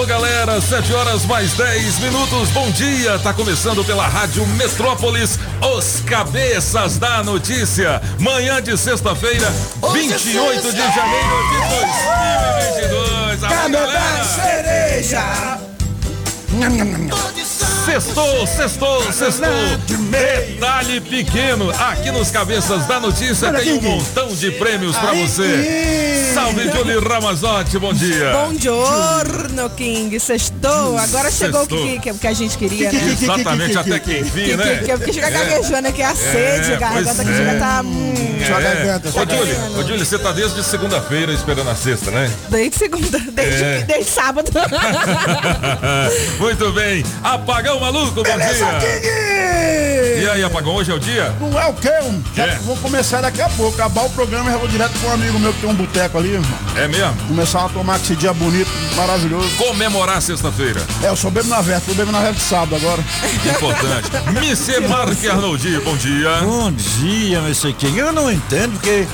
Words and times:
Alô, 0.00 0.06
galera, 0.06 0.58
7 0.62 0.94
horas 0.94 1.26
mais 1.26 1.52
10 1.52 1.98
minutos. 1.98 2.48
Bom 2.52 2.70
dia. 2.70 3.18
Tá 3.18 3.34
começando 3.34 3.84
pela 3.84 4.06
Rádio 4.08 4.46
Metrópolis, 4.46 5.38
os 5.76 6.00
cabeças 6.06 6.96
da 6.96 7.22
notícia. 7.22 8.00
Manhã 8.18 8.62
de 8.62 8.78
sexta-feira, 8.78 9.52
28 9.92 10.72
de 10.72 10.78
janeiro 10.78 11.36
de 11.50 12.88
2022. 12.88 13.44
Alô, 13.44 13.68
galera. 13.68 14.24
cereja. 14.24 15.58
Sextou, 17.90 18.46
sextou, 18.46 19.12
sextou. 19.12 19.48
Detalhe 20.10 21.00
pequeno. 21.00 21.70
Aqui 21.72 22.12
nos 22.12 22.30
Cabeças 22.30 22.86
da 22.86 23.00
Notícia 23.00 23.52
tem 23.52 23.72
um 23.72 23.80
montão 23.82 24.28
de 24.28 24.52
prêmios 24.52 24.96
pra 24.96 25.12
você. 25.12 26.30
Salve, 26.32 26.70
Julie 26.70 27.00
Ramazotti. 27.00 27.80
Bom 27.80 27.92
dia. 27.92 28.30
Bom 28.32 28.54
giorno, 28.56 29.68
King. 29.70 30.20
Sextou. 30.20 30.96
Agora 30.96 31.32
chegou 31.32 31.60
Sextou. 31.62 31.84
o 31.84 31.90
que, 31.90 31.98
que, 31.98 32.14
que 32.14 32.26
a 32.28 32.32
gente 32.32 32.56
queria, 32.56 32.92
né? 32.92 33.16
Exatamente, 33.20 33.76
até 33.76 33.98
que 33.98 34.18
enfim, 34.20 34.44
Que, 34.44 34.56
né? 34.56 34.76
que, 34.78 34.84
que, 34.84 34.96
porque 34.96 35.12
chega 35.12 35.30
gaguejando 35.30 35.88
aqui 35.88 36.02
a 36.02 36.14
sede, 36.14 36.72
É, 36.72 36.76
que 36.76 36.84
é. 36.84 36.88
tá. 36.88 36.90
Hum, 36.90 37.02
garganta, 37.02 37.22
Ô, 37.22 37.24
sua 37.26 38.09
Júlio, 38.54 38.76
garganta. 38.86 39.78
ô, 39.78 39.82
Júlio, 39.82 40.04
você 40.06 40.18
tá 40.18 40.32
desde 40.32 40.62
segunda-feira 40.64 41.32
esperando 41.32 41.70
a 41.70 41.74
sexta, 41.74 42.10
né? 42.10 42.30
desde 42.48 42.76
segunda, 42.78 43.18
desde, 43.18 43.62
É. 43.64 43.82
desde 43.86 44.10
sábado. 44.10 44.50
Muito 46.38 46.72
bem. 46.72 47.04
Apagão 47.22 47.80
maluco, 47.80 48.12
bom 48.12 48.22
Beleza, 48.22 48.64
dia. 48.64 48.80
King! 48.80 49.40
E 50.22 50.28
aí, 50.28 50.44
apagão, 50.44 50.74
hoje 50.74 50.90
é 50.90 50.94
o 50.94 50.98
dia? 50.98 51.34
Não 51.40 51.58
é 51.58 51.66
o 51.66 51.72
quê? 51.74 51.90
Um- 52.02 52.22
Já 52.34 52.44
É. 52.46 52.58
vou 52.64 52.76
começar 52.76 53.20
daqui 53.22 53.40
a 53.40 53.48
pouco. 53.50 53.70
Acabar 53.80 54.02
o 54.04 54.10
programa 54.10 54.50
e 54.50 54.52
já 54.52 54.58
vou 54.58 54.68
direto 54.68 54.92
com 55.00 55.06
um 55.08 55.12
amigo 55.12 55.38
meu 55.38 55.52
que 55.52 55.60
tem 55.60 55.70
um 55.70 55.74
boteco 55.74 56.18
ali. 56.18 56.38
É 56.76 56.86
mesmo? 56.88 57.14
Começar 57.28 57.64
a 57.64 57.68
tomar 57.70 57.96
esse 57.96 58.14
dia 58.16 58.32
bonito, 58.34 58.68
maravilhoso. 58.96 59.48
Comemorar 59.56 60.20
sexta-feira. 60.20 60.80
É, 61.02 61.08
eu 61.08 61.16
sou 61.16 61.30
bebo 61.30 61.48
na 61.48 61.60
verta, 61.62 61.84
tô 61.86 61.92
bebendo 61.94 62.12
na 62.12 62.20
verta 62.20 62.34
de 62.36 62.42
sábado 62.42 62.76
agora. 62.76 63.02
Importante. 63.46 64.10
Missê 64.40 64.80
Marque 64.80 65.28
Arnoldi, 65.28 65.78
bom 65.80 65.96
dia. 65.96 66.30
Bom 66.42 66.70
dia, 66.72 67.38
Mr. 67.38 67.72
King. 67.72 67.98
Eu 67.98 68.12
não 68.12 68.30
entendo 68.46 68.72
porque 68.72 69.06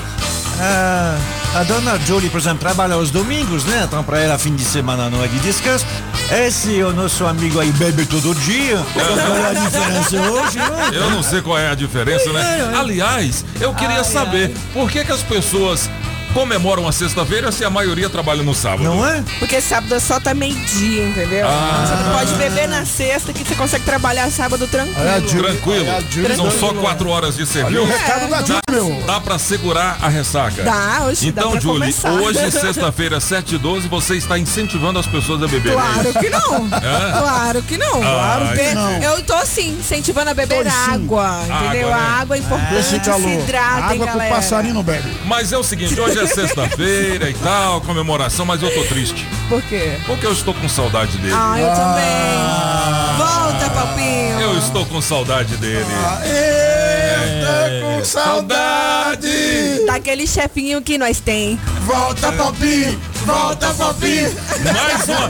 ah, 0.59 1.17
a 1.55 1.63
dona 1.63 1.99
Jolie, 1.99 2.29
por 2.29 2.39
exemplo, 2.39 2.59
trabalha 2.59 2.95
aos 2.95 3.11
domingos, 3.11 3.63
né? 3.65 3.83
Então 3.85 4.03
pra 4.03 4.19
ela 4.19 4.37
fim 4.37 4.55
de 4.55 4.63
semana 4.63 5.09
não 5.09 5.23
é 5.23 5.27
de 5.27 5.39
descanso. 5.39 5.85
Esse 6.31 6.81
o 6.83 6.91
nosso 6.93 7.25
amigo 7.25 7.59
aí 7.59 7.71
bebe 7.73 8.05
todo 8.05 8.33
dia. 8.35 8.77
Qual 8.93 9.37
é 9.37 9.49
a 9.49 9.53
diferença 9.53 10.31
hoje? 10.31 10.57
não? 10.57 10.93
Eu 10.93 11.09
não 11.11 11.23
sei 11.23 11.41
qual 11.41 11.57
é 11.57 11.69
a 11.69 11.75
diferença, 11.75 12.31
né? 12.33 12.73
Aliás, 12.77 13.45
eu 13.61 13.73
queria 13.73 14.03
saber 14.03 14.53
por 14.73 14.89
que, 14.89 15.05
que 15.05 15.11
as 15.11 15.23
pessoas 15.23 15.89
comemoram 16.33 16.87
a 16.87 16.91
sexta-feira 16.91 17.51
se 17.51 17.63
a 17.65 17.69
maioria 17.69 18.09
trabalha 18.09 18.43
no 18.43 18.53
sábado. 18.53 18.83
Não 18.83 19.05
é? 19.05 19.23
Porque 19.39 19.59
sábado 19.61 19.99
só 19.99 20.19
tá 20.19 20.33
meio-dia, 20.33 21.07
entendeu? 21.07 21.47
Ah. 21.47 21.85
Você 21.85 22.03
não 22.03 22.17
pode 22.17 22.33
beber 22.35 22.67
na 22.67 22.85
sexta 22.85 23.33
que 23.33 23.43
você 23.43 23.55
consegue 23.55 23.85
trabalhar 23.85 24.29
sábado 24.31 24.67
tranquilo. 24.67 24.99
Olha 24.99 25.15
a. 25.17 25.21
Tranquilo. 25.21 25.85
Olha 25.87 26.33
a. 26.33 26.35
São 26.35 26.51
só 26.51 26.73
quatro 26.73 27.09
horas 27.09 27.35
de 27.35 27.41
Olha 27.43 27.47
o 27.47 27.53
serviço. 27.53 27.85
recado 27.85 28.29
da 28.29 28.39
Júlia, 28.39 28.61
meu. 28.71 29.03
Dá 29.05 29.19
pra 29.19 29.39
segurar 29.39 29.97
a 30.01 30.07
ressaca. 30.07 30.63
Dá, 30.63 31.03
hoje 31.05 31.31
dá 31.31 31.41
Então, 31.41 31.51
pra 31.51 31.59
Julie, 31.59 31.79
começar. 31.93 32.11
hoje, 32.11 32.51
sexta-feira, 32.51 33.19
7 33.19 33.55
e 33.55 33.57
12, 33.57 33.87
você 33.87 34.15
está 34.15 34.37
incentivando 34.37 34.99
as 34.99 35.07
pessoas 35.07 35.41
a 35.43 35.47
beber. 35.47 35.73
Claro 35.73 36.13
que 36.13 36.29
não. 36.29 36.67
É? 36.67 37.19
Claro 37.19 37.61
que 37.63 37.77
não. 37.77 38.01
Claro 38.01 38.57
que 38.57 38.73
não. 38.75 38.91
Eu 39.01 39.23
tô 39.23 39.33
assim, 39.33 39.77
incentivando 39.79 40.29
a 40.29 40.33
beber 40.33 40.63
Tô 40.63 40.69
sim. 40.69 40.75
água, 40.93 41.39
entendeu? 41.43 41.87
Água, 41.87 41.97
né? 41.97 42.03
A 42.07 42.21
água 42.21 42.35
é 42.35 42.39
importante, 42.39 42.75
Esse 42.75 42.89
se 42.89 42.95
hidratem, 43.29 43.83
Água 43.83 43.95
que 43.97 44.03
o 44.03 44.05
galera. 44.05 44.35
passarinho 44.35 44.83
bebe. 44.83 45.17
Mas 45.25 45.51
é 45.51 45.57
o 45.57 45.63
seguinte, 45.63 45.99
hoje 45.99 46.16
é 46.19 46.27
sexta-feira 46.27 47.29
e 47.29 47.33
tal, 47.35 47.81
comemoração, 47.81 48.45
mas 48.45 48.61
eu 48.61 48.73
tô 48.73 48.83
triste. 48.83 49.27
Por 49.49 49.61
quê? 49.63 49.97
Porque 50.05 50.25
eu 50.25 50.31
estou 50.31 50.53
com 50.53 50.67
saudade 50.67 51.17
dele. 51.17 51.33
Ah, 51.35 51.59
eu 51.59 51.69
também. 51.69 53.17
Volta, 53.17 53.69
papinho. 53.69 54.39
Eu 54.39 54.57
estou 54.57 54.85
com 54.85 55.01
saudade 55.01 55.57
dele. 55.57 55.85
Eita, 56.23 57.81
com 57.81 58.05
saudade! 58.05 59.85
Daquele 59.85 60.27
chefinho 60.27 60.81
que 60.81 60.97
nós 60.97 61.19
tem. 61.19 61.59
Volta, 61.85 62.31
papinho! 62.31 62.99
Volta, 63.27 63.67
papinho! 63.73 64.33
Mais 64.73 65.09
uma, 65.09 65.27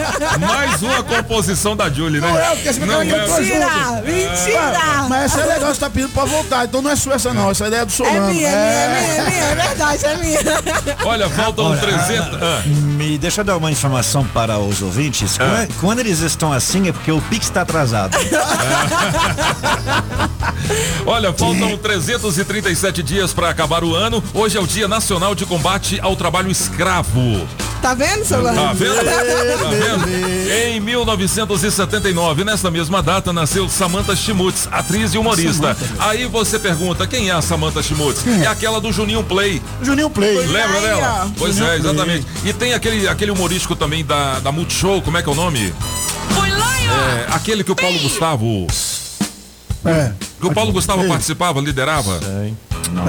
mais 0.48 0.82
uma 0.84 1.02
composição 1.04 1.76
da 1.76 1.90
Julie, 1.90 2.22
né? 2.22 2.28
Não 2.30 2.38
é, 2.40 2.50
porque 2.54 2.70
esse 2.70 2.80
Não 2.80 3.02
é. 3.02 3.08
é 3.08 3.28
Mentira, 3.28 3.70
mentira. 4.06 5.06
Mas 5.10 5.24
essa 5.26 5.42
é 5.42 5.46
legal, 5.56 5.74
você 5.74 5.80
tá 5.80 5.90
pedindo 5.90 6.14
pra 6.14 6.26
voltar. 6.26 6.66
Então 6.66 6.82
não 6.84 6.92
é 6.92 6.96
sua 6.96 7.16
essa 7.16 7.34
não, 7.34 7.50
essa 7.50 7.64
é 7.66 7.68
ideia 7.70 7.84
do 7.86 7.92
É 7.92 7.96
Solano. 7.96 8.28
minha, 8.28 8.48
é 8.48 8.88
minha, 8.88 9.00
é 9.24 9.30
minha, 9.30 9.44
é 9.46 9.56
verdade, 9.56 10.06
é 10.06 10.16
minha. 10.18 10.40
Olha, 11.06 11.28
faltam 11.30 11.76
300. 11.76 12.28
Ah, 12.40 12.62
Me 12.68 13.18
deixa 13.18 13.42
eu 13.42 13.46
dar 13.46 13.58
uma 13.58 13.72
informação 13.72 14.24
para 14.26 14.60
os 14.60 14.80
ouvintes. 14.84 15.36
Quando, 15.38 15.74
quando 15.80 16.00
eles 16.00 16.20
estão 16.20 16.54
assim 16.54 16.90
é 16.90 16.94
porque 16.94 17.12
o 17.12 17.20
Pix 17.22 17.48
está 17.48 17.62
atrasado. 17.62 18.16
olha, 21.06 21.34
faltam 21.34 21.76
337 21.78 23.02
dias 23.02 23.34
para 23.34 23.50
acabar 23.50 23.84
o 23.84 23.96
ano. 23.96 24.24
Hoje 24.36 24.56
é 24.56 24.62
o 24.62 24.68
Dia 24.68 24.88
Nacional 24.88 25.34
de 25.34 25.48
Combate 25.48 26.00
ao 26.02 26.16
Trabalho 26.16 26.52
Escravo. 26.52 27.48
Tá 27.82 27.94
vendo, 27.94 28.26
Solano? 28.26 28.56
Tá 28.62 28.74
vendo? 28.74 28.96
Tá 29.58 29.70
vendo? 29.70 30.52
Em 30.52 30.80
1979, 30.80 32.44
nessa 32.44 32.70
mesma 32.72 33.02
data, 33.02 33.32
nasceu 33.32 33.68
Samantha 33.70 34.16
Schmutz, 34.16 34.68
atriz 34.72 35.14
e 35.14 35.18
humorista. 35.18 35.76
Aí 36.00 36.26
você 36.26 36.58
pergunta, 36.60 37.06
quem 37.08 37.30
é 37.30 37.34
a 37.34 37.42
Samantha 37.42 37.82
Schmutz? 37.82 38.26
É 38.28 38.48
aquela 38.48 38.80
do 38.82 38.92
Juninho 38.92 39.24
Play. 39.24 39.62
Juninho 39.82 40.10
Play. 40.10 40.36
Lembra 40.46 40.78
Aí, 40.78 40.82
dela? 40.82 41.26
ó. 41.26 41.30
Pois 41.38 41.60
é, 41.60 41.76
exatamente. 41.78 42.26
E 42.44 42.54
tem 42.54 42.74
aquele, 42.74 43.08
aquele 43.08 43.32
humorístico 43.32 43.76
também 43.76 44.04
da, 44.06 44.40
da 44.40 44.52
Multishow, 44.52 45.02
como 45.02 45.18
é 45.18 45.22
que 45.24 45.30
é 45.30 45.32
o 45.32 45.36
nome? 45.36 45.74
É, 46.90 47.28
aquele 47.34 47.64
que 47.64 47.72
o 47.72 47.76
Paulo 47.76 48.00
Gustavo. 48.00 48.68
É, 49.86 50.12
Que 50.40 50.48
o 50.48 50.54
Paulo 50.54 50.72
Gustavo 50.72 51.04
Ei. 51.04 51.08
participava, 51.08 51.60
liderava. 51.62 52.20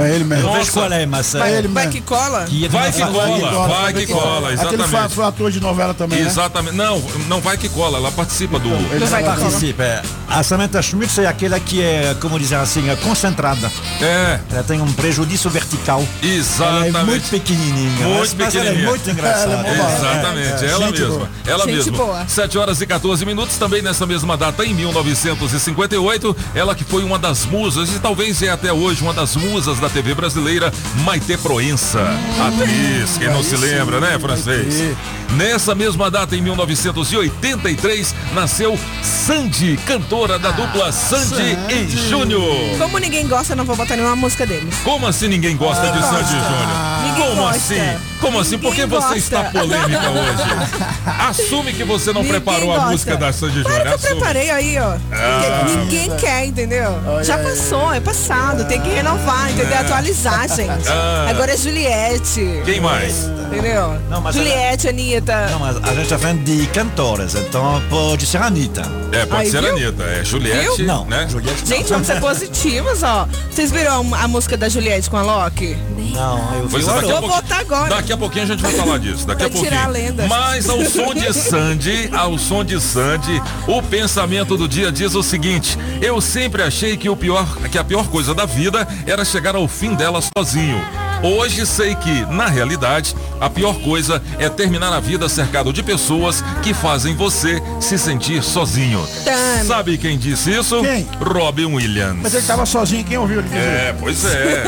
É 0.01 0.15
ele 0.15 0.25
mesmo. 0.25 0.45
Nossa. 0.45 0.73
qual 0.73 0.93
é, 0.93 1.07
mas 1.07 1.35
É 1.35 1.59
ele 1.59 1.69
Vai 1.69 1.87
mesmo. 1.87 1.93
que 2.01 2.07
cola? 2.07 2.47
Vai 2.71 2.93
que 2.93 3.01
cola, 3.01 3.67
vai 3.69 3.93
que 3.93 4.07
cola, 4.07 4.49
Aquele 4.53 4.65
foi, 4.77 4.85
exatamente. 4.87 5.15
foi 5.15 5.25
ator 5.25 5.51
de 5.51 5.61
novela 5.61 5.95
também, 5.95 6.21
né? 6.21 6.27
Exatamente. 6.27 6.77
Não, 6.77 7.01
não 7.29 7.41
vai 7.41 7.57
que 7.57 7.69
cola, 7.69 7.99
ela 7.99 8.11
participa 8.13 8.59
do. 8.59 8.69
Ele 8.69 9.05
vai 9.07 9.23
que 9.23 9.29
cola. 9.29 9.41
participa. 9.41 9.83
é. 9.83 10.03
A 10.29 10.43
Samantha 10.43 10.83
Schmitz 10.83 11.19
é 11.19 11.27
aquela 11.27 11.59
que 11.59 11.83
é, 11.83 12.15
como 12.21 12.39
dizer 12.39 12.57
assim, 12.57 12.89
é 12.91 12.97
concentrada. 12.97 13.71
É, 14.01 14.39
Ela 14.51 14.63
tem 14.63 14.81
um 14.81 14.93
prejuízo 14.93 15.49
vertical. 15.49 16.01
Ela 16.23 16.31
é 16.33 16.35
exatamente. 16.37 17.05
muito 17.07 17.31
pequenininha. 17.31 18.07
Muito 18.07 18.19
mas, 18.19 18.35
mas 18.35 18.55
ela 18.55 18.65
é 18.65 18.69
pequenininha. 18.69 18.91
muito 18.91 19.11
engraçada. 19.11 19.53
Ela 19.53 19.69
é 19.69 19.75
boa. 19.75 19.93
Exatamente, 19.93 20.65
É, 20.65 20.67
é, 20.67 20.71
ela 20.71 20.87
gente 20.87 21.01
mesma. 21.01 21.17
boa. 21.17 21.29
Ela 21.47 21.65
Gente 21.65 21.75
mesma. 21.77 21.97
boa. 21.97 22.25
7 22.29 22.59
horas 22.59 22.81
e 22.81 22.87
14 22.87 23.25
minutos, 23.25 23.57
também 23.57 23.81
nessa 23.83 24.07
mesma 24.07 24.37
data, 24.37 24.65
em 24.65 24.75
1958, 24.75 26.37
ela 26.55 26.75
que 26.75 26.85
foi 26.85 27.03
uma 27.05 27.19
das 27.19 27.45
musas, 27.45 27.89
e 27.91 27.99
talvez 27.99 28.43
é 28.43 28.51
até 28.51 28.73
hoje 28.73 29.03
uma 29.03 29.13
das 29.13 29.35
musas 29.37 29.68
da 29.77 29.91
TV 29.91 30.15
brasileira, 30.15 30.73
Maite 31.05 31.37
Proença. 31.37 32.01
atriz, 32.41 33.19
quem 33.19 33.29
não 33.29 33.43
se 33.43 33.55
lembra, 33.57 34.01
né, 34.01 34.19
francês? 34.19 34.97
Nessa 35.37 35.75
mesma 35.75 36.11
data, 36.11 36.35
em 36.35 36.41
1983, 36.41 38.15
nasceu 38.35 38.79
Sandy, 39.03 39.79
cantora 39.87 40.39
da 40.39 40.51
dupla 40.53 40.91
Sandy, 40.91 41.59
e. 41.69 42.09
Júnior. 42.09 42.79
Como 42.79 42.99
ninguém 42.99 43.27
gosta, 43.29 43.53
eu 43.53 43.57
não 43.59 43.65
vou 43.65 43.77
botar 43.77 43.95
nenhuma 43.97 44.17
música 44.17 44.47
deles. 44.47 44.75
Como 44.83 45.07
assim 45.07 45.29
ninguém 45.29 45.55
gosta 45.57 45.87
de 45.91 45.99
gosta. 45.99 46.15
Sandy 46.17 46.31
Júnior? 46.31 46.89
Ninguém 47.05 47.27
Como 47.29 47.43
gosta. 47.43 47.57
assim? 47.57 47.99
Como 48.21 48.41
assim? 48.41 48.59
Por 48.59 48.75
que 48.75 48.85
você 48.87 49.15
está 49.17 49.45
polêmica 49.45 50.11
hoje? 50.11 50.89
Assume 51.29 51.73
que 51.73 51.85
você 51.85 52.13
não 52.13 52.23
Ninguém 52.23 52.41
preparou 52.41 52.73
a 52.73 52.77
gosta. 52.77 52.91
música 52.91 53.17
da 53.17 53.33
Sandy 53.33 53.63
Claro 53.63 53.77
Júnior. 53.79 53.83
que 53.83 53.89
eu 53.89 53.95
Assume. 53.95 54.15
preparei 54.21 54.51
aí, 54.51 54.79
ó. 54.79 54.97
Porque 54.99 55.77
ninguém 55.77 56.17
quer, 56.17 56.47
entendeu? 56.47 56.99
Já 57.23 57.39
passou, 57.39 57.93
é 57.93 58.01
passado. 58.01 58.65
Tem 58.67 58.81
que 58.81 58.89
renovar, 58.89 59.51
entendeu? 59.61 59.79
Atualizar, 59.79 60.49
gente. 60.49 60.89
Ah. 60.89 61.27
Agora 61.31 61.53
é 61.53 61.57
Juliette. 61.57 62.63
Quem 62.65 62.81
mais? 62.81 63.25
Entendeu? 63.25 63.99
Não, 64.11 64.21
mas 64.21 64.35
Juliette, 64.35 64.89
Anitta. 64.89 65.47
Não, 65.51 65.59
mas 65.59 65.77
a 65.77 65.95
gente 65.95 66.09
tá 66.09 66.19
falando 66.19 66.45
de 66.45 66.67
cantoras, 66.69 67.35
então 67.35 67.83
pode 67.89 68.27
ser 68.27 68.39
a 68.39 68.47
Anitta. 68.47 68.83
É, 69.13 69.25
pode 69.25 69.43
Aí, 69.43 69.51
ser 69.51 69.59
a 69.59 69.61
viu? 69.63 69.71
Anitta. 69.73 70.03
é 70.05 70.25
Juliette, 70.25 70.77
Viu? 70.77 70.87
Não, 70.87 71.05
né? 71.07 71.27
Juliette 71.31 71.61
não. 71.63 71.67
Gente, 71.67 71.89
vamos 71.89 72.07
ser 72.07 72.21
positivos, 72.21 73.03
ó. 73.03 73.27
Vocês 73.51 73.71
viram 73.71 74.15
a 74.15 74.29
música 74.29 74.57
da 74.57 74.69
Juliette 74.69 75.09
com 75.09 75.17
a 75.17 75.23
Loki? 75.23 75.77
Não, 76.13 76.55
eu 76.55 76.65
vi 76.65 76.71
Pois 76.71 76.89
é, 76.89 76.93
daqui 76.95 77.13
a 77.13 77.21
Vou 77.21 77.29
botar 77.29 77.59
agora. 77.59 77.89
Daqui 77.95 78.13
a 78.13 78.17
pouquinho 78.17 78.45
a 78.45 78.47
gente 78.49 78.63
vai 78.63 78.73
falar 78.73 78.99
disso. 78.99 79.27
Daqui 79.27 79.45
a 79.45 79.49
Vai 79.49 79.63
tirar 79.63 79.85
pouquinho. 79.85 79.85
a 79.85 80.09
lenda. 80.09 80.27
Mas 80.27 80.69
ao 80.69 80.85
som 80.85 81.15
de 81.15 81.33
Sandy, 81.33 82.11
ao 82.13 82.39
som 82.39 82.65
de 82.65 82.81
Sandy, 82.81 83.43
o 83.67 83.83
pensamento 83.83 84.57
do 84.57 84.69
dia 84.69 84.91
diz 84.93 85.15
o 85.15 85.23
seguinte: 85.23 85.79
eu 86.01 86.21
sempre 86.21 86.63
achei 86.63 86.97
que 86.97 87.09
o 87.09 87.17
pior, 87.17 87.47
que 87.71 87.79
a 87.79 87.85
pior 87.85 88.09
coisa 88.09 88.35
da 88.35 88.45
vida 88.47 88.87
era 89.07 89.25
chegar 89.25 89.48
ao 89.55 89.69
fim 89.69 89.95
dela 89.95 90.21
sozinho. 90.37 90.81
Hoje 91.21 91.67
sei 91.67 91.97
que, 91.97 92.25
na 92.27 92.47
realidade, 92.47 93.15
a 93.41 93.51
pior 93.51 93.75
coisa 93.81 94.23
é 94.39 94.49
terminar 94.49 94.93
a 94.93 95.01
vida 95.01 95.29
cercado 95.29 95.73
de 95.73 95.83
pessoas 95.83 96.45
que 96.63 96.73
fazem 96.73 97.17
você 97.17 97.61
se 97.81 97.99
sentir 97.99 98.41
sozinho. 98.41 99.05
Tami. 99.25 99.67
Sabe 99.67 99.99
quem 99.99 100.17
disse 100.17 100.53
isso? 100.53 100.81
Quem? 100.81 101.09
Robin 101.21 101.75
Williams. 101.75 102.21
Mas 102.23 102.35
ele 102.35 102.47
tava 102.47 102.65
sozinho, 102.65 103.03
quem 103.05 103.19
ouviu 103.19 103.41
ele 103.41 103.49
dizer? 103.49 103.59
É, 103.61 103.97
pois 103.99 104.25
é. 104.27 104.65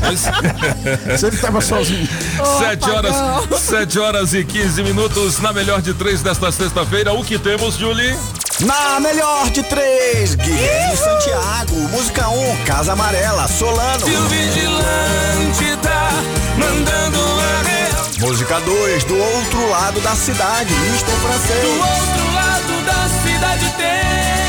Pois 0.00 0.26
é. 1.08 1.16
Se 1.16 1.26
ele 1.28 1.38
tava 1.38 1.62
sozinho. 1.62 2.08
7 2.58 2.90
horas. 2.90 3.14
7 3.58 3.98
horas 3.98 4.34
e 4.34 4.44
15 4.44 4.82
minutos 4.82 5.40
na 5.40 5.50
melhor 5.50 5.80
de 5.80 5.94
três 5.94 6.20
desta 6.20 6.52
sexta-feira. 6.52 7.14
O 7.14 7.24
que 7.24 7.38
temos, 7.38 7.76
Julie? 7.76 8.14
Na 8.60 9.00
melhor 9.00 9.50
de 9.50 9.62
três, 9.64 10.36
Guilherme 10.36 10.96
Santiago, 10.96 11.74
música 11.90 12.28
1, 12.28 12.50
um, 12.52 12.56
Casa 12.64 12.92
Amarela, 12.92 13.48
Solano. 13.48 14.06
vigilante 14.28 15.76
tá 15.82 16.10
mandando 16.56 17.18
a 17.18 17.62
real. 17.68 18.06
Música 18.20 18.60
2, 18.60 19.04
Do 19.04 19.18
Outro 19.18 19.68
Lado 19.70 20.00
da 20.00 20.14
Cidade, 20.14 20.72
Mister 20.92 21.14
Do 21.14 21.20
Francês. 21.20 21.64
outro 21.64 22.32
lado 22.32 22.84
da 22.86 23.08
cidade 23.28 23.74
tem 23.76 24.43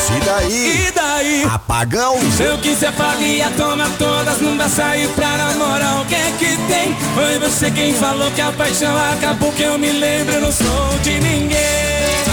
3, 0.00 0.10
E 0.10 0.20
daí? 0.24 0.86
E 0.86 0.90
daí? 0.92 1.44
Apagão. 1.44 2.18
Eu 2.38 2.58
que 2.58 2.74
se 2.74 2.86
apaguia, 2.86 3.50
toma 3.56 3.88
todas, 3.98 4.40
não 4.40 4.56
dá 4.56 4.68
sair 4.68 5.08
pra 5.08 5.36
namorar. 5.36 6.00
O 6.00 6.06
que 6.06 6.14
é 6.14 6.32
que 6.38 6.56
tem? 6.72 6.96
Foi 7.14 7.38
você 7.38 7.70
quem 7.70 7.92
falou 7.94 8.30
que 8.30 8.40
a 8.40 8.50
paixão 8.52 8.96
acabou. 9.12 9.52
Que 9.52 9.62
eu 9.62 9.78
me 9.78 9.90
lembro, 9.90 10.34
eu 10.34 10.40
não 10.40 10.52
sou 10.52 10.98
de 11.02 11.20
ninguém. 11.20 12.29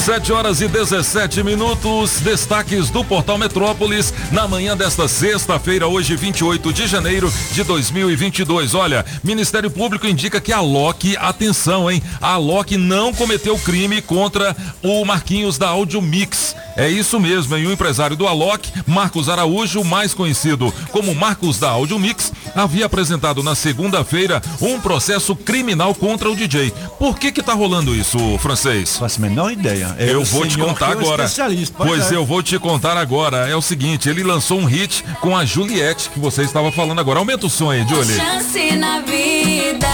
Sete 0.06 0.32
horas 0.32 0.61
e 0.61 0.69
17 0.69 1.43
minutos. 1.43 2.20
Destaques 2.20 2.91
do 2.91 3.05
Portal 3.05 3.37
Metrópolis 3.38 4.14
na 4.31 4.47
manhã 4.47 4.76
desta 4.76 5.08
sexta-feira, 5.08 5.88
hoje 5.88 6.14
28 6.14 6.73
de 6.73 6.87
janeiro 6.87 7.29
de 7.50 7.64
2022. 7.64 8.73
Olha, 8.75 9.05
Ministério 9.25 9.69
Público 9.69 10.06
indica 10.06 10.41
que 10.41 10.53
a 10.53 10.61
Loki, 10.61 11.17
atenção, 11.17 11.91
hein? 11.91 12.00
A 12.20 12.37
Loki 12.37 12.76
não 12.76 13.12
cometeu 13.12 13.58
crime 13.58 14.00
contra 14.00 14.56
o 14.81 15.05
Marquinhos 15.05 15.58
da 15.58 15.70
Audio 15.70 16.00
Mix. 16.00 16.55
É 16.76 16.88
isso 16.88 17.19
mesmo, 17.19 17.56
hein? 17.56 17.67
O 17.67 17.73
empresário 17.73 18.17
do 18.17 18.26
Alok, 18.26 18.70
Marcos 18.87 19.28
Araújo, 19.28 19.82
mais 19.82 20.12
conhecido 20.12 20.73
como 20.93 21.14
Marcos 21.14 21.58
da 21.58 21.70
Audio 21.70 21.99
Mix, 21.99 22.32
havia 22.55 22.87
apresentado 22.87 23.43
na 23.43 23.55
segunda-feira 23.55 24.43
um 24.61 24.78
processo 24.78 25.34
criminal 25.34 25.94
contra 25.94 26.31
o 26.31 26.37
DJ. 26.37 26.73
Por 26.99 27.19
que 27.19 27.32
que 27.32 27.43
tá 27.43 27.55
rolando 27.55 27.94
isso, 27.94 28.19
francês? 28.38 28.99
Faço 28.99 29.19
a 29.19 29.23
menor 29.23 29.52
ideia. 29.52 29.96
É 29.99 30.12
Eu 30.12 30.25
vou 30.25 30.46
te 30.46 30.58
contar 30.58 30.90
é 30.90 30.93
agora. 30.93 31.31
Pois 31.76 32.12
é. 32.12 32.17
eu 32.17 32.26
vou 32.26 32.43
te 32.43 32.58
contar 32.58 32.96
agora. 32.96 33.49
É 33.49 33.56
o 33.56 33.62
seguinte, 33.62 34.08
ele 34.08 34.22
lançou 34.22 34.58
um 34.58 34.67
hit 34.67 35.05
com 35.20 35.37
a 35.37 35.44
Juliette, 35.44 36.11
que 36.11 36.19
você 36.19 36.43
estava 36.43 36.70
falando 36.70 37.00
agora. 37.00 37.19
Aumenta 37.19 37.46
o 37.46 37.50
som 37.50 37.70
aí, 37.70 37.87
Julie. 37.88 38.17
Chance 38.17 38.76
na 38.76 39.00
vida. 39.00 39.87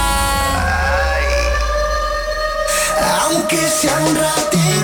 Aunque 3.23 3.56
sea 3.56 3.96
un 4.00 4.14
ratito. 4.14 4.81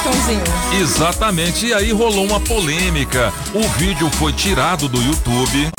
Reggaetonzinho. 0.00 0.42
Exatamente. 0.80 1.66
E 1.66 1.74
aí 1.74 1.92
rolou 1.92 2.24
uma 2.24 2.40
polêmica. 2.40 3.32
O 3.54 3.62
vídeo 3.78 4.10
foi 4.10 4.32
tirado 4.32 4.88
do 4.88 5.00
YouTube. 5.02 5.70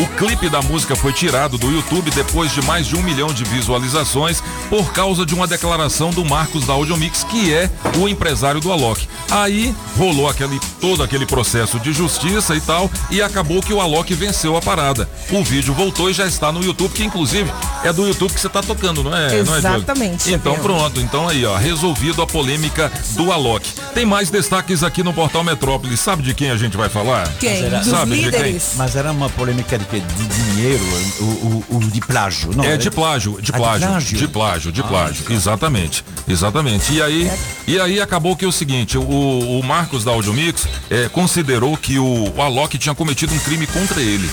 O 0.00 0.06
clipe 0.16 0.48
da 0.48 0.62
música 0.62 0.94
foi 0.94 1.12
tirado 1.12 1.58
do 1.58 1.70
YouTube 1.70 2.10
depois 2.28 2.52
de 2.52 2.60
mais 2.62 2.86
de 2.86 2.94
um 2.94 3.02
milhão 3.02 3.32
de 3.32 3.42
visualizações 3.44 4.42
por 4.68 4.92
causa 4.92 5.24
de 5.24 5.34
uma 5.34 5.46
declaração 5.46 6.10
do 6.10 6.22
Marcos 6.24 6.66
da 6.66 6.74
Audiomix, 6.74 7.24
que 7.24 7.52
é 7.54 7.70
o 7.96 8.06
empresário 8.06 8.60
do 8.60 8.70
Alok. 8.70 9.08
Aí 9.30 9.74
rolou 9.96 10.28
aquele, 10.28 10.60
todo 10.78 11.02
aquele 11.02 11.24
processo 11.24 11.80
de 11.80 11.90
justiça 11.90 12.54
e 12.54 12.60
tal, 12.60 12.90
e 13.10 13.22
acabou 13.22 13.62
que 13.62 13.72
o 13.72 13.80
Alok 13.80 14.12
venceu 14.14 14.56
a 14.58 14.60
parada. 14.60 15.08
O 15.30 15.42
vídeo 15.42 15.72
voltou 15.72 16.10
e 16.10 16.12
já 16.12 16.26
está 16.26 16.52
no 16.52 16.62
YouTube, 16.62 16.92
que 16.92 17.02
inclusive 17.02 17.50
é 17.82 17.92
do 17.94 18.06
YouTube 18.06 18.32
que 18.34 18.40
você 18.40 18.46
está 18.46 18.60
tocando, 18.62 19.02
não 19.02 19.16
é? 19.16 19.42
não 19.42 19.54
é? 19.54 19.58
Exatamente, 19.58 20.30
então 20.32 20.54
pronto, 20.58 21.00
então 21.00 21.26
aí 21.28 21.46
ó, 21.46 21.56
resolvido 21.56 22.20
a 22.20 22.26
polêmica 22.26 22.92
do 23.16 23.32
Alok. 23.32 23.66
Tem 23.94 24.04
mais 24.04 24.28
destaques 24.28 24.82
aqui 24.82 25.02
no 25.02 25.14
Portal 25.14 25.42
Metrópole. 25.42 25.96
Sabe 25.96 26.22
de 26.22 26.34
quem 26.34 26.50
a 26.50 26.56
gente 26.56 26.76
vai 26.76 26.90
falar? 26.90 27.26
Quem? 27.40 27.64
era- 27.64 27.78
Dos 27.78 27.88
Sabe 27.88 28.10
de 28.16 28.22
líderes. 28.24 28.72
Mas 28.76 28.94
era 28.96 29.12
uma 29.12 29.30
polêmica 29.30 29.78
de, 29.78 29.84
de 29.86 30.26
dinheiro, 30.26 30.84
o, 31.20 31.24
o, 31.24 31.64
o 31.76 31.80
de 31.80 32.00
plágio, 32.18 32.50
não? 32.56 32.64
É 32.64 32.76
de 32.76 32.90
plágio, 32.90 33.32
de 33.32 33.38
Ah, 33.38 33.42
de 33.42 33.52
plágio, 33.52 33.88
plágio? 33.88 34.18
de 34.18 34.28
plágio, 34.28 34.72
de 34.72 34.80
Ah, 34.80 34.84
plágio. 34.84 35.24
tá. 35.24 35.32
Exatamente, 35.32 36.04
exatamente. 36.28 36.92
E 36.92 37.00
aí, 37.02 37.30
e 37.66 37.80
aí 37.80 38.00
acabou 38.00 38.34
que 38.36 38.44
é 38.44 38.48
o 38.48 38.52
seguinte, 38.52 38.98
o, 38.98 39.02
o 39.02 39.62
Marcos 39.64 40.04
da 40.04 40.10
Audiomix 40.10 40.66
eh, 40.90 41.08
considerou 41.12 41.76
que 41.76 41.98
o, 41.98 42.32
o 42.36 42.42
Alok 42.42 42.76
tinha 42.78 42.94
cometido 42.94 43.32
um 43.34 43.38
crime 43.38 43.66
contra 43.66 44.00
ele. 44.00 44.28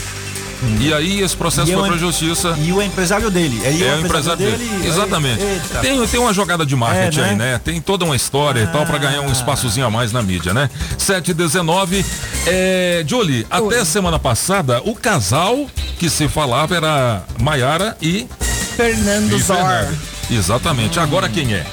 E 0.80 0.94
aí 0.94 1.22
esse 1.22 1.36
processo 1.36 1.70
E 1.70 1.74
foi 1.74 1.84
o 1.84 1.86
pra 1.88 1.96
em- 1.96 2.00
justiça. 2.00 2.56
E 2.60 2.72
o 2.72 2.82
empresário 2.82 3.30
dele. 3.30 3.62
Aí 3.66 3.84
É 3.84 3.96
o 3.96 4.00
empresário 4.02 4.38
dele. 4.40 4.70
Exatamente. 4.86 5.42
Eita. 5.42 5.80
Tem, 5.80 6.08
tem 6.08 6.20
uma 6.20 6.34
jogada 6.34 6.66
de 6.66 6.76
marketing 6.76 7.20
É, 7.20 7.22
né? 7.24 7.30
aí, 7.30 7.36
né? 7.36 7.62
Tem 7.64 7.80
toda 7.82 8.06
uma 8.06 8.16
história 8.16 8.62
e 8.62 8.68
tal 8.68 8.86
pra 8.86 8.98
ganhar 8.98 9.22
um 9.22 9.32
espaçozinho 9.32 9.86
a 9.86 9.90
mais 9.92 10.12
na 10.12 10.22
mídia, 10.22 10.54
né? 10.54 10.70
7 10.98 11.32
e 11.32 11.34
19 11.34 12.06
é, 12.48 13.04
Julie, 13.08 13.46
até 13.50 13.84
semana 13.86 14.18
passada, 14.20 14.82
o 14.86 14.96
casal 14.96 15.68
que 16.00 16.10
se 16.10 16.28
falava 16.28 16.76
era 16.76 17.24
Maiara 17.42 17.96
e, 18.02 18.28
Fernando 18.76 19.34
e 19.36 19.42
Zor. 19.42 19.56
Fernando. 19.58 19.98
Exatamente. 20.32 21.00
Agora 21.00 21.30
quem 21.30 21.54
é? 21.54 21.66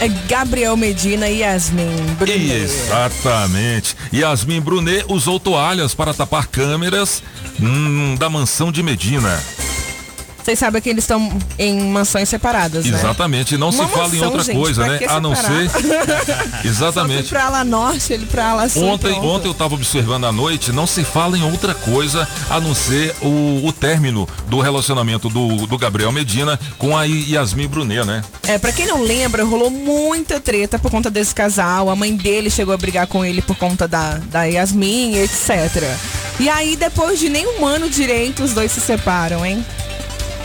É 0.00 0.08
Gabriel 0.28 0.76
Medina 0.76 1.28
e 1.28 1.38
Yasmin 1.38 2.14
Brunet. 2.18 2.62
Exatamente. 2.62 3.96
Yasmin 4.12 4.60
Brunet 4.60 5.04
usou 5.08 5.38
toalhas 5.38 5.94
para 5.94 6.12
tapar 6.12 6.46
câmeras 6.46 7.22
hum, 7.60 8.14
da 8.16 8.28
mansão 8.28 8.72
de 8.72 8.82
Medina. 8.82 9.42
Vocês 10.44 10.58
sabem 10.58 10.82
que 10.82 10.90
eles 10.90 11.04
estão 11.04 11.32
em 11.58 11.80
mansões 11.88 12.28
separadas, 12.28 12.84
né? 12.84 12.98
Exatamente, 12.98 13.56
não 13.56 13.70
Uma 13.70 13.86
se 13.86 13.92
fala 13.92 14.14
em 14.14 14.22
outra 14.22 14.42
gente, 14.42 14.58
coisa, 14.58 14.86
né? 14.86 15.00
A 15.08 15.18
não 15.18 15.34
ser. 15.34 15.70
Exatamente. 16.62 17.30
Pra 17.30 17.48
lá 17.48 17.64
norte, 17.64 18.12
ele 18.12 18.26
pra 18.26 18.52
lá 18.54 18.68
sul. 18.68 18.84
Ontem, 18.84 19.12
pronto. 19.12 19.26
ontem 19.26 19.48
eu 19.48 19.52
estava 19.52 19.74
observando 19.74 20.26
à 20.26 20.32
noite, 20.32 20.70
não 20.70 20.86
se 20.86 21.02
fala 21.02 21.38
em 21.38 21.42
outra 21.42 21.74
coisa 21.74 22.28
a 22.50 22.60
não 22.60 22.74
ser 22.74 23.14
o, 23.22 23.66
o 23.66 23.72
término 23.72 24.28
do 24.46 24.60
relacionamento 24.60 25.30
do, 25.30 25.66
do 25.66 25.78
Gabriel 25.78 26.12
Medina 26.12 26.60
com 26.76 26.94
a 26.94 27.04
Yasmin 27.04 27.66
Brunet, 27.66 28.04
né? 28.04 28.22
É, 28.42 28.58
pra 28.58 28.70
quem 28.70 28.86
não 28.86 29.02
lembra, 29.02 29.44
rolou 29.44 29.70
muita 29.70 30.38
treta 30.38 30.78
por 30.78 30.90
conta 30.90 31.10
desse 31.10 31.34
casal. 31.34 31.88
A 31.88 31.96
mãe 31.96 32.14
dele 32.14 32.50
chegou 32.50 32.74
a 32.74 32.76
brigar 32.76 33.06
com 33.06 33.24
ele 33.24 33.40
por 33.40 33.56
conta 33.56 33.88
da, 33.88 34.18
da 34.30 34.44
Yasmin, 34.44 35.16
etc. 35.16 35.96
E 36.38 36.50
aí, 36.50 36.76
depois 36.76 37.18
de 37.18 37.30
nem 37.30 37.46
um 37.46 37.64
ano 37.64 37.88
direito, 37.88 38.42
os 38.42 38.52
dois 38.52 38.70
se 38.70 38.80
separam, 38.80 39.46
hein? 39.46 39.64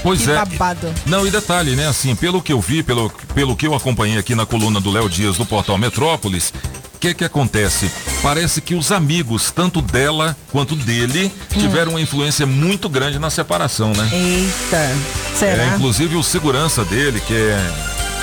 Pois 0.01 0.22
Que 0.22 0.32
é. 0.32 0.36
babado. 0.36 0.94
Não, 1.06 1.25
e 1.27 1.32
detalhe, 1.32 1.75
né? 1.75 1.88
Assim, 1.88 2.15
pelo 2.15 2.41
que 2.41 2.53
eu 2.53 2.62
vi, 2.62 2.82
pelo, 2.84 3.10
pelo 3.34 3.56
que 3.56 3.68
eu 3.68 3.75
acompanhei 3.75 4.18
aqui 4.18 4.34
na 4.36 4.46
coluna 4.46 4.79
do 4.79 4.91
Léo 4.91 5.10
Dias 5.10 5.38
do 5.38 5.46
portal 5.46 5.77
Metrópolis, 5.77 6.53
o 6.96 7.00
que 7.00 7.13
que 7.13 7.24
acontece? 7.24 7.89
Parece 8.22 8.60
que 8.62 8.75
os 8.75 8.91
amigos, 8.91 9.51
tanto 9.51 9.82
dela 9.82 10.36
quanto 10.51 10.75
dele, 10.75 11.32
Hum. 11.56 11.60
tiveram 11.60 11.91
uma 11.91 12.01
influência 12.01 12.46
muito 12.46 12.89
grande 12.89 13.18
na 13.20 13.29
separação, 13.29 13.91
né? 13.94 14.10
Eita. 14.12 14.91
Será? 15.38 15.63
É, 15.63 15.68
inclusive 15.75 16.15
o 16.15 16.24
segurança 16.24 16.84
dele, 16.86 17.20
que 17.22 17.34
é 17.34 17.72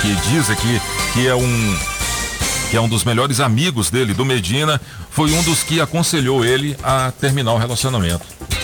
que 0.01 0.13
diz 0.29 0.49
aqui 0.51 0.79
que 1.13 1.27
é 1.27 1.33
um 1.35 1.77
que 2.69 2.75
é 2.77 2.81
um 2.81 2.87
dos 2.89 3.03
melhores 3.05 3.39
amigos 3.39 3.89
dele, 3.89 4.13
do 4.13 4.25
Medina, 4.25 4.79
foi 5.09 5.31
um 5.31 5.41
dos 5.41 5.63
que 5.63 5.79
aconselhou 5.79 6.43
ele 6.43 6.75
a 6.83 7.11
terminar 7.19 7.53
o 7.53 7.57
relacionamento. 7.57 8.21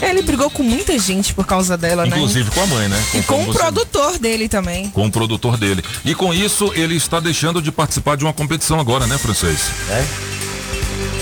Ele 0.09 0.21
brigou 0.21 0.49
com 0.49 0.63
muita 0.63 0.97
gente 0.99 1.33
por 1.33 1.45
causa 1.45 1.77
dela, 1.77 2.03
né? 2.05 2.09
Inclusive 2.15 2.51
com 2.51 2.61
a 2.61 2.67
mãe, 2.67 2.89
né? 2.89 3.01
E 3.13 3.21
com 3.23 3.41
o 3.43 3.45
você- 3.45 3.57
produtor 3.59 4.17
dele 4.19 4.47
também. 4.49 4.89
Com 4.89 5.05
o 5.07 5.11
produtor 5.11 5.57
dele. 5.57 5.83
E 6.03 6.13
com 6.13 6.33
isso, 6.33 6.71
ele 6.75 6.95
está 6.95 7.19
deixando 7.19 7.61
de 7.61 7.71
participar 7.71 8.17
de 8.17 8.23
uma 8.23 8.33
competição 8.33 8.79
agora, 8.79 9.07
né, 9.07 9.17
francês? 9.17 9.59
É? 9.89 10.05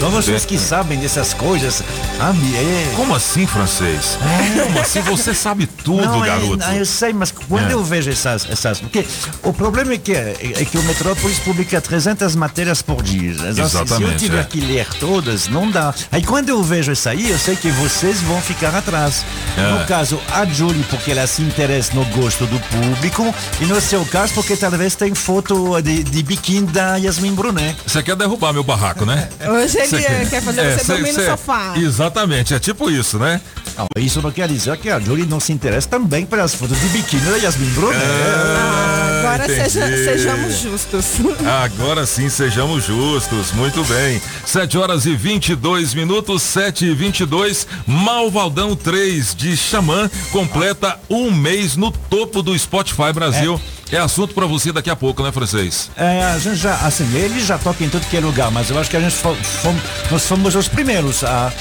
Só 0.01 0.09
vocês 0.09 0.45
que 0.45 0.57
sabem 0.57 0.97
dessas 0.97 1.31
coisas. 1.35 1.83
Ah, 2.19 2.33
me- 2.33 2.55
é. 2.55 2.93
Como 2.95 3.13
assim, 3.13 3.45
francês? 3.45 4.17
Como 4.63 4.79
assim? 4.79 4.99
Você 5.01 5.31
sabe 5.35 5.67
tudo, 5.67 6.01
Não, 6.03 6.25
é, 6.25 6.27
garoto. 6.27 6.57
não, 6.57 6.73
eu 6.73 6.85
sei, 6.87 7.13
mas 7.13 7.31
quando 7.31 7.69
É. 7.69 7.73
eu 7.73 7.83
vejo 7.83 8.09
essas, 8.09 8.47
essas. 8.49 8.79
Porque 8.81 9.05
o 9.43 9.53
problema 9.53 9.93
é 9.93 9.97
que, 9.99 10.11
é 10.11 10.65
que 10.69 10.75
o 10.75 10.81
Metrópolis 10.83 11.37
publica 11.39 11.79
300 11.79 12.35
matérias 12.35 12.81
por 12.81 13.03
dia. 13.03 13.29
Então, 13.31 13.53
se- 13.53 13.53
Se 13.53 13.59
eu 13.61 13.65
Exatamente, 13.83 14.17
tiver 14.17 14.39
é. 14.41 14.43
que 14.43 14.59
ler 14.59 14.87
todas, 14.99 15.47
não 15.47 15.69
dá. 15.69 15.93
Aí 16.11 16.23
quando 16.23 16.49
eu 16.49 16.63
vejo 16.63 16.91
isso 16.91 17.07
aí, 17.07 17.29
eu 17.29 17.37
sei 17.37 17.55
que 17.55 17.69
vocês 17.69 18.21
vão 18.21 18.41
ficar 18.41 18.73
atrás. 18.75 19.23
É. 19.55 19.71
No 19.71 19.85
caso, 19.85 20.19
a 20.33 20.43
Julie, 20.45 20.83
porque 20.89 21.11
ela 21.11 21.27
se 21.27 21.43
interessa 21.43 21.93
no 21.93 22.03
gosto 22.05 22.47
do 22.47 22.59
público, 22.59 23.33
e 23.59 23.65
no 23.65 23.79
seu 23.79 24.03
caso, 24.05 24.33
porque 24.33 24.57
talvez 24.57 24.95
tem 24.95 25.13
foto 25.13 25.79
de, 25.79 26.03
de 26.03 26.23
biquíni 26.23 26.65
da 26.65 26.95
Yasmin 26.95 27.35
Brunet. 27.35 27.77
Você 27.85 28.01
quer 28.01 28.15
derrubar 28.15 28.51
meu 28.51 28.63
barraco, 28.63 29.05
né? 29.05 29.29
Hoje 29.47 29.77
ele 29.77 29.90
Eh, 29.97 30.27
quer 30.29 30.41
fazer 30.41 30.77
você 30.77 30.83
cê- 30.83 30.93
dormir 30.93 31.11
no 31.13 31.25
sofá. 31.25 31.73
Exatamente, 31.77 32.53
é 32.53 32.59
tipo 32.59 32.89
isso, 32.89 33.17
né? 33.19 33.39
Não, 33.77 33.87
isso 34.01 34.21
não 34.21 34.31
quer 34.31 34.47
dizer 34.47 34.75
que 34.77 34.89
a 34.89 34.99
Julie 34.99 35.25
não 35.25 35.39
se 35.39 35.51
interessa 35.53 35.87
também 35.87 36.25
pelas 36.25 36.53
fotos 36.53 36.79
de 36.79 36.87
biquíni 36.89 37.21
da 37.21 37.37
Yasmin 37.37 37.69
Brunet. 37.69 37.97
Ah, 38.03 39.19
agora 39.19 39.45
entendi. 39.45 39.69
seja- 39.69 39.87
sejamos 40.03 40.59
justos. 40.59 41.05
Agora 41.63 42.05
sim, 42.05 42.29
sejamos 42.29 42.85
justos. 42.85 43.51
Muito 43.53 43.83
bem. 43.85 44.21
7 44.45 44.77
horas 44.77 45.05
e 45.05 45.15
22 45.15 45.93
minutos, 45.93 46.41
7 46.41 46.85
e 46.85 46.93
22. 46.93 47.65
Malvaldão 47.87 48.75
3 48.75 49.33
de 49.35 49.55
Xamã 49.55 50.09
completa 50.31 50.99
um 51.09 51.31
mês 51.31 51.75
no 51.75 51.91
topo 51.91 52.41
do 52.41 52.57
Spotify 52.57 53.13
Brasil. 53.13 53.59
É, 53.77 53.80
assunto 53.97 54.33
pra 54.33 54.45
você 54.45 54.71
daqui 54.71 54.89
a 54.89 54.95
pouco, 54.95 55.21
né, 55.23 55.31
francês? 55.31 55.89
É, 55.97 56.23
a 56.23 56.37
gente 56.39 56.55
já, 56.57 56.75
assim, 56.75 57.03
ele 57.15 57.39
já 57.39 57.57
toca 57.57 57.83
em 57.83 57.89
tudo 57.89 58.05
que 58.07 58.17
é 58.17 58.19
lugar, 58.19 58.49
mas 58.51 58.69
eu 58.69 58.79
acho 58.79 58.89
que 58.89 58.97
a 58.97 59.01
gente 59.01 59.15
fo- 59.15 59.35
fom- 59.35 59.75
nós 60.09 60.25
fomos 60.25 60.55
os 60.55 60.67
primeiros 60.67 61.23
a, 61.23 61.51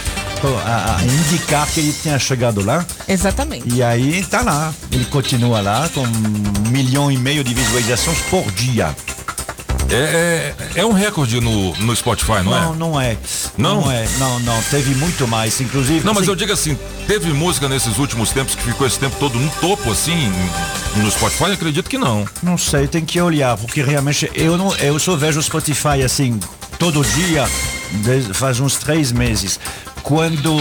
a- 0.67 0.97
a 0.99 1.05
indicar 1.05 1.67
que 1.69 1.81
ele 1.81 1.93
tinha 1.93 2.19
chegado 2.19 2.65
lá. 2.65 2.85
Exatamente. 3.09 3.69
E 3.75 3.83
aí 3.83 4.25
tá 4.25 4.43
lá. 4.43 4.73
Ele 4.93 5.05
continua 5.07 5.61
lá 5.61 5.89
com 5.93 6.01
um 6.03 6.71
milhão 6.71 7.11
e 7.11 7.17
meio 7.17 7.43
de 7.45 7.53
visualizações 7.55 8.19
por 8.31 8.51
dia. 8.53 8.95
É, 9.91 10.55
é, 10.77 10.81
é 10.81 10.87
um 10.87 10.93
recorde 10.93 11.41
no, 11.41 11.75
no 11.77 11.97
Spotify, 11.97 12.43
não, 12.45 12.45
Não, 12.45 12.73
é? 12.73 12.77
não 12.77 13.01
é. 13.01 13.19
Não? 13.59 13.91
é. 13.91 14.09
Não, 14.19 14.41
não. 14.41 14.63
Teve 14.65 14.95
muito 14.95 15.27
mais. 15.27 15.61
Inclusive. 15.61 16.05
Não, 16.05 16.13
mas 16.15 16.23
assim, 16.23 16.31
eu 16.31 16.37
digo 16.37 16.53
assim, 16.53 16.79
teve 17.07 17.33
música 17.33 17.69
nesses 17.69 17.99
últimos 17.99 18.31
tempos 18.31 18.55
que 18.55 18.63
ficou 18.63 18.87
esse 18.87 18.99
tempo 18.99 19.17
todo 19.19 19.39
no 19.39 19.51
topo, 19.61 19.91
assim, 19.91 20.33
no 20.97 21.11
Spotify? 21.11 21.53
Acredito 21.53 21.91
que 21.91 21.99
não. 21.99 22.27
Não 22.43 22.57
sei, 22.57 22.87
tem 22.87 23.05
que 23.05 23.21
olhar, 23.21 23.57
porque 23.57 23.83
realmente 23.83 24.31
eu 24.35 24.57
não, 24.57 24.75
eu 24.77 24.99
só 24.99 25.17
vejo 25.17 25.41
o 25.41 25.43
Spotify 25.43 26.03
assim 26.05 26.39
todo 26.81 27.05
dia 27.05 27.47
faz 28.33 28.59
uns 28.59 28.77
três 28.77 29.13
meses. 29.13 29.61
Quando 30.03 30.57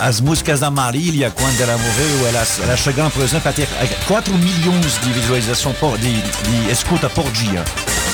as 0.00 0.20
músicas 0.20 0.60
da 0.60 0.70
Marília, 0.70 1.30
quando 1.30 1.60
ela 1.60 1.76
morreu, 1.76 2.28
elas, 2.28 2.60
elas 2.60 2.80
chegaram, 2.80 3.10
por 3.10 3.22
exemplo, 3.22 3.48
a 3.48 3.52
ter 3.52 3.68
4 4.06 4.34
milhões 4.34 5.00
de 5.00 5.12
visualização 5.12 5.72
por, 5.74 5.98
de, 5.98 6.20
de 6.20 6.70
escuta 6.70 7.08
por 7.08 7.30
dia. 7.30 7.64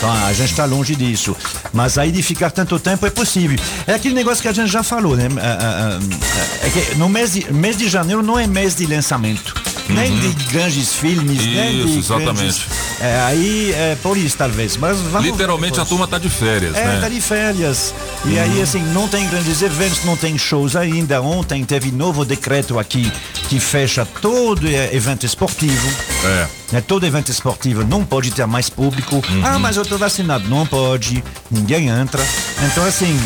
Então 0.03 0.13
a 0.27 0.33
gente 0.33 0.51
está 0.51 0.65
longe 0.65 0.97
disso. 0.97 1.37
Mas 1.73 1.97
aí 1.97 2.11
de 2.11 2.25
ficar 2.25 2.51
tanto 2.51 2.77
tempo 2.81 3.07
é 3.07 3.11
possível. 3.11 3.57
É 3.87 3.95
aquele 3.95 4.17
negócio 4.17 4.43
que 4.43 4.49
a 4.49 4.53
gente 4.53 4.69
já 4.69 4.83
falou, 4.83 5.17
né? 5.17 5.29
Ah, 5.41 5.59
ah, 5.61 5.99
ah, 6.01 6.67
É 6.67 6.71
que 6.71 6.95
no 6.97 7.09
mês 7.09 7.35
de, 7.35 7.53
mês 7.53 7.77
de 7.77 7.89
janeiro 7.89 8.21
não 8.21 8.37
é 8.37 8.45
mês 8.49 8.75
de 8.75 8.85
lançamento. 8.85 9.55
Nem 9.89 10.19
de 10.19 10.29
grandes 10.53 10.93
filmes, 10.93 11.39
nem 11.39 11.83
Uhum. 11.83 11.85
Isso, 11.87 11.89
de 11.93 11.99
exatamente. 12.01 12.35
grandes- 12.37 12.67
É, 13.01 13.21
aí 13.21 13.73
é 13.73 13.97
por 14.03 14.17
isso, 14.17 14.37
talvez. 14.37 14.77
Mas 14.77 14.99
vamos 14.99 15.25
Literalmente 15.31 15.79
a 15.81 15.85
turma 15.85 16.09
tá 16.09 16.19
de 16.19 16.29
férias, 16.29 16.75
É, 16.75 16.85
né? 16.85 16.99
tá 17.01 17.09
de 17.09 17.21
férias. 17.21 17.95
E 18.25 18.39
aí, 18.41 18.61
assim, 18.61 18.83
não 18.93 19.07
tem 19.07 19.29
grandes 19.29 19.63
eventos, 19.63 20.05
não 20.05 20.17
tem 20.17 20.37
shows 20.37 20.75
ainda. 20.75 21.23
Ontem 21.23 21.65
teve 21.65 21.93
novo 21.93 22.25
decreto 22.25 22.77
aqui 22.77 23.13
que 23.49 23.61
fecha 23.61 24.05
todo 24.21 24.67
evento 24.69 25.25
esportivo. 25.27 25.89
É. 26.25 26.62
Né, 26.73 26.81
todo 26.81 27.05
evento 27.07 27.31
esportivo 27.31 27.85
não 27.85 28.03
pode 28.05 28.31
ter 28.31 28.47
mais 28.47 28.71
público. 28.71 29.23
Ah, 29.45 29.59
mas 29.59 29.77
eu 29.77 29.85
tô 29.85 29.99
vacinado. 29.99 30.49
Não 30.49 30.67
pode. 30.67 31.23
Ninguém 31.51 31.89
entra. 31.89 32.25
Então, 32.67 32.85
assim, 32.87 33.19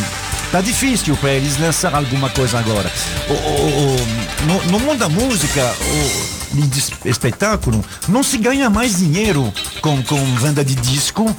tá 0.50 0.60
difícil 0.60 1.16
para 1.16 1.30
eles 1.30 1.56
lançar 1.58 1.94
alguma 1.94 2.28
coisa 2.28 2.58
agora. 2.58 2.90
O- 3.28 3.32
o- 3.32 3.96
o- 3.96 4.46
no, 4.46 4.72
no 4.72 4.80
mundo 4.80 4.98
da 4.98 5.08
música, 5.08 5.62
o, 5.80 6.35
de 6.52 6.78
es- 6.78 6.92
espetáculo, 7.04 7.84
não 8.08 8.22
se 8.22 8.38
ganha 8.38 8.68
mais 8.70 8.98
dinheiro 8.98 9.52
com, 9.80 10.02
com 10.02 10.22
venda 10.36 10.64
de 10.64 10.74
disco. 10.74 11.34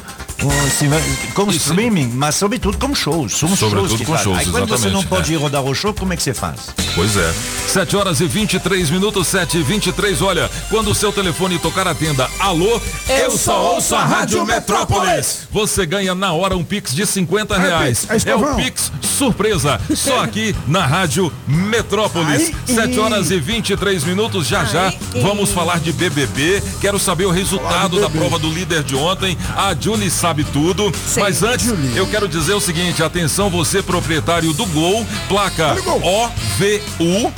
Com 1.34 1.50
Isso. 1.50 1.70
streaming, 1.70 2.12
mas 2.14 2.36
sobretudo 2.36 2.78
com 2.78 2.94
shows. 2.94 3.36
São 3.38 3.56
Sobretudo 3.56 3.88
shows 3.90 4.00
que 4.02 4.06
com 4.06 4.12
fazem. 4.12 4.26
shows, 4.34 4.38
Aí 4.46 4.52
quando 4.52 4.68
você 4.68 4.88
não 4.90 5.04
pode 5.04 5.32
é. 5.32 5.36
ir 5.36 5.40
rodar 5.40 5.64
o 5.64 5.74
show, 5.74 5.92
como 5.96 6.14
é 6.14 6.16
que 6.16 6.22
você 6.22 6.32
faz? 6.34 6.60
Pois 6.94 7.18
é. 7.18 7.34
7 7.68 7.96
horas 7.96 8.22
e 8.22 8.26
23 8.28 8.92
minutos, 8.92 9.28
7 9.28 9.58
e 9.58 9.64
23. 9.64 10.22
Olha, 10.22 10.48
quando 10.70 10.92
o 10.92 10.96
seu 10.96 11.12
telefone 11.12 11.58
tocar 11.58 11.88
a 11.88 11.96
tenda, 11.96 12.30
alô, 12.40 12.80
eu, 13.10 13.36
só 13.36 13.74
ouço 13.74 13.96
a 13.96 14.04
Rádio 14.06 14.46
Metrópolis. 14.46 15.48
Você 15.52 15.88
ganha 15.88 16.14
na 16.14 16.32
hora 16.34 16.56
um 16.56 16.64
Pix 16.64 16.94
de 16.94 17.06
50 17.08 17.58
reais. 17.58 18.06
É 18.08 18.30
É 18.30 18.36
o. 18.36 18.56
Pix 18.56 18.92
surpresa, 19.18 19.82
só 19.96 20.22
aqui 20.22 20.56
na 20.68 20.86
Rádio 20.86 21.34
Metrópolis. 21.48 22.52
Ai, 22.68 22.76
7 22.76 23.00
horas 23.00 23.32
e 23.32 23.40
23 23.40 24.04
minutos, 24.04 24.48
já 24.48 24.64
já 24.66 24.94
Vamos 25.22 25.52
falar 25.52 25.80
de 25.80 25.92
BBB. 25.92 26.62
Quero 26.80 27.00
saber 27.00 27.26
o 27.26 27.32
resultado 27.32 28.00
da 28.00 28.10
prova 28.10 28.38
do 28.38 28.50
líder 28.50 28.84
de 28.84 28.96
ontem. 28.96 29.38
A 29.56 29.76
Julie 29.80 30.12
sabe 30.12 30.44
tudo. 30.44 30.92
Mas 31.18 31.44
antes, 31.44 31.74
eu 31.96 32.08
quero 32.08 32.28
dizer 32.28 32.54
o 32.54 32.62
seguinte: 32.62 33.04
atenção, 33.04 33.50
você 33.50 33.82
proprietário 33.82 34.54
do 34.54 34.66
Gol, 34.68 35.06
placa 35.28 35.76
OVU 35.86 37.34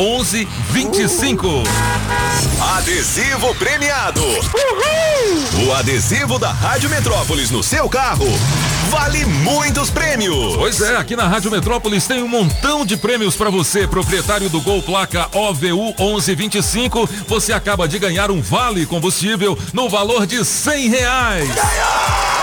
11 0.00 0.48
25. 0.70 1.62
Adesivo 2.78 3.54
premiado. 3.56 4.22
Uhul. 4.22 5.66
O 5.66 5.74
adesivo 5.74 6.38
da 6.38 6.50
Rádio 6.50 6.88
Metrópolis 6.88 7.50
no 7.50 7.62
seu 7.62 7.86
carro 7.86 8.26
vale 8.88 9.26
muitos 9.26 9.90
prêmios. 9.90 10.56
Pois 10.56 10.80
é, 10.80 10.96
aqui 10.96 11.14
na 11.14 11.28
Rádio 11.28 11.50
Metrópolis 11.50 12.06
tem 12.06 12.22
um 12.22 12.28
montão 12.28 12.86
de 12.86 12.96
prêmios 12.96 13.36
para 13.36 13.50
você, 13.50 13.86
proprietário 13.86 14.48
do 14.48 14.62
Gol 14.62 14.80
Placa 14.80 15.28
OVU 15.36 15.94
1125. 15.98 17.06
Você 17.28 17.52
acaba 17.52 17.86
de 17.86 17.98
ganhar 17.98 18.30
um 18.30 18.40
vale 18.40 18.86
combustível 18.86 19.58
no 19.74 19.86
valor 19.90 20.26
de 20.26 20.42
cem 20.46 20.88
reais. 20.88 21.46
Ganhou! 21.46 22.39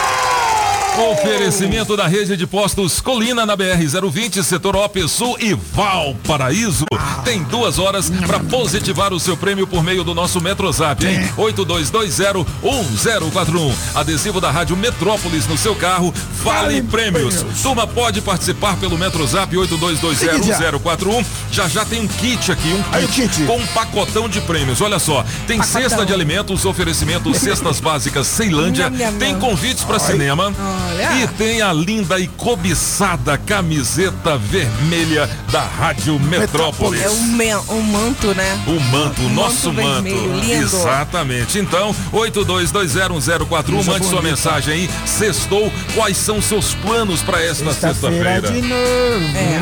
Oferecimento 0.97 1.95
da 1.95 2.07
rede 2.07 2.35
de 2.35 2.47
postos 2.47 2.99
Colina 2.99 3.45
na 3.45 3.55
BR-020, 3.55 4.41
setor 4.41 4.75
OP 4.75 5.07
Sul 5.07 5.37
e 5.39 5.53
Valparaíso. 5.53 6.85
Tem 7.23 7.43
duas 7.43 7.77
horas 7.77 8.09
para 8.25 8.39
positivar 8.39 9.13
o 9.13 9.19
seu 9.19 9.37
prêmio 9.37 9.67
por 9.67 9.83
meio 9.83 10.03
do 10.03 10.15
nosso 10.15 10.41
Metrozap, 10.41 11.05
hein? 11.05 11.29
82201041. 11.37 13.71
Adesivo 13.93 14.41
da 14.41 14.49
Rádio 14.49 14.75
Metrópolis 14.75 15.45
no 15.45 15.55
seu 15.55 15.75
carro, 15.75 16.11
vale 16.43 16.81
prêmios. 16.81 17.45
Turma 17.61 17.85
pode 17.85 18.19
participar 18.19 18.75
pelo 18.77 18.97
Metrozap 18.97 19.55
82201041. 19.55 21.23
Já 21.51 21.67
já 21.67 21.85
tem 21.85 22.01
um 22.01 22.07
kit 22.07 22.51
aqui, 22.51 22.69
um 22.69 22.83
Aí 22.91 23.05
o 23.05 23.07
kit, 23.07 23.29
kit. 23.29 23.45
com 23.45 23.57
um 23.57 23.67
pacotão 23.67 24.27
de 24.27 24.41
prêmios. 24.41 24.81
Olha 24.81 24.97
só, 24.97 25.23
tem 25.45 25.61
cesta 25.61 26.03
de 26.03 26.11
alimentos, 26.11 26.65
oferecimento 26.65 27.31
cestas 27.35 27.79
básicas 27.79 28.25
Ceilândia, 28.25 28.91
tem 29.19 29.37
convites 29.37 29.83
para 29.83 29.99
cinema 29.99 30.51
Olha. 30.87 31.23
e 31.23 31.27
tem 31.29 31.61
a 31.61 31.71
linda 31.73 32.19
e 32.19 32.27
cobiçada 32.27 33.37
camiseta 33.37 34.37
vermelha 34.37 35.29
da 35.51 35.61
Rádio 35.61 36.19
Metrópolis. 36.19 37.01
É 37.01 37.09
um, 37.09 37.23
me- 37.33 37.55
um 37.55 37.81
manto, 37.81 38.33
né? 38.33 38.59
O 38.67 38.79
manto, 38.91 39.21
o 39.21 39.29
nosso 39.29 39.71
Manto 39.73 39.87
manto. 39.87 40.03
vermelho, 40.03 40.39
lindo. 40.39 40.53
Exatamente. 40.63 41.59
Então, 41.59 41.95
82201041, 42.13 43.83
mande 43.85 44.05
sua 44.05 44.21
mensagem 44.21 44.73
aí. 44.73 44.89
Sextou, 45.05 45.71
quais 45.95 46.17
são 46.17 46.41
seus 46.41 46.73
planos 46.75 47.21
para 47.21 47.41
esta 47.43 47.73
Sexta-feira 47.73 48.41
de 48.41 48.61
novo. 48.61 49.37
É. 49.37 49.59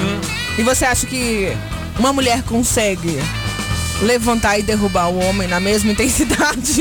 E 0.60 0.64
você 0.64 0.86
acha 0.86 1.06
que 1.06 1.52
uma 2.00 2.12
mulher 2.14 2.44
consegue 2.44 3.20
levantar 4.02 4.58
e 4.60 4.64
derrubar 4.64 5.08
o 5.10 5.20
homem 5.20 5.48
na 5.48 5.60
mesma 5.60 5.92
intensidade? 5.92 6.36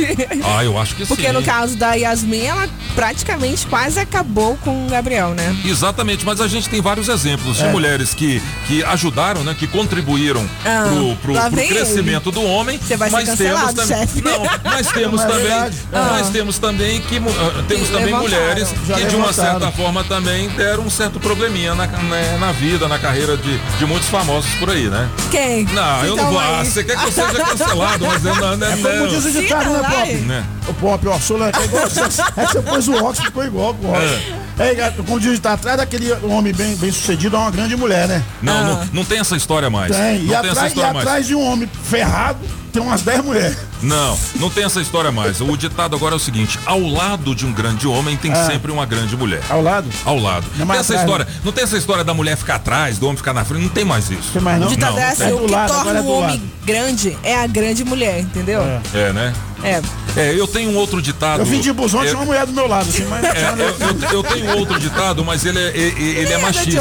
Ah, 0.46 0.62
eu 0.64 0.78
acho 0.78 0.94
que 0.94 1.06
Porque 1.06 1.26
sim. 1.26 1.32
no 1.32 1.42
caso 1.42 1.76
da 1.76 1.94
Yasmin, 1.94 2.42
ela 2.44 2.68
praticamente 2.94 3.66
quase 3.66 3.98
acabou 3.98 4.56
com 4.58 4.86
o 4.86 4.90
Gabriel, 4.90 5.30
né? 5.30 5.56
Exatamente, 5.64 6.24
mas 6.24 6.40
a 6.40 6.46
gente 6.48 6.68
tem 6.68 6.80
vários 6.80 7.08
exemplos 7.08 7.60
É. 7.60 7.66
de 7.66 7.72
mulheres 7.72 8.12
que, 8.14 8.42
que 8.66 8.84
ajudaram, 8.84 9.42
né? 9.42 9.54
Que 9.58 9.66
contribuíram 9.66 10.44
Ah, 10.64 10.84
pro, 10.92 11.34
pro, 11.34 11.50
pro 11.50 11.66
crescimento 11.68 12.30
do 12.30 12.42
homem. 12.44 12.78
Você 12.78 12.96
vai 12.96 13.08
ser 13.10 13.16
mas 13.16 13.28
cancelado, 13.28 13.72
temos 13.74 13.88
chefe. 13.88 14.20
Não, 14.22 14.42
mas 14.64 14.86
temos 14.92 15.20
Não 15.20 15.26
é 15.26 15.32
também. 15.32 15.46
verdade. 15.46 15.76
Mas 15.92 16.28
temos 16.30 16.58
também 16.58 17.00
que 17.02 17.16
ah, 17.18 17.64
temos 17.68 17.86
Que 17.86 17.92
também 17.92 18.06
levantaram. 18.14 18.22
mulheres 18.22 18.68
Já 18.86 18.94
que 18.96 19.06
de 19.06 19.16
uma 19.16 19.32
certa 19.32 19.72
forma 19.72 20.04
também 20.04 20.48
deram 20.50 20.84
um 20.84 20.90
certo 20.90 21.18
probleminha 21.20 21.74
na, 21.74 21.86
na, 21.86 22.38
na 22.38 22.52
vida, 22.52 22.86
na 22.88 22.98
carreira 22.98 23.36
de, 23.36 23.58
de 23.78 23.86
muitos 23.86 24.08
famosos 24.08 24.50
por 24.54 24.70
aí, 24.70 24.88
né? 24.88 25.08
Quem? 25.30 25.64
Não, 25.66 26.04
eu 26.04 26.08
não 26.08 26.24
Então 26.24 26.30
vou. 26.30 26.40
Ah, 26.40 26.64
você 26.64 26.84
quer 26.84 26.96
que 26.96 27.03
eu 27.04 27.12
seja 27.12 27.44
cancelado, 27.44 28.06
mas 28.06 28.24
eu 28.24 28.34
não, 28.36 28.56
não, 28.56 28.66
É 28.66 28.76
como 28.76 29.08
diz 29.08 29.24
o 29.24 29.30
ditado, 29.30 29.70
né, 29.70 29.80
vai. 29.82 29.90
Pop? 30.06 30.14
né? 30.22 30.44
O 30.68 30.74
Pop, 30.74 31.08
ó, 31.08 31.18
Sula, 31.18 31.50
é 31.58 31.64
igual 31.64 31.88
você, 31.88 32.00
é 32.00 32.06
que 32.46 32.52
você 32.52 32.62
pôs 32.62 32.88
o 32.88 32.94
óculos, 32.94 33.18
ficou 33.20 33.44
igual 33.44 33.74
com 33.74 33.86
o 33.86 33.90
óculos. 33.92 34.12
É, 34.58 34.90
como 35.04 35.18
diz 35.20 35.30
o 35.30 35.34
ditado, 35.34 35.54
atrás 35.54 35.76
daquele 35.78 36.12
homem 36.22 36.52
bem, 36.52 36.76
bem 36.76 36.90
sucedido, 36.92 37.36
há 37.36 37.40
uma 37.40 37.50
grande 37.50 37.76
mulher, 37.76 38.06
né? 38.08 38.22
Não, 38.42 38.52
Ah. 38.56 38.62
não, 38.64 38.88
não 38.92 39.04
tem 39.04 39.18
essa 39.18 39.36
história 39.36 39.68
mais. 39.68 39.94
Tem. 39.94 40.18
Não 40.20 40.24
E, 40.24 40.28
tem 40.28 40.34
essa 40.36 40.38
atrás, 40.50 40.62
e 40.62 40.68
história 40.68 40.92
mais. 40.92 41.06
atrás 41.06 41.26
de 41.26 41.34
um 41.34 41.42
homem 41.44 41.68
ferrado, 41.84 42.38
tem 42.74 42.82
umas 42.82 43.02
10 43.02 43.24
mulheres. 43.24 43.56
Não, 43.80 44.18
não 44.40 44.50
tem 44.50 44.64
essa 44.64 44.80
história 44.80 45.12
mais. 45.12 45.40
O 45.40 45.56
ditado 45.56 45.94
agora 45.94 46.14
é 46.14 46.16
o 46.16 46.20
seguinte: 46.20 46.58
ao 46.66 46.80
lado 46.80 47.34
de 47.34 47.46
um 47.46 47.52
grande 47.52 47.86
homem 47.86 48.16
tem 48.16 48.32
É. 48.32 48.46
sempre 48.46 48.72
uma 48.72 48.84
grande 48.84 49.16
mulher. 49.16 49.40
Ao 49.48 49.62
lado. 49.62 49.88
Ao 50.04 50.18
lado. 50.18 50.44
Não 50.56 50.66
mais 50.66 50.78
tem 50.86 50.96
essa 50.96 51.02
atrás, 51.04 51.20
história, 51.24 51.40
não 51.44 51.52
tem 51.52 51.64
essa 51.64 51.78
história 51.78 52.02
da 52.04 52.12
mulher 52.12 52.36
ficar 52.36 52.56
atrás, 52.56 52.98
do 52.98 53.06
homem 53.06 53.16
ficar 53.16 53.32
na 53.32 53.44
frente, 53.44 53.62
não 53.62 53.68
tem 53.68 53.84
mais 53.84 54.10
isso. 54.10 54.32
Tem 54.32 54.42
mais 54.42 54.60
não? 54.60 54.66
Ditado 54.68 54.92
Não, 54.94 54.98
é 55.00 55.08
assim, 55.10 55.22
o 55.24 55.26
É 55.26 55.30
do 55.40 55.46
que 55.46 55.52
lado, 55.52 55.72
agora 55.72 55.84
torna 55.84 55.98
é 56.00 56.02
o 56.02 56.06
homem 56.08 56.30
lado. 56.36 56.42
grande 56.64 57.18
é 57.22 57.36
a 57.40 57.46
grande 57.46 57.84
mulher, 57.84 58.20
entendeu? 58.20 58.60
É. 58.62 58.80
É, 58.92 59.12
né? 59.12 59.32
É. 59.64 59.80
É, 60.16 60.32
eu 60.38 60.46
tenho 60.46 60.70
um 60.70 60.76
outro 60.76 61.02
ditado. 61.02 61.40
Eu 61.40 61.44
vim 61.46 61.60
de 61.60 61.72
busão, 61.72 62.00
é, 62.02 62.06
tinha 62.06 62.16
uma 62.16 62.24
mulher 62.24 62.46
do 62.46 62.52
meu 62.52 62.68
lado, 62.68 62.88
assim, 62.88 63.04
mas. 63.06 63.24
é, 63.24 63.52
eu, 63.58 63.58
eu- 63.88 64.10
eu 64.12 64.22
tenho 64.22 64.56
outro 64.58 64.78
ditado, 64.78 65.24
mas 65.24 65.44
ele 65.44 65.58
é, 65.58 65.76
ele, 65.76 66.18
ele 66.18 66.32
é 66.32 66.38
machista. 66.38 66.80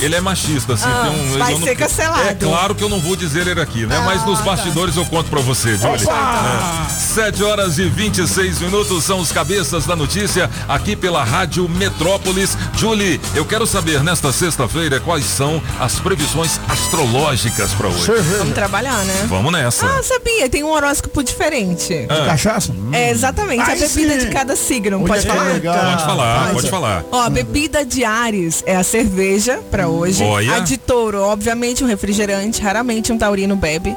Ele 0.00 0.14
é 0.16 0.20
machista, 0.20 0.72
assim. 0.74 0.84
Ah, 0.88 1.08
tem 1.10 1.20
um- 1.34 1.38
vai 1.38 1.52
eu 1.52 1.58
não- 1.58 1.66
ser 1.66 1.76
cancelado. 1.76 2.28
É 2.28 2.34
claro 2.34 2.74
que 2.74 2.82
eu 2.82 2.88
não 2.88 2.98
vou 3.00 3.14
dizer 3.14 3.46
ele 3.46 3.60
aqui, 3.60 3.86
né? 3.86 4.02
mas 4.04 4.24
nos 4.26 4.38
tá. 4.40 4.44
bastidores 4.46 4.96
eu 4.96 5.04
conto 5.06 5.30
pra 5.30 5.40
você, 5.40 5.76
Julie. 5.76 6.04
Opa! 6.04 6.88
É. 6.88 6.92
7 6.92 7.44
horas 7.44 7.78
e 7.78 7.84
26 7.88 8.58
minutos 8.60 9.04
são 9.04 9.20
os 9.20 9.30
cabeças 9.30 9.84
da 9.86 9.94
notícia 9.94 10.50
aqui 10.68 10.96
pela 10.96 11.22
Rádio 11.22 11.68
Metrópolis. 11.68 12.56
Julie, 12.76 13.20
eu 13.34 13.44
quero 13.44 13.66
saber 13.66 14.02
nesta 14.02 14.32
sexta-feira 14.32 14.98
quais 14.98 15.24
são 15.24 15.62
as 15.78 16.00
previsões 16.00 16.58
astrológicas 16.68 17.72
pra 17.72 17.88
hoje. 17.88 18.10
Vamos 18.38 18.54
trabalhar, 18.54 19.04
né? 19.04 19.26
Vamos 19.28 19.52
nessa. 19.52 19.86
Ah, 19.86 20.02
sabia? 20.02 20.48
Tem 20.48 20.62
um 20.64 20.70
horóscopo 20.70 21.22
diferente. 21.22 22.06
Ah. 22.08 22.21
Cachaça? 22.26 22.72
É 22.92 23.10
exatamente 23.10 23.60
Aí 23.62 23.76
a 23.82 23.88
bebida 23.88 24.12
sim. 24.14 24.18
de 24.18 24.26
cada 24.28 24.56
signo. 24.56 24.98
Olha 24.98 25.06
Pode 25.06 25.22
que 25.22 25.28
falar? 25.32 25.44
legal. 25.52 25.74
Pode 25.74 26.04
falar, 26.04 26.52
pode 26.52 26.70
falar. 26.70 27.04
Ó, 27.10 27.22
a 27.22 27.30
bebida 27.30 27.84
de 27.84 28.04
Ares 28.04 28.62
é 28.66 28.76
a 28.76 28.82
cerveja 28.82 29.60
pra 29.70 29.88
hoje. 29.88 30.22
Olha. 30.22 30.56
A 30.56 30.58
de 30.60 30.76
touro, 30.76 31.20
obviamente, 31.22 31.82
um 31.82 31.86
refrigerante. 31.86 32.60
Raramente 32.62 33.12
um 33.12 33.18
taurino 33.18 33.56
bebe. 33.56 33.96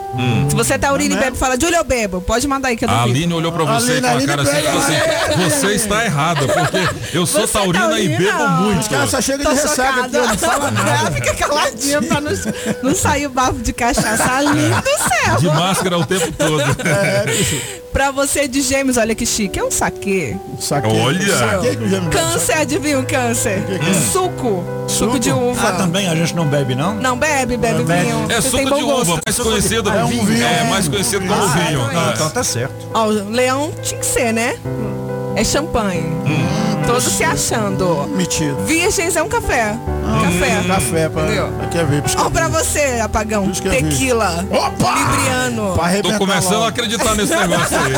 Se 0.49 0.55
você 0.55 0.73
é 0.73 0.77
taurino 0.77 1.15
e 1.15 1.17
bebe, 1.17 1.37
fala, 1.37 1.57
Júlia, 1.59 1.77
eu 1.77 1.83
bebo. 1.83 2.21
Pode 2.21 2.47
mandar 2.47 2.69
aí 2.69 2.77
que 2.77 2.85
eu 2.85 2.89
A. 2.89 3.03
Aline 3.03 3.33
olhou 3.33 3.51
pra 3.51 3.63
você 3.65 3.91
Aline, 3.93 4.01
com 4.01 4.07
a 4.07 4.11
Aline, 4.11 4.27
cara 4.27 4.41
assim 4.41 4.55
e 4.55 4.67
assim: 4.67 5.49
Você 5.49 5.67
está 5.73 6.05
errada, 6.05 6.47
porque 6.47 7.17
eu 7.17 7.25
sou 7.25 7.41
Você 7.47 7.57
é 7.57 7.61
taurina 7.61 7.99
e 7.99 8.09
bebo 8.09 8.25
taurina? 8.37 8.49
muito. 8.61 8.89
Cara, 8.89 9.07
só 9.07 9.21
chega 9.21 9.43
Tô 9.43 9.49
de 9.53 9.55
ressaca 9.61 10.01
aqui, 10.05 10.17
não 10.17 10.37
fala 10.37 10.67
Ela 10.69 10.71
nada. 10.71 11.11
fica 11.11 11.33
caladinha 11.35 12.01
pra 12.01 12.21
não, 12.21 12.31
não 12.83 12.95
sair 12.95 13.27
o 13.27 13.29
bafo 13.29 13.59
de 13.59 13.73
cachaça. 13.73 14.31
Ali 14.31 14.69
do 14.69 15.25
céu. 15.25 15.35
De 15.39 15.47
máscara 15.47 15.97
o 15.97 16.05
tempo 16.05 16.31
todo. 16.31 16.63
Pra 17.95 18.11
você 18.11 18.45
de 18.45 18.61
gêmeos, 18.61 18.97
olha 18.97 19.15
que 19.15 19.25
chique. 19.25 19.57
É 19.57 19.63
um 19.63 19.71
saque. 19.71 20.35
Saquei. 20.59 20.99
Olha. 20.99 21.37
Saquei 21.37 21.77
que 21.77 21.83
o 21.95 22.09
Câncer, 22.09 22.57
adivinha 22.57 22.99
o 22.99 23.05
câncer? 23.05 23.63
Suco. 24.11 24.65
Suco 24.85 25.17
de 25.17 25.31
uva. 25.31 25.69
Ah, 25.69 25.71
também 25.77 26.09
a 26.09 26.13
gente 26.13 26.35
não 26.35 26.45
bebe, 26.45 26.75
não? 26.75 26.93
Não 26.95 27.17
bebe, 27.17 27.55
bebe 27.55 27.85
Não 27.85 27.85
vinho. 27.85 28.25
É 28.29 28.41
Você 28.41 28.49
suco 28.49 28.57
tem 28.65 28.65
de 28.79 28.83
uva, 28.83 28.93
gosto. 29.05 29.19
mais 29.25 29.39
conhecido. 29.39 29.89
É 29.89 30.03
um 30.03 30.07
vinho. 30.09 30.45
É, 30.45 30.63
mais 30.69 30.89
conhecido 30.89 31.25
como 31.25 31.41
Ah, 31.41 31.47
vinho. 31.47 31.79
então 31.87 31.91
é 31.91 31.95
Ah, 31.95 32.11
Então 32.13 32.29
tá 32.31 32.43
certo. 32.43 32.73
Ó, 32.93 33.05
o 33.05 33.29
leão 33.29 33.71
tinha 33.81 33.97
que 34.01 34.05
ser, 34.05 34.33
né? 34.33 34.57
É 35.37 35.43
champanhe. 35.45 36.01
Hum. 36.03 36.74
Todo 36.85 37.01
se 37.01 37.23
achando. 37.23 38.07
Metido. 38.15 38.55
Virgens 38.65 39.15
é 39.15 39.23
um 39.23 39.27
café. 39.29 39.75
Café. 40.23 40.63
Café 40.67 41.09
pra. 41.09 41.23
Entendeu? 41.23 41.51
Quer 41.71 41.85
ver? 41.85 42.03
Ó, 42.17 42.29
pra 42.29 42.47
você, 42.47 42.99
apagão. 43.03 43.51
Vi. 43.51 43.61
Tequila. 43.61 44.45
Opa! 44.51 44.93
Libriano. 44.93 45.73
Tô 46.03 46.17
começando 46.19 46.53
a 46.53 46.57
logo. 46.57 46.67
acreditar 46.69 47.15
nesse 47.15 47.35
negócio 47.35 47.77
aí. 47.77 47.93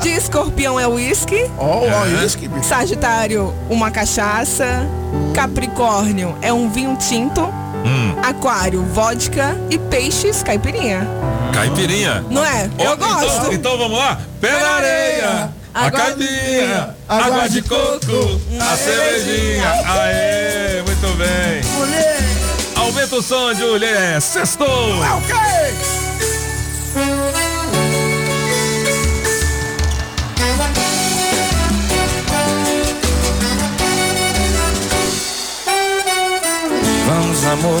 De 0.00 0.10
escorpião 0.10 0.78
é 0.78 0.86
uísque. 0.86 1.50
Ó, 1.58 1.84
ó, 1.88 2.06
isso 2.24 2.36
que 2.36 2.48
bicho. 2.48 2.66
Sagitário, 2.68 3.52
uma 3.70 3.90
cachaça. 3.90 4.86
Capricórnio 5.34 6.36
é 6.42 6.52
um 6.52 6.68
vinho 6.70 6.96
tinto. 6.96 7.40
Hum. 7.84 8.14
Aquário, 8.22 8.82
vodka. 8.92 9.56
E 9.70 9.78
peixes, 9.78 10.42
caipirinha. 10.42 11.06
Caipirinha. 11.52 12.24
Não 12.30 12.44
é? 12.44 12.68
Ó, 12.78 12.84
Eu 12.84 12.94
então- 12.94 13.08
gosto. 13.08 13.52
Então, 13.52 13.78
vamos 13.78 13.98
lá? 13.98 14.18
Pé 14.40 14.50
na 14.60 14.68
areia. 14.70 15.50
A 15.74 15.90
caipirinha, 15.90 16.94
água 17.08 17.48
de 17.48 17.62
coco, 17.62 18.40
a 18.60 18.76
cervejinha. 18.76 19.70
Aê, 19.86 20.82
muito 20.82 21.16
bem. 21.16 21.62
Mulher! 21.72 22.18
Aumenta 22.76 23.16
o 23.16 23.22
som, 23.22 23.54
Julia. 23.54 24.20
Sextou. 24.20 25.04
É 25.04 25.12
o 25.14 25.20
quê? 25.22 26.02
Vamos, 37.06 37.44
amor, 37.46 37.80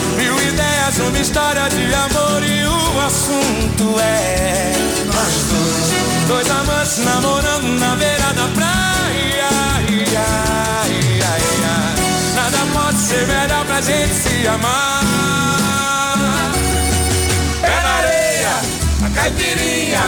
Uma 1.07 1.19
história 1.19 1.69
de 1.69 1.93
amor 1.93 2.43
e 2.43 2.65
o 2.65 3.01
assunto 3.05 3.99
é 3.99 4.73
nós 5.05 5.33
dois. 5.51 6.27
Dois 6.27 6.49
amantes 6.49 6.97
namorando 6.99 7.79
na 7.79 7.95
beira 7.95 8.33
da 8.33 8.47
praia. 8.55 9.51
Ia, 9.89 10.27
ia, 10.89 11.31
ia. 11.37 11.75
Nada 12.35 12.57
pode 12.73 12.97
ser 12.97 13.27
melhor 13.27 13.65
pra 13.65 13.81
gente 13.81 14.13
se 14.13 14.47
amar. 14.47 15.01
Pé 17.61 17.81
na 17.83 17.89
areia, 17.89 18.55
a 19.05 19.09
caipirinha, 19.09 20.01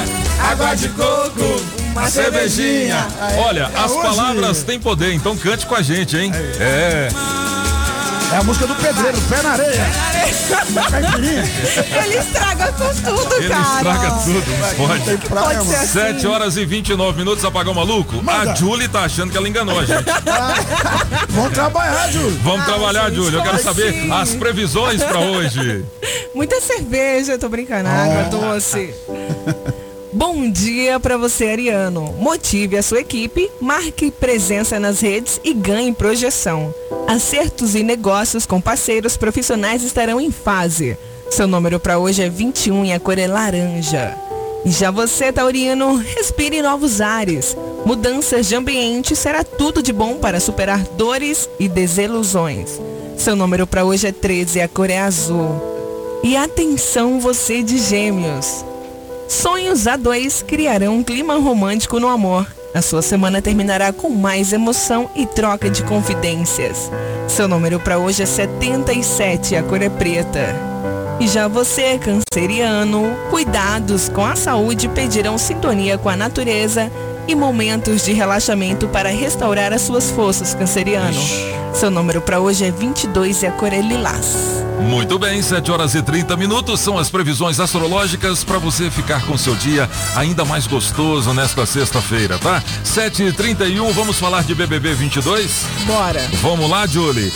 água 0.51 0.75
de 0.75 0.89
coco, 0.89 1.61
Uma 1.91 2.09
cervejinha. 2.09 3.07
Olha, 3.37 3.67
as 3.75 3.91
hoje. 3.91 4.01
palavras 4.01 4.63
têm 4.63 4.79
poder, 4.79 5.13
então 5.13 5.35
cante 5.37 5.65
com 5.65 5.75
a 5.75 5.81
gente, 5.81 6.17
hein? 6.17 6.31
É. 6.59 7.09
É 8.33 8.37
a 8.37 8.43
música 8.43 8.65
do 8.65 8.75
pedreiro, 8.75 9.21
pé 9.29 9.41
na 9.43 9.51
areia. 9.51 9.85
Caipirinha. 10.89 11.43
Ele 12.03 12.17
estraga 12.17 12.71
com 12.73 12.89
tudo, 12.95 13.35
Ele 13.35 13.49
cara. 13.49 13.75
estraga 13.75 14.11
tudo, 14.23 14.33
não 14.33 14.97
Tem 14.99 15.17
pode. 15.17 15.27
praia, 15.27 15.47
Pode 15.59 15.67
ser 15.67 15.71
mano. 15.71 15.83
assim. 15.83 15.87
7 16.15 16.27
horas 16.27 16.57
e 16.57 16.65
29 16.65 17.17
minutos, 17.19 17.45
apagão 17.45 17.73
maluco. 17.75 18.19
A 18.19 18.23
Manda. 18.23 18.55
Julie 18.55 18.87
tá 18.87 19.01
achando 19.03 19.31
que 19.31 19.37
ela 19.37 19.47
enganou 19.47 19.79
a 19.79 19.85
gente. 19.85 20.03
Vamos 21.29 21.53
trabalhar, 21.53 22.11
Júlio. 22.11 22.39
Vamos 22.43 22.61
Ah, 22.61 22.65
trabalhar, 22.65 23.05
gente, 23.09 23.15
Júlia. 23.15 23.37
Eu 23.37 23.43
quero 23.43 23.61
saber 23.61 23.89
assim? 23.89 24.11
as 24.11 24.29
previsões 24.35 25.03
pra 25.03 25.19
hoje. 25.19 25.85
Muita 26.33 26.59
cerveja, 26.59 27.37
tô 27.37 27.47
brincando, 27.49 27.87
água 27.87 28.23
doce. 28.23 28.93
Bom 30.13 30.47
dia 30.47 30.99
pra 30.99 31.17
você, 31.17 31.45
Ariano. 31.45 32.13
Motive 32.19 32.77
a 32.77 32.83
sua 32.83 32.99
equipe, 32.99 33.49
marque 33.59 34.11
presença 34.11 34.79
nas 34.79 35.01
redes 35.01 35.41
e 35.43 35.55
ganhe 35.55 35.91
projeção. 35.91 36.71
Acertos 37.07 37.73
e 37.73 37.81
negócios 37.81 38.45
com 38.45 38.61
parceiros 38.61 39.17
profissionais 39.17 39.83
estarão 39.83 40.21
em 40.21 40.29
fase. 40.29 40.95
Seu 41.31 41.47
número 41.47 41.79
pra 41.79 41.97
hoje 41.97 42.21
é 42.21 42.29
21 42.29 42.85
e 42.85 42.93
a 42.93 42.99
cor 42.99 43.17
é 43.17 43.25
laranja. 43.25 44.15
E 44.63 44.69
já 44.69 44.91
você, 44.91 45.33
Taurino, 45.33 45.95
respire 45.95 46.61
novos 46.61 47.01
ares. 47.01 47.57
Mudanças 47.83 48.47
de 48.47 48.55
ambiente 48.55 49.15
será 49.15 49.43
tudo 49.43 49.81
de 49.81 49.91
bom 49.91 50.17
para 50.17 50.39
superar 50.39 50.83
dores 50.95 51.49
e 51.59 51.67
desilusões. 51.67 52.79
Seu 53.17 53.35
número 53.35 53.65
pra 53.65 53.83
hoje 53.83 54.05
é 54.05 54.11
13 54.11 54.59
e 54.59 54.61
a 54.61 54.67
cor 54.67 54.91
é 54.91 54.99
azul. 54.99 56.19
E 56.23 56.37
atenção 56.37 57.19
você 57.19 57.63
de 57.63 57.79
gêmeos. 57.79 58.63
Sonhos 59.27 59.87
a 59.87 59.95
dois 59.95 60.41
criarão 60.41 60.95
um 60.95 61.03
clima 61.03 61.35
romântico 61.35 61.99
no 61.99 62.07
amor. 62.07 62.47
A 62.73 62.81
sua 62.81 63.01
semana 63.01 63.41
terminará 63.41 63.93
com 63.93 64.09
mais 64.09 64.51
emoção 64.51 65.09
e 65.15 65.25
troca 65.25 65.69
de 65.69 65.83
confidências. 65.83 66.91
Seu 67.27 67.47
número 67.47 67.79
para 67.79 67.99
hoje 67.99 68.23
é 68.23 68.25
77 68.25 69.53
e 69.53 69.57
a 69.57 69.63
cor 69.63 69.81
é 69.81 69.89
preta. 69.89 70.55
E 71.19 71.27
já 71.27 71.47
você, 71.47 71.99
canceriano, 71.99 73.15
cuidados 73.29 74.09
com 74.09 74.25
a 74.25 74.35
saúde 74.35 74.89
pedirão 74.89 75.37
sintonia 75.37 75.97
com 75.97 76.09
a 76.09 76.15
natureza 76.15 76.91
e 77.27 77.35
momentos 77.35 78.05
de 78.05 78.13
relaxamento 78.13 78.87
para 78.87 79.09
restaurar 79.09 79.73
as 79.73 79.81
suas 79.81 80.11
forças, 80.11 80.53
canceriano. 80.53 81.19
Seu 81.73 81.89
número 81.89 82.21
para 82.21 82.39
hoje 82.39 82.65
é 82.65 82.71
22 82.71 83.43
e 83.43 83.47
a 83.47 83.51
cor 83.51 83.73
é 83.73 83.81
lilás. 83.81 84.63
Muito 84.81 85.17
bem, 85.17 85.41
7 85.41 85.71
horas 85.71 85.95
e 85.95 86.01
30 86.01 86.35
minutos 86.35 86.79
são 86.79 86.97
as 86.97 87.09
previsões 87.09 87.59
astrológicas 87.59 88.43
para 88.43 88.57
você 88.57 88.91
ficar 88.91 89.25
com 89.25 89.37
seu 89.37 89.55
dia 89.55 89.89
ainda 90.15 90.43
mais 90.43 90.67
gostoso 90.67 91.33
nesta 91.33 91.65
sexta-feira, 91.65 92.37
tá? 92.37 92.61
7 92.83 93.23
e 93.23 93.31
31 93.31 93.91
vamos 93.93 94.19
falar 94.19 94.43
de 94.43 94.53
BBB 94.53 94.93
22? 94.93 95.65
Bora. 95.85 96.21
Vamos 96.41 96.69
lá, 96.69 96.85
Julie. 96.85 97.31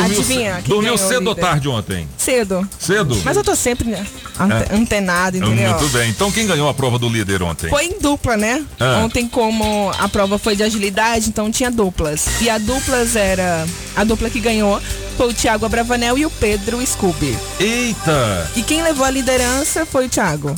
Adivinha 0.00 0.54
quem 0.62 0.74
dormiu 0.74 0.94
ganhou, 0.94 0.98
cedo 0.98 1.26
ou 1.28 1.34
tarde 1.34 1.68
ontem? 1.68 2.08
Cedo. 2.16 2.68
Cedo? 2.78 3.20
Mas 3.24 3.36
eu 3.36 3.44
tô 3.44 3.54
sempre 3.54 3.88
né, 3.90 4.06
ante- 4.38 4.72
antenado, 4.72 5.36
entendeu? 5.36 5.70
Muito 5.70 5.88
bem. 5.88 6.08
Então 6.10 6.30
quem 6.32 6.46
ganhou 6.46 6.68
a 6.68 6.74
prova 6.74 6.98
do 6.98 7.08
líder 7.08 7.42
ontem? 7.42 7.68
Foi 7.68 7.84
em 7.86 7.98
dupla, 8.00 8.36
né? 8.36 8.64
Ah. 8.80 9.02
Ontem, 9.04 9.28
como 9.28 9.90
a 9.98 10.08
prova 10.08 10.38
foi 10.38 10.56
de 10.56 10.62
agilidade, 10.62 11.28
então 11.28 11.50
tinha 11.50 11.70
duplas. 11.70 12.24
E 12.40 12.48
a 12.48 12.58
duplas 12.58 13.16
era. 13.16 13.66
A 13.94 14.04
dupla 14.04 14.30
que 14.30 14.40
ganhou 14.40 14.80
foi 15.16 15.28
o 15.28 15.34
Thiago 15.34 15.66
Abravanel 15.66 16.16
e 16.16 16.24
o 16.24 16.30
Pedro 16.30 16.84
Scooby. 16.86 17.36
Eita! 17.60 18.50
E 18.56 18.62
quem 18.62 18.82
levou 18.82 19.04
a 19.04 19.10
liderança 19.10 19.84
foi 19.84 20.06
o 20.06 20.08
Thiago. 20.08 20.54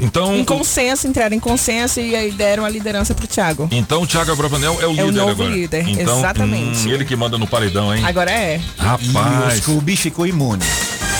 Então, 0.00 0.36
Em 0.36 0.44
consenso, 0.44 1.06
entraram 1.08 1.34
em 1.36 1.40
consenso 1.40 2.00
e 2.00 2.14
aí 2.14 2.30
deram 2.30 2.64
a 2.64 2.68
liderança 2.68 3.14
pro 3.14 3.26
Thiago. 3.26 3.68
então 3.70 4.02
o 4.02 4.06
Thiago 4.06 4.32
Abravanel 4.32 4.78
é 4.80 4.86
o 4.86 4.90
É 4.98 5.02
o 5.02 5.06
líder 5.06 5.12
novo 5.12 5.30
agora. 5.42 5.50
líder, 5.50 5.88
então, 5.88 6.18
exatamente. 6.18 6.86
hum, 6.88 6.90
ele 6.92 7.04
que 7.04 7.16
manda 7.16 7.36
no 7.38 7.46
paredão, 7.46 7.94
hein? 7.94 8.02
Agora 8.04 8.30
é. 8.30 8.58
E 8.58 8.80
o 8.80 8.82
Rapaz. 8.82 9.54
Scooby 9.60 9.96
ficou 9.96 10.26
imune. 10.26 10.62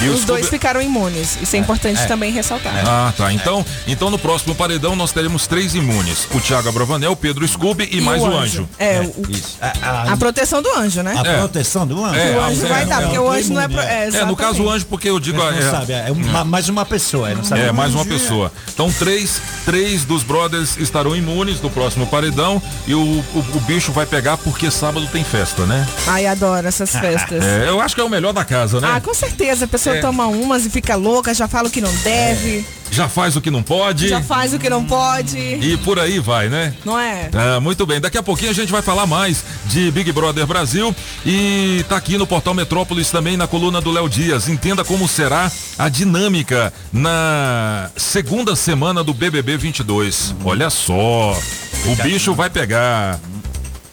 E 0.03 0.09
Os 0.09 0.25
dois 0.25 0.41
Scooby- 0.47 0.51
ficaram 0.59 0.81
imunes. 0.83 1.37
Isso 1.43 1.57
é 1.57 1.59
importante 1.59 2.07
também 2.07 2.33
ressaltar. 2.33 2.73
Ah, 2.87 3.13
tá. 3.17 3.33
Então, 3.33 3.65
então 3.87 4.11
no 4.11 4.19
próximo 4.19 4.55
paredão 4.55 4.97
nós 4.97 5.13
teremos 5.13 5.47
três 5.47 5.75
imunes: 5.75 6.27
o 6.33 6.41
Thiago 6.41 6.69
Abravanel, 6.69 7.13
o 7.13 7.17
Pedro 7.17 7.47
Scooby 7.47 7.89
e, 7.91 7.99
E 7.99 8.01
mais 8.01 8.23
o 8.23 8.27
anjo. 8.27 8.69
É, 8.79 9.01
o- 9.01 9.31
Isso. 9.31 9.59
A, 9.61 9.73
a- 9.83 10.13
a 10.13 10.17
proteção 10.17 10.63
do 10.63 10.71
anjo, 10.77 11.03
né? 11.03 11.15
a 11.17 11.29
É. 11.29 11.39
proteção 11.39 11.87
do 11.87 12.03
anjo. 12.05 12.19
É, 12.19 12.37
o 12.37 12.41
anjo 12.43 12.65
é, 12.65 12.69
vai 12.69 12.83
é, 12.83 12.87
dar, 12.87 12.99
é, 12.99 13.03
porque 13.03 13.17
é, 13.17 13.21
o 13.21 13.35
é 13.35 13.39
anjo 13.39 13.53
não 13.53 13.61
é. 13.61 13.69
pro- 13.69 13.81
é. 13.81 14.09
é, 14.09 14.09
É, 14.17 14.25
no 14.25 14.37
caso 14.37 14.63
o 14.63 14.71
anjo, 14.71 14.87
porque 14.87 15.09
eu 15.11 15.21
digo. 15.21 15.39
Não 15.39 15.49
é, 15.51 15.61
sabe, 15.71 15.93
é 15.93 16.11
uma- 16.11 16.45
mais 16.45 16.69
uma 16.69 16.85
pessoa, 16.87 17.31
é, 17.31 17.35
não 17.35 17.45
sabe. 17.45 17.61
É, 17.63 17.73
mais 17.73 17.95
uma 17.95 18.05
pessoa. 18.05 18.51
Então, 18.73 18.91
três, 18.93 19.41
três 19.65 20.05
dos 20.05 20.23
brothers 20.23 20.77
estarão 20.79 21.15
imunes 21.15 21.61
no 21.61 21.69
próximo 21.71 22.07
paredão 22.07 22.63
e 22.87 22.95
o, 22.95 23.01
o, 23.01 23.39
o 23.55 23.61
bicho 23.67 23.93
vai 23.93 24.07
pegar 24.07 24.37
porque 24.39 24.71
sábado 24.71 25.07
tem 25.09 25.23
festa, 25.25 25.67
né? 25.67 25.87
Ai, 26.07 26.27
adoro 26.27 26.67
essas 26.67 26.91
festas. 26.97 27.45
É, 27.45 27.69
eu 27.69 27.81
acho 27.81 27.95
que 27.95 28.01
é 28.01 28.05
o 28.05 28.09
melhor 28.09 28.33
da 28.33 28.45
casa, 28.45 28.81
né? 28.81 28.89
Ah, 28.95 29.01
com 29.01 29.13
certeza. 29.15 29.65
A 29.65 29.69
pessoa 29.93 29.99
É. 29.99 30.01
toma 30.01 30.27
umas 30.27 30.65
e 30.67 30.71
fica 30.71 30.97
louca, 30.97 31.33
já 31.35 31.47
fala 31.49 31.69
o 31.69 31.71
que 31.71 31.81
não 31.81 31.93
deve, 32.03 32.65
Já 32.93 33.09
faz 33.09 33.37
o 33.37 33.41
que 33.41 33.51
não 33.53 33.63
pode 33.63 34.09
já 34.09 34.21
faz 34.21 34.53
o 34.53 34.59
que 34.59 34.69
não 34.69 34.85
pode. 34.85 35.39
e 35.39 35.77
por 35.85 35.99
aí 36.01 36.19
vai, 36.19 36.49
né? 36.49 36.75
Não 36.85 36.99
é? 36.99 37.31
Ah, 37.33 37.61
muito 37.61 37.87
bem, 37.87 38.01
daqui 38.01 38.19
a 38.19 38.23
pouquinho 38.23 38.51
a 38.51 38.55
gente 38.55 38.73
vai 38.73 38.83
falar 38.83 39.07
mais 39.07 39.45
de 39.67 39.91
Big 39.93 40.11
Brother 40.13 40.45
Brasil 40.47 40.95
e 41.25 41.85
tá 41.89 41.97
aqui 41.97 42.19
no 42.19 42.27
Portal 42.27 42.53
Metrópolis 42.55 43.11
também 43.11 43.37
na 43.37 43.47
coluna 43.47 43.81
do 43.81 43.91
Léo 43.93 44.09
Dias. 44.09 44.49
Entenda 44.49 44.85
como 44.85 45.07
será 45.07 45.51
a 45.79 45.89
dinâmica 45.89 46.73
na 46.93 47.91
segunda 47.97 48.57
semana 48.57 49.05
do 49.05 49.15
BBB 49.15 49.57
22. 49.57 50.35
Olha 50.45 50.69
só, 50.71 51.39
o 51.87 51.97
bicho 52.03 52.35
vai 52.35 52.51
pegar. 52.51 53.21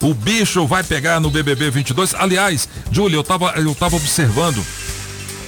O 0.02 0.14
bicho 0.14 0.66
vai 0.68 0.84
pegar 0.84 1.20
no 1.20 1.30
BBB 1.32 1.72
22. 1.72 2.14
Aliás, 2.16 2.70
Júlia, 2.92 3.16
eu 3.18 3.24
tava, 3.24 3.54
eu 3.58 3.74
tava 3.74 3.96
observando 3.96 4.64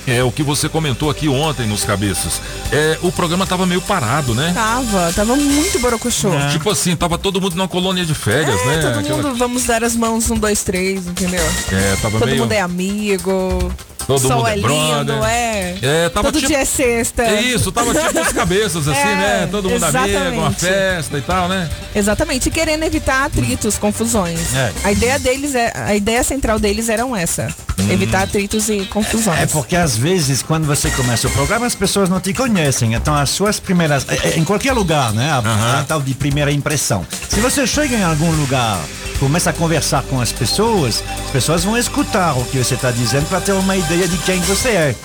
é 0.07 0.23
o 0.23 0.31
que 0.31 0.41
você 0.43 0.67
comentou 0.69 1.09
aqui 1.09 1.27
ontem 1.27 1.67
nos 1.67 1.83
cabeças. 1.83 2.41
É, 2.71 2.97
o 3.01 3.11
programa 3.11 3.45
tava 3.45 3.65
meio 3.65 3.81
parado, 3.81 4.33
né? 4.33 4.51
Tava, 4.53 5.13
tava 5.13 5.35
muito 5.35 5.79
borocochô. 5.79 6.29
Tipo 6.51 6.69
assim, 6.71 6.95
tava 6.95 7.17
todo 7.17 7.39
mundo 7.41 7.55
numa 7.55 7.67
colônia 7.67 8.05
de 8.05 8.13
férias, 8.15 8.59
É, 8.61 8.65
né? 8.65 8.77
todo 8.81 8.99
Aquela- 8.99 9.23
mundo, 9.23 9.35
vamos 9.35 9.63
dar 9.63 9.83
as 9.83 9.95
mãos, 9.95 10.29
um, 10.31 10.37
dois, 10.37 10.63
três, 10.63 11.05
entendeu? 11.07 11.43
É, 11.71 11.95
tava 12.01 12.19
Todo 12.19 12.27
meio. 12.27 12.41
mundo 12.41 12.51
é 12.51 12.59
amigo. 12.61 13.71
Todo 14.09 14.27
sol 14.27 14.37
mundo 14.37 14.47
é 14.47 14.51
é 14.53 14.55
lindo, 14.55 15.13
é. 15.25 15.75
É, 15.81 16.09
tava 16.09 16.27
Todo 16.31 16.35
tipo- 16.39 16.47
dia 16.47 16.59
é 16.61 16.65
sexta. 16.65 17.23
É 17.23 17.41
isso, 17.41 17.71
tava 17.71 17.93
tipo 17.93 18.19
as 18.19 18.33
cabeças 18.33 18.85
assim, 18.87 18.99
É, 18.99 19.15
né? 19.15 19.47
Todo 19.51 19.69
mundo 19.69 19.83
amigo, 19.83 19.97
uma 19.97 20.07
exatamente. 20.49 20.59
festa 20.59 21.17
e 21.17 21.21
tal, 21.21 21.47
né? 21.47 21.69
Exatamente, 21.95 22.49
e 22.49 22.51
querendo 22.51 22.83
evitar 22.83 23.25
atritos, 23.25 23.77
confusões. 23.77 24.53
É. 24.55 24.71
A 24.83 24.91
ideia 24.91 25.19
deles 25.19 25.55
é, 25.55 25.71
a 25.75 25.95
ideia 25.95 26.23
central 26.23 26.59
deles 26.59 26.89
eram 26.89 27.15
essa, 27.15 27.47
Hum. 27.79 27.87
evitar 27.91 28.23
atritos 28.23 28.67
e 28.69 28.79
confusões. 28.85 29.39
É 29.39 29.45
porque 29.45 29.75
às 29.75 29.95
vezes 29.95 30.41
quando 30.41 30.65
você 30.65 30.89
começa 30.89 31.27
o 31.27 31.31
programa 31.31 31.65
as 31.65 31.75
pessoas 31.75 32.09
não 32.09 32.19
te 32.19 32.33
conhecem, 32.33 32.93
então 32.95 33.15
as 33.15 33.29
suas 33.29 33.59
primeiras, 33.59 34.05
é, 34.09 34.29
é, 34.29 34.37
em 34.39 34.43
qualquer 34.43 34.73
lugar, 34.73 35.13
né, 35.13 35.29
a, 35.31 35.79
a 35.79 35.83
tal 35.83 36.01
de 36.01 36.13
primeira 36.13 36.51
impressão. 36.51 37.05
Se 37.29 37.39
você 37.39 37.65
chega 37.67 37.95
em 37.95 38.03
algum 38.03 38.31
lugar, 38.31 38.79
começa 39.19 39.49
a 39.49 39.53
conversar 39.53 40.03
com 40.03 40.19
as 40.19 40.31
pessoas, 40.31 41.03
as 41.25 41.31
pessoas 41.31 41.63
vão 41.63 41.77
escutar 41.77 42.33
o 42.37 42.43
que 42.45 42.57
você 42.57 42.73
está 42.75 42.89
dizendo 42.91 43.25
para 43.27 43.39
ter 43.41 43.51
uma 43.53 43.75
ideia 43.77 43.98
de 44.07 44.17
quem 44.19 44.39
você 44.41 44.69
é. 44.69 44.95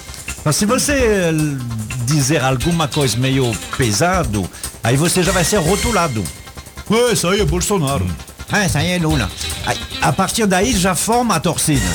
Mas 0.45 0.57
se 0.57 0.67
você 0.67 1.31
dizer 2.07 2.43
alguma 2.43 2.87
coisa 2.89 3.17
meio 3.17 3.51
pesado, 3.77 4.49
aí 4.83 4.97
você 4.97 5.23
já 5.23 5.33
vai 5.33 5.45
ser 5.45 5.57
rotulado. 5.59 6.23
Ué, 6.91 7.13
isso 7.13 7.27
aí 7.29 7.41
é 7.41 7.45
Bolsonaro. 7.45 8.07
Ah, 8.53 8.67
isso 8.67 8.77
aí 8.77 8.91
é 8.93 8.99
Lula. 8.99 9.31
Aí, 9.67 9.79
a 10.03 10.13
partir 10.13 10.47
daí 10.47 10.77
já 10.79 10.95
forma 10.95 11.35
a 11.37 11.41
torcida. 11.41 11.87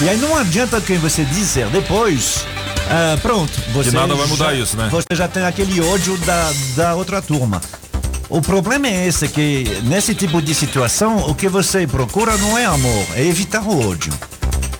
E 0.00 0.08
aí 0.08 0.16
não 0.18 0.36
adianta 0.36 0.78
o 0.78 0.82
que 0.82 0.94
você 0.94 1.24
dizer 1.24 1.68
depois. 1.68 2.44
ah, 2.90 3.16
pronto, 3.22 3.52
você 3.72 3.92
nada 3.92 4.14
vai 4.14 4.26
mudar 4.26 4.46
já- 4.46 4.54
isso, 4.54 4.76
né? 4.76 4.88
Você 4.90 5.06
já 5.14 5.28
tem 5.28 5.44
aquele 5.44 5.80
ódio 5.80 6.16
da, 6.18 6.52
da 6.76 6.94
outra 6.94 7.22
turma. 7.22 7.60
O 8.28 8.40
problema 8.42 8.88
é 8.88 9.06
esse, 9.06 9.28
que 9.28 9.64
nesse 9.84 10.14
tipo 10.14 10.40
de 10.42 10.54
situação, 10.54 11.18
o 11.28 11.34
que 11.34 11.48
você 11.48 11.86
procura 11.86 12.36
não 12.38 12.56
é 12.58 12.64
amor, 12.64 13.06
é 13.14 13.24
evitar 13.24 13.62
o 13.62 13.88
ódio. 13.90 14.12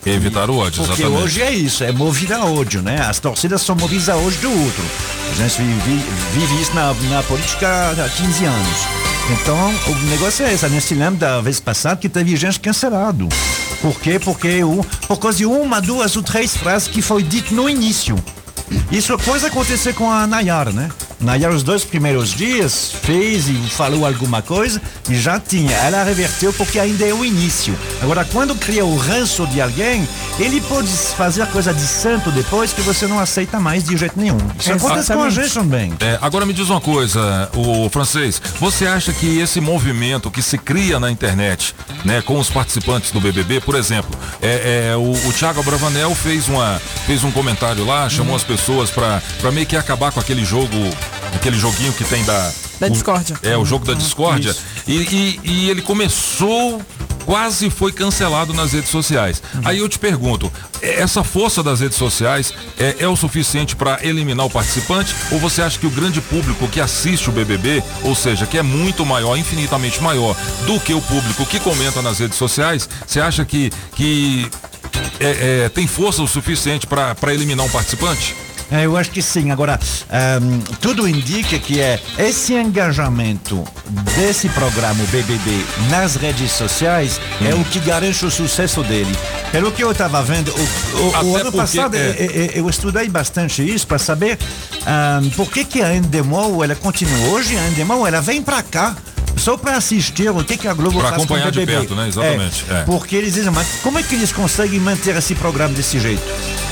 Evitar 0.05 0.51
o 0.51 0.57
ódio, 0.57 0.85
Porque 0.85 1.03
exatamente. 1.03 1.25
hoje 1.25 1.43
é 1.43 1.53
isso, 1.53 1.85
é 1.85 1.93
movido 1.93 2.35
a 2.35 2.45
ódio, 2.45 2.83
né? 2.83 3.01
As 3.01 3.21
torcidas 3.21 3.62
são 3.62 3.77
movidas 3.77 4.09
a 4.09 4.17
ódio 4.17 4.41
do 4.41 4.51
outro. 4.51 4.83
A 5.31 5.35
gente 5.35 5.62
vive, 5.62 6.05
vive 6.33 6.61
isso 6.61 6.75
na, 6.75 6.93
na 6.93 7.23
política 7.23 7.91
há 7.91 8.09
15 8.09 8.45
anos. 8.45 8.79
Então, 9.31 9.57
o 9.87 9.95
negócio 10.11 10.45
é 10.45 10.53
esse. 10.53 10.67
A 10.67 10.69
gente 10.69 10.85
se 10.85 10.95
lembra 10.95 11.29
da 11.29 11.41
vez 11.41 11.61
passada 11.61 11.97
que 11.97 12.09
teve 12.09 12.35
gente 12.37 12.59
cancelado. 12.59 13.29
Por 13.81 14.01
quê? 14.01 14.19
Porque 14.19 14.65
o, 14.65 14.85
por 15.07 15.19
causa 15.19 15.38
de 15.38 15.47
uma, 15.47 15.81
duas 15.81 16.17
ou 16.17 16.23
três 16.23 16.57
frases 16.57 16.88
que 16.88 17.01
foi 17.01 17.23
dito 17.23 17.55
no 17.55 17.69
início. 17.71 18.17
Isso 18.91 19.17
pode 19.19 19.47
acontecer 19.47 19.93
com 19.95 20.11
a 20.11 20.27
Nayara, 20.27 20.73
né? 20.73 20.91
Nayara, 21.23 21.55
os 21.55 21.63
dois 21.63 21.85
primeiros 21.85 22.31
dias, 22.31 22.93
fez 23.03 23.49
e 23.49 23.55
falou 23.71 24.07
alguma 24.07 24.43
coisa 24.43 24.81
e 25.09 25.17
já 25.17 25.39
tinha. 25.39 25.75
Ela 25.77 26.03
reverteu 26.03 26.53
porque 26.53 26.79
ainda 26.79 27.07
é 27.07 27.15
o 27.15 27.25
início. 27.25 27.77
Agora, 28.03 28.25
quando 28.25 28.55
cria 28.55 28.85
o 28.85 28.97
ranço 28.97 29.47
de 29.47 29.61
alguém, 29.61 30.07
ele 30.39 30.61
pode 30.63 30.89
fazer 31.17 31.47
coisa 31.47 31.73
de 31.73 31.83
santo 31.83 32.31
depois 32.31 32.73
que 32.73 32.81
você 32.81 33.07
não 33.07 33.19
aceita 33.19 33.61
mais 33.61 33.85
de 33.85 33.97
jeito 33.97 34.19
nenhum. 34.19 34.39
Isso 34.59 34.73
acontece 34.73 35.13
com 35.13 35.23
a 35.23 35.31
gente 35.31 35.55
também. 35.55 35.93
É, 36.01 36.19
agora 36.21 36.45
me 36.45 36.53
diz 36.53 36.69
uma 36.69 36.81
coisa, 36.81 37.51
o 37.55 37.89
francês, 37.89 38.41
você 38.59 38.87
acha 38.87 39.13
que 39.13 39.39
esse 39.39 39.61
movimento 39.61 40.31
que 40.31 40.43
se 40.43 40.59
cria 40.59 40.99
na 40.99 41.11
internet, 41.11 41.75
né, 42.05 42.23
com 42.23 42.39
os 42.39 42.51
participantes 42.51 43.11
do 43.11 43.21
BBB, 43.21 43.61
por 43.61 43.75
exemplo, 43.75 44.19
é, 44.41 44.91
é, 44.91 44.97
o, 44.97 45.13
o 45.29 45.33
Thiago 45.33 45.63
Bravanel 45.63 46.15
fez, 46.15 46.49
uma, 46.49 46.81
fez 47.07 47.23
um 47.25 47.31
comentário 47.31 47.85
lá, 47.85 48.09
chamou 48.09 48.35
as 48.35 48.45
pessoas 48.45 48.91
pra, 48.91 49.23
pra 49.41 49.51
meio 49.51 49.67
que 49.67 49.77
acabar 49.77 50.11
com 50.13 50.21
aquele 50.21 50.45
jogo, 50.45 50.77
aquele 51.35 51.59
joguinho 51.59 51.92
que 51.92 52.05
tem 52.05 52.25
da... 52.25 52.53
Da 52.81 52.87
o- 52.87 52.90
discórdia. 52.90 53.37
É, 53.42 53.57
o 53.57 53.64
jogo 53.64 53.85
da 53.85 53.95
discórdia. 53.95 54.55
E, 54.87 54.92
e- 54.97 55.40
e 55.45 55.71
ele 55.71 55.83
começou, 55.83 56.81
quase 57.25 57.71
foi 57.71 57.92
cancelado 57.92 58.53
nas 58.53 58.73
redes 58.73 58.90
sociais. 58.90 59.42
Aí 59.64 59.79
eu 59.79 59.88
te 59.88 59.99
pergunto, 59.99 60.53
essa 60.81 61.23
força 61.23 61.62
das 61.62 61.81
redes 61.81 61.97
sociais 61.97 62.53
é, 62.79 62.97
é 63.01 63.09
o 63.09 63.14
suficiente 63.16 63.77
para 63.77 63.99
eliminar 64.05 64.47
o 64.47 64.51
participante? 64.51 65.14
Ou 65.31 65.38
você 65.38 65.62
acha 65.62 65.79
que 65.79 65.87
o 65.87 65.90
grande 65.90 66.21
público 66.21 66.66
que 66.68 66.81
assiste 66.81 67.29
o 67.29 67.33
BBB, 67.33 67.83
ou 68.03 68.14
seja, 68.14 68.47
que 68.47 68.59
é 68.59 68.62
muito 68.62 69.07
maior, 69.07 69.37
infinitamente 69.37 70.03
maior 70.03 70.37
do 70.66 70.81
que 70.81 70.92
o 70.92 71.01
público 71.01 71.47
que 71.47 71.61
comenta 71.61 72.03
nas 72.03 72.18
redes 72.18 72.37
sociais, 72.37 72.88
você 73.07 73.21
acha 73.21 73.45
que, 73.45 73.71
que 73.95 74.51
é- 75.21 75.64
é, 75.64 75.68
tem 75.68 75.87
força 75.87 76.21
o 76.23 76.27
suficiente 76.29 76.87
para 76.87 77.16
eliminar 77.33 77.64
um 77.64 77.71
participante? 77.71 78.35
É, 78.73 78.87
eu 78.87 78.97
acho 78.97 79.11
que 79.11 79.21
sim. 79.21 79.51
Agora, 79.51 79.79
ehm, 80.11 80.61
tudo 80.81 81.07
indica 81.07 81.59
que 81.59 81.79
é 81.81 82.01
esse 82.19 82.55
engajamento 82.55 83.63
desse 84.17 84.49
programa 84.49 85.05
BBB 85.11 85.65
nas 85.91 86.17
redes 86.17 86.51
sociais 86.53 87.21
é 87.47 87.55
o 87.55 87.63
que 87.65 87.79
garante 87.81 88.25
o 88.25 88.31
sucesso 88.31 88.83
dele. 88.83 89.15
Pelo 89.51 89.71
que 89.71 89.85
eu 89.85 89.91
estava 89.93 90.23
vendo, 90.23 90.51
o, 90.51 90.99
o- 90.99 91.33
o 91.33 91.37
ano 91.37 91.53
passado 91.53 91.95
é. 91.97 92.17
eu, 92.19 92.31
eu- 92.31 92.51
eu 92.65 92.71
estudei 92.71 93.09
bastante 93.09 93.63
isso 93.63 93.87
para 93.87 93.99
saber 93.99 94.39
ehm, 94.87 95.29
por 95.37 95.51
que, 95.51 95.65
que 95.65 95.83
a 95.83 95.95
Endemol 95.95 96.65
ela 96.65 96.75
continua. 96.75 97.29
Hoje 97.29 97.57
a 97.57 97.69
Endemol 97.69 98.07
ela 98.07 98.21
vem 98.23 98.41
para 98.43 98.63
cá. 98.63 98.97
Só 99.42 99.57
para 99.57 99.76
assistir 99.76 100.31
o 100.31 100.44
que, 100.44 100.57
que 100.57 100.68
a 100.68 100.72
Globo 100.72 101.00
Pra 101.00 101.09
faz 101.09 101.14
com 101.16 101.20
o 101.22 101.24
acompanhar 101.37 101.50
de 101.50 101.66
perto, 101.66 101.96
né? 101.96 102.07
Exatamente, 102.07 102.64
é. 102.70 102.85
Porque 102.85 103.16
eles 103.16 103.35
dizem, 103.35 103.50
mas 103.50 103.66
como 103.83 103.98
é 103.98 104.02
que 104.05 104.14
eles 104.14 104.31
conseguem 104.31 104.78
manter 104.78 105.16
esse 105.16 105.35
programa 105.35 105.74
desse 105.74 105.98
jeito? 105.98 106.22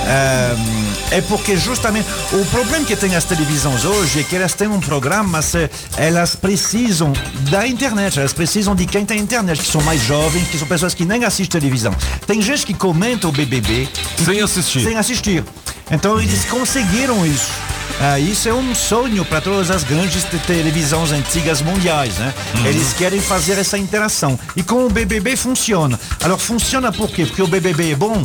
É, 0.06 1.16
é 1.16 1.20
porque 1.22 1.56
justamente 1.56 2.08
o 2.32 2.44
problema 2.46 2.84
que 2.84 2.94
tem 2.94 3.16
as 3.16 3.24
televisões 3.24 3.84
hoje 3.84 4.20
é 4.20 4.22
que 4.22 4.36
elas 4.36 4.54
têm 4.54 4.68
um 4.68 4.78
programa, 4.78 5.24
mas 5.24 5.52
eh, 5.56 5.68
elas 5.96 6.36
precisam 6.36 7.12
da 7.50 7.66
internet, 7.66 8.20
elas 8.20 8.32
precisam 8.32 8.76
de 8.76 8.86
quem 8.86 9.04
tem 9.04 9.18
internet, 9.18 9.60
que 9.60 9.68
são 9.68 9.82
mais 9.82 10.00
jovens, 10.02 10.46
que 10.48 10.56
são 10.56 10.68
pessoas 10.68 10.94
que 10.94 11.04
nem 11.04 11.24
assistem 11.24 11.60
televisão. 11.60 11.92
Tem 12.24 12.40
gente 12.40 12.64
que 12.64 12.72
comenta 12.72 13.26
o 13.26 13.32
BBB 13.32 13.88
Sem 14.24 14.36
que- 14.36 14.40
assistir. 14.42 14.84
Sem 14.84 14.96
assistir. 14.96 15.44
Então 15.90 16.20
eles 16.20 16.44
conseguiram 16.44 17.26
isso. 17.26 17.50
Ah, 18.02 18.18
isso 18.18 18.48
é 18.48 18.54
um 18.54 18.74
sonho 18.74 19.24
para 19.26 19.42
todas 19.42 19.70
as 19.70 19.84
grandes 19.84 20.24
te- 20.24 20.38
televisões 20.46 21.12
antigas 21.12 21.60
mundiais, 21.60 22.16
né? 22.16 22.32
Eles 22.64 22.94
querem 22.94 23.20
fazer 23.20 23.58
essa 23.58 23.76
interação. 23.76 24.38
E 24.56 24.62
com 24.62 24.86
o 24.86 24.90
BBB 24.90 25.36
funciona. 25.36 26.00
Alors 26.22 26.40
funciona 26.40 26.90
por 26.90 27.10
quê? 27.10 27.26
Porque 27.26 27.42
o 27.42 27.46
BBB 27.46 27.92
é 27.92 27.94
bom? 27.96 28.22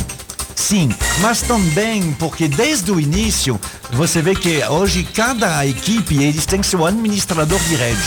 Sim, 0.56 0.90
mas 1.20 1.42
também 1.42 2.14
porque 2.18 2.48
desde 2.48 2.90
o 2.90 3.00
início 3.02 3.60
você 3.92 4.22
vê 4.22 4.34
que 4.34 4.64
hoje 4.64 5.04
cada 5.14 5.66
equipe 5.68 6.24
eles 6.24 6.46
têm 6.46 6.64
seu 6.64 6.86
administrador 6.86 7.60
de 7.68 7.76
rede. 7.76 8.00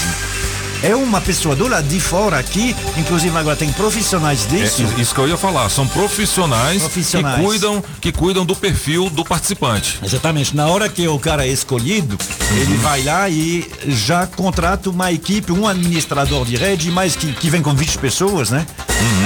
É 0.83 0.95
uma 0.95 1.21
pessoa 1.21 1.57
do 1.57 1.67
lado 1.67 1.89
de 1.89 1.99
fora 1.99 2.39
aqui, 2.39 2.75
inclusive 2.97 3.37
agora 3.37 3.57
tem 3.57 3.73
profissionais 3.73 4.45
É, 4.45 4.49
disso. 4.49 4.83
isso 4.97 5.13
que 5.13 5.21
eu 5.21 5.27
ia 5.29 5.37
falar, 5.37 5.69
são 5.71 5.87
profissionais, 5.89 6.81
Profissionais. 6.83 7.37
que 7.41 7.45
cuidam 7.45 7.85
que 8.01 8.13
cuidam 8.13 8.47
do 8.47 8.55
perfil 8.55 9.11
do 9.11 9.25
participante. 9.25 9.99
Exatamente. 10.05 10.55
Na 10.55 10.67
hora 10.69 10.89
que 10.89 11.07
o 11.09 11.19
cara 11.19 11.45
é 11.45 11.49
escolhido, 11.51 12.17
ele 12.53 12.77
vai 12.77 13.03
lá 13.03 13.29
e 13.29 13.69
já 13.89 14.25
contrata 14.27 14.89
uma 14.89 15.11
equipe, 15.11 15.51
um 15.51 15.67
administrador 15.67 16.45
de 16.45 16.55
rede, 16.57 16.91
mas 16.93 17.17
que, 17.17 17.33
que 17.33 17.51
vem 17.51 17.61
com 17.61 17.75
20 17.75 17.99
pessoas, 17.99 18.51
né? 18.51 18.65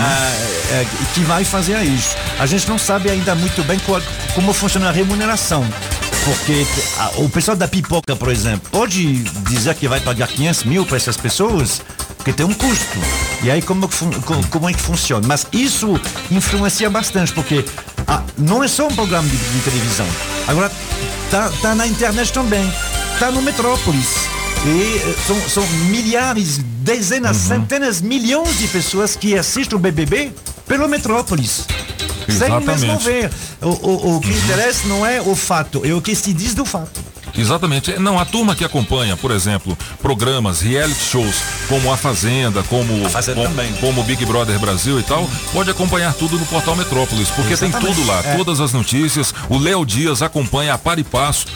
Ah, 0.00 0.32
é, 0.72 0.86
que 1.14 1.20
vai 1.20 1.44
fazer 1.44 1.82
isso. 1.82 2.16
A 2.38 2.46
gente 2.46 2.66
não 2.68 2.78
sabe 2.78 3.10
ainda 3.10 3.34
muito 3.34 3.62
bem 3.64 3.78
qual- 3.80 4.00
como 4.34 4.52
funciona 4.54 4.88
a 4.88 4.92
remuneração. 4.92 5.66
Porque 6.24 6.64
ah, 6.98 7.10
o 7.16 7.28
pessoal 7.28 7.56
da 7.56 7.66
pipoca, 7.66 8.14
por 8.14 8.30
exemplo, 8.30 8.68
pode 8.70 9.24
dizer 9.48 9.74
que 9.74 9.88
vai 9.88 10.00
pagar 10.00 10.28
500 10.28 10.64
mil 10.64 10.86
para 10.86 10.96
essas 10.96 11.16
pessoas, 11.16 11.82
porque 12.16 12.32
tem 12.32 12.46
um 12.46 12.54
custo. 12.54 12.98
E 13.42 13.50
aí 13.50 13.60
como, 13.60 13.88
como 14.50 14.68
é 14.68 14.72
que 14.72 14.80
funciona? 14.80 15.26
Mas 15.26 15.46
isso 15.52 16.00
influencia 16.30 16.88
bastante, 16.88 17.32
porque 17.32 17.64
ah, 18.06 18.22
não 18.38 18.62
é 18.62 18.68
só 18.68 18.86
um 18.86 18.94
programa 18.94 19.28
de, 19.28 19.36
de 19.36 19.60
televisão. 19.64 20.06
Agora, 20.46 20.70
tá, 21.30 21.50
tá 21.60 21.74
na 21.74 21.86
internet 21.86 22.32
também. 22.32 22.72
Tá 23.18 23.30
no 23.30 23.42
Metrópolis. 23.42 24.28
E 24.64 24.96
eh, 24.96 25.14
são, 25.26 25.40
são 25.48 25.66
milhares, 25.88 26.58
dezenas, 26.58 27.36
centenas, 27.36 28.00
milhões 28.00 28.58
de 28.58 28.68
pessoas 28.68 29.16
que 29.16 29.36
assistem 29.36 29.76
o 29.76 29.80
BBB 29.80 30.32
pelo 30.68 30.88
Metrópolis. 30.88 31.66
Exatamente. 32.34 33.30
O, 33.60 33.68
o, 33.68 34.16
o 34.16 34.20
que 34.20 34.30
interessa 34.30 34.86
não 34.88 35.06
é 35.06 35.20
o 35.20 35.34
fato, 35.34 35.82
é 35.84 35.92
o 35.94 36.00
que 36.00 36.14
se 36.14 36.32
diz 36.32 36.54
do 36.54 36.64
fato. 36.64 37.00
Exatamente. 37.36 37.98
Não, 37.98 38.18
a 38.18 38.24
turma 38.24 38.54
que 38.54 38.64
acompanha, 38.64 39.16
por 39.16 39.30
exemplo, 39.30 39.76
programas, 40.02 40.60
reality 40.60 41.00
shows, 41.02 41.36
como 41.68 41.90
A 41.92 41.96
Fazenda, 41.96 42.62
como, 42.64 43.06
A 43.06 43.08
Fazenda 43.08 43.50
como, 43.80 44.02
Big 44.04 44.24
Brother 44.26 44.58
Brasil 44.58 45.00
e 45.00 45.02
tal, 45.02 45.28
pode 45.52 45.70
acompanhar 45.70 46.12
tudo 46.14 46.38
no 46.38 46.44
portal 46.44 46.76
Metrópolis, 46.76 47.28
porque 47.30 47.56
tem 47.56 47.68
Exatamente. 47.68 47.94
tudo 47.96 48.06
lá, 48.06 48.20
É. 48.24 48.36
todas 48.36 48.60
as 48.60 48.72
notícias. 48.72 49.32
O 49.48 49.56
Léo 49.58 49.84
Dias 49.86 50.20
acompanha 50.20 50.74
a 50.74 50.78
par 50.78 50.98
e 50.98 51.04
passo 51.04 51.46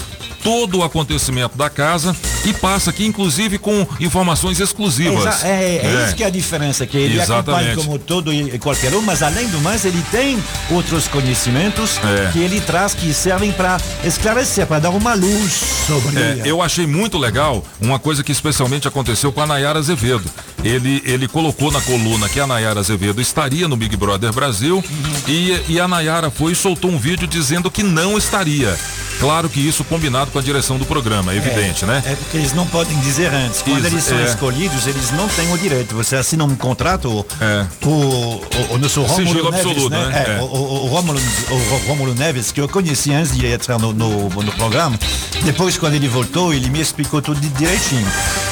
todo 0.42 0.78
o 0.78 0.84
acontecimento 0.84 1.56
da 1.56 1.68
casa 1.70 2.14
e 2.44 2.52
passa 2.52 2.90
aqui, 2.90 3.04
inclusive, 3.06 3.58
com 3.58 3.86
informações 4.00 4.60
exclusivas. 4.60 5.20
Exa- 5.36 5.46
é, 5.48 5.80
é 5.82 6.04
isso 6.06 6.14
que 6.16 6.22
é 6.22 6.26
a 6.26 6.30
diferença, 6.30 6.86
que 6.86 6.96
ele 6.96 7.20
acompanha 7.20 7.40
Exatamente. 7.72 7.76
como 7.86 7.98
todo 7.98 8.32
e 8.32 8.58
qualquer 8.58 8.94
um, 8.94 9.02
mas 9.02 9.22
além 9.22 9.48
do 9.48 9.60
mais, 9.60 9.84
ele 9.84 10.02
tem 10.10 10.42
outros 10.70 11.08
conhecimentos 11.08 11.98
É. 11.98 12.30
que 12.32 12.38
ele 12.38 12.60
traz 12.60 12.94
que 12.94 13.12
servem 13.12 13.52
para 13.52 13.78
esclarecer, 14.04 14.66
para 14.66 14.78
dar 14.80 14.90
uma 14.90 15.14
luz 15.14 15.52
sobre 15.86 16.18
É, 16.18 16.42
eu 16.44 16.62
achei 16.62 16.86
muito 16.86 17.18
legal 17.18 17.64
uma 17.80 17.98
coisa 17.98 18.22
que 18.22 18.32
especialmente 18.32 18.86
aconteceu 18.88 19.32
com 19.32 19.40
a 19.40 19.46
Nayara 19.46 19.78
Azevedo. 19.78 20.24
Ele, 20.64 21.02
ele 21.04 21.28
colocou 21.28 21.70
na 21.70 21.80
coluna 21.80 22.28
que 22.28 22.40
a 22.40 22.46
Nayara 22.46 22.80
Azevedo 22.80 23.20
estaria 23.20 23.68
no 23.68 23.76
Big 23.76 23.96
Brother 23.96 24.32
Brasil 24.32 24.82
e, 25.28 25.60
e 25.68 25.80
a 25.80 25.86
Nayara 25.86 26.30
foi 26.30 26.52
e 26.52 26.56
soltou 26.56 26.90
um 26.90 26.98
vídeo 26.98 27.26
dizendo 27.26 27.70
que 27.70 27.82
não 27.82 28.16
estaria. 28.18 28.76
Claro 29.18 29.48
que 29.48 29.60
isso 29.60 29.82
combinado 29.84 30.30
com 30.30 30.38
a 30.38 30.42
direção 30.42 30.76
do 30.78 30.84
programa, 30.84 31.32
é 31.32 31.36
evidente, 31.36 31.84
né? 31.84 32.02
É 32.06 32.14
porque 32.14 32.36
eles 32.36 32.52
não 32.52 32.66
podem 32.66 32.98
dizer 33.00 33.32
antes. 33.32 33.62
Quando 33.62 33.78
Isso, 33.78 33.86
eles 33.94 34.04
são 34.04 34.18
é. 34.18 34.24
escolhidos, 34.24 34.86
eles 34.86 35.10
não 35.12 35.26
têm 35.28 35.52
o 35.52 35.58
direito. 35.58 35.94
Você 35.94 36.16
assina 36.16 36.44
um 36.44 36.54
contrato, 36.54 37.24
É. 37.40 37.66
o, 37.84 37.88
o, 37.90 38.42
o 38.74 38.78
nosso 38.78 39.00
Rômulo 39.02 39.26
Sigilo 39.28 39.50
Neves, 39.50 39.66
absoluto, 39.66 39.90
né? 39.90 40.06
né? 40.08 40.24
É, 40.26 40.30
É. 40.38 40.40
O, 40.42 40.44
o, 40.44 40.84
o 40.84 40.86
Rômulo, 40.88 41.20
o 41.50 41.86
Rômulo 41.88 42.14
Neves, 42.14 42.52
que 42.52 42.60
eu 42.60 42.68
conheci 42.68 43.12
antes 43.12 43.34
de 43.36 43.46
entrar 43.46 43.78
no, 43.78 43.92
no, 43.92 44.28
no 44.28 44.52
programa, 44.52 44.98
depois 45.44 45.76
quando 45.78 45.94
ele 45.94 46.08
voltou, 46.08 46.52
ele 46.52 46.68
me 46.68 46.80
explicou 46.80 47.22
tudo 47.22 47.40
di- 47.40 47.48
direitinho. 47.48 48.06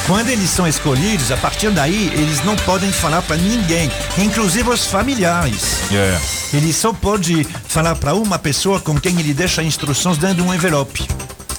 Quando 0.06 0.28
eles 0.28 0.50
são 0.50 0.68
escolhidos, 0.68 1.32
a 1.32 1.36
partir 1.36 1.70
daí, 1.70 2.10
eles 2.12 2.44
não 2.44 2.54
podem 2.56 2.92
falar 2.92 3.22
para 3.22 3.36
ninguém, 3.36 3.90
inclusive 4.18 4.68
os 4.68 4.84
familiares. 4.84 5.90
É. 5.90 6.18
Ele 6.52 6.74
só 6.74 6.92
pode 6.92 7.42
falar 7.66 7.94
para 7.96 8.14
uma 8.14 8.38
pessoa 8.38 8.78
com 8.78 9.00
quem 9.00 9.18
ele 9.18 9.32
deixa 9.32 9.62
instruções 9.62 10.18
dentro 10.18 10.36
de 10.36 10.42
um 10.42 10.52
envelope. 10.52 11.08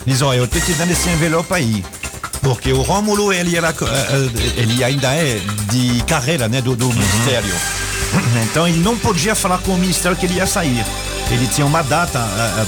Diz, 0.06 0.22
olha, 0.22 0.38
eu 0.38 0.46
estou 0.46 0.62
te 0.62 0.74
dando 0.74 0.92
esse 0.92 1.10
envelope 1.10 1.52
aí. 1.52 1.84
Porque 2.42 2.72
o 2.72 2.84
Rômulo, 2.84 3.34
ele, 3.34 3.58
era, 3.58 3.70
eh, 3.70 3.74
eh, 3.82 4.62
ele 4.62 4.84
ainda 4.84 5.12
é 5.12 5.42
de 5.72 6.04
carreira 6.04 6.48
né, 6.48 6.62
do, 6.62 6.76
do 6.76 6.88
Ministério. 6.88 7.56
Então 8.46 8.66
ele 8.66 8.80
não 8.80 8.98
podia 8.98 9.36
falar 9.36 9.58
com 9.58 9.74
o 9.74 9.78
Ministério 9.78 10.16
que 10.16 10.26
ele 10.26 10.36
ia 10.36 10.48
sair. 10.48 10.86
Ele 11.32 11.48
tinha 11.48 11.66
uma 11.66 11.82
data 11.82 12.20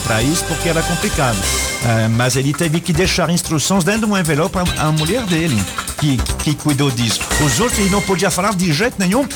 para 0.03 0.21
isso 0.21 0.43
porque 0.45 0.67
era 0.69 0.81
complicado. 0.81 1.37
Eh, 1.85 2.07
mas 2.09 2.35
ele 2.35 2.53
teve 2.53 2.79
que 2.79 2.91
deixar 2.91 3.29
instruções 3.29 3.83
dentro 3.83 4.07
de 4.07 4.13
um 4.13 4.17
envelope 4.17 4.57
à 4.57 4.87
à 4.87 4.91
mulher 4.91 5.23
dele, 5.25 5.61
que, 5.99 6.17
que 6.43 6.55
cuidou 6.55 6.89
disso. 6.91 7.19
Os 7.45 7.59
outros 7.59 7.79
ele 7.79 7.89
não 7.89 8.01
podia 8.01 8.31
falar 8.31 8.53
de 8.55 8.71
jeito 8.73 8.95
nenhum, 8.97 9.27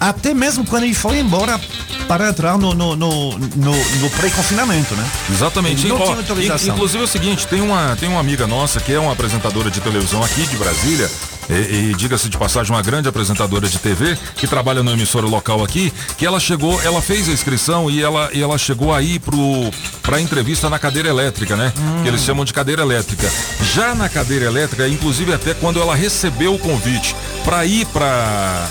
até 0.00 0.34
mesmo 0.34 0.64
quando 0.66 0.84
ele 0.84 0.94
foi 0.94 1.18
embora 1.18 1.60
para 2.08 2.28
entrar 2.30 2.58
no, 2.58 2.74
no, 2.74 2.96
no, 2.96 3.38
no, 3.38 3.72
no 4.00 4.10
pré-confinamento, 4.10 4.94
né? 4.94 5.08
Exatamente. 5.30 5.86
Não 5.86 5.98
tinha 6.00 6.16
autorização. 6.16 6.74
Inclusive 6.74 7.02
é 7.02 7.04
o 7.04 7.08
seguinte, 7.08 7.46
tem 7.46 7.60
uma, 7.60 7.96
tem 7.96 8.08
uma 8.08 8.18
amiga 8.18 8.46
nossa 8.46 8.80
que 8.80 8.92
é 8.92 8.98
uma 8.98 9.12
apresentadora 9.12 9.70
de 9.70 9.80
televisão 9.80 10.22
aqui 10.24 10.42
de 10.46 10.56
Brasília. 10.56 11.08
E, 11.50 11.90
e 11.90 11.94
diga-se 11.94 12.28
de 12.28 12.38
passagem, 12.38 12.72
uma 12.72 12.82
grande 12.82 13.08
apresentadora 13.08 13.68
de 13.68 13.78
TV 13.78 14.16
que 14.36 14.46
trabalha 14.46 14.82
no 14.82 14.92
emissora 14.92 15.26
local 15.26 15.64
aqui, 15.64 15.92
que 16.16 16.24
ela 16.24 16.38
chegou, 16.38 16.80
ela 16.82 17.02
fez 17.02 17.28
a 17.28 17.32
inscrição 17.32 17.90
e 17.90 18.02
ela, 18.02 18.30
e 18.32 18.40
ela 18.40 18.56
chegou 18.56 18.94
aí 18.94 19.18
pro 19.18 19.70
para 20.02 20.20
entrevista 20.20 20.68
na 20.68 20.78
cadeira 20.78 21.08
elétrica, 21.08 21.56
né? 21.56 21.72
Que 22.02 22.08
eles 22.08 22.22
chamam 22.22 22.44
de 22.44 22.52
cadeira 22.52 22.82
elétrica. 22.82 23.30
Já 23.72 23.94
na 23.94 24.08
cadeira 24.08 24.46
elétrica, 24.46 24.88
inclusive 24.88 25.32
até 25.32 25.54
quando 25.54 25.80
ela 25.80 25.94
recebeu 25.94 26.54
o 26.54 26.58
convite 26.58 27.14
para 27.44 27.64
ir 27.64 27.86
para 27.86 28.68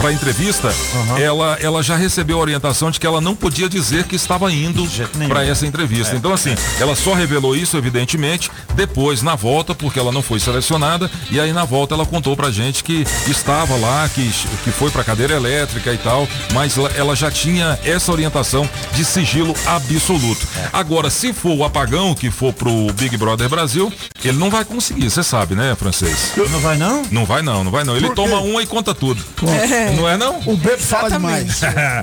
para 0.00 0.12
entrevista, 0.12 0.72
ela, 1.20 1.58
ela 1.60 1.82
já 1.82 1.94
recebeu 1.96 2.38
a 2.38 2.40
orientação 2.40 2.90
de 2.90 2.98
que 2.98 3.06
ela 3.06 3.20
não 3.20 3.34
podia 3.36 3.68
dizer 3.68 4.04
que 4.04 4.16
estava 4.16 4.50
indo 4.52 4.86
para 5.28 5.44
essa 5.44 5.66
entrevista. 5.66 6.16
Então, 6.16 6.32
assim, 6.32 6.54
ela 6.80 6.96
só 6.96 7.12
revelou 7.12 7.54
isso, 7.54 7.76
evidentemente, 7.76 8.50
depois 8.74 9.20
na 9.22 9.34
volta, 9.34 9.74
porque 9.74 9.98
ela 9.98 10.10
não 10.10 10.22
foi 10.22 10.40
selecionada, 10.40 11.10
e 11.30 11.38
aí 11.38 11.52
na 11.52 11.64
volta 11.64 11.94
ela 11.94 12.06
contou 12.06 12.34
pra 12.36 12.50
gente 12.50 12.82
que 12.82 13.06
estava 13.26 13.76
lá, 13.76 14.08
que, 14.08 14.30
que 14.64 14.70
foi 14.70 14.90
pra 14.90 15.04
cadeira 15.04 15.34
elétrica 15.34 15.92
e 15.92 15.98
tal, 15.98 16.26
mas 16.54 16.76
ela- 16.96 17.14
já 17.14 17.30
tinha 17.30 17.78
essa 17.84 18.10
orientação 18.12 18.68
de 18.94 19.04
sigilo 19.04 19.54
absoluto. 19.66 20.46
Agora, 20.72 21.10
se 21.10 21.32
for 21.34 21.50
o 21.54 21.64
apagão 21.64 22.14
que 22.14 22.30
for 22.30 22.52
pro 22.54 22.86
Big 22.94 23.16
Brother 23.18 23.48
Brasil, 23.48 23.92
ele 24.24 24.38
não 24.38 24.48
vai 24.48 24.64
conseguir, 24.64 25.10
você 25.10 25.22
sabe, 25.22 25.54
né, 25.54 25.74
francês? 25.74 26.32
Não 26.50 26.60
vai 26.60 26.78
não? 26.78 27.02
Não 27.10 27.24
vai 27.26 27.42
não, 27.42 27.64
não 27.64 27.70
vai 27.70 27.84
não. 27.84 27.96
Ele 27.96 28.08
toma 28.10 28.38
uma 28.40 28.62
e 28.62 28.66
conta 28.66 28.94
tudo. 28.94 29.22
É. 29.48 29.89
Não 29.96 30.08
é 30.08 30.16
não? 30.16 30.40
O 30.46 30.56
bebo 30.56 30.78
fala 30.82 31.10
demais. 31.10 31.60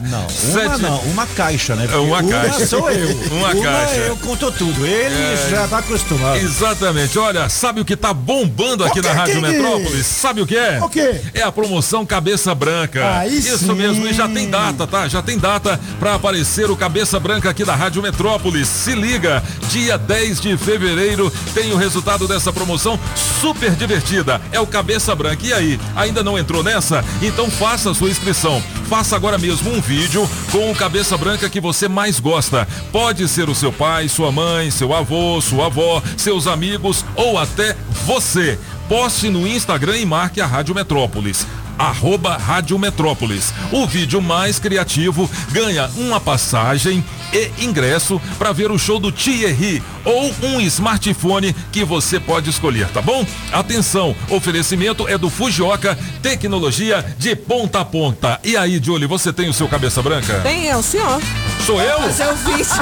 Não, 0.10 0.19
uma 0.19 0.30
Sete- 0.30 0.82
não, 0.82 1.00
uma 1.02 1.26
caixa, 1.26 1.76
né? 1.76 1.88
Porque 1.88 1.97
Uma 2.06 2.23
caixa. 2.23 2.67
sou 2.67 2.89
eu. 2.91 3.08
Uma 3.32 3.56
caixa. 3.56 3.95
eu 3.95 4.17
conto 4.17 4.52
tudo. 4.52 4.86
Ele 4.86 5.15
É. 5.15 5.47
já 5.50 5.67
tá 5.67 5.80
acostumado. 5.80 6.38
Exatamente. 6.38 7.17
Olha, 7.17 7.50
sabe 7.50 7.82
o 7.82 7.86
que 7.86 7.95
tá 7.95 8.13
bombando 8.13 8.84
aqui 8.84 9.00
O 9.00 9.04
na 9.04 9.13
Rádio 9.13 9.36
Kiki? 9.41 9.47
Metrópolis? 9.47 10.06
Sabe 10.06 10.41
o 10.41 10.45
que 10.47 10.56
é? 10.56 10.80
O 10.84 10.89
quê? 10.89 11.21
É 11.34 11.41
a 11.41 11.52
promoção 11.52 12.06
Cabeça 12.06 12.54
Branca. 12.54 13.17
Aí 13.19 13.38
Isso 13.38 13.58
sim. 13.60 13.73
mesmo, 13.73 14.08
e 14.08 14.13
já 14.13 14.28
tem 14.28 14.50
data, 14.50 14.86
tá? 14.86 15.08
Já 15.08 15.21
tem 15.21 15.38
data 15.38 15.80
pra 16.00 16.15
aparecer 16.15 16.69
o 16.69 16.76
Cabeça 16.78 17.19
Branca 17.19 17.50
aqui 17.50 17.63
da 17.65 17.76
Rádio 17.76 18.02
Metrópolis. 18.02 18.67
Se 18.67 18.93
liga, 18.93 19.43
dia 19.69 19.97
10 19.97 20.39
de 20.41 20.56
fevereiro 20.58 21.32
tem 21.54 21.71
o 21.73 21.78
resultado 21.78 22.28
dessa 22.28 22.52
promoção 22.54 23.00
super 23.41 23.71
divertida. 23.71 24.39
É 24.52 24.60
o 24.60 24.67
Cabeça 24.67 25.15
Branca. 25.15 25.45
E 25.45 25.54
aí, 25.54 25.80
ainda 25.95 26.23
não 26.23 26.38
entrou 26.38 26.63
nessa? 26.63 27.04
Então 27.21 27.50
faça 27.50 27.76
a 27.85 27.93
sua 27.93 28.09
inscrição. 28.09 28.61
Faça 28.89 29.15
agora 29.15 29.37
mesmo 29.37 29.71
um 29.71 29.81
vídeo 29.81 30.27
com 30.51 30.71
o 30.71 30.75
Cabeça 30.75 31.17
Branca 31.17 31.49
que 31.49 31.59
você 31.59 31.87
mais 31.87 32.19
gosta. 32.19 32.67
Pode 32.91 33.27
ser 33.27 33.49
o 33.49 33.55
seu 33.55 33.71
pai, 33.71 34.07
sua 34.07 34.31
mãe, 34.31 34.71
seu 34.71 34.93
avô, 34.93 35.39
sua 35.41 35.67
avó, 35.67 36.01
seus 36.15 36.47
amigos 36.47 37.05
ou 37.15 37.37
até 37.37 37.75
você. 38.05 38.57
Poste 38.87 39.29
no 39.29 39.45
Instagram 39.45 39.97
e 39.97 40.05
marque 40.05 40.39
a 40.39 40.45
Rádio 40.47 40.73
Metrópolis 40.73 41.45
arroba 41.77 42.37
Rádio 42.37 42.77
Metrópolis. 42.77 43.53
O 43.71 43.85
vídeo 43.85 44.21
mais 44.21 44.59
criativo 44.59 45.29
ganha 45.51 45.89
uma 45.97 46.19
passagem 46.19 47.03
e 47.33 47.51
ingresso 47.63 48.21
para 48.37 48.51
ver 48.51 48.71
o 48.71 48.77
show 48.77 48.99
do 48.99 49.11
Thierry 49.11 49.83
ou 50.05 50.33
um 50.41 50.61
smartphone 50.61 51.53
que 51.71 51.83
você 51.83 52.19
pode 52.19 52.49
escolher, 52.49 52.87
tá 52.89 53.01
bom? 53.01 53.25
Atenção, 53.51 54.15
oferecimento 54.29 55.07
é 55.07 55.17
do 55.17 55.29
Fujioka, 55.29 55.97
tecnologia 56.21 57.05
de 57.17 57.35
ponta 57.35 57.81
a 57.81 57.85
ponta. 57.85 58.39
E 58.43 58.55
aí, 58.55 58.81
Julie, 58.83 59.07
você 59.07 59.33
tem 59.33 59.49
o 59.49 59.53
seu 59.53 59.67
cabeça 59.67 60.01
branca? 60.01 60.39
Tem 60.41 60.69
é 60.69 60.75
o 60.75 60.81
senhor. 60.81 61.21
Sou 61.65 61.81
eu? 61.81 61.99
Mas 61.99 62.19
eu 62.19 62.35
vi 62.35 62.61
isso. 62.61 62.73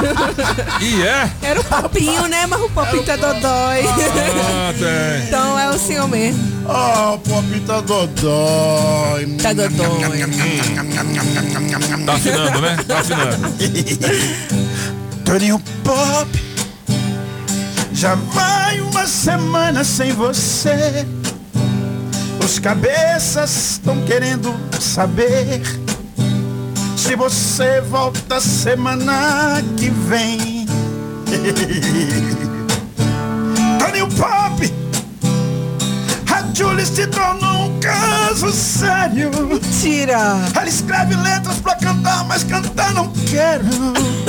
E 0.80 1.02
é? 1.02 1.30
Era 1.42 1.60
o 1.60 1.64
papinho, 1.64 2.26
né? 2.28 2.46
Mas 2.46 2.62
o 2.62 2.70
papinho 2.70 3.04
tá 3.04 3.16
dodói. 3.16 3.84
Ah, 3.84 4.72
tem. 4.78 5.26
Então 5.26 5.58
é 5.58 5.68
o 5.70 5.78
senhor 5.78 6.08
mesmo. 6.08 6.55
Oh, 6.68 7.14
o 7.14 7.18
popinho 7.18 7.60
tá 7.60 7.80
dodói. 7.80 9.26
Tá 9.40 9.52
dodói. 9.52 9.98
Tá 12.04 12.12
afinando, 12.14 12.60
né? 12.60 12.76
Tá 12.86 12.98
afinando. 12.98 13.36
Toninho 15.24 15.60
Pop, 15.84 16.28
já 17.92 18.14
vai 18.14 18.80
uma 18.80 19.06
semana 19.06 19.84
sem 19.84 20.12
você. 20.12 21.06
Os 22.44 22.58
cabeças 22.58 23.72
estão 23.72 24.02
querendo 24.04 24.54
saber 24.80 25.62
se 26.96 27.14
você 27.16 27.80
volta 27.80 28.40
semana 28.40 29.62
que 29.76 29.90
vem. 29.90 30.66
Julie 36.56 36.86
se 36.86 37.06
tornou 37.08 37.66
um 37.66 37.80
caso 37.80 38.50
sério. 38.50 39.30
Mentira. 39.46 40.38
Ela 40.54 40.66
escreve 40.66 41.14
letras 41.14 41.58
pra 41.58 41.74
cantar, 41.74 42.24
mas 42.24 42.44
cantar 42.44 42.94
não 42.94 43.12
quero. 43.30 43.66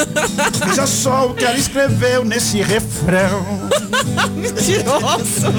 Veja 0.67 0.85
só 0.85 1.27
o 1.27 1.33
que 1.33 1.45
ela 1.45 1.57
escreveu 1.57 2.25
nesse 2.25 2.61
refrão. 2.61 3.69
Mentiroso. 4.35 5.53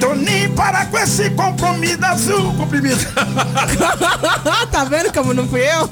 Toninho, 0.00 0.54
para 0.54 0.86
com 0.86 0.96
esse 0.96 1.28
compromisso 1.32 2.02
azul, 2.02 2.54
comprimido. 2.54 3.04
tá 4.72 4.84
vendo 4.84 5.12
como 5.12 5.34
não 5.34 5.46
fui 5.46 5.60
eu? 5.60 5.86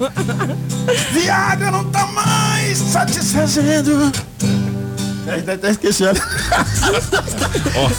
Viagra 1.12 1.70
não 1.70 1.84
tá 1.90 2.06
mais 2.06 2.78
satisfazendo. 2.78 4.10
Até, 5.26 5.52
até 5.52 5.70
esqueci. 5.70 6.04
ela. 6.04 6.18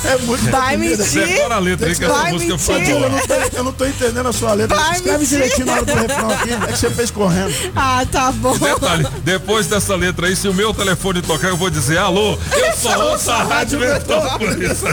é 0.06 0.18
muito 0.24 0.52
Vai 0.52 0.78
mentir. 0.78 1.26
Decora 1.26 1.56
a 1.56 1.60
letra 1.60 1.88
aí 1.88 1.96
que 1.96 2.04
essa 2.04 2.14
Vai 2.14 2.32
música 2.32 2.58
foi 2.58 2.80
mentir. 2.80 2.94
Eu 2.96 3.10
não, 3.10 3.20
tô, 3.20 3.34
eu 3.58 3.64
não 3.64 3.74
tô 3.74 3.86
entendendo 3.86 4.28
a 4.30 4.34
sua 4.34 4.54
letra. 4.54 4.76
Vai 4.76 4.96
Escreve 4.96 5.18
mentir. 5.20 5.38
direitinho 5.38 5.66
na 5.66 5.74
hora 5.74 5.86
do 5.86 5.94
refrão 5.94 6.32
aqui. 6.32 6.54
É 6.54 6.58
que 6.68 6.78
você 6.78 6.90
fez 6.90 7.12
correndo. 7.12 7.54
Ah, 7.76 8.06
tá 8.12 8.32
bom. 8.32 8.58
Detalhe, 8.58 9.08
depois 9.24 9.68
dessa 9.68 9.96
letra 9.96 10.28
aí, 10.28 10.36
se 10.36 10.48
o 10.48 10.54
meu 10.54 10.74
telefone 10.74 11.22
tocar, 11.22 11.48
eu 11.50 11.58
vou 11.58 11.70
dizer 11.70 11.98
alô, 11.98 12.38
eu 12.52 12.74
só 12.76 13.12
ouço 13.12 13.32
a 13.32 13.44
Rádio 13.44 13.80
Metrópolis. 13.80 14.84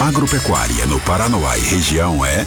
Agropecuária 0.00 0.86
no 0.86 1.00
Paranoá 1.00 1.58
e 1.58 1.60
região 1.60 2.24
é 2.24 2.46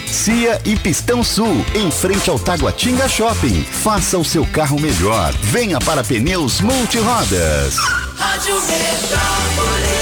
CIA 0.07 0.61
e 0.65 0.75
Pistão 0.75 1.23
Sul, 1.23 1.65
em 1.73 1.89
frente 1.91 2.29
ao 2.29 2.39
Taguatinga 2.39 3.07
Shopping. 3.07 3.63
Faça 3.63 4.17
o 4.17 4.25
seu 4.25 4.45
carro 4.45 4.79
melhor. 4.79 5.33
Venha 5.41 5.79
para 5.79 6.03
Pneus 6.03 6.61
Multirodas. 6.61 7.75
Rádio 8.17 8.55
Metrópolis. 8.61 10.01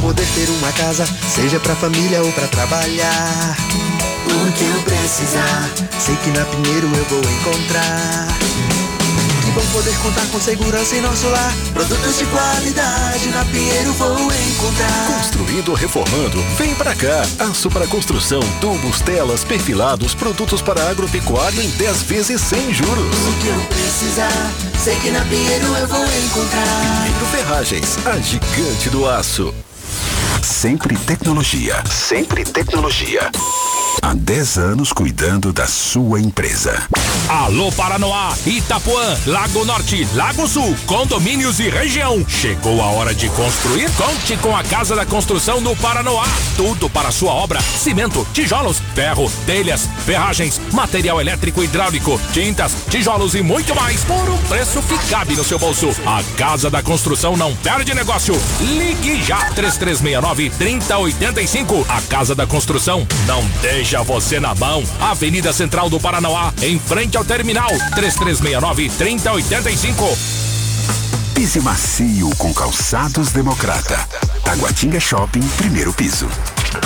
Poder 0.00 0.26
ter 0.34 0.48
uma 0.50 0.72
casa, 0.72 1.06
seja 1.28 1.60
pra 1.60 1.74
família 1.76 2.22
ou 2.22 2.32
pra 2.32 2.46
trabalhar. 2.48 3.56
O 4.26 4.52
que 4.52 4.64
eu 4.64 4.82
precisar, 4.82 5.70
sei 5.98 6.16
que 6.16 6.30
na 6.30 6.44
Pinheiro 6.44 6.86
eu 6.86 7.04
vou 7.04 7.20
encontrar. 7.20 8.28
Que 9.50 9.54
bom 9.54 9.66
poder 9.72 9.96
contar 9.98 10.24
com 10.26 10.40
segurança 10.40 10.94
em 10.94 11.00
nosso 11.00 11.26
lar. 11.28 11.52
Produtos 11.72 12.18
de 12.18 12.24
qualidade 12.26 13.28
na 13.30 13.44
Pinheiro 13.46 13.92
vou 13.94 14.14
encontrar. 14.32 15.06
Construindo 15.16 15.70
ou 15.70 15.74
reformando, 15.74 16.40
vem 16.56 16.72
pra 16.76 16.94
cá. 16.94 17.22
Aço 17.50 17.68
para 17.68 17.84
construção, 17.88 18.38
tubos, 18.60 19.00
telas, 19.00 19.42
perfilados, 19.42 20.14
produtos 20.14 20.62
para 20.62 20.88
agropecuária 20.88 21.60
em 21.60 21.68
10 21.70 22.02
vezes 22.02 22.40
sem 22.40 22.72
juros. 22.72 22.96
O 22.96 23.32
que 23.40 23.48
eu 23.48 23.60
precisar, 23.62 24.52
sei 24.78 24.94
que 25.00 25.10
na 25.10 25.24
Pinheiro 25.24 25.66
eu 25.66 25.88
vou 25.88 26.04
encontrar. 26.04 27.02
Pinheiro 27.04 27.26
Ferragens, 27.32 27.98
a 28.06 28.18
gigante 28.18 28.88
do 28.88 29.08
aço. 29.08 29.52
Sempre 30.42 30.96
tecnologia. 30.96 31.82
Sempre 31.90 32.44
tecnologia. 32.44 33.32
Há 34.02 34.14
10 34.14 34.58
anos 34.58 34.92
cuidando 34.92 35.52
da 35.52 35.66
sua 35.66 36.20
empresa. 36.20 36.82
Alô 37.28 37.70
Paranoá, 37.72 38.34
Itapuã, 38.46 39.16
Lago 39.26 39.64
Norte, 39.64 40.06
Lago 40.14 40.48
Sul, 40.48 40.76
condomínios 40.86 41.60
e 41.60 41.68
região. 41.68 42.24
Chegou 42.26 42.80
a 42.80 42.86
hora 42.86 43.14
de 43.14 43.28
construir? 43.30 43.90
Conte 43.92 44.36
com 44.38 44.56
a 44.56 44.62
Casa 44.64 44.96
da 44.96 45.04
Construção 45.04 45.60
no 45.60 45.76
Paranoá. 45.76 46.24
Tudo 46.56 46.88
para 46.88 47.10
sua 47.10 47.32
obra: 47.32 47.60
cimento, 47.60 48.26
tijolos, 48.32 48.80
ferro, 48.94 49.30
telhas, 49.44 49.88
ferragens, 50.06 50.60
material 50.72 51.20
elétrico 51.20 51.62
e 51.62 51.66
hidráulico, 51.66 52.20
tintas, 52.32 52.72
tijolos 52.88 53.34
e 53.34 53.42
muito 53.42 53.74
mais 53.74 54.02
por 54.04 54.28
um 54.28 54.38
preço 54.48 54.82
que 54.82 54.98
cabe 55.10 55.36
no 55.36 55.44
seu 55.44 55.58
bolso. 55.58 55.88
A 56.06 56.22
Casa 56.36 56.70
da 56.70 56.82
Construção 56.82 57.36
não 57.36 57.54
perde 57.56 57.94
negócio. 57.94 58.34
Ligue 58.60 59.22
já 59.22 59.50
3369 59.50 60.50
3085. 60.50 61.86
A 61.88 62.00
Casa 62.02 62.34
da 62.34 62.46
Construção 62.46 63.06
não 63.26 63.46
deixa 63.80 64.02
você 64.02 64.38
na 64.38 64.54
mão. 64.54 64.84
Avenida 65.00 65.54
Central 65.54 65.88
do 65.88 65.98
Paranoá, 65.98 66.52
em 66.60 66.78
frente 66.78 67.16
ao 67.16 67.24
terminal 67.24 67.70
3369 67.94 68.90
3085. 68.90 70.18
Pise 71.34 71.60
macio 71.62 72.28
com 72.36 72.52
calçados 72.52 73.30
democrata. 73.30 74.06
Taguatinga 74.44 75.00
Shopping, 75.00 75.40
primeiro 75.56 75.94
piso. 75.94 76.28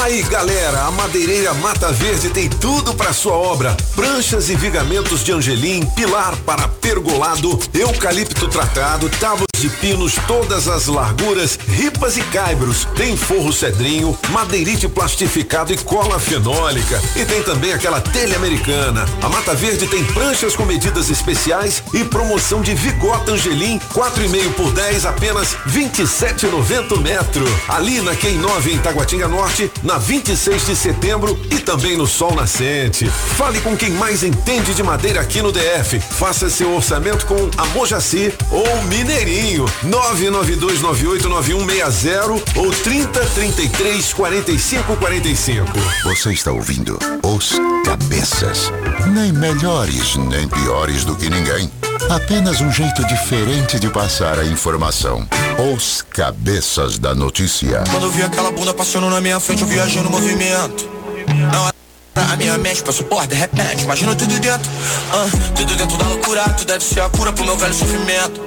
Aí, 0.01 0.23
galera, 0.23 0.85
a 0.85 0.93
Madeireira 0.93 1.53
Mata 1.55 1.91
Verde 1.91 2.31
tem 2.31 2.49
tudo 2.49 2.95
para 2.95 3.13
sua 3.13 3.35
obra: 3.35 3.77
pranchas 3.97 4.49
e 4.49 4.55
vigamentos 4.55 5.25
de 5.25 5.33
angelim, 5.33 5.85
pilar 5.97 6.37
para 6.47 6.69
pergolado, 6.69 7.59
eucalipto 7.75 8.47
tratado, 8.47 9.09
tábuas 9.19 9.54
de 9.59 9.69
pinos, 9.69 10.15
todas 10.27 10.69
as 10.69 10.87
larguras, 10.87 11.59
ripas 11.69 12.17
e 12.17 12.23
caibros. 12.23 12.87
Tem 12.97 13.17
forro 13.17 13.53
cedrinho, 13.53 14.19
madeirite 14.31 14.89
plastificado 14.89 15.73
e 15.73 15.77
cola 15.77 16.19
fenólica. 16.19 17.01
E 17.17 17.25
tem 17.25 17.43
também 17.43 17.73
aquela 17.73 18.01
telha 18.01 18.37
americana. 18.37 19.07
A 19.23 19.29
Mata 19.29 19.55
Verde 19.55 19.87
tem 19.87 20.05
pranchas 20.05 20.57
com 20.57 20.65
medidas 20.65 21.11
especiais 21.11 21.83
e 21.93 22.05
promoção 22.05 22.63
de 22.63 22.75
Vigota 22.75 23.33
Angelim, 23.33 23.79
4,5 23.93 24.53
por 24.55 24.73
10, 24.73 25.07
apenas 25.07 25.57
27,90 25.69 27.01
metro. 27.01 27.45
Ali 27.69 28.01
na 28.01 28.15
Quem 28.17 28.39
9 28.39 28.73
em 28.73 28.79
Taguatinga 28.79 29.29
Norte, 29.29 29.71
na 29.83 29.99
26 29.99 30.67
de 30.67 30.77
setembro 30.77 31.39
e 31.51 31.59
também 31.61 31.97
no 31.97 32.07
Sol 32.07 32.35
Nascente. 32.35 33.07
Fale 33.37 33.61
com 33.61 33.77
quem 33.77 33.91
mais 33.91 34.23
entende 34.23 34.75
de 34.75 34.83
madeira 34.83 35.21
aqui 35.21 35.43
no 35.43 35.53
DF. 35.53 36.01
Faça 36.01 36.51
seu 36.51 36.75
orçamento 36.75 37.27
com 37.27 37.51
a 37.57 37.67
Mojaci 37.67 38.33
ou 38.51 38.83
Mineirinho. 38.85 39.44
992989160 39.85 42.43
ou 42.57 42.71
3033 42.71 44.15
4545. 44.15 45.71
Você 46.05 46.33
está 46.33 46.51
ouvindo 46.51 46.99
Os 47.23 47.53
Cabeças. 47.85 48.73
Nem 49.13 49.33
melhores, 49.33 50.17
nem 50.17 50.49
piores 50.49 51.05
do 51.05 51.15
que 51.15 51.29
ninguém. 51.29 51.71
Apenas 52.11 52.61
um 52.61 52.73
jeito 52.73 53.07
diferente 53.07 53.79
de 53.79 53.89
passar 53.91 54.39
a 54.39 54.45
informação. 54.45 55.29
Os 55.75 56.03
Cabeças 56.03 56.99
da 56.99 57.15
Notícia. 57.15 57.85
Quando 57.91 58.05
eu 58.05 58.11
vi 58.11 58.23
aquela 58.23 58.51
bunda 58.51 58.73
passando 58.73 59.11
na 59.11 59.21
minha 59.21 59.39
frente, 59.39 59.61
eu 59.63 59.69
viajei 59.69 60.03
no 60.03 60.11
movimento. 60.11 60.89
Não 61.53 61.75
a 62.35 62.37
minha 62.37 62.59
mente 62.59 62.83
passou 62.83 63.07
por 63.07 63.27
de 63.27 63.37
repente, 63.37 63.85
imagina 63.85 64.15
tudo 64.15 64.39
dentro. 64.41 64.71
ah, 65.13 65.27
tudo 65.55 65.77
dentro 65.77 65.97
da 65.97 66.07
loucura, 66.07 66.43
tu 66.51 66.65
deve 66.65 66.85
ser 66.85 67.01
a 67.01 67.09
cura 67.09 67.33
pro 67.33 67.45
meu 67.45 67.57
velho 67.57 67.75
sofrimento. 67.75 68.41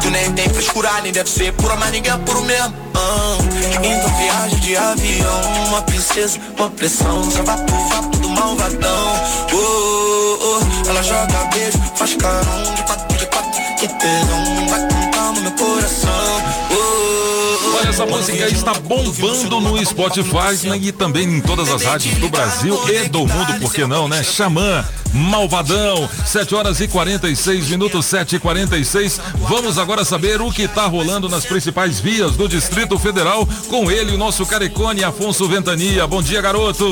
Tu 0.00 0.10
nem 0.10 0.32
tem 0.32 0.48
frescura, 0.48 1.00
nem 1.02 1.12
deve 1.12 1.28
ser 1.28 1.52
pura, 1.52 1.76
mas 1.76 1.90
ninguém 1.90 2.12
é 2.12 2.16
puro 2.18 2.42
mesmo. 2.42 2.74
ah. 2.94 3.38
então 3.82 4.16
viagem 4.16 4.58
de 4.60 4.76
avião, 4.76 5.40
uma 5.68 5.82
princesa, 5.82 6.38
uma 6.56 6.70
pressão, 6.70 7.30
sapato, 7.30 7.72
vapo 7.90 8.16
do 8.18 8.28
malvadão. 8.28 9.12
Oh, 9.52 9.56
oh, 9.56 10.60
oh, 10.60 10.90
ela 10.90 11.02
joga 11.02 11.44
beijo, 11.52 11.78
faz 11.96 12.14
carão 12.16 12.74
de 12.74 12.82
quatro, 12.84 13.16
de 13.16 13.26
quatro, 13.26 13.60
que 13.78 13.88
tesão, 13.88 14.66
vai 14.68 14.80
com 14.88 15.10
calma 15.10 15.40
meu 15.40 15.52
coração. 15.52 16.42
Oh, 16.70 16.74
oh, 16.74 17.47
Olha, 17.74 17.88
essa 17.88 18.06
música 18.06 18.48
está 18.48 18.74
bombando 18.74 19.60
no 19.60 19.84
Spotify 19.84 20.68
né, 20.68 20.78
e 20.80 20.92
também 20.92 21.36
em 21.36 21.40
todas 21.40 21.68
as 21.68 21.82
rádios 21.84 22.16
do 22.18 22.28
Brasil 22.28 22.78
e 22.88 23.08
do 23.08 23.20
mundo, 23.20 23.60
por 23.60 23.72
que 23.72 23.86
não, 23.86 24.08
né? 24.08 24.22
Xamã, 24.22 24.84
Malvadão, 25.12 26.08
7 26.26 26.54
horas 26.54 26.80
e 26.80 26.88
46 26.88 27.68
minutos, 27.68 28.06
7 28.06 28.36
e 28.36 28.38
46 28.38 29.20
Vamos 29.48 29.78
agora 29.78 30.04
saber 30.04 30.40
o 30.40 30.50
que 30.50 30.62
está 30.62 30.86
rolando 30.86 31.28
nas 31.28 31.44
principais 31.44 32.00
vias 32.00 32.36
do 32.36 32.48
Distrito 32.48 32.98
Federal 32.98 33.46
com 33.68 33.90
ele, 33.90 34.12
o 34.12 34.18
nosso 34.18 34.44
carecone 34.46 35.04
Afonso 35.04 35.48
Ventania. 35.48 36.06
Bom 36.06 36.22
dia, 36.22 36.40
garoto. 36.40 36.86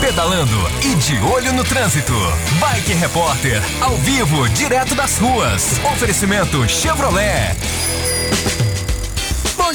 Pedalando 0.00 0.56
e 0.82 0.94
de 0.94 1.18
olho 1.24 1.52
no 1.52 1.64
trânsito. 1.64 2.12
Bike 2.60 2.92
Repórter, 2.92 3.62
ao 3.80 3.96
vivo, 3.98 4.48
direto 4.50 4.94
das 4.94 5.18
ruas. 5.18 5.80
Oferecimento 5.92 6.68
Chevrolet. 6.68 7.56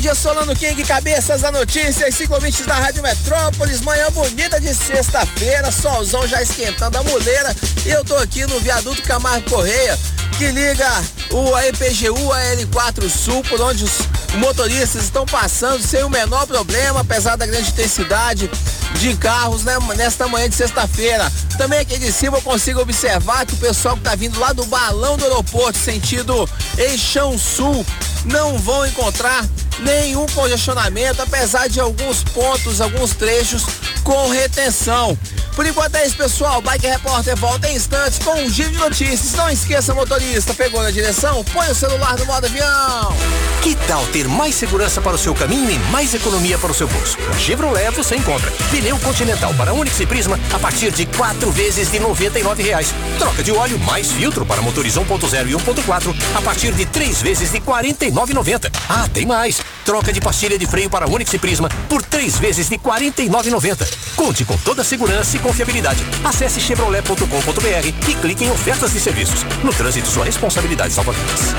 Dia, 0.01 0.15
Solano 0.15 0.55
King, 0.55 0.83
cabeças 0.83 1.41
da 1.41 1.51
notícia 1.51 2.11
cinco 2.11 2.33
ouvintes 2.33 2.65
da 2.65 2.73
Rádio 2.73 3.03
Metrópolis. 3.03 3.81
Manhã 3.81 4.09
bonita 4.09 4.59
de 4.59 4.73
sexta-feira, 4.73 5.71
solzão 5.71 6.27
já 6.27 6.41
esquentando 6.41 6.97
a 6.97 7.03
muleira. 7.03 7.55
E 7.85 7.89
eu 7.89 8.03
tô 8.03 8.15
aqui 8.15 8.43
no 8.47 8.59
viaduto 8.61 9.03
Camargo 9.03 9.47
Correia, 9.47 9.95
que 10.39 10.47
liga 10.47 10.89
o 11.29 11.55
EPGU 11.55 12.33
a 12.33 12.39
L4 12.55 13.07
Sul, 13.07 13.43
por 13.43 13.61
onde 13.61 13.83
os 13.83 13.99
motoristas 14.39 15.03
estão 15.03 15.23
passando 15.23 15.85
sem 15.85 16.03
o 16.03 16.09
menor 16.09 16.47
problema, 16.47 17.01
apesar 17.01 17.35
da 17.35 17.45
grande 17.45 17.69
intensidade 17.69 18.49
de 18.97 19.15
carros 19.17 19.63
né, 19.63 19.77
nesta 19.95 20.27
manhã 20.27 20.49
de 20.49 20.55
sexta-feira. 20.55 21.31
Também 21.59 21.77
aqui 21.77 21.99
de 21.99 22.11
cima 22.11 22.37
eu 22.37 22.41
consigo 22.41 22.81
observar 22.81 23.45
que 23.45 23.53
o 23.53 23.57
pessoal 23.57 23.95
que 23.95 24.01
tá 24.01 24.15
vindo 24.15 24.39
lá 24.39 24.51
do 24.51 24.65
balão 24.65 25.15
do 25.15 25.25
aeroporto, 25.25 25.77
sentido 25.77 26.49
Eixão 26.75 27.37
Sul, 27.37 27.85
não 28.25 28.57
vão 28.57 28.85
encontrar 28.85 29.45
nenhum 29.81 30.25
congestionamento, 30.27 31.21
apesar 31.21 31.67
de 31.67 31.79
alguns 31.79 32.23
pontos, 32.23 32.81
alguns 32.81 33.13
trechos 33.13 33.63
com 34.03 34.29
retenção. 34.29 35.17
Por 35.55 35.65
enquanto 35.65 35.95
é 35.95 36.05
isso, 36.05 36.15
pessoal. 36.15 36.61
Bike 36.61 36.87
Repórter 36.87 37.35
volta 37.35 37.67
em 37.69 37.75
instantes 37.75 38.19
com 38.19 38.33
um 38.33 38.49
giro 38.49 38.71
de 38.71 38.77
notícias. 38.77 39.33
Não 39.33 39.49
esqueça, 39.49 39.93
motorista, 39.93 40.53
pegou 40.53 40.81
na 40.81 40.91
direção? 40.91 41.43
Põe 41.45 41.69
o 41.69 41.75
celular 41.75 42.17
no 42.17 42.25
modo 42.25 42.45
avião. 42.45 43.15
Que 43.61 43.75
tal 43.87 44.03
ter 44.07 44.27
mais 44.27 44.55
segurança 44.55 44.99
para 45.01 45.15
o 45.15 45.19
seu 45.19 45.35
caminho 45.35 45.69
e 45.69 45.77
mais 45.91 46.15
economia 46.15 46.57
para 46.57 46.71
o 46.71 46.73
seu 46.73 46.87
bolso? 46.87 47.15
Na 47.29 47.37
Chevrolet 47.37 47.91
você 47.91 48.15
encontra 48.15 48.51
pneu 48.71 48.97
Continental 48.97 49.53
para 49.53 49.71
Onix 49.71 49.99
e 49.99 50.05
Prisma 50.07 50.39
a 50.51 50.57
partir 50.57 50.89
de 50.91 51.05
quatro 51.05 51.51
vezes 51.51 51.91
de 51.91 51.99
99 51.99 52.63
reais. 52.63 52.91
Troca 53.19 53.43
de 53.43 53.51
óleo 53.51 53.77
mais 53.79 54.11
filtro 54.11 54.47
para 54.47 54.63
motores 54.63 54.95
1.0 54.95 55.47
e 55.47 55.53
1.4 55.53 56.15
a 56.35 56.41
partir 56.41 56.71
de 56.73 56.85
três 56.87 57.21
vezes 57.21 57.51
de 57.51 57.59
R$ 57.59 57.65
49,90. 57.65 58.71
Ah, 58.89 59.07
tem 59.13 59.27
mais! 59.27 59.61
Troca 59.85 60.11
de 60.11 60.21
pastilha 60.21 60.57
de 60.57 60.65
freio 60.65 60.89
para 60.89 61.07
Onix 61.07 61.31
e 61.31 61.37
Prisma 61.37 61.69
por 61.87 62.01
três 62.01 62.37
vezes 62.37 62.67
de 62.67 62.75
R$ 62.75 62.81
49,90. 62.83 63.87
Conte 64.15 64.43
com 64.43 64.57
toda 64.57 64.81
a 64.81 64.85
segurança 64.85 65.37
e 65.37 65.39
confiabilidade. 65.41 66.05
Acesse 66.23 66.59
chevrolet.com.br 66.59 68.09
e 68.09 68.15
clique 68.15 68.45
em 68.45 68.51
ofertas 68.51 68.93
de 68.93 68.99
serviços. 68.99 69.43
No 69.63 69.73
trânsito, 69.73 70.07
sua 70.07 70.25
responsabilidade 70.25 70.93
salva 70.93 71.11
vidas. 71.11 71.53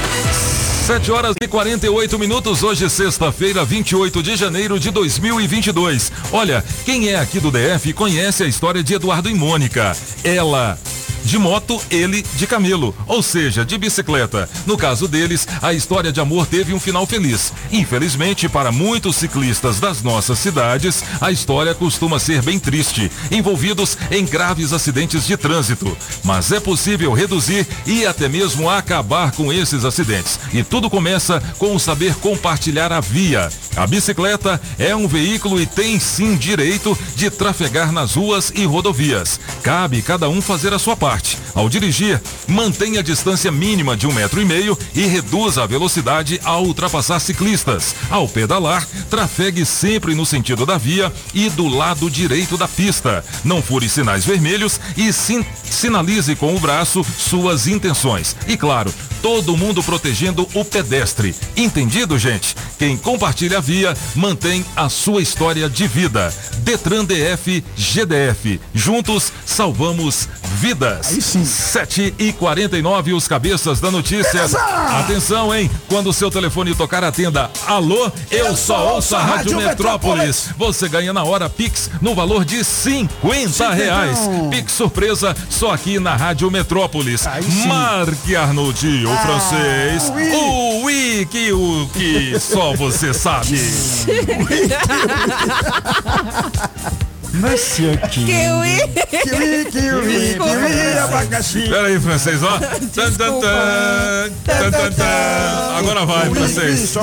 7 0.86 1.12
horas 1.12 1.36
e 1.40 1.46
48 1.46 2.18
minutos, 2.18 2.64
hoje 2.64 2.90
sexta-feira, 2.90 3.64
28 3.64 4.20
de 4.20 4.34
janeiro 4.34 4.80
de 4.80 4.90
2022. 4.90 6.10
Olha, 6.32 6.64
quem 6.84 7.08
é 7.08 7.20
aqui 7.20 7.38
do 7.38 7.52
DF 7.52 7.92
conhece 7.92 8.42
a 8.42 8.46
história 8.46 8.82
de 8.82 8.94
Eduardo 8.94 9.30
e 9.30 9.34
Mônica. 9.34 9.96
Ela 10.24 10.76
De 11.24 11.38
moto, 11.38 11.80
ele 11.90 12.24
de 12.36 12.46
camelo, 12.46 12.94
ou 13.06 13.22
seja, 13.22 13.64
de 13.64 13.78
bicicleta. 13.78 14.48
No 14.66 14.76
caso 14.76 15.06
deles, 15.06 15.46
a 15.62 15.72
história 15.72 16.12
de 16.12 16.20
amor 16.20 16.46
teve 16.46 16.74
um 16.74 16.80
final 16.80 17.06
feliz. 17.06 17.52
Infelizmente, 17.70 18.48
para 18.48 18.72
muitos 18.72 19.16
ciclistas 19.16 19.78
das 19.78 20.02
nossas 20.02 20.38
cidades, 20.38 21.04
a 21.20 21.30
história 21.30 21.74
costuma 21.74 22.18
ser 22.18 22.42
bem 22.42 22.58
triste, 22.58 23.10
envolvidos 23.30 23.96
em 24.10 24.24
graves 24.24 24.72
acidentes 24.72 25.26
de 25.26 25.36
trânsito. 25.36 25.96
Mas 26.24 26.50
é 26.50 26.58
possível 26.58 27.12
reduzir 27.12 27.66
e 27.86 28.04
até 28.04 28.28
mesmo 28.28 28.68
acabar 28.68 29.32
com 29.32 29.52
esses 29.52 29.84
acidentes. 29.84 30.38
E 30.52 30.62
tudo 30.62 30.90
começa 30.90 31.40
com 31.58 31.74
o 31.74 31.80
saber 31.80 32.14
compartilhar 32.16 32.92
a 32.92 33.00
via. 33.00 33.48
A 33.76 33.86
bicicleta 33.86 34.60
é 34.78 34.94
um 34.94 35.08
veículo 35.08 35.60
e 35.60 35.66
tem 35.66 35.98
sim 35.98 36.36
direito 36.36 36.98
de 37.14 37.30
trafegar 37.30 37.92
nas 37.92 38.14
ruas 38.14 38.52
e 38.54 38.64
rodovias. 38.64 39.40
Cabe 39.62 40.02
cada 40.02 40.28
um 40.28 40.42
fazer 40.42 40.74
a 40.74 40.78
sua 40.78 40.96
parte. 40.96 41.11
Ao 41.54 41.68
dirigir, 41.68 42.20
mantenha 42.46 43.00
a 43.00 43.02
distância 43.02 43.52
mínima 43.52 43.96
de 43.96 44.06
um 44.06 44.12
metro 44.12 44.40
e 44.40 44.44
meio 44.44 44.78
e 44.94 45.04
reduza 45.04 45.62
a 45.62 45.66
velocidade 45.66 46.40
ao 46.44 46.64
ultrapassar 46.64 47.20
ciclistas. 47.20 47.94
Ao 48.10 48.26
pedalar, 48.26 48.86
trafegue 49.10 49.66
sempre 49.66 50.14
no 50.14 50.24
sentido 50.24 50.64
da 50.64 50.78
via 50.78 51.12
e 51.34 51.50
do 51.50 51.68
lado 51.68 52.10
direito 52.10 52.56
da 52.56 52.66
pista. 52.66 53.24
Não 53.44 53.62
fure 53.62 53.88
sinais 53.88 54.24
vermelhos 54.24 54.80
e 54.96 55.12
sin 55.12 55.44
sinalize 55.64 56.34
com 56.36 56.54
o 56.54 56.60
braço 56.60 57.04
suas 57.04 57.66
intenções. 57.66 58.36
E 58.46 58.56
claro, 58.56 58.92
todo 59.20 59.56
mundo 59.56 59.82
protegendo 59.82 60.48
o 60.54 60.64
pedestre. 60.64 61.34
Entendido, 61.56 62.18
gente? 62.18 62.54
Quem 62.78 62.96
compartilha 62.96 63.58
a 63.58 63.60
via 63.60 63.96
mantém 64.14 64.64
a 64.76 64.88
sua 64.88 65.22
história 65.22 65.68
de 65.68 65.86
vida. 65.86 66.32
Detran 66.58 67.04
DF 67.04 67.64
GDF. 67.76 68.60
Juntos 68.74 69.32
salvamos 69.46 70.28
vidas. 70.60 71.01
Aí 71.08 71.20
sim. 71.20 71.44
7 71.44 72.14
e 72.18 72.32
49 72.32 73.12
os 73.12 73.28
cabeças 73.28 73.80
da 73.80 73.90
notícia. 73.90 74.32
Beleza! 74.32 74.58
Atenção, 74.58 75.54
hein? 75.54 75.70
Quando 75.88 76.08
o 76.08 76.12
seu 76.12 76.30
telefone 76.30 76.74
tocar, 76.74 77.04
atenda. 77.04 77.50
Alô, 77.66 78.10
eu, 78.30 78.56
só 78.56 78.94
ouço 78.94 79.14
a 79.16 79.22
Rádio, 79.22 79.56
Metrópolis. 79.56 80.50
Você 80.56 80.88
ganha 80.88 81.12
na 81.12 81.24
hora 81.24 81.50
Pix 81.50 81.90
no 82.00 82.14
valor 82.14 82.44
de 82.44 82.64
50 82.64 83.72
reais. 83.72 84.18
Pix 84.50 84.72
surpresa 84.72 85.36
só 85.50 85.72
aqui 85.72 85.98
na 85.98 86.14
Rádio 86.16 86.50
Metrópolis. 86.50 87.26
Marque 87.66 88.36
Arnoldi, 88.36 89.04
o 89.04 89.16
francês. 89.18 90.12
O 90.34 90.84
Wiki, 90.84 91.52
o 91.52 91.88
que 91.92 92.38
só 92.38 92.72
você 92.74 93.12
sabe. 93.12 93.58
Monsieur 97.34 97.96
King. 98.10 98.26
Kiwi. 98.26 98.78
Kiwi, 99.22 99.64
kiwi, 99.70 100.34
kiwi, 100.38 100.98
abacaxi. 100.98 101.62
Pera 101.68 101.86
aí, 101.86 101.98
francês, 102.00 102.42
ó. 102.42 102.58
Tan, 102.58 103.12
tan, 103.12 103.12
tan, 103.12 104.30
tan, 104.44 104.70
tan, 104.70 104.92
tan. 104.92 105.76
Agora 105.78 106.04
vai, 106.04 106.28
francês. 106.30 106.94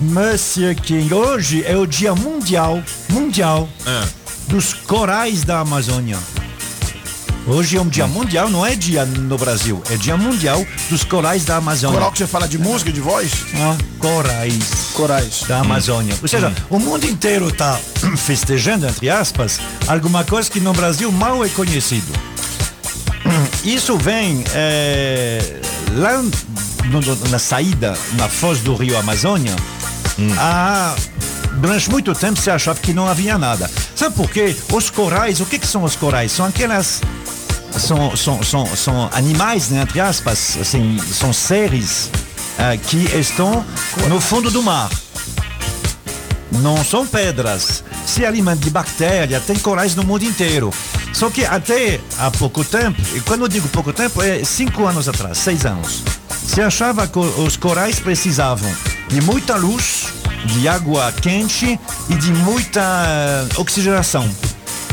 Monsieur 0.00 0.74
King, 0.74 1.12
hoje 1.12 1.64
é 1.66 1.76
o 1.76 1.86
dia 1.86 2.14
mundial, 2.14 2.82
mundial, 3.10 3.68
É. 3.86 4.02
dos 4.48 4.72
corais 4.74 5.44
da 5.44 5.60
Amazônia. 5.60 6.18
Hoje 7.52 7.76
é 7.76 7.80
um 7.80 7.88
dia 7.88 8.06
mundial, 8.06 8.48
não 8.48 8.64
é 8.64 8.76
dia 8.76 9.04
no 9.04 9.36
Brasil, 9.36 9.82
é 9.90 9.96
dia 9.96 10.16
mundial 10.16 10.64
dos 10.88 11.02
corais 11.02 11.44
da 11.44 11.56
Amazônia. 11.56 11.96
Coral 11.98 12.12
que 12.12 12.18
você 12.18 12.26
fala 12.28 12.46
de 12.46 12.56
música, 12.56 12.92
de 12.92 13.00
voz? 13.00 13.32
Ah, 13.56 13.76
corais. 13.98 14.92
Corais. 14.94 15.42
Da 15.48 15.58
Amazônia. 15.58 16.14
Ou 16.22 16.28
seja, 16.28 16.52
o 16.70 16.78
mundo 16.78 17.04
inteiro 17.06 17.48
está 17.48 17.76
festejando, 18.16 18.86
entre 18.86 19.10
aspas, 19.10 19.58
alguma 19.88 20.22
coisa 20.22 20.48
que 20.48 20.60
no 20.60 20.72
Brasil 20.72 21.10
mal 21.10 21.44
é 21.44 21.48
conhecido. 21.48 22.12
Isso 23.64 23.98
vem 23.98 24.44
é, 24.54 25.60
lá 25.96 26.22
no- 26.84 27.00
no- 27.00 27.28
na 27.30 27.38
saída, 27.40 27.98
na 28.12 28.28
foz 28.28 28.60
do 28.60 28.76
rio 28.76 28.96
Amazônia, 28.96 29.56
há, 30.38 30.94
durante 31.54 31.90
muito 31.90 32.14
tempo 32.14 32.40
se 32.40 32.48
achava 32.48 32.78
que 32.78 32.92
não 32.92 33.08
havia 33.08 33.36
nada. 33.36 33.68
Sabe 33.96 34.14
por 34.14 34.30
quê? 34.30 34.54
Os 34.72 34.88
corais, 34.88 35.40
o 35.40 35.46
que, 35.46 35.58
que 35.58 35.66
são 35.66 35.82
os 35.82 35.96
corais? 35.96 36.30
São 36.30 36.46
aquelas. 36.46 37.00
São, 37.78 38.16
são, 38.16 38.42
são, 38.42 38.76
são 38.76 39.08
animais, 39.12 39.70
né, 39.70 39.82
entre 39.82 40.00
aspas, 40.00 40.58
assim, 40.60 40.98
são 41.12 41.32
seres 41.32 42.10
ah, 42.58 42.76
que 42.76 42.98
estão 43.16 43.64
no 44.08 44.20
fundo 44.20 44.50
do 44.50 44.62
mar. 44.62 44.90
Não 46.60 46.84
são 46.84 47.06
pedras. 47.06 47.82
Se 48.04 48.24
alimentam 48.24 48.60
de 48.60 48.70
bactéria, 48.70 49.40
tem 49.40 49.56
corais 49.56 49.94
no 49.94 50.04
mundo 50.04 50.24
inteiro. 50.24 50.72
Só 51.12 51.30
que 51.30 51.44
até 51.44 52.00
há 52.18 52.30
pouco 52.30 52.64
tempo, 52.64 53.00
e 53.14 53.20
quando 53.20 53.42
eu 53.42 53.48
digo 53.48 53.68
pouco 53.68 53.92
tempo, 53.92 54.22
é 54.22 54.44
cinco 54.44 54.86
anos 54.86 55.08
atrás, 55.08 55.38
seis 55.38 55.64
anos, 55.64 56.02
se 56.46 56.60
achava 56.60 57.06
que 57.06 57.18
os 57.18 57.56
corais 57.56 57.98
precisavam 57.98 58.70
de 59.08 59.20
muita 59.20 59.56
luz, 59.56 60.08
de 60.46 60.68
água 60.68 61.12
quente 61.12 61.78
e 62.08 62.14
de 62.14 62.32
muita 62.32 62.80
eh, 62.80 63.48
oxigenação. 63.56 64.28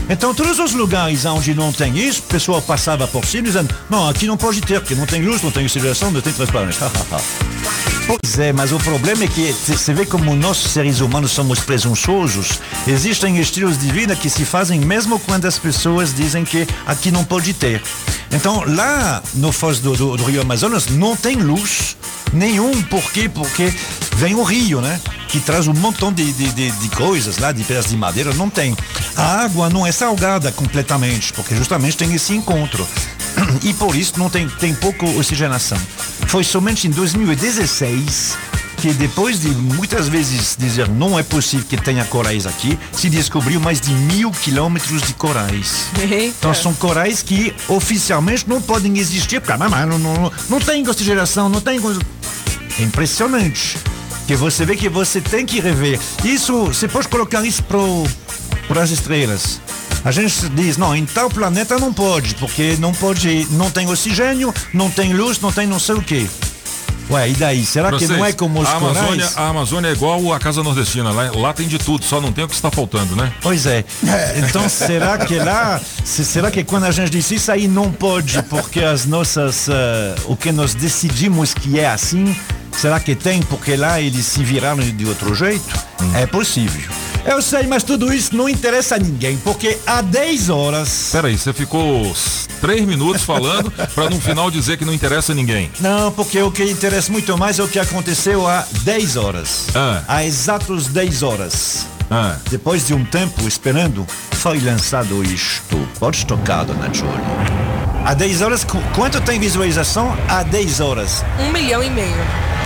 Então, 0.09 0.33
todos 0.33 0.57
os 0.59 0.73
lugares 0.73 1.25
onde 1.25 1.53
não 1.53 1.71
tem 1.71 1.97
isso, 1.97 2.21
o 2.21 2.23
pessoal 2.23 2.61
passava 2.61 3.07
por 3.07 3.25
cima 3.25 3.43
dizendo: 3.43 3.73
não, 3.89 4.07
aqui 4.07 4.25
não 4.25 4.37
pode 4.37 4.61
ter, 4.61 4.79
porque 4.79 4.95
não 4.95 5.05
tem 5.05 5.21
luz, 5.21 5.41
não 5.41 5.51
tem 5.51 5.65
oxigenação, 5.65 6.11
não 6.11 6.21
tem 6.21 6.33
transparência. 6.33 6.87
Pois 8.07 8.39
é, 8.39 8.53
mas 8.53 8.71
o 8.71 8.77
problema 8.77 9.25
é 9.25 9.27
que 9.27 9.51
você 9.51 9.93
vê 9.93 10.05
como 10.05 10.33
nós, 10.33 10.55
seres 10.55 11.01
humanos, 11.01 11.29
somos 11.31 11.59
presunçosos. 11.59 12.61
Existem 12.87 13.37
estilos 13.37 13.77
de 13.77 13.91
vida 13.91 14.15
que 14.15 14.29
se 14.29 14.45
fazem 14.45 14.79
mesmo 14.79 15.19
quando 15.19 15.45
as 15.45 15.59
pessoas 15.59 16.13
dizem 16.13 16.45
que 16.45 16.65
aqui 16.85 17.11
não 17.11 17.25
pode 17.25 17.53
ter. 17.53 17.83
Então, 18.31 18.63
lá 18.65 19.21
no 19.33 19.51
foz 19.51 19.79
do, 19.79 19.93
do, 19.93 20.15
do 20.15 20.23
Rio 20.23 20.41
Amazonas 20.41 20.87
não 20.87 21.17
tem 21.17 21.35
luz 21.35 21.97
nenhum. 22.31 22.81
Por 22.83 23.11
quê? 23.11 23.27
Porque 23.27 23.73
vem 24.15 24.35
o 24.35 24.43
rio, 24.43 24.79
né? 24.79 25.01
Que 25.27 25.39
traz 25.39 25.67
um 25.67 25.73
montão 25.73 26.11
de, 26.11 26.31
de, 26.31 26.51
de, 26.51 26.71
de 26.71 26.89
coisas 26.89 27.37
lá, 27.37 27.51
de 27.51 27.63
pedaços 27.63 27.91
de 27.91 27.97
madeira. 27.97 28.33
Não 28.33 28.49
tem. 28.49 28.75
A 29.15 29.43
água 29.43 29.69
não 29.69 29.85
é 29.85 29.91
salgada 29.91 30.51
completamente, 30.51 31.33
porque 31.33 31.55
justamente 31.55 31.97
tem 31.97 32.13
esse 32.13 32.33
encontro. 32.33 32.87
E 33.63 33.73
por 33.73 33.95
isso 33.95 34.13
não 34.17 34.29
tem, 34.29 34.47
tem 34.49 34.73
pouco 34.73 35.05
oxigenação. 35.17 35.77
Foi 36.27 36.43
somente 36.43 36.87
em 36.87 36.91
2016 36.91 38.35
que 38.77 38.93
depois 38.93 39.39
de 39.41 39.49
muitas 39.49 40.07
vezes 40.07 40.55
dizer 40.57 40.87
não 40.87 41.17
é 41.17 41.23
possível 41.23 41.65
que 41.67 41.77
tenha 41.77 42.05
corais 42.05 42.45
aqui, 42.45 42.77
se 42.91 43.09
descobriu 43.09 43.59
mais 43.59 43.81
de 43.81 43.91
mil 43.91 44.31
quilômetros 44.31 45.01
de 45.01 45.13
corais. 45.13 45.87
Então 46.39 46.53
são 46.53 46.73
corais 46.73 47.23
que 47.23 47.53
oficialmente 47.67 48.47
não 48.47 48.61
podem 48.61 48.97
existir, 48.97 49.41
porque 49.41 49.57
não, 49.57 49.69
não, 49.69 49.97
não, 49.97 50.31
não 50.49 50.59
tem 50.59 50.87
oxigenação, 50.87 51.49
não 51.49 51.59
tem. 51.59 51.79
É 52.79 52.83
impressionante. 52.83 53.77
Que 54.27 54.35
você 54.35 54.65
vê 54.65 54.75
que 54.75 54.89
você 54.89 55.21
tem 55.21 55.45
que 55.45 55.59
rever. 55.61 55.99
Isso, 56.23 56.65
você 56.65 56.87
pode 56.87 57.07
colocar 57.07 57.45
isso 57.45 57.63
para 57.63 58.81
as 58.81 58.91
estrelas. 58.91 59.61
A 60.03 60.11
gente 60.11 60.49
diz, 60.49 60.77
não, 60.77 60.95
em 60.95 61.05
tal 61.05 61.29
planeta 61.29 61.79
não 61.79 61.93
pode, 61.93 62.35
porque 62.35 62.75
não 62.77 62.93
pode, 62.93 63.47
não 63.51 63.71
tem 63.71 63.89
oxigênio, 63.89 64.53
não 64.73 64.91
tem 64.91 65.13
luz, 65.13 65.39
não 65.39 65.51
tem 65.51 65.65
não 65.65 65.79
sei 65.79 65.95
o 65.95 66.01
quê. 66.01 66.27
Ué, 67.09 67.29
e 67.29 67.33
daí? 67.33 67.65
Será 67.65 67.91
que 67.91 68.05
não 68.07 68.25
é 68.25 68.33
como 68.33 68.59
os 68.61 68.67
a 68.67 68.75
Amazônia, 68.75 69.05
corais? 69.27 69.37
a 69.37 69.47
Amazônia 69.47 69.87
é 69.89 69.91
igual 69.93 70.33
a 70.33 70.39
Casa 70.39 70.61
Nordestina. 70.61 71.11
Lá, 71.11 71.31
lá 71.33 71.53
tem 71.53 71.67
de 71.67 71.77
tudo, 71.77 72.03
só 72.03 72.19
não 72.19 72.31
tem 72.33 72.43
o 72.43 72.47
que 72.49 72.55
está 72.55 72.69
faltando, 72.69 73.15
né? 73.15 73.31
Pois 73.41 73.65
é. 73.65 73.85
Então 74.37 74.67
será 74.67 75.17
que 75.17 75.35
lá, 75.39 75.79
se- 76.03 76.25
será 76.25 76.51
que 76.51 76.63
quando 76.63 76.83
a 76.85 76.91
gente 76.91 77.09
diz 77.11 77.31
isso 77.31 77.51
aí 77.51 77.67
não 77.67 77.91
pode, 77.91 78.41
porque 78.43 78.81
as 78.81 79.05
nossas, 79.05 79.67
eh, 79.69 80.15
o 80.25 80.35
que 80.35 80.51
nós 80.51 80.73
decidimos 80.73 81.53
que 81.53 81.79
é 81.79 81.87
assim, 81.87 82.35
será 82.73 82.99
que 82.99 83.15
tem 83.15 83.41
porque 83.41 83.75
lá 83.77 84.01
eles 84.01 84.25
se 84.25 84.43
viraram 84.43 84.79
de 84.83 85.05
outro 85.05 85.33
jeito? 85.33 85.63
É 86.13 86.25
possível. 86.25 86.89
Eu 87.29 87.41
sei, 87.41 87.63
mas 87.67 87.83
tudo 87.83 88.13
isso 88.13 88.33
não 88.35 88.47
interessa 88.47 88.95
a 88.95 88.97
ninguém, 88.97 89.35
porque 89.37 89.77
há 89.85 90.01
10 90.01 90.49
horas. 90.49 91.09
Peraí, 91.11 91.37
você 91.37 91.51
ficou 91.51 92.09
s- 92.11 92.47
três 92.61 92.85
minutos 92.85 93.21
falando 93.23 93.69
para 93.93 94.09
no 94.09 94.19
final 94.21 94.49
dizer 94.49 94.77
que 94.77 94.85
não 94.85 94.93
interessa 94.93 95.33
a 95.33 95.35
ninguém. 95.35 95.69
Não, 95.81 96.09
porque 96.11 96.41
o 96.41 96.49
que 96.49 96.63
interessa 96.63 97.11
muito 97.11 97.37
mais 97.37 97.59
é 97.59 97.63
o 97.63 97.67
que 97.67 97.77
aconteceu 97.79 98.47
há 98.47 98.65
10 98.83 99.17
horas. 99.17 99.67
Ah. 99.75 100.01
Há 100.07 100.23
exatos 100.23 100.87
10 100.87 101.21
horas. 101.21 101.85
Ah. 102.09 102.37
Depois 102.49 102.87
de 102.87 102.93
um 102.93 103.03
tempo 103.03 103.45
esperando, 103.45 104.07
foi 104.31 104.61
lançado 104.61 105.21
isto. 105.21 105.75
Pode 105.99 106.25
tocar, 106.25 106.63
dona 106.63 106.89
Jolie. 106.93 107.13
Há 108.05 108.13
10 108.13 108.41
horas, 108.41 108.63
qu- 108.63 108.81
quanto 108.95 109.19
tem 109.19 109.37
visualização? 109.37 110.17
Há 110.29 110.43
10 110.43 110.79
horas. 110.79 111.25
Um 111.37 111.51
milhão 111.51 111.83
e 111.83 111.89
meio. 111.89 112.15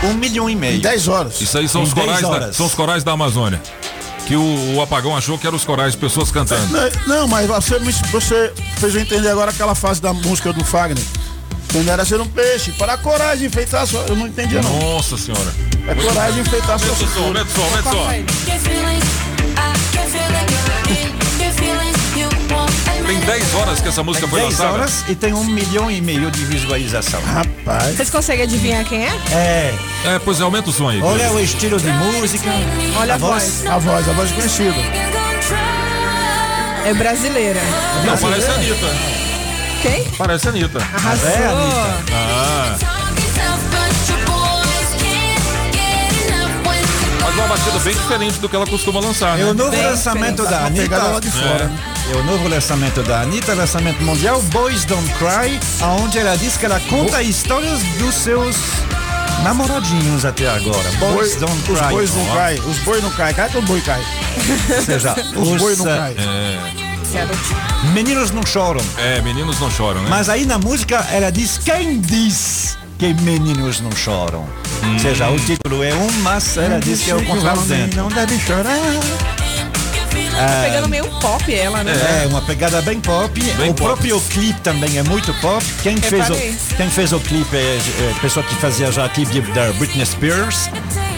Um 0.04 0.14
milhão 0.14 0.48
e 0.48 0.56
meio. 0.56 0.80
10 0.82 1.08
horas. 1.08 1.42
Isso 1.42 1.58
aí 1.58 1.68
são 1.68 1.82
Em 1.82 1.86
os 1.86 1.94
10 1.94 2.22
corais, 2.22 2.46
da, 2.46 2.54
são 2.54 2.66
os 2.68 2.76
corais 2.76 3.04
da 3.04 3.12
Amazônia. 3.14 3.60
Que 4.32 4.38
o, 4.38 4.76
o 4.78 4.82
apagão 4.82 5.14
achou 5.14 5.38
que 5.38 5.46
eram 5.46 5.58
os 5.58 5.66
corais, 5.66 5.94
pessoas 5.94 6.32
cantando. 6.32 6.66
Não, 6.72 6.90
não, 7.06 7.28
mas 7.28 7.46
você, 7.48 7.78
me- 7.80 7.92
você 8.14 8.54
fez 8.78 8.96
eu 8.96 9.02
entender 9.02 9.28
agora 9.28 9.52
aquela 9.52 9.76
fase 9.76 10.02
da 10.02 10.14
música 10.14 10.54
do 10.54 10.64
Fagner. 10.64 11.04
Quando 11.70 11.90
era 11.90 12.06
ser 12.06 12.22
um 12.22 12.26
peixe, 12.26 12.72
para 12.72 12.94
a 12.94 12.98
coragem 12.98 13.48
enfeitar 13.48 13.86
sua. 13.86 14.00
Eu 14.08 14.16
não 14.16 14.28
entendia, 14.28 14.62
não. 14.62 14.80
Nossa 14.80 15.18
senhora. 15.18 15.54
É 15.86 15.94
coragem 15.96 16.40
enfeitar 16.40 16.80
sua. 16.80 16.88
Mete 16.88 17.04
o 17.04 17.08
som, 17.10 17.30
mete 17.34 17.48
o 17.48 17.52
som, 17.52 17.70
mete 17.76 17.88
o 17.88 17.92
som. 17.92 18.08
Tem 23.12 23.20
10 23.20 23.56
horas 23.56 23.82
que 23.82 23.90
essa 23.90 24.02
música 24.02 24.26
foi 24.26 24.40
10 24.40 24.52
lançada. 24.54 24.72
horas 24.72 25.04
e 25.10 25.16
tem 25.16 25.34
um 25.34 25.44
milhão 25.44 25.92
e 25.92 26.00
meio 26.00 26.32
de 26.32 26.46
visualização. 26.46 27.22
Rapaz. 27.22 27.98
Vocês 27.98 28.10
conseguem 28.10 28.46
adivinhar 28.46 28.86
quem 28.86 29.04
é? 29.04 29.12
É. 29.34 29.76
É, 30.06 30.20
pois 30.24 30.40
é, 30.40 30.44
aumenta 30.44 30.70
o 30.70 30.72
som 30.72 30.88
aí. 30.88 31.02
Olha 31.02 31.30
o 31.34 31.40
estilo 31.42 31.78
de 31.78 31.92
música. 31.92 32.50
Olha 32.98 33.16
a 33.16 33.18
voz. 33.18 33.66
A 33.68 33.78
voz, 33.80 34.08
a 34.08 34.14
voz 34.14 34.32
conhecida. 34.32 34.74
É 36.86 36.94
brasileira. 36.94 37.60
Não, 38.06 38.18
parece 38.18 38.48
a 38.50 38.54
Anitta. 38.54 38.88
Quem? 39.82 40.06
Parece 40.18 40.48
a 40.48 40.52
Anitta. 40.52 40.80
Arrasou. 40.80 41.28
É, 41.30 41.48
Anitta. 41.48 42.04
Ah. 42.14 42.78
Mas 47.20 47.36
uma 47.36 47.48
batida 47.48 47.80
bem 47.80 47.94
diferente 47.94 48.40
do 48.40 48.48
que 48.48 48.56
ela 48.56 48.66
costuma 48.66 49.02
lançar, 49.02 49.38
né? 49.38 49.44
É 49.44 49.48
o 49.48 49.54
novo 49.54 49.72
Bem 49.72 49.84
lançamento 49.86 50.44
diferente. 50.44 50.50
da 50.62 50.66
Anitta. 50.66 50.84
pegada 50.84 51.08
lá 51.10 51.20
de 51.20 51.30
fora. 51.30 51.72
É 51.88 51.91
o 52.16 52.24
novo 52.24 52.48
lançamento 52.48 53.02
da 53.04 53.22
Anitta, 53.22 53.54
lançamento 53.54 54.02
mundial, 54.04 54.42
Boys 54.44 54.86
Don't 54.86 55.08
Cry, 55.14 55.60
onde 56.02 56.20
ela 56.20 56.36
diz 56.38 56.58
que 56.58 56.66
ela 56.66 56.80
conta 56.82 57.22
histórias 57.22 57.82
dos 58.00 58.14
seus 58.16 58.56
namoradinhos 59.44 60.26
até 60.26 60.48
agora. 60.50 60.90
Boys 61.00 61.36
Boi- 61.36 61.40
Don't 61.40 61.72
os 61.72 61.80
Cry. 61.80 61.90
bois 61.90 62.16
não 62.16 62.26
caem, 62.36 62.60
os 62.62 62.78
bois 62.80 63.04
não 63.04 63.10
caem. 63.12 63.34
Cai 63.36 63.50
que 63.50 63.58
o 63.58 63.62
boi 63.62 63.82
cai. 63.82 64.02
Ou 64.78 64.82
seja, 64.84 65.16
Os 65.36 65.58
bois 65.60 65.78
não 65.80 65.88
eh, 65.90 65.98
caem. 65.98 67.92
meninos 67.94 68.32
não 68.32 68.46
choram. 68.46 68.82
É, 68.98 69.22
meninos 69.22 69.60
não 69.60 69.70
choram, 69.72 70.02
né? 70.02 70.10
Mas 70.10 70.30
aí 70.30 70.46
na 70.46 70.58
música 70.58 71.06
ela 71.12 71.32
diz 71.32 71.58
quem 71.58 72.00
diz 72.00 72.78
que 73.00 73.14
meninos 73.16 73.80
não 73.82 73.92
choram. 73.92 74.46
Ou 74.94 75.00
seja, 75.00 75.30
o 75.30 75.40
título 75.40 75.84
é 75.84 75.94
um, 75.94 76.12
mas 76.22 76.58
ela 76.58 76.80
diz 76.80 77.02
que 77.02 77.12
é 77.12 77.16
o 77.16 77.24
contrário. 77.26 77.62
Não 77.96 78.10
deve 78.10 78.38
chorar. 78.40 78.72
Tá 80.36 80.62
pegando 80.64 80.90
meio 80.90 81.06
pop 81.20 81.54
ela, 81.54 81.84
né? 81.84 82.24
É, 82.24 82.28
uma 82.28 82.42
pegada 82.42 82.82
bem 82.82 83.00
pop. 83.00 83.40
Bem 83.40 83.70
o 83.70 83.74
pop. 83.74 83.84
próprio 83.84 84.20
clipe 84.22 84.60
também 84.62 84.98
é 84.98 85.04
muito 85.04 85.34
pop. 85.36 85.64
Quem 85.84 85.98
fez, 85.98 86.30
o, 86.30 86.76
quem 86.76 86.90
fez 86.90 87.14
o 87.14 87.20
clipe 87.20 87.56
é, 87.56 87.60
é 87.60 88.14
a 88.16 88.20
pessoa 88.20 88.46
que 88.46 88.56
fazia 88.56 88.92
já 88.92 89.08
clipe 89.10 89.42
da 89.52 89.72
Britney 89.74 90.06
Spears. 90.06 90.70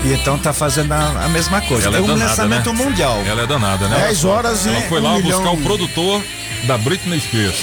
E 0.04 0.14
então 0.14 0.38
tá 0.38 0.52
fazendo 0.52 0.92
a, 0.92 1.26
a 1.26 1.30
mesma 1.30 1.62
coisa. 1.62 1.88
Ela 1.88 1.98
é 1.98 2.00
é 2.00 2.04
um 2.04 2.08
danada, 2.08 2.30
lançamento 2.30 2.74
né? 2.74 2.84
mundial. 2.84 3.24
Ela 3.26 3.44
é 3.44 3.48
danada, 3.48 3.88
né? 3.88 3.98
10 4.08 4.26
horas 4.26 4.66
e 4.66 4.70
Ela 4.70 4.82
foi 4.82 5.00
um 5.00 5.04
lá 5.04 5.14
milhão. 5.14 5.42
buscar 5.42 5.52
o 5.52 5.58
produtor 5.62 6.22
da 6.66 6.78
Britney 6.78 7.20
Spears. 7.20 7.58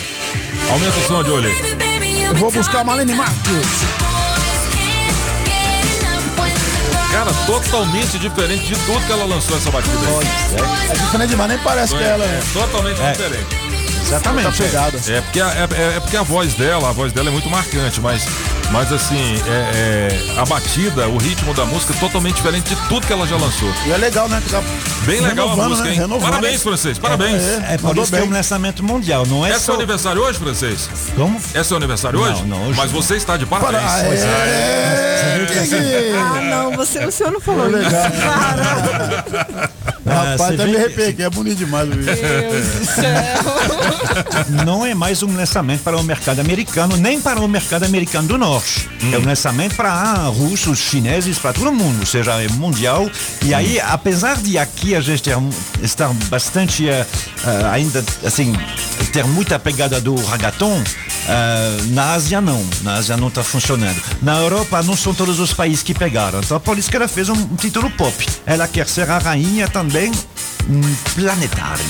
Aumenta 0.71 0.99
o 0.99 1.03
som 1.07 1.23
de 1.23 1.31
olho 1.31 1.49
aí. 1.49 2.27
Eu 2.27 2.35
vou 2.37 2.51
buscar 2.51 2.81
a 2.81 2.85
Malene 2.85 3.13
Cara, 7.13 7.33
totalmente 7.47 8.19
diferente 8.19 8.67
de 8.67 8.75
tudo 8.87 9.05
que 9.05 9.13
ela 9.13 9.25
lançou 9.25 9.57
essa 9.57 9.71
batida 9.71 9.97
aí. 10.07 10.91
É 10.91 10.93
diferente 10.95 11.31
demais, 11.31 11.51
nem 11.51 11.59
parece 11.59 11.95
que 11.95 12.03
ela 12.03 12.25
É, 12.25 12.41
totalmente 12.53 13.01
É. 13.03 13.13
diferente. 13.13 13.57
Exatamente. 14.03 14.59
tá 14.59 14.65
pegada. 14.65 15.01
É 15.09 15.21
porque, 15.21 15.41
a, 15.41 15.49
é, 15.51 15.97
é 15.97 16.01
porque 16.01 16.17
a 16.17 16.23
voz 16.23 16.55
dela, 16.55 16.89
a 16.89 16.93
voz 16.93 17.13
dela 17.13 17.29
é 17.29 17.33
muito 17.33 17.51
marcante, 17.51 18.01
mas, 18.01 18.25
mas 18.71 18.93
assim, 18.93 19.35
é, 19.47 20.33
é, 20.35 20.41
a 20.41 20.45
batida, 20.45 21.09
o 21.09 21.17
ritmo 21.19 21.53
da 21.55 21.65
música 21.65 21.93
é 21.93 21.97
totalmente 21.99 22.37
diferente 22.37 22.69
de 22.75 22.77
tudo 22.89 23.07
que 23.07 23.13
ela 23.13 23.27
já 23.27 23.37
lançou. 23.37 23.69
E 23.87 23.93
é 23.93 23.97
legal, 23.97 24.29
né? 24.29 24.41
que 24.45 24.51
tá 24.51 24.63
Bem 25.05 25.21
legal 25.21 25.49
a 25.49 25.51
renovando, 25.51 25.69
música, 25.71 25.89
né? 25.89 25.95
hein? 25.95 26.01
Renovando. 26.01 26.31
Parabéns, 26.31 26.63
francês, 26.63 26.99
parabéns. 26.99 27.43
É 27.69 27.77
por 27.79 27.89
Mandou 27.89 28.05
isso 28.05 28.13
que 28.13 28.19
é 28.19 28.23
um 28.23 28.27
bem. 28.27 28.35
lançamento 28.35 28.85
mundial, 28.85 29.27
não 29.27 29.45
é 29.45 29.51
É 29.51 29.55
só... 29.55 29.61
seu 29.61 29.75
aniversário 29.75 30.23
hoje, 30.23 30.39
francês? 30.39 30.89
Como? 31.17 31.41
É 31.55 31.65
seu 31.65 31.77
aniversário 31.77 32.21
Não, 32.21 32.31
hoje? 32.31 32.45
não, 32.45 32.63
hoje 32.69 32.79
Mas 32.79 32.93
não. 32.93 33.03
você 33.03 33.17
está 33.17 33.37
de 33.37 33.47
parabéns. 33.47 33.83
Para- 33.83 34.05
Pois 34.05 34.23
é. 34.23 34.27
É, 34.27 35.47
que 35.47 35.69
que- 35.69 36.17
Ah, 36.17 36.41
não, 36.43 36.77
você, 36.77 37.05
o 37.05 37.11
senhor 37.13 37.33
não 37.33 37.41
falou 37.41 37.69
isso. 37.69 37.91
Ah, 40.07 40.33
Rapaz, 40.33 40.57
você 40.57 40.63
até 40.63 41.07
me 41.07 41.13
que 41.13 41.23
é 41.23 41.31
bonito 41.31 41.59
demais 41.59 41.89
o 41.89 41.93
vídeo. 41.93 42.15
Deus 42.15 42.67
do 42.67 42.87
céu. 42.87 44.65
não 44.65 44.85
é 44.85 44.95
mais 44.95 45.23
um 45.23 45.37
lançamento 45.37 45.83
para 45.83 45.97
o 45.97 46.03
mercado 46.03 46.41
americano, 46.41 46.97
nem 46.97 47.21
para 47.21 47.41
o 47.41 47.47
mercado 47.47 47.85
americano 47.85 48.27
do 48.27 48.39
norte. 48.39 48.89
É 49.13 49.19
um 49.19 49.25
lançamento 49.25 49.77
para 49.77 50.15
russos, 50.29 50.79
chineses, 50.79 51.39
para 51.39 51.53
todo 51.53 51.71
mundo, 51.73 52.01
ou 52.01 52.07
seja, 52.07 52.33
é 52.43 52.49
mundial. 52.49 53.11
E 53.45 53.53
aí, 53.53 53.79
apesar 53.79 54.37
de 54.39 54.57
aqui 54.57 54.95
a 54.95 55.01
gente 55.01 55.23
ter, 55.23 55.37
estar 55.83 56.09
bastante 56.31 56.89
eh, 56.89 57.07
eh, 57.45 57.69
ainda 57.71 58.03
assim 58.25 58.55
ter 59.13 59.25
muita 59.25 59.59
pegada 59.59 60.01
do 60.01 60.15
ragaton, 60.25 60.83
eh, 61.29 61.77
na 61.89 62.15
Ásia 62.15 62.41
não, 62.41 62.65
na 62.83 62.95
Ásia 62.95 63.17
não 63.17 63.29
está 63.29 63.43
funcionando. 63.43 64.01
Na 64.23 64.39
Europa 64.39 64.83
não 64.83 64.97
são 64.97 65.13
todos 65.13 65.39
os 65.41 65.53
países 65.53 65.83
que 65.83 65.93
pegaram, 65.93 66.41
então 66.41 66.59
por 66.59 66.79
isso 66.79 66.91
que 66.91 66.97
ela 66.97 67.09
fez 67.09 67.29
um, 67.29 67.35
um 67.35 67.57
título 67.57 67.91
pop. 67.91 68.15
Ela 68.47 68.67
quer 68.67 68.89
ser 68.89 69.11
a 69.11 69.19
rainha 69.19 69.69
também 69.69 69.90
hum, 70.69 70.81
planetária. 71.15 71.85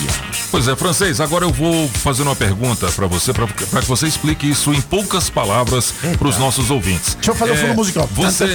Pois 0.51 0.67
é, 0.67 0.75
francês, 0.75 1.21
agora 1.21 1.45
eu 1.45 1.53
vou 1.53 1.89
fazer 1.89 2.23
uma 2.23 2.35
pergunta 2.35 2.87
para 2.93 3.07
você, 3.07 3.33
para 3.33 3.47
que 3.47 3.87
você 3.89 4.07
explique 4.07 4.49
isso 4.51 4.73
em 4.73 4.81
poucas 4.81 5.29
palavras 5.31 5.95
para 6.19 6.29
os 6.29 6.39
nossos 6.39 6.71
ouvintes. 6.71 7.15
Deixa 7.15 7.31
eu 7.31 7.35
fazer 7.35 7.53
o 7.53 7.57
fundo 7.57 7.75
musical. 7.75 8.09
Você, 8.13 8.47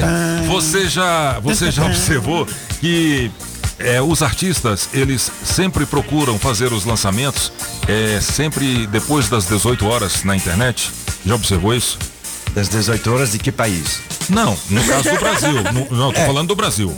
você 0.47 0.89
já, 0.89 1.39
você 1.39 1.71
já 1.71 1.85
observou 1.85 2.47
que 2.79 3.31
é, 3.79 4.01
os 4.01 4.21
artistas, 4.21 4.89
eles 4.93 5.31
sempre 5.43 5.85
procuram 5.85 6.37
fazer 6.39 6.71
os 6.73 6.85
lançamentos 6.85 7.51
é, 7.87 8.19
sempre 8.21 8.87
depois 8.87 9.29
das 9.29 9.45
18 9.47 9.85
horas 9.85 10.23
na 10.23 10.35
internet? 10.35 10.91
Já 11.25 11.35
observou 11.35 11.73
isso? 11.73 11.97
Das 12.53 12.69
18 12.69 13.11
horas 13.11 13.31
de 13.33 13.39
que 13.39 13.51
país? 13.51 13.99
Não, 14.29 14.57
no 14.69 14.83
caso 14.85 15.09
do 15.09 15.19
Brasil. 15.19 15.51
No- 15.73 15.97
não, 15.97 16.13
tô 16.13 16.19
É. 16.21 16.25
falando 16.25 16.47
do 16.47 16.55
Brasil. 16.55 16.93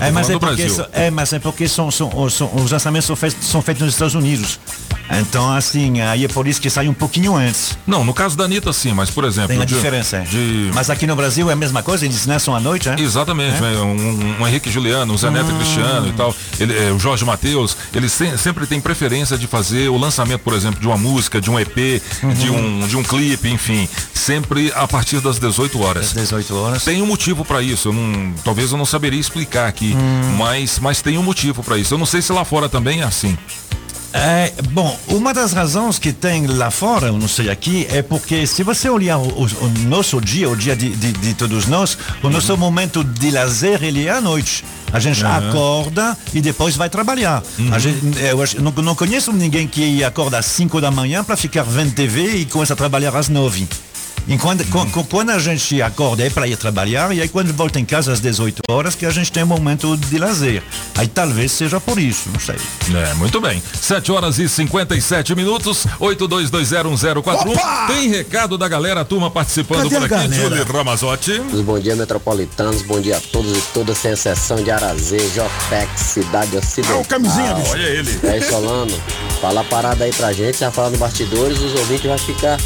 Eu 0.00 0.06
É, 0.06 0.10
mas 0.10 0.30
é 0.30 0.38
porque, 0.38 0.64
Brasil. 0.64 0.86
é, 0.92 1.10
mas 1.10 1.32
é 1.32 1.38
porque 1.38 1.68
são, 1.68 1.90
são, 1.90 2.10
são- 2.30 2.50
os 2.54 2.70
lançamentos 2.70 3.06
são 3.06 3.16
feitos, 3.16 3.46
são 3.46 3.60
feitos 3.62 3.82
nos 3.84 3.94
Estados 3.94 4.14
Unidos. 4.14 4.58
Então, 5.10 5.50
assim, 5.54 6.02
aí 6.02 6.26
é 6.26 6.28
por 6.28 6.46
isso 6.46 6.60
que 6.60 6.68
sai 6.68 6.86
um 6.86 6.92
pouquinho 6.92 7.34
antes. 7.34 7.78
Não, 7.86 8.04
no 8.04 8.12
caso 8.12 8.36
da 8.36 8.44
Anitta, 8.44 8.70
sim, 8.74 8.92
mas 8.92 9.08
por 9.08 9.24
exemplo. 9.24 9.48
Tem 9.48 9.56
uma 9.56 9.64
de- 9.64 9.74
diferença. 9.74 10.18
é. 10.18 10.20
De... 10.20 10.70
Mas 10.74 10.90
aqui 10.90 11.06
no 11.06 11.16
Brasil 11.16 11.48
é 11.48 11.54
a 11.54 11.56
mesma 11.56 11.82
coisa, 11.82 12.04
eles 12.04 12.26
lançam 12.26 12.54
à 12.54 12.60
noite, 12.60 12.90
né? 12.90 12.96
Exatamente, 12.98 13.56
É? 13.56 13.60
né? 13.60 13.78
um, 13.78 14.42
um 14.42 14.46
Henrique 14.46 14.70
Juliano, 14.70 15.14
um 15.14 15.16
Zé 15.16 15.30
Neto 15.30 15.50
Cristiano 15.54 16.08
e 16.08 16.12
tal, 16.12 16.34
ele, 16.60 16.76
é, 16.76 16.92
o 16.92 16.98
Jorge 16.98 17.24
Matheus, 17.24 17.74
eles 17.94 18.12
se- 18.12 18.36
sempre 18.36 18.66
têm 18.66 18.82
preferência 18.82 19.38
de 19.38 19.46
fazer 19.46 19.88
o 19.88 19.96
lançamento, 19.96 20.40
por 20.42 20.52
exemplo, 20.52 20.78
de 20.78 20.86
uma 20.86 20.98
música, 20.98 21.40
de 21.40 21.50
um 21.50 21.58
EP, 21.58 22.02
de, 22.38 22.50
um, 22.50 22.86
de 22.86 22.94
um 22.96 23.02
clipe, 23.02 23.48
enfim, 23.48 23.88
sempre 24.12 24.70
a 24.76 24.86
partir 24.86 25.20
das 25.20 25.38
18 25.38 25.80
horas. 25.80 26.08
Às 26.08 26.12
18 26.12 26.54
horas. 26.54 26.84
Tem 26.84 27.00
um 27.00 27.06
motivo 27.06 27.46
para 27.46 27.62
isso, 27.62 27.88
eu 27.88 27.92
não, 27.94 28.34
talvez 28.44 28.72
eu 28.72 28.76
não 28.76 28.84
saberia 28.84 29.18
explicar 29.18 29.68
aqui, 29.68 29.87
mas, 30.36 30.78
mas 30.78 31.00
tem 31.02 31.16
um 31.18 31.22
motivo 31.22 31.62
para 31.62 31.76
isso. 31.78 31.94
Eu 31.94 31.98
não 31.98 32.06
sei 32.06 32.20
se 32.22 32.32
lá 32.32 32.44
fora 32.44 32.68
também 32.68 33.00
é 33.00 33.04
assim. 33.04 33.36
É, 34.10 34.52
bom, 34.70 34.98
uma 35.08 35.34
das 35.34 35.52
razões 35.52 35.98
que 35.98 36.14
tem 36.14 36.46
lá 36.46 36.70
fora, 36.70 37.08
eu 37.08 37.18
não 37.18 37.28
sei 37.28 37.50
aqui, 37.50 37.86
é 37.90 38.00
porque 38.00 38.46
se 38.46 38.62
você 38.62 38.88
olhar 38.88 39.18
o, 39.18 39.26
o- 39.44 39.68
nosso 39.86 40.18
dia, 40.18 40.48
o 40.48 40.56
dia 40.56 40.74
de, 40.74 40.88
de- 40.88 41.12
de 41.12 41.34
todos 41.34 41.66
nós, 41.66 41.98
o 42.22 42.30
nosso 42.30 42.56
momento 42.56 43.04
de 43.04 43.30
lazer, 43.30 43.82
ele 43.84 44.06
é 44.06 44.10
à 44.10 44.20
noite. 44.20 44.64
A 44.90 44.98
gente 44.98 45.22
Uhum. 45.22 45.30
acorda 45.30 46.16
e 46.32 46.40
depois 46.40 46.74
vai 46.74 46.88
trabalhar. 46.88 47.42
A 47.70 47.78
gente, 47.78 48.00
eu 48.18 48.42
acho- 48.42 48.62
não, 48.62 48.72
não 48.72 48.94
conheço 48.94 49.30
ninguém 49.30 49.68
que 49.68 50.02
acorda 50.02 50.38
às 50.38 50.46
5 50.46 50.80
da 50.80 50.90
manhã 50.90 51.22
para 51.22 51.36
ficar 51.36 51.62
vendo 51.64 51.92
TV 51.92 52.36
e 52.36 52.44
começa 52.46 52.72
a 52.72 52.76
trabalhar 52.76 53.14
às 53.14 53.28
9. 53.28 53.68
Enquanto, 54.26 54.60
Uhum. 54.74 55.04
quando 55.04 55.30
a 55.30 55.38
gente 55.38 55.80
acorda 55.80 56.24
é 56.24 56.30
para 56.30 56.46
ir 56.46 56.56
trabalhar 56.56 57.14
e 57.14 57.20
aí 57.20 57.28
quando 57.28 57.52
volta 57.54 57.78
em 57.80 57.84
casa 57.84 58.12
às 58.12 58.20
18 58.20 58.60
horas 58.70 58.94
que 58.94 59.06
a 59.06 59.10
gente 59.10 59.30
tem 59.32 59.42
um 59.42 59.46
momento 59.46 59.96
de 59.96 60.18
lazer. 60.18 60.62
Aí 60.96 61.06
talvez 61.06 61.52
seja 61.52 61.80
por 61.80 61.98
isso, 61.98 62.28
não 62.32 62.40
sei. 62.40 62.56
É, 62.94 63.14
muito 63.14 63.40
bem. 63.40 63.62
7 63.80 64.10
horas 64.12 64.38
e 64.38 64.48
57 64.48 65.34
minutos, 65.34 65.86
82201041. 65.98 67.86
Tem 67.86 68.08
recado 68.08 68.58
da 68.58 68.68
galera, 68.68 69.00
a 69.00 69.04
turma 69.04 69.30
participando 69.30 69.88
Cadê 69.90 70.08
por 70.08 70.14
aqui? 70.14 70.34
Júlio 70.34 70.64
Ramazotti. 70.64 71.40
Bom 71.64 71.78
dia, 71.78 71.96
metropolitanos. 71.96 72.82
Bom 72.82 73.00
dia 73.00 73.16
a 73.16 73.20
todos 73.20 73.56
e 73.56 73.60
todas, 73.72 73.98
sem 73.98 74.12
exceção 74.12 74.62
de 74.62 74.70
Arazê, 74.70 75.18
Jopex, 75.34 76.00
Cidade 76.00 76.56
Ocidental. 76.56 76.98
Ah, 76.98 77.00
o 77.02 77.04
camisinha, 77.06 77.54
bicho. 77.54 77.70
Olha 77.72 77.82
ele. 77.86 78.18
É 78.24 78.38
isso, 78.38 78.50
Solano. 78.50 78.92
Fala 79.40 79.60
a 79.60 79.64
parada 79.64 80.04
aí 80.04 80.12
pra 80.12 80.32
gente, 80.32 80.58
já 80.58 80.70
fala 80.70 80.90
no 80.90 80.98
bastidores, 80.98 81.58
os 81.60 81.74
ouvintes 81.78 82.06
vão 82.06 82.18
ficar 82.18 82.58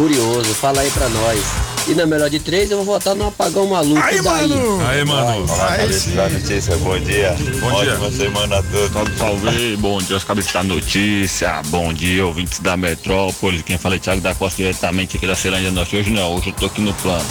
curiosos. 0.00 0.56
Fala 0.56 0.80
aí 0.80 0.90
pra 0.90 1.08
nós. 1.10 1.40
E 1.86 1.94
na 1.94 2.06
melhor 2.06 2.30
de 2.30 2.38
três, 2.38 2.70
eu 2.70 2.78
vou 2.78 2.86
votar 2.86 3.14
no 3.14 3.28
apagão 3.28 3.66
maluco 3.66 4.00
Aí, 4.00 4.22
daí. 4.22 4.48
mano. 4.48 4.86
Aí, 4.86 5.04
mano. 5.04 5.44
Olá, 5.44 5.76
cabeça 5.76 6.10
da 6.10 6.28
notícia, 6.28 6.76
bom 6.78 6.98
dia. 6.98 7.36
Bom 7.60 7.82
dia. 7.82 7.92
Ótima 7.92 8.10
semana 8.10 8.58
a 8.58 8.62
todos. 8.62 8.92
Salve, 8.92 9.18
salve. 9.18 9.76
Bom 9.76 9.98
dia, 9.98 10.16
os 10.16 10.24
cabeças 10.24 10.52
da 10.52 10.62
notícia. 10.62 11.62
Bom 11.66 11.92
dia, 11.92 12.24
ouvintes 12.24 12.60
da 12.60 12.76
metrópole. 12.78 13.62
Quem 13.62 13.76
fala 13.76 13.96
é 13.96 13.98
Thiago 13.98 14.22
da 14.22 14.34
Costa 14.34 14.56
diretamente 14.56 15.18
aqui 15.18 15.26
da 15.26 15.34
Ceilândia 15.34 15.70
Norte. 15.70 15.96
Hoje 15.96 16.10
não, 16.10 16.34
hoje 16.34 16.48
eu 16.48 16.54
tô 16.54 16.66
aqui 16.66 16.80
no 16.80 16.94
plano. 16.94 17.26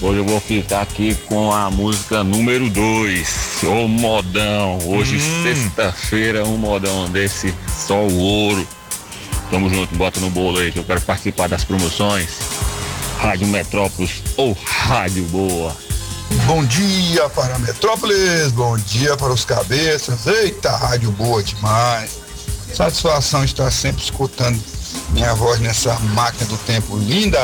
Hoje 0.00 0.18
eu 0.18 0.24
vou 0.26 0.40
ficar 0.40 0.82
aqui 0.82 1.14
com 1.26 1.50
a 1.52 1.70
música 1.70 2.22
número 2.22 2.68
2, 2.70 3.62
O 3.64 3.88
Modão. 3.88 4.78
Hoje, 4.86 5.18
sexta-feira, 5.42 6.44
um 6.44 6.58
modão 6.58 7.08
desse, 7.08 7.54
só 7.66 7.94
o 7.94 8.18
ouro. 8.18 8.66
Tamo 9.50 9.68
junto, 9.70 9.94
bota 9.94 10.18
no 10.20 10.30
bolo 10.30 10.58
aí 10.58 10.72
que 10.72 10.78
eu 10.78 10.84
quero 10.84 11.00
participar 11.00 11.48
das 11.48 11.64
promoções. 11.64 12.28
Rádio 13.20 13.46
Metrópolis 13.46 14.22
ou 14.36 14.56
Rádio 14.64 15.24
Boa. 15.24 15.76
Bom 16.46 16.64
dia 16.64 17.28
para 17.30 17.58
Metrópolis, 17.58 18.52
bom 18.52 18.76
dia 18.76 19.16
para 19.16 19.32
os 19.32 19.44
cabeças. 19.44 20.26
Eita, 20.26 20.70
rádio 20.76 21.10
boa 21.12 21.42
demais. 21.42 22.18
Satisfação 22.72 23.44
estar 23.44 23.70
sempre 23.70 24.02
escutando 24.02 24.60
minha 25.10 25.34
voz 25.34 25.60
nessa 25.60 25.94
máquina 26.14 26.46
do 26.46 26.58
tempo 26.58 26.96
linda, 26.98 27.40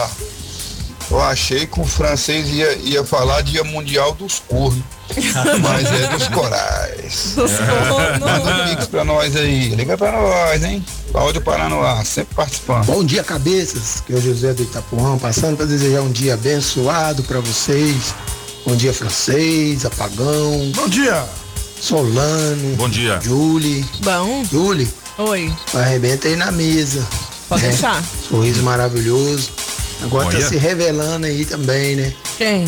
eu 1.13 1.21
achei 1.21 1.67
que 1.67 1.79
o 1.79 1.85
francês 1.85 2.49
ia, 2.49 2.73
ia 2.77 3.05
falar 3.05 3.43
Dia 3.43 3.63
Mundial 3.63 4.15
dos 4.15 4.39
Cornos. 4.49 4.83
Mas 5.61 5.93
é 5.93 6.09
dos 6.09 6.29
corais. 6.29 7.35
Dos 7.37 7.53
cornos. 7.53 8.19
Manda 8.19 8.55
um 8.55 8.69
mix 8.69 8.87
pra 8.87 9.05
nós 9.05 9.37
aí. 9.37 9.69
Liga 9.75 9.99
pra 9.99 10.11
nós, 10.11 10.65
hein? 10.65 10.83
Áudio 11.13 11.43
Paranoá, 11.43 12.03
sempre 12.03 12.35
participando. 12.35 12.87
Bom 12.87 13.05
dia, 13.05 13.23
cabeças. 13.23 14.03
Que 14.07 14.15
é 14.15 14.17
o 14.17 14.23
José 14.23 14.55
do 14.55 14.63
Itapuã, 14.63 15.19
passando 15.19 15.59
para 15.59 15.67
desejar 15.67 16.01
um 16.01 16.11
dia 16.11 16.33
abençoado 16.33 17.23
para 17.25 17.41
vocês. 17.41 18.15
Bom 18.67 18.75
dia, 18.75 18.95
francês, 18.95 19.85
apagão. 19.85 20.73
Bom 20.75 20.89
dia. 20.89 21.27
Solano. 21.79 22.77
Bom 22.77 22.89
dia. 22.89 23.21
Julie. 23.21 23.85
Bom. 24.03 24.45
Julie, 24.51 24.89
Oi. 25.19 25.53
arrebenta 25.75 26.29
aí 26.29 26.37
na 26.37 26.51
mesa. 26.51 27.07
Pode 27.51 27.65
né? 27.65 27.69
deixar. 27.69 28.03
Sorriso 28.31 28.63
maravilhoso. 28.63 29.51
Agora 30.03 30.27
Olha. 30.27 30.41
tá 30.41 30.49
se 30.49 30.57
revelando 30.57 31.27
aí 31.27 31.45
também, 31.45 31.97
né? 31.97 32.13
Quem? 32.37 32.67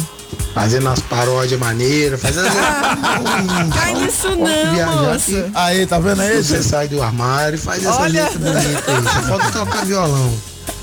Fazendo 0.53 0.87
umas 0.87 1.01
paródias 1.01 1.59
maneiras, 1.59 2.20
fazendo. 2.20 2.47
Cai 3.74 3.95
nisso 3.95 4.28
não? 4.37 5.51
Aí, 5.55 5.87
tá 5.87 5.99
vendo 5.99 6.20
aí? 6.20 6.43
Você 6.43 6.62
sai 6.62 6.89
do 6.89 7.03
armário 7.03 7.57
e 7.57 7.59
faz 7.59 7.85
essa 7.85 8.01
Olha. 8.01 8.22
letra 8.24 8.39
bonita 8.39 8.93
aí. 8.93 9.03
Só 9.03 9.22
falta 9.28 9.51
tocar 9.51 9.85
violão. 9.85 10.32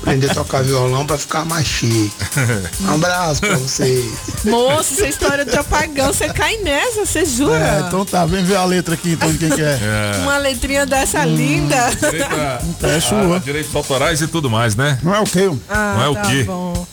Aprender 0.02 0.30
a 0.30 0.34
tocar 0.34 0.62
violão 0.64 1.06
pra 1.06 1.16
ficar 1.16 1.44
mais 1.44 1.66
chique. 1.66 2.12
Um 2.82 2.94
abraço 2.94 3.40
pra 3.40 3.56
vocês. 3.56 4.04
Moço, 4.44 4.94
essa 4.94 5.06
história 5.06 5.44
de 5.44 5.56
apagão, 5.56 6.12
você 6.12 6.28
cai 6.28 6.56
nessa, 6.58 7.06
você 7.06 7.24
jura? 7.24 7.56
É, 7.58 7.84
então 7.86 8.04
tá, 8.04 8.26
vem 8.26 8.44
ver 8.44 8.56
a 8.56 8.64
letra 8.64 8.94
aqui, 8.94 9.12
então, 9.12 9.30
de 9.30 9.38
quem 9.38 9.50
que 9.50 9.62
é. 9.62 9.78
Uma 10.22 10.36
letrinha 10.38 10.84
dessa 10.84 11.24
linda. 11.24 11.76
Direito 12.00 12.34
a- 12.34 12.88
É 12.88 13.00
sua. 13.00 13.36
a 13.36 13.38
direitos 13.38 13.74
autorais 13.74 14.20
e 14.20 14.26
tudo 14.26 14.50
mais, 14.50 14.74
né? 14.74 14.98
Não 15.02 15.14
é 15.14 15.20
o 15.20 15.24
quê? 15.24 15.48
Ah, 15.70 15.94
Não 15.96 16.02
é 16.04 16.08
o 16.08 16.14
tá 16.14 16.22
quê? 16.22 16.42
bom. 16.44 16.86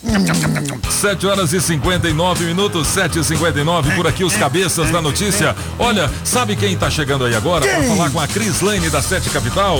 7 0.88 1.26
horas 1.26 1.52
e 1.52 1.60
59 1.60 2.44
minutos, 2.44 2.86
7 2.88 3.18
e 3.18 3.24
59 3.24 3.90
por 3.96 4.06
aqui 4.06 4.22
os 4.22 4.34
cabeças 4.36 4.90
da 4.90 5.02
notícia. 5.02 5.56
Olha, 5.78 6.10
sabe 6.24 6.54
quem 6.54 6.76
tá 6.76 6.88
chegando 6.90 7.24
aí 7.24 7.34
agora 7.34 7.66
para 7.66 7.82
falar 7.84 8.10
com 8.10 8.20
a 8.20 8.28
Cris 8.28 8.60
Lane 8.60 8.88
da 8.90 9.02
Sete 9.02 9.28
Capital? 9.30 9.78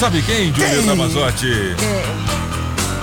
Sabe 0.00 0.22
quem, 0.22 0.52
Julieta 0.54 0.94
Mazotti? 0.94 1.74
Quem? 1.78 2.53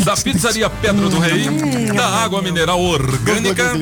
da 0.04 0.16
Pizzaria 0.16 0.70
Pedra 0.70 1.10
do 1.10 1.20
Rei, 1.20 1.46
da 1.96 2.08
Água 2.08 2.42
Mineral 2.42 2.82
Orgânica, 2.82 3.74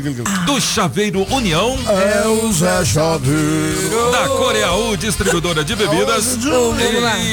do 0.45 0.59
Chaveiro 0.59 1.25
União. 1.33 1.77
É 1.87 2.27
o 2.27 2.51
Zé 2.51 2.83
Chaveiro. 2.85 4.11
Da 4.11 4.27
Coreaú, 4.29 4.95
distribuidora 4.97 5.63
de 5.63 5.75
bebidas. 5.75 6.37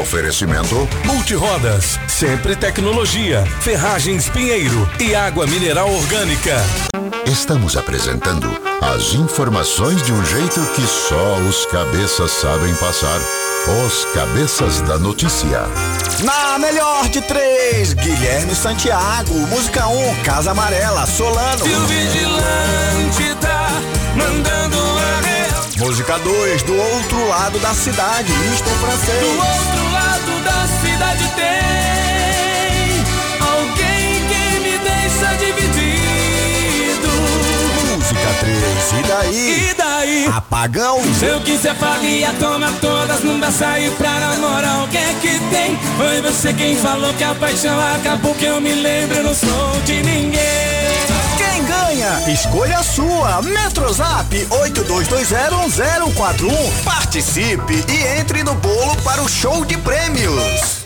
Oferecimento 0.00 0.88
Multirodas, 1.04 1.98
sempre 2.06 2.54
tecnologia, 2.54 3.44
ferragens 3.60 4.28
Pinheiro 4.28 4.88
e 5.00 5.12
água 5.14 5.44
mineral 5.46 5.92
orgânica. 5.92 6.56
Estamos 7.26 7.76
apresentando 7.76 8.48
As 8.80 9.14
informações 9.14 10.00
de 10.04 10.12
um 10.12 10.24
jeito 10.24 10.60
que 10.76 10.86
só 10.86 11.34
os 11.48 11.66
cabeças 11.66 12.30
sabem 12.30 12.72
passar. 12.76 13.20
Os 13.84 14.04
Cabeças 14.14 14.80
da 14.82 14.96
Notícia. 14.96 15.62
Na 16.22 16.56
melhor 16.56 17.08
de 17.08 17.20
três, 17.20 17.94
Guilherme 17.94 18.54
Santiago. 18.54 19.34
Música 19.48 19.88
1, 19.88 20.08
um, 20.08 20.14
Casa 20.22 20.52
Amarela, 20.52 21.04
Solano. 21.04 21.66
E 21.66 21.74
o 21.74 21.86
vigilante 21.86 23.34
tá 23.40 23.70
mandando 24.14 24.78
a 24.78 25.20
real. 25.26 25.64
Música 25.78 26.16
2, 26.20 26.62
do 26.62 26.76
outro 26.76 27.28
lado 27.28 27.58
da 27.58 27.74
cidade, 27.74 28.32
Mister 28.32 28.72
Francês. 28.74 29.20
Do 29.20 29.30
outro 29.30 29.92
lado 29.92 30.44
da 30.44 30.66
cidade 30.80 31.28
tem 31.34 33.04
alguém 33.40 34.28
que 34.28 34.60
me 34.60 34.78
deixa 34.78 35.26
dividido. 35.38 35.45
3, 38.86 38.92
e 38.92 39.02
daí? 39.02 39.70
E 39.70 39.74
daí? 39.74 40.30
Apagão. 40.32 41.02
Se 41.18 41.26
eu 41.26 41.40
quiser 41.40 41.74
falia, 41.76 42.32
toma 42.38 42.70
todas, 42.80 43.24
não 43.24 43.40
dá 43.40 43.50
sair 43.50 43.90
pra 43.92 44.20
namorar. 44.20 44.84
O 44.84 44.88
que 44.88 44.98
é 44.98 45.14
que 45.20 45.40
tem? 45.50 45.76
Foi 45.96 46.20
você 46.22 46.52
quem 46.52 46.76
falou 46.76 47.12
que 47.14 47.24
a 47.24 47.34
paixão 47.34 47.76
acabou, 47.94 48.34
que 48.34 48.44
eu 48.44 48.60
me 48.60 48.72
lembro, 48.72 49.16
eu 49.16 49.24
não 49.24 49.34
sou 49.34 49.80
de 49.84 50.02
ninguém. 50.02 50.36
Quem 51.36 51.64
ganha? 51.64 52.30
Escolha 52.30 52.78
a 52.78 52.82
sua. 52.82 53.42
Metrozap 53.42 54.46
82201041. 54.50 56.84
Participe 56.84 57.84
e 57.88 58.06
entre 58.20 58.44
no 58.44 58.54
bolo 58.54 58.94
para 59.02 59.20
o 59.22 59.28
show 59.28 59.64
de 59.64 59.76
prêmios. 59.78 60.85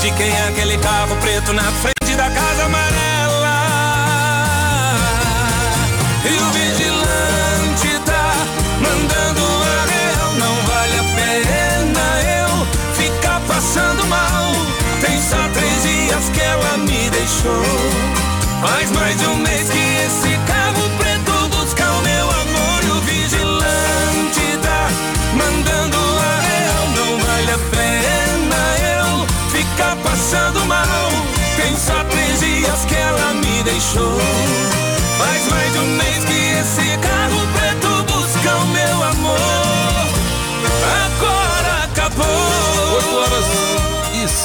de 0.00 0.10
quem 0.12 0.28
é 0.28 0.48
aquele 0.48 0.76
carro 0.78 1.16
preto 1.16 1.52
na 1.52 1.62
frente 1.62 2.14
da 2.16 2.28
casa 2.30 2.64
amarela? 2.64 3.56
E 6.24 6.36
o 6.36 6.50
vigilante 6.50 8.00
tá 8.04 8.34
mandando 8.80 9.42
a 9.42 9.86
real. 9.86 10.32
Não 10.38 10.54
vale 10.66 10.98
a 10.98 11.04
pena 11.16 12.06
eu 12.40 12.66
ficar 12.94 13.40
passando 13.46 14.06
mal. 14.06 14.52
Tem 15.00 15.20
só 15.20 15.48
três 15.54 15.82
dias 15.82 16.28
que 16.30 16.40
ela 16.40 16.78
me 16.78 17.10
deixou. 17.10 17.62
Faz 18.60 18.90
mais 18.90 19.16
de 19.18 19.26
um 19.26 19.36
mês 19.36 19.68
que 19.70 19.78
esse 19.78 20.35
só 31.86 32.02
três 32.10 32.40
dias 32.40 32.84
que 32.86 32.94
ela 32.96 33.34
me 33.34 33.62
deixou. 33.62 34.18
Faz 35.18 35.48
mais 35.48 35.72
de 35.72 35.78
um 35.78 35.96
mês 35.96 36.24
que 36.24 36.40
esse 36.60 36.98
carro 36.98 37.40
preto 37.54 38.02
busca 38.12 38.56
o 38.56 38.66
meu 38.66 39.02
amor. 39.04 39.38
Agora 41.06 41.45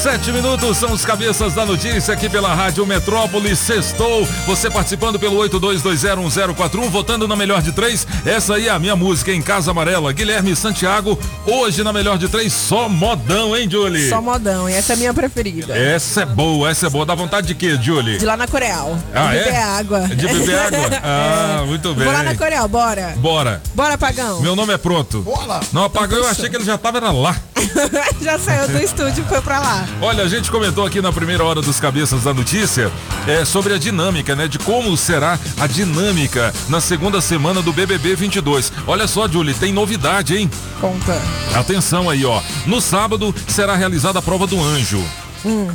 e 0.01 0.11
7 0.11 0.31
minutos 0.31 0.77
são 0.77 0.91
os 0.93 1.05
cabeças 1.05 1.53
da 1.53 1.63
notícia 1.63 2.15
aqui 2.15 2.27
pela 2.27 2.55
Rádio 2.55 2.85
Metrópole. 2.87 3.55
Sextou. 3.55 4.25
Você 4.47 4.67
participando 4.67 5.19
pelo 5.19 5.37
82201041, 5.47 6.89
votando 6.89 7.27
na 7.27 7.35
melhor 7.35 7.61
de 7.61 7.71
três. 7.71 8.07
Essa 8.25 8.55
aí 8.55 8.67
é 8.67 8.71
a 8.71 8.79
minha 8.79 8.95
música 8.95 9.31
em 9.31 9.41
Casa 9.43 9.69
Amarela. 9.69 10.11
Guilherme 10.11 10.55
Santiago, 10.55 11.19
hoje 11.45 11.83
na 11.83 11.93
melhor 11.93 12.17
de 12.17 12.27
três, 12.27 12.51
só 12.51 12.89
modão, 12.89 13.55
hein, 13.55 13.69
Julie? 13.69 14.09
Só 14.09 14.19
modão, 14.19 14.67
e 14.67 14.73
essa 14.73 14.93
é 14.93 14.95
a 14.95 14.97
minha 14.97 15.13
preferida. 15.13 15.77
Essa 15.77 16.23
é 16.23 16.25
boa, 16.25 16.71
essa 16.71 16.87
é 16.87 16.89
boa. 16.89 17.05
Dá 17.05 17.13
vontade 17.13 17.47
de 17.47 17.53
quê, 17.53 17.77
Julie? 17.79 18.17
De 18.17 18.25
lá 18.25 18.35
na 18.35 18.47
Coreal. 18.47 18.97
Ah, 19.13 19.27
de 19.27 19.37
é? 19.37 19.43
beber 19.43 19.57
água. 19.57 19.99
De 20.07 20.27
beber 20.27 20.57
água? 20.65 20.99
Ah, 21.03 21.63
muito 21.67 21.93
bem. 21.93 22.05
Vou 22.05 22.13
lá 22.13 22.23
na 22.23 22.35
Coreal, 22.35 22.67
bora. 22.67 23.13
Bora. 23.17 23.61
Bora, 23.75 23.97
Pagão. 23.99 24.41
Meu 24.41 24.55
nome 24.55 24.73
é 24.73 24.77
pronto. 24.77 25.21
Bora. 25.21 25.59
Não 25.71 25.83
apagou, 25.83 26.17
eu 26.17 26.27
achei 26.27 26.49
que 26.49 26.55
ele 26.55 26.65
já 26.65 26.77
tava 26.77 26.97
era 26.97 27.11
lá. 27.11 27.35
Já 28.21 28.37
saiu 28.39 28.67
do 28.67 28.77
estúdio 28.83 29.23
e 29.25 29.27
foi 29.29 29.41
pra 29.41 29.59
lá. 29.59 29.87
Olha, 30.01 30.23
a 30.23 30.27
gente 30.27 30.51
comentou 30.51 30.85
aqui 30.85 31.01
na 31.01 31.11
primeira 31.11 31.43
hora 31.43 31.61
dos 31.61 31.79
cabeças 31.79 32.23
da 32.23 32.33
notícia 32.33 32.91
é, 33.27 33.43
sobre 33.45 33.73
a 33.73 33.77
dinâmica, 33.77 34.35
né? 34.35 34.47
De 34.47 34.59
como 34.59 34.95
será 34.97 35.39
a 35.59 35.67
dinâmica 35.67 36.53
na 36.69 36.79
segunda 36.81 37.21
semana 37.21 37.61
do 37.61 37.71
BBB 37.73 38.15
22. 38.15 38.71
Olha 38.87 39.07
só, 39.07 39.27
Julie, 39.27 39.53
tem 39.53 39.71
novidade, 39.73 40.35
hein? 40.37 40.49
Conta. 40.79 41.19
Atenção 41.55 42.09
aí, 42.09 42.25
ó. 42.25 42.41
No 42.65 42.81
sábado 42.81 43.33
será 43.47 43.75
realizada 43.75 44.19
a 44.19 44.21
prova 44.21 44.45
do 44.47 44.61
anjo, 44.61 45.03
Hum. 45.45 45.69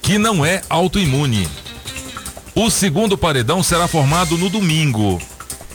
que 0.00 0.16
não 0.18 0.44
é 0.44 0.62
autoimune. 0.68 1.48
O 2.54 2.70
segundo 2.70 3.18
paredão 3.18 3.62
será 3.62 3.88
formado 3.88 4.38
no 4.38 4.48
domingo, 4.48 5.20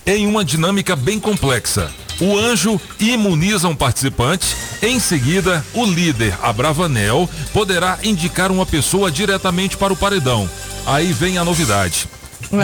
em 0.05 0.25
uma 0.25 0.45
dinâmica 0.45 0.95
bem 0.95 1.19
complexa. 1.19 1.91
O 2.21 2.37
anjo 2.37 2.79
imuniza 2.99 3.67
um 3.67 3.75
participante. 3.75 4.55
Em 4.81 4.97
seguida, 4.97 5.65
o 5.73 5.85
líder, 5.85 6.37
a 6.41 6.53
Bravanel, 6.53 7.29
poderá 7.51 7.99
indicar 8.01 8.49
uma 8.51 8.65
pessoa 8.65 9.11
diretamente 9.11 9.75
para 9.75 9.91
o 9.91 9.97
paredão. 9.97 10.49
Aí 10.85 11.11
vem 11.11 11.37
a 11.37 11.43
novidade. 11.43 12.07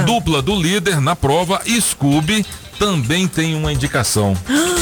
Dupla 0.06 0.42
do 0.42 0.56
líder 0.56 1.02
na 1.02 1.16
prova, 1.16 1.62
Scooby, 1.68 2.46
também 2.80 3.28
tem 3.28 3.56
uma 3.56 3.72
indicação. 3.72 4.36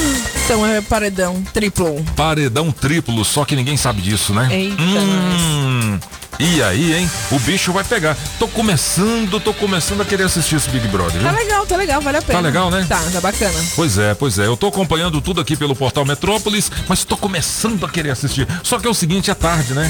Então 0.45 0.65
é 0.67 0.81
paredão 0.81 1.41
triplo. 1.53 2.03
Paredão 2.17 2.69
triplo, 2.69 3.23
só 3.23 3.45
que 3.45 3.55
ninguém 3.55 3.77
sabe 3.77 4.01
disso, 4.01 4.33
né? 4.33 4.49
Eita, 4.51 4.75
Hum, 4.81 5.97
e 6.37 6.61
aí, 6.61 6.93
hein? 6.95 7.09
O 7.31 7.39
bicho 7.39 7.71
vai 7.71 7.81
pegar. 7.85 8.17
Tô 8.37 8.45
começando, 8.49 9.39
tô 9.39 9.53
começando 9.53 10.01
a 10.01 10.05
querer 10.05 10.23
assistir 10.23 10.57
esse 10.57 10.69
Big 10.69 10.85
Brother, 10.89 11.13
viu? 11.21 11.23
Tá 11.23 11.31
legal, 11.31 11.65
tá 11.65 11.77
legal, 11.77 12.01
vale 12.01 12.17
a 12.17 12.21
pena. 12.21 12.39
Tá 12.39 12.45
legal, 12.45 12.69
né? 12.69 12.85
Tá, 12.89 13.01
tá 13.09 13.21
bacana. 13.21 13.57
Pois 13.73 13.97
é, 13.97 14.13
pois 14.13 14.37
é. 14.37 14.45
Eu 14.45 14.57
tô 14.57 14.67
acompanhando 14.67 15.21
tudo 15.21 15.39
aqui 15.39 15.55
pelo 15.55 15.73
portal 15.77 16.03
Metrópolis, 16.03 16.69
mas 16.89 17.05
tô 17.05 17.15
começando 17.15 17.85
a 17.85 17.89
querer 17.89 18.09
assistir. 18.11 18.45
Só 18.63 18.77
que 18.79 18.85
é 18.85 18.89
o 18.89 18.93
seguinte, 18.93 19.31
é 19.31 19.33
tarde, 19.33 19.73
né? 19.73 19.89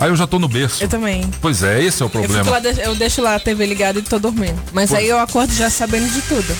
Aí 0.00 0.10
eu 0.10 0.16
já 0.16 0.26
tô 0.26 0.40
no 0.40 0.48
berço. 0.48 0.82
Eu 0.82 0.88
também. 0.88 1.30
Pois 1.40 1.62
é, 1.62 1.80
esse 1.80 2.02
é 2.02 2.04
o 2.04 2.08
Eu, 2.08 2.10
problema. 2.10 2.50
lá, 2.50 2.58
de- 2.58 2.80
eu 2.80 2.96
deixo 2.96 3.22
lá 3.22 3.36
a 3.36 3.40
TV 3.40 3.64
ligada 3.66 4.00
e 4.00 4.02
tô 4.02 4.18
dormindo. 4.18 4.60
Mas 4.72 4.90
Pois. 4.90 5.00
aí 5.00 5.08
eu 5.08 5.18
acordo 5.20 5.54
já 5.54 5.70
sabendo 5.70 6.10
de 6.12 6.20
tudo. 6.22 6.56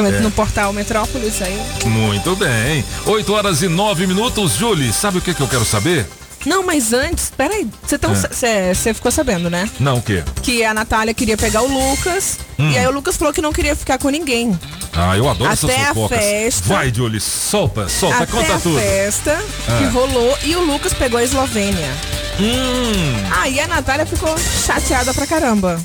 É. 0.00 0.20
no 0.20 0.30
portal 0.30 0.72
Metrópolis 0.72 1.40
aí. 1.42 1.60
Muito 1.86 2.34
bem. 2.36 2.84
8 3.06 3.32
horas 3.32 3.62
e 3.62 3.68
9 3.68 4.06
minutos. 4.06 4.52
Julie, 4.56 4.92
sabe 4.92 5.18
o 5.18 5.20
que, 5.20 5.32
que 5.34 5.40
eu 5.40 5.48
quero 5.48 5.64
saber? 5.64 6.06
Não, 6.46 6.62
mas 6.62 6.92
antes, 6.92 7.32
peraí, 7.34 7.66
você 7.82 7.96
tão- 7.96 8.12
É. 8.12 8.14
cê- 8.14 8.74
cê 8.74 8.92
ficou 8.92 9.10
sabendo, 9.10 9.48
né? 9.48 9.66
Não, 9.80 9.96
o 9.96 10.02
quê? 10.02 10.22
Que 10.42 10.62
a 10.62 10.74
Natália 10.74 11.14
queria 11.14 11.38
pegar 11.38 11.62
o 11.62 11.66
Lucas. 11.66 12.38
Hum. 12.58 12.70
E 12.70 12.76
aí 12.76 12.86
o 12.86 12.90
Lucas 12.90 13.16
falou 13.16 13.32
que 13.32 13.40
não 13.40 13.50
queria 13.50 13.74
ficar 13.74 13.96
com 13.96 14.10
ninguém. 14.10 14.58
Ah, 14.92 15.16
eu 15.16 15.26
adoro 15.26 15.50
essas 15.50 15.70
Até 15.70 15.82
a 15.84 15.94
fofocas. 15.94 16.18
festa. 16.18 16.68
Vai, 16.68 16.92
Julie, 16.94 17.18
solta, 17.18 17.88
solta, 17.88 18.16
Até 18.24 18.26
conta 18.26 18.54
a 18.56 18.58
tudo. 18.58 18.78
festa 18.78 19.42
que 19.64 19.84
Ah. 19.84 19.90
rolou 19.90 20.36
e 20.44 20.54
o 20.54 20.60
Lucas 20.66 20.92
pegou 20.92 21.18
a 21.18 21.24
Eslovênia. 21.24 21.90
Hum. 22.38 23.14
Aí 23.40 23.58
a 23.60 23.66
Natália 23.66 24.04
ficou 24.04 24.36
chateada 24.66 25.14
pra 25.14 25.26
caramba. 25.26 25.80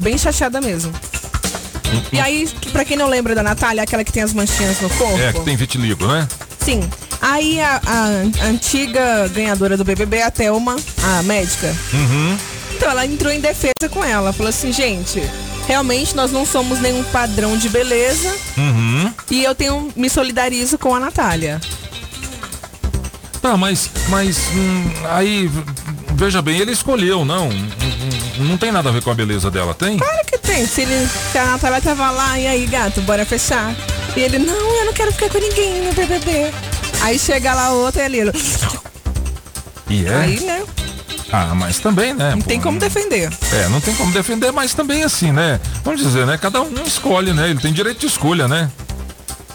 Bem 0.00 0.16
chateada 0.16 0.60
mesmo. 0.60 0.92
E 2.12 2.20
aí, 2.20 2.48
pra 2.72 2.84
quem 2.84 2.96
não 2.96 3.08
lembra 3.08 3.34
da 3.34 3.42
Natália, 3.42 3.82
aquela 3.82 4.04
que 4.04 4.12
tem 4.12 4.22
as 4.22 4.32
manchinhas 4.32 4.80
no 4.80 4.90
corpo. 4.90 5.18
É, 5.18 5.32
que 5.32 5.40
tem 5.40 5.56
vitiligo, 5.56 6.06
né? 6.06 6.26
Sim. 6.60 6.88
Aí 7.20 7.60
a, 7.60 7.80
a 7.86 8.46
antiga 8.46 9.28
ganhadora 9.28 9.76
do 9.76 9.84
BBB, 9.84 10.22
a 10.22 10.30
Thelma, 10.30 10.76
a 11.02 11.22
médica, 11.22 11.74
Uhum. 11.92 12.36
então 12.76 12.90
ela 12.90 13.04
entrou 13.04 13.32
em 13.32 13.40
defesa 13.40 13.88
com 13.90 14.04
ela. 14.04 14.32
Falou 14.32 14.50
assim, 14.50 14.72
gente, 14.72 15.20
realmente 15.66 16.14
nós 16.14 16.30
não 16.30 16.46
somos 16.46 16.78
nenhum 16.80 17.02
padrão 17.04 17.56
de 17.58 17.68
beleza 17.68 18.32
Uhum. 18.56 19.12
e 19.30 19.42
eu 19.42 19.54
tenho 19.54 19.90
me 19.96 20.08
solidarizo 20.08 20.78
com 20.78 20.94
a 20.94 21.00
Natália. 21.00 21.60
Tá, 23.42 23.56
mas, 23.56 23.88
mas 24.08 24.36
hum, 24.54 24.90
aí, 25.10 25.50
veja 26.14 26.42
bem, 26.42 26.58
ele 26.58 26.72
escolheu, 26.72 27.24
não? 27.24 27.48
Hum, 27.48 27.68
hum, 27.82 28.27
Não 28.38 28.56
tem 28.56 28.70
nada 28.72 28.88
a 28.88 28.92
ver 28.92 29.02
com 29.02 29.10
a 29.10 29.14
beleza 29.14 29.50
dela, 29.50 29.74
tem? 29.74 29.96
Claro 29.96 30.26
que 30.26 30.38
tem. 30.38 30.66
Se, 30.66 30.82
ele, 30.82 31.08
se 31.32 31.38
a 31.38 31.44
Natália 31.46 31.80
tava 31.80 32.10
lá, 32.10 32.38
e 32.38 32.46
aí, 32.46 32.66
gato, 32.66 33.00
bora 33.02 33.24
fechar. 33.24 33.74
E 34.16 34.20
ele, 34.20 34.38
não, 34.38 34.76
eu 34.76 34.86
não 34.86 34.92
quero 34.92 35.12
ficar 35.12 35.28
com 35.28 35.38
ninguém 35.38 35.82
no 35.84 35.92
BBB. 35.92 36.52
Aí 37.02 37.18
chega 37.18 37.54
lá 37.54 37.70
outra 37.70 38.02
e 38.02 38.04
ele, 38.06 38.18
ele 38.18 38.32
E 39.90 40.06
é? 40.06 40.14
aí, 40.14 40.40
né? 40.40 40.62
Ah, 41.30 41.54
mas 41.54 41.78
também, 41.78 42.14
né? 42.14 42.30
Não 42.30 42.40
tem 42.40 42.60
como 42.60 42.78
defender. 42.78 43.30
É, 43.52 43.68
não 43.68 43.80
tem 43.80 43.94
como 43.94 44.10
defender, 44.12 44.50
mas 44.50 44.72
também 44.72 45.04
assim, 45.04 45.30
né? 45.30 45.60
Vamos 45.84 46.00
dizer, 46.00 46.26
né? 46.26 46.38
Cada 46.38 46.62
um 46.62 46.82
escolhe, 46.86 47.32
né? 47.34 47.50
Ele 47.50 47.60
tem 47.60 47.72
direito 47.72 48.00
de 48.00 48.06
escolha, 48.06 48.48
né? 48.48 48.70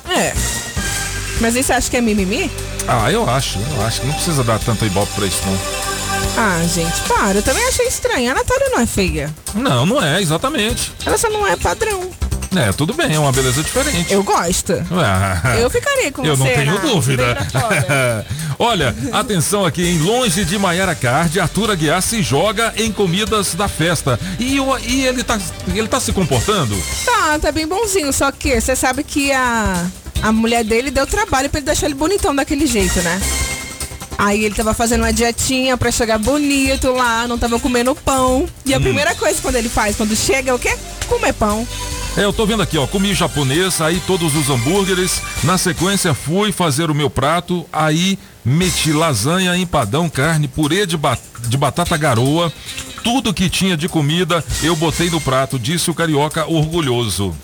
É. 0.09 0.33
Mas 1.41 1.55
aí 1.55 1.63
você 1.63 1.73
acha 1.73 1.89
que 1.89 1.97
é 1.97 2.01
mimimi? 2.01 2.51
Ah, 2.87 3.11
eu 3.11 3.27
acho, 3.29 3.57
eu 3.75 3.85
acho 3.85 4.01
que 4.01 4.07
não 4.07 4.13
precisa 4.13 4.43
dar 4.43 4.59
tanto 4.59 4.85
ibope 4.85 5.11
pra 5.15 5.25
isso, 5.25 5.41
não. 5.45 5.82
Ah, 6.35 6.61
gente, 6.67 7.01
para. 7.07 7.37
Eu 7.39 7.43
também 7.43 7.63
achei 7.67 7.87
estranho. 7.87 8.31
A 8.31 8.33
Natália 8.33 8.69
não 8.69 8.79
é 8.79 8.85
feia. 8.85 9.33
Não, 9.53 9.85
não 9.85 10.03
é, 10.03 10.21
exatamente. 10.21 10.91
Ela 11.05 11.17
só 11.17 11.29
não 11.29 11.45
é 11.47 11.55
padrão. 11.55 12.09
É, 12.55 12.71
tudo 12.71 12.93
bem, 12.93 13.15
é 13.15 13.19
uma 13.19 13.31
beleza 13.31 13.63
diferente. 13.63 14.13
Eu 14.13 14.23
gosto. 14.23 14.73
Ah, 14.91 15.55
Eu 15.59 15.69
ficaria 15.71 16.11
com 16.11 16.23
Eu 16.23 16.35
você. 16.35 16.43
não 16.43 16.55
tenho 16.55 16.79
dúvida. 16.81 17.33
na 17.33 17.45
tora. 17.61 18.25
Olha, 18.59 18.95
atenção 19.11 19.65
aqui, 19.65 19.83
em 19.83 19.97
longe 19.99 20.45
de 20.45 20.57
Maiara 20.59 20.93
Card, 20.93 21.39
Arthur 21.39 21.71
Aguiar 21.71 22.01
se 22.01 22.21
joga 22.21 22.71
em 22.77 22.91
comidas 22.91 23.55
da 23.55 23.67
festa. 23.67 24.19
E, 24.39 24.57
e 24.87 25.05
ele, 25.05 25.23
tá, 25.23 25.39
ele 25.73 25.87
tá 25.87 25.99
se 25.99 26.11
comportando? 26.13 26.75
Tá, 27.03 27.39
tá 27.39 27.51
bem 27.51 27.67
bonzinho. 27.67 28.13
Só 28.13 28.31
que 28.31 28.59
você 28.61 28.75
sabe 28.75 29.03
que 29.03 29.31
a, 29.31 29.85
a 30.21 30.31
mulher 30.31 30.63
dele 30.63 30.91
deu 30.91 31.07
trabalho 31.07 31.49
pra 31.49 31.59
ele 31.59 31.65
deixar 31.65 31.87
ele 31.87 31.95
bonitão 31.95 32.35
daquele 32.35 32.67
jeito, 32.67 33.01
né? 33.01 33.19
Aí 34.17 34.45
ele 34.45 34.55
tava 34.55 34.73
fazendo 34.73 35.01
uma 35.01 35.11
dietinha 35.13 35.75
pra 35.77 35.91
chegar 35.91 36.17
bonito 36.17 36.91
lá, 36.93 37.27
não 37.27 37.37
tava 37.37 37.59
comendo 37.59 37.93
pão. 37.95 38.47
E 38.65 38.73
a 38.73 38.77
Hum. 38.77 38.81
primeira 38.81 39.13
coisa 39.15 39.41
quando 39.41 39.55
ele 39.55 39.69
faz, 39.69 39.95
quando 39.95 40.15
chega, 40.15 40.51
é 40.51 40.53
o 40.53 40.59
quê? 40.59 40.75
Comer 41.07 41.33
pão. 41.33 41.67
É, 42.15 42.23
eu 42.23 42.31
tô 42.31 42.45
vendo 42.45 42.61
aqui, 42.61 42.77
ó, 42.77 42.85
comi 42.85 43.13
japonês, 43.15 43.81
aí 43.81 43.99
todos 44.05 44.35
os 44.35 44.47
hambúrgueres. 44.49 45.19
Na 45.43 45.57
sequência 45.57 46.13
fui 46.13 46.51
fazer 46.51 46.91
o 46.91 46.95
meu 46.95 47.09
prato, 47.09 47.65
aí 47.73 48.19
meti 48.45 48.91
lasanha, 48.93 49.57
empadão, 49.57 50.07
carne, 50.07 50.47
purê 50.47 50.85
de, 50.85 50.95
ba- 50.95 51.17
de 51.47 51.57
batata 51.57 51.97
garoa. 51.97 52.53
Tudo 53.03 53.33
que 53.33 53.49
tinha 53.49 53.75
de 53.75 53.89
comida 53.89 54.43
eu 54.61 54.75
botei 54.75 55.09
no 55.09 55.19
prato, 55.19 55.59
disse 55.59 55.91
o 55.91 55.93
carioca 55.93 56.45
orgulhoso. 56.49 57.35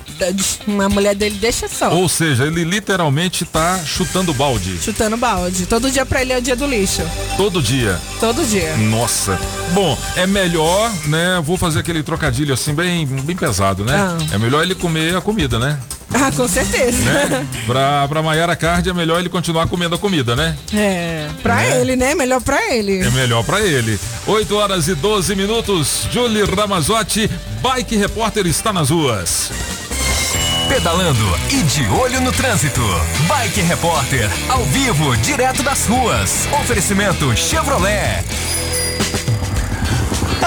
Uma 0.68 0.90
mulher 0.90 1.16
dele 1.16 1.38
deixa 1.40 1.68
só. 1.68 1.94
Ou 1.94 2.08
seja, 2.10 2.46
ele 2.46 2.64
literalmente 2.64 3.46
tá 3.46 3.80
chutando 3.86 4.34
balde 4.34 4.78
Chutando 4.84 5.16
balde. 5.18 5.66
Todo 5.66 5.90
dia 5.90 6.06
pra 6.06 6.22
ele 6.22 6.34
é 6.34 6.38
o 6.38 6.42
dia 6.42 6.56
do 6.56 6.66
lixo. 6.66 7.02
todo 7.38 7.62
dia. 7.62 8.00
Todo 8.20 8.44
dia. 8.46 8.76
Nossa. 8.78 9.40
Bom, 9.74 9.98
é 10.16 10.26
melhor, 10.28 10.92
né? 11.06 11.42
Vou 11.44 11.58
fazer 11.58 11.80
aquele 11.80 12.04
trocadilho 12.04 12.54
assim 12.54 12.74
bem, 12.74 13.06
bem 13.06 13.36
pesado, 13.36 13.84
né? 13.86 13.94
Ah. 13.96 14.18
É 14.34 14.38
melhor 14.38 14.64
ele 14.64 14.76
comer 14.76 15.16
a 15.16 15.22
comida, 15.22 15.60
né? 15.60 15.80
Ah, 16.14 16.32
com 16.36 16.48
certeza. 16.48 16.98
né? 17.04 17.46
Pra, 17.68 18.08
pra 18.08 18.22
Maiara 18.24 18.56
Card 18.56 18.90
é 18.90 18.94
melhor 18.94 19.20
ele 19.20 19.30
continuar 19.30 19.68
comendo 19.68 19.94
a 19.96 19.98
comida, 19.98 20.36
né? 20.36 20.56
É, 20.74 21.28
pra 21.44 21.56
Né? 21.58 21.82
ele, 21.82 21.96
né? 21.96 22.16
Melhor 22.16 22.42
pra 22.42 22.74
ele. 22.74 23.00
É 23.00 23.10
melhor 23.12 23.44
pra 23.44 23.62
ele. 23.62 24.00
8 24.26 24.56
horas 24.56 24.88
e 24.88 24.96
12 24.96 25.36
minutos. 25.36 26.08
Julie 26.12 26.44
Ramazotti, 26.44 27.30
Bike 27.62 27.96
Repórter 27.96 28.48
está 28.48 28.74
nas 28.74 28.90
ruas. 28.90 29.52
Pedalando 30.68 31.20
e 31.52 31.62
de 31.64 31.86
olho 31.88 32.22
no 32.22 32.32
trânsito. 32.32 32.82
Bike 33.28 33.62
Repórter, 33.62 34.30
ao 34.50 34.64
vivo, 34.66 35.16
direto 35.18 35.62
das 35.64 35.86
ruas. 35.88 36.48
Oferecimento 36.62 37.36
Chevrolet. 37.36 38.24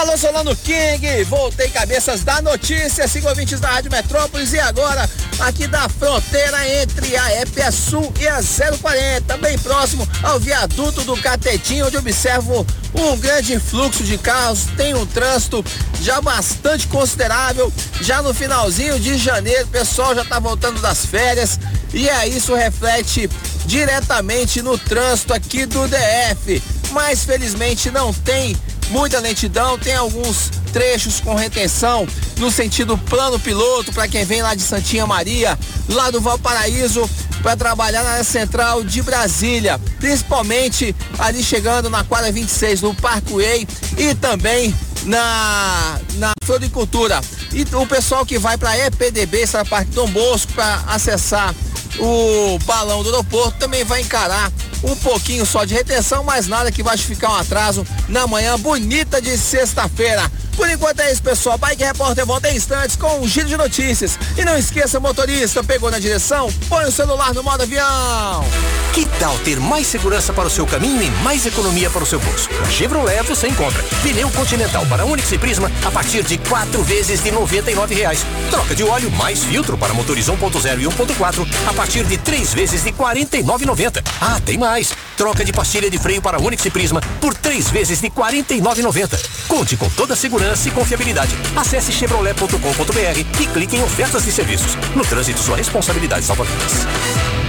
Alô, 0.03 0.19
Solano 0.19 0.57
King, 0.57 1.23
voltei 1.29 1.69
cabeças 1.69 2.25
da 2.25 2.43
notícia, 2.43 3.07
siga 3.07 3.29
ouvintes 3.29 3.61
da 3.61 3.69
Rádio 3.69 3.89
Metrópolis 3.89 4.53
e 4.53 4.59
agora 4.59 5.09
aqui 5.39 5.69
da 5.69 5.89
fronteira 5.89 6.83
entre 6.83 7.17
a 7.17 7.41
EPA 7.41 7.71
Sul 7.71 8.13
e 8.19 8.27
a 8.27 8.41
040, 8.43 9.37
bem 9.37 9.57
próximo 9.61 10.09
ao 10.25 10.41
viaduto 10.41 11.05
do 11.05 11.17
Catetinho, 11.19 11.87
onde 11.87 11.97
observo 11.97 12.67
um 12.93 13.17
grande 13.17 13.61
fluxo 13.61 14.03
de 14.03 14.19
carros, 14.19 14.67
tem 14.77 14.93
um 14.93 15.07
trânsito 15.07 15.65
já 16.01 16.21
bastante 16.21 16.89
considerável, 16.89 17.73
já 18.01 18.21
no 18.23 18.35
finalzinho 18.35 18.99
de 18.99 19.17
janeiro, 19.17 19.67
o 19.67 19.69
pessoal 19.69 20.17
já 20.17 20.25
tá 20.25 20.41
voltando 20.41 20.81
das 20.81 21.07
férias 21.07 21.61
e 21.95 22.11
aí 22.11 22.37
isso 22.37 22.57
reflete 22.57 23.31
diretamente 23.67 24.63
no 24.63 24.77
trânsito 24.77 25.33
aqui 25.33 25.65
do 25.65 25.87
DF, 25.87 26.61
mas 26.91 27.23
felizmente 27.23 27.89
não 27.89 28.13
tem 28.13 28.57
muita 28.93 29.19
lentidão, 29.19 29.79
tem 29.79 29.95
alguns 29.95 30.51
trechos 30.71 31.19
com 31.19 31.35
retenção 31.35 32.07
no 32.37 32.51
sentido 32.51 32.97
plano 32.97 33.39
piloto 33.39 33.93
para 33.93 34.07
quem 34.07 34.25
vem 34.25 34.43
lá 34.43 34.55
de 34.55 34.63
Santinha 34.63 35.07
Maria, 35.07 35.59
lá 35.89 36.11
do 36.11 36.21
Valparaíso 36.21 37.09
para 37.43 37.57
trabalhar 37.57 38.03
na 38.05 38.11
área 38.11 38.25
central 38.25 38.85
de 38.85 39.03
Brasília, 39.03 39.81
principalmente 39.99 40.95
ali 41.19 41.43
chegando 41.43 41.89
na 41.89 42.05
quadra 42.05 42.31
26 42.31 42.83
no 42.83 42.95
Parkway 42.95 43.67
e 43.97 44.15
também 44.15 44.75
na 45.05 45.99
na 46.15 46.33
floricultura. 46.45 47.21
E 47.53 47.63
o 47.75 47.87
pessoal 47.87 48.25
que 48.25 48.39
vai 48.39 48.59
para 48.59 48.79
EPDB, 48.79 49.43
essa 49.43 49.65
parte 49.65 49.91
Dom 49.93 50.09
Bosco 50.09 50.53
para 50.53 50.85
acessar 50.87 51.55
o 51.99 52.59
balão 52.65 53.03
do 53.03 53.09
aeroporto 53.11 53.59
também 53.59 53.85
vai 53.85 54.03
encarar 54.03 54.53
um 54.83 54.97
pouquinho 54.97 55.47
só 55.47 55.65
de 55.65 55.75
retenção, 55.75 56.25
mas 56.25 56.47
nada 56.47 56.73
que 56.73 56.83
vai 56.83 56.97
ficar 56.97 57.31
um 57.31 57.37
atraso 57.37 57.87
na 58.09 58.27
manhã 58.27 58.59
bonita 58.59 59.21
de 59.21 59.37
sexta-feira. 59.37 60.31
Por 60.57 60.69
enquanto 60.69 61.01
é 61.01 61.11
isso, 61.11 61.23
pessoal. 61.23 61.57
Bike 61.57 61.83
Repórter 61.83 62.27
volta 62.27 62.51
em 62.51 62.57
instantes 62.57 62.97
com 62.97 63.21
um 63.21 63.27
giro 63.27 63.49
de 63.49 63.57
notícias. 63.57 64.19
E 64.37 64.45
não 64.45 64.57
esqueça, 64.57 65.01
motorista, 65.01 65.65
pegou 65.65 65.91
na 65.91 65.99
direção? 65.99 66.53
Põe 66.69 66.85
o 66.85 66.93
celular 66.93 67.33
no 67.33 67.43
modo 67.43 67.63
avião. 67.63 68.45
Que 68.93 69.07
tal 69.19 69.37
ter 69.39 69.59
mais 69.59 69.87
segurança 69.87 70.33
para 70.33 70.47
o 70.47 70.51
seu 70.51 70.67
caminho 70.67 71.03
e 71.03 71.11
mais 71.23 71.47
economia 71.47 71.89
para 71.89 72.03
o 72.03 72.07
seu 72.07 72.21
bolso? 72.21 72.49
Na 72.61 72.71
Chevrolet 72.71 73.23
você 73.23 73.49
encontra 73.49 73.83
pneu 74.03 74.31
Continental 74.31 74.85
para 74.87 75.07
Onix 75.07 75.33
e 75.33 75.39
Prisma 75.39 75.73
a 75.85 75.91
partir 75.91 76.23
de 76.23 76.37
quatro 76.37 76.83
vezes 76.83 77.23
de 77.23 77.31
99 77.31 77.95
reais. 77.95 78.25
Troca 78.51 78.75
de 78.75 78.85
óleo 78.85 79.11
mais 79.13 79.43
filtro 79.45 79.79
para 79.79 79.95
motores 79.95 80.27
1.0 80.27 80.81
e 80.81 80.85
1.4 80.85 81.49
a 81.67 81.73
partir 81.73 82.05
de 82.05 82.19
três 82.19 82.53
vezes 82.53 82.83
de 82.85 82.91
R$ 82.91 82.97
49,90. 82.99 84.03
Ah, 84.21 84.39
tem 84.45 84.59
mais! 84.59 84.72
Troca 85.17 85.45
de 85.45 85.53
pastilha 85.53 85.91
de 85.91 85.99
freio 85.99 86.23
para 86.23 86.41
Onix 86.41 86.65
e 86.65 86.71
Prisma 86.71 87.01
por 87.21 87.35
três 87.35 87.69
vezes 87.71 88.01
de 88.01 88.09
R$ 88.09 88.15
49,90. 88.17 89.21
Conte 89.47 89.77
com 89.77 89.89
toda 89.91 90.15
a 90.15 90.17
segurança 90.17 90.69
e 90.69 90.73
confiabilidade. 90.73 91.37
Acesse 91.55 91.93
chevrolet.com.br 91.93 93.41
e 93.41 93.47
clique 93.47 93.77
em 93.77 93.83
ofertas 93.83 94.25
de 94.25 94.33
serviços. 94.33 94.75
No 94.97 95.05
trânsito, 95.05 95.41
sua 95.41 95.57
responsabilidade 95.57 96.25
salva 96.25 96.45
vidas. 96.45 97.42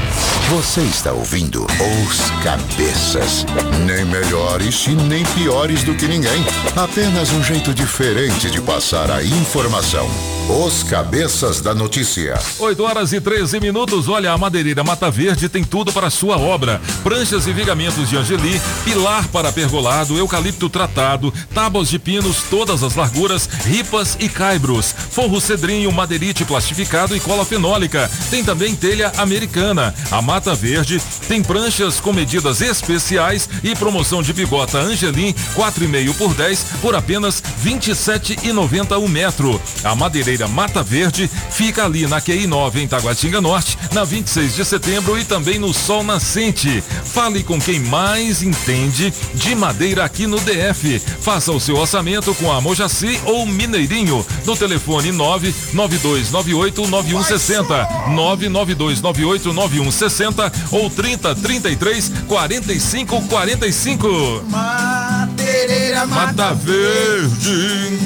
Você 0.49 0.81
está 0.81 1.13
ouvindo 1.13 1.65
Os 1.65 2.43
Cabeças. 2.43 3.45
Nem 3.85 4.05
melhores 4.05 4.85
e 4.87 4.91
nem 4.91 5.25
piores 5.27 5.83
do 5.83 5.95
que 5.95 6.05
ninguém. 6.05 6.45
Apenas 6.75 7.31
um 7.31 7.41
jeito 7.41 7.73
diferente 7.73 8.51
de 8.51 8.61
passar 8.61 9.09
a 9.09 9.23
informação. 9.23 10.07
Os 10.49 10.83
Cabeças 10.83 11.61
da 11.61 11.73
Notícia. 11.73 12.37
8 12.59 12.83
horas 12.83 13.13
e 13.13 13.21
13 13.21 13.61
minutos. 13.61 14.09
Olha, 14.09 14.33
a 14.33 14.37
Madeireira 14.37 14.83
Mata 14.83 15.09
Verde 15.09 15.47
tem 15.47 15.63
tudo 15.63 15.93
para 15.93 16.09
sua 16.09 16.37
obra: 16.37 16.81
pranchas 17.01 17.47
e 17.47 17.53
vigamentos 17.53 18.09
de 18.09 18.17
Angeli, 18.17 18.61
pilar 18.83 19.25
para 19.29 19.53
pergolado, 19.53 20.17
eucalipto 20.17 20.69
tratado, 20.69 21.33
tábuas 21.53 21.89
de 21.89 21.97
pinos, 21.97 22.43
todas 22.49 22.83
as 22.83 22.95
larguras, 22.95 23.47
ripas 23.65 24.17
e 24.19 24.27
caibros, 24.27 24.93
forro 25.11 25.39
cedrinho, 25.39 25.91
madeirite 25.93 26.43
plastificado 26.43 27.15
e 27.15 27.21
cola 27.21 27.45
fenólica. 27.45 28.11
Tem 28.29 28.43
também 28.43 28.75
telha 28.75 29.13
americana. 29.17 29.95
A 30.11 30.21
Mata 30.33 30.55
Verde 30.55 30.99
tem 31.27 31.43
pranchas 31.43 31.99
com 31.99 32.11
medidas 32.11 32.59
especiais 32.59 33.47
e 33.63 33.75
promoção 33.75 34.23
de 34.23 34.33
bigota 34.33 34.79
Angelim 34.79 35.31
4,5 35.55 36.15
por 36.15 36.33
10 36.33 36.65
por 36.81 36.95
apenas 36.95 37.43
27,90 37.63 38.97
o 38.99 39.07
metro. 39.07 39.61
A 39.83 39.93
madeireira 39.93 40.47
Mata 40.47 40.81
Verde 40.81 41.29
fica 41.51 41.85
ali 41.85 42.07
na 42.07 42.19
QI 42.19 42.47
9 42.47 42.81
em 42.81 42.87
Taguatinga 42.87 43.39
Norte, 43.39 43.77
na 43.91 44.03
26 44.03 44.55
de 44.55 44.65
setembro 44.65 45.19
e 45.19 45.23
também 45.23 45.59
no 45.59 45.71
Sol 45.71 46.03
Nascente. 46.03 46.83
Fale 47.13 47.43
com 47.43 47.61
quem 47.61 47.79
mais 47.81 48.41
entende 48.41 49.13
de 49.35 49.53
madeira 49.53 50.03
aqui 50.03 50.25
no 50.25 50.39
DF. 50.39 50.99
Faça 51.21 51.51
o 51.51 51.59
seu 51.59 51.75
orçamento 51.75 52.33
com 52.33 52.51
a 52.51 52.59
Mojaci 52.59 53.21
ou 53.25 53.45
Mineirinho 53.45 54.25
no 54.47 54.57
telefone 54.57 55.11
99298 55.11 56.87
9160 56.87 57.87
99298 58.09 59.53
9160 59.53 60.22
ou 60.71 60.89
3033 60.89 62.11
45 62.27 63.21
45. 63.23 64.43
Madeireira 64.49 66.05
Mata 66.05 66.53
Verde. 66.53 67.99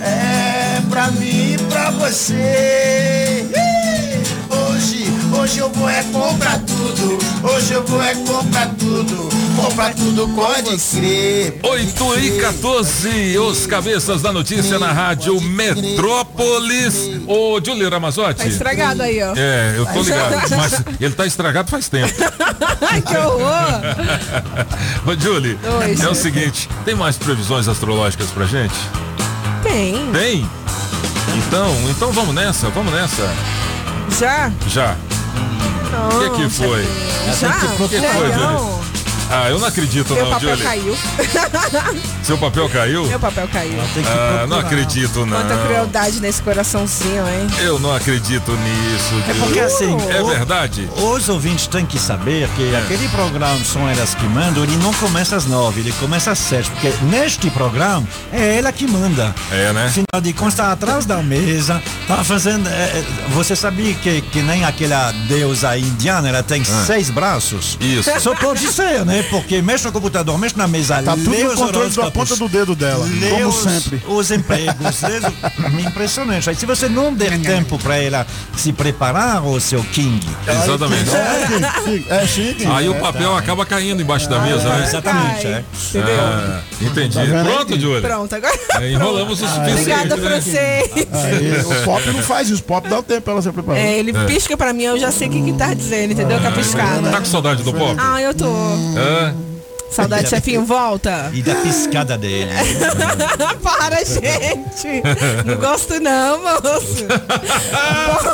É 0.00 0.80
pra 0.88 1.10
mim 1.10 1.54
e 1.54 1.58
pra 1.68 1.90
você. 1.90 3.63
Hoje, 5.44 5.58
eu 5.58 5.68
vou 5.68 5.90
é 5.90 6.02
comprar 6.04 6.58
tudo. 6.60 7.18
Hoje 7.42 7.74
eu 7.74 7.84
vou 7.84 8.02
é 8.02 8.14
comprar 8.14 8.66
tudo. 8.78 9.28
Comprar 9.54 9.94
tudo, 9.94 10.26
pode 10.28 10.74
crer. 10.78 11.60
8 11.62 12.18
e 12.18 12.40
14, 12.40 13.38
os 13.38 13.66
cabeças 13.66 14.22
da 14.22 14.32
notícia 14.32 14.78
na 14.78 14.90
rádio 14.90 15.38
Metrópolis. 15.42 17.10
Ô, 17.26 17.60
Júlio 17.62 17.90
Ramazotti. 17.90 18.38
Tá 18.38 18.46
estragado 18.46 19.02
aí, 19.02 19.22
ó. 19.22 19.34
É, 19.36 19.74
eu 19.76 19.84
tô 19.84 20.00
ligado, 20.00 20.56
mas 20.56 20.82
ele 20.98 21.14
tá 21.14 21.26
estragado 21.26 21.70
faz 21.70 21.90
tempo. 21.90 22.14
Ai, 22.90 23.02
que 23.02 23.14
horror. 23.14 23.80
Ô, 25.06 25.20
Julie, 25.20 25.58
Oi, 25.62 25.96
é 26.02 26.08
o 26.08 26.14
seguinte, 26.14 26.70
tem 26.86 26.94
mais 26.94 27.18
previsões 27.18 27.68
astrológicas 27.68 28.30
pra 28.30 28.46
gente? 28.46 28.74
Tem. 29.62 30.10
Tem? 30.10 30.50
Então, 31.36 31.70
então 31.90 32.10
vamos 32.12 32.34
nessa, 32.34 32.70
vamos 32.70 32.94
nessa. 32.94 33.30
Já? 34.18 34.50
Já. 34.68 34.96
O 35.94 36.18
que 36.18 36.30
que 36.30 36.50
foi? 36.50 36.82
Já? 37.32 37.50
O 37.78 37.88
que 37.88 38.00
Já 38.00 38.12
foi, 38.14 38.28
não. 38.28 38.93
Julie? 39.34 39.46
Ah, 39.46 39.50
eu 39.50 39.58
não 39.58 39.66
acredito 39.68 40.14
Meu 40.14 40.24
não, 40.24 40.30
papel 40.32 40.48
Julie. 40.50 40.64
caiu. 40.64 40.96
Seu 42.22 42.38
papel 42.38 42.68
caiu? 42.70 43.06
Meu 43.06 43.20
papel 43.20 43.48
caiu. 43.52 43.78
Ah, 44.06 44.46
não 44.46 44.58
acredito 44.58 45.26
não. 45.26 45.36
Quanta 45.36 45.56
crueldade 45.64 46.20
nesse 46.20 46.42
coraçãozinho, 46.42 47.26
hein? 47.28 47.46
Eu 47.60 47.78
não 47.78 47.94
acredito 47.94 48.52
nisso. 48.52 49.14
É 49.28 49.34
porque 49.34 49.46
Julie. 49.46 49.60
assim. 49.60 49.96
É 50.10 50.22
o- 50.22 50.26
verdade? 50.26 50.88
Os 50.96 51.28
ouvintes 51.28 51.66
têm 51.66 51.84
que 51.84 51.98
saber 51.98 52.48
que 52.56 52.74
aquele 52.76 53.08
programa 53.08 53.58
São 53.64 53.88
Elas 53.88 54.14
que 54.14 54.24
Mandam, 54.26 54.62
ele 54.64 54.76
não 54.78 54.92
começa 54.94 55.36
às 55.36 55.44
nove, 55.46 55.80
ele 55.80 55.92
começa 56.00 56.30
às 56.30 56.38
sete. 56.38 56.70
Porque 56.70 56.92
neste 57.04 57.50
programa 57.50 58.06
é 58.32 58.58
ela 58.58 58.72
que 58.72 58.86
manda. 58.86 59.34
É, 59.52 59.72
né? 59.72 59.86
Afinal 59.86 60.20
de 60.22 60.32
contas, 60.32 60.54
tá 60.54 60.72
atrás 60.72 61.04
da 61.04 61.18
mesa, 61.22 61.82
tá 62.08 62.22
fazendo. 62.24 62.68
é, 62.68 62.72
é, 62.72 63.04
você 63.30 63.54
sabia 63.54 63.94
que, 63.94 64.20
que 64.22 64.40
nem 64.42 64.64
aquela 64.64 65.12
deusa 65.28 65.76
indiana, 65.76 66.28
ela 66.28 66.42
tem 66.42 66.62
seis 66.64 67.10
braços? 67.10 67.76
Isso. 67.80 68.10
Só 68.20 68.34
pode 68.34 68.66
ser, 68.72 69.04
né? 69.04 69.23
Porque 69.30 69.62
mexe 69.62 69.84
no 69.84 69.92
computador, 69.92 70.38
mexe 70.38 70.56
na 70.56 70.66
mesa, 70.66 71.02
Tá 71.02 71.12
tudo 71.12 71.30
lê 71.30 71.44
no 71.44 71.50
os 71.50 71.58
controle 71.58 71.90
da 71.90 72.10
ponta 72.10 72.36
do 72.36 72.48
dedo 72.48 72.74
dela, 72.74 73.06
lê 73.20 73.30
como 73.30 73.48
os, 73.48 73.56
sempre. 73.56 74.02
Os 74.06 74.30
empregos, 74.30 75.02
lê 75.02 75.20
impressionante. 75.86 76.50
Aí 76.50 76.56
se 76.56 76.66
você 76.66 76.88
não 76.88 77.12
der 77.12 77.38
tempo 77.40 77.78
para 77.78 77.96
ela 77.96 78.26
se 78.56 78.72
preparar, 78.72 79.44
o 79.44 79.60
seu 79.60 79.82
King. 79.84 80.20
Exatamente. 80.46 81.10
É 82.08 82.26
chique. 82.26 82.66
Aí 82.66 82.88
o 82.88 82.94
papel 82.96 83.36
acaba 83.36 83.64
caindo 83.66 84.00
embaixo 84.02 84.28
da 84.28 84.40
mesa, 84.40 84.68
né? 84.68 84.84
Exatamente, 84.84 85.46
é. 85.46 85.64
Entendeu? 85.88 86.20
Ah, 86.20 86.60
entendi. 86.80 87.14
Tá? 87.14 87.44
Pronto, 87.44 87.80
Júlio. 87.80 88.02
Pronto, 88.02 88.34
agora. 88.34 88.58
É, 88.80 88.92
enrolamos 88.92 89.40
o 89.40 89.46
suficiente. 89.46 89.72
Obrigada, 89.72 90.16
né? 90.16 90.22
francês. 90.28 90.90
O 91.64 91.84
pop 91.84 92.06
não 92.10 92.22
faz 92.22 92.48
isso, 92.48 92.62
o 92.62 92.64
pop 92.64 92.88
dá 92.88 92.98
o 92.98 93.02
tempo 93.02 93.22
pra 93.22 93.32
ela 93.34 93.42
se 93.42 93.50
preparar. 93.52 93.80
É, 93.80 93.98
ele 93.98 94.12
pisca 94.26 94.56
pra 94.56 94.72
mim, 94.72 94.84
eu 94.84 94.98
já 94.98 95.10
sei 95.10 95.28
o 95.28 95.30
que 95.30 95.42
que 95.42 95.52
tá 95.52 95.74
dizendo, 95.74 96.12
entendeu? 96.12 96.40
Com 96.40 96.48
a 96.48 96.52
piscada. 96.52 97.10
Tá 97.10 97.18
com 97.18 97.24
saudade 97.24 97.62
do 97.62 97.72
pop? 97.72 97.94
Ah, 97.98 98.20
eu 98.20 98.34
tô. 98.34 98.46
Saudade, 99.94 100.28
chefinho, 100.28 100.64
volta. 100.64 101.30
E 101.32 101.40
da 101.40 101.54
piscada 101.54 102.18
dele. 102.18 102.50
Para, 103.62 104.04
gente. 104.04 105.02
Não 105.44 105.56
gosto 105.56 106.00
não, 106.00 106.42
moço. 106.42 107.06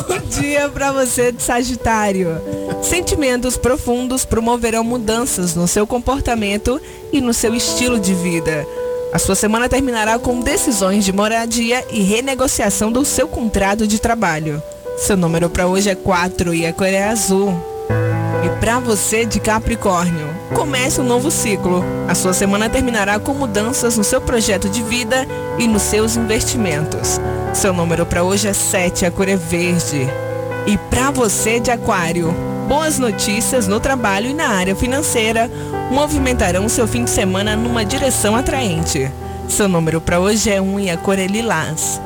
Bom 0.09 0.41
dia 0.41 0.71
pra 0.71 0.91
você 0.91 1.31
de 1.31 1.43
Sagitário. 1.43 2.41
Sentimentos 2.83 3.59
profundos 3.59 4.25
promoverão 4.25 4.83
mudanças 4.83 5.55
no 5.55 5.69
seu 5.69 5.87
comportamento 5.87 6.81
e 7.13 7.21
no 7.21 7.35
seu 7.35 7.55
estilo 7.55 8.01
de 8.01 8.15
vida. 8.15 8.67
A 9.13 9.19
sua 9.19 9.35
semana 9.35 9.69
terminará 9.69 10.19
com 10.19 10.41
decisões 10.41 11.05
de 11.05 11.13
moradia 11.13 11.85
e 11.91 12.01
renegociação 12.01 12.91
do 12.91 13.05
seu 13.05 13.29
contrato 13.29 13.87
de 13.87 14.01
trabalho. 14.01 14.63
Seu 14.97 15.17
número 15.17 15.51
para 15.51 15.67
hoje 15.67 15.91
é 15.91 15.95
4 15.95 16.55
e 16.55 16.65
a 16.65 16.73
cor 16.73 16.87
é 16.87 17.05
azul. 17.05 17.53
E 18.43 18.49
para 18.61 18.79
você 18.79 19.27
de 19.27 19.39
Capricórnio, 19.39 20.29
comece 20.55 21.01
um 21.01 21.05
novo 21.05 21.31
ciclo. 21.31 21.85
A 22.09 22.15
sua 22.15 22.33
semana 22.33 22.71
terminará 22.71 23.19
com 23.19 23.35
mudanças 23.35 23.99
no 23.99 24.05
seu 24.05 24.21
projeto 24.21 24.69
de 24.69 24.83
vida 24.83 25.27
e 25.59 25.69
nos 25.69 25.83
seus 25.83 26.17
investimentos. 26.17 27.21
Seu 27.53 27.73
número 27.73 28.07
para 28.07 28.23
hoje 28.23 28.49
é 28.49 28.53
7, 28.53 29.05
a 29.05 29.11
cor 29.11 29.29
é 29.29 29.37
verde. 29.37 30.09
E 30.67 30.79
para 30.89 31.11
você 31.11 31.61
de 31.61 31.71
Aquário, 31.71 32.35
boas 32.67 32.99
notícias 32.99 33.67
no 33.69 33.79
trabalho 33.79 34.31
e 34.31 34.35
na 34.35 34.49
área 34.49 34.75
financeira 34.75 35.51
movimentarão 35.91 36.69
seu 36.69 36.87
fim 36.89 37.05
de 37.05 37.11
semana 37.11 37.55
numa 37.57 37.85
direção 37.85 38.35
atraente. 38.35 39.11
Seu 39.49 39.69
número 39.69 40.01
para 40.01 40.21
hoje 40.21 40.49
é 40.49 40.61
1 40.61 40.81
e 40.81 40.91
a 40.91 40.97
cor 40.97 41.19
é 41.19 41.27
lilás. 41.27 42.01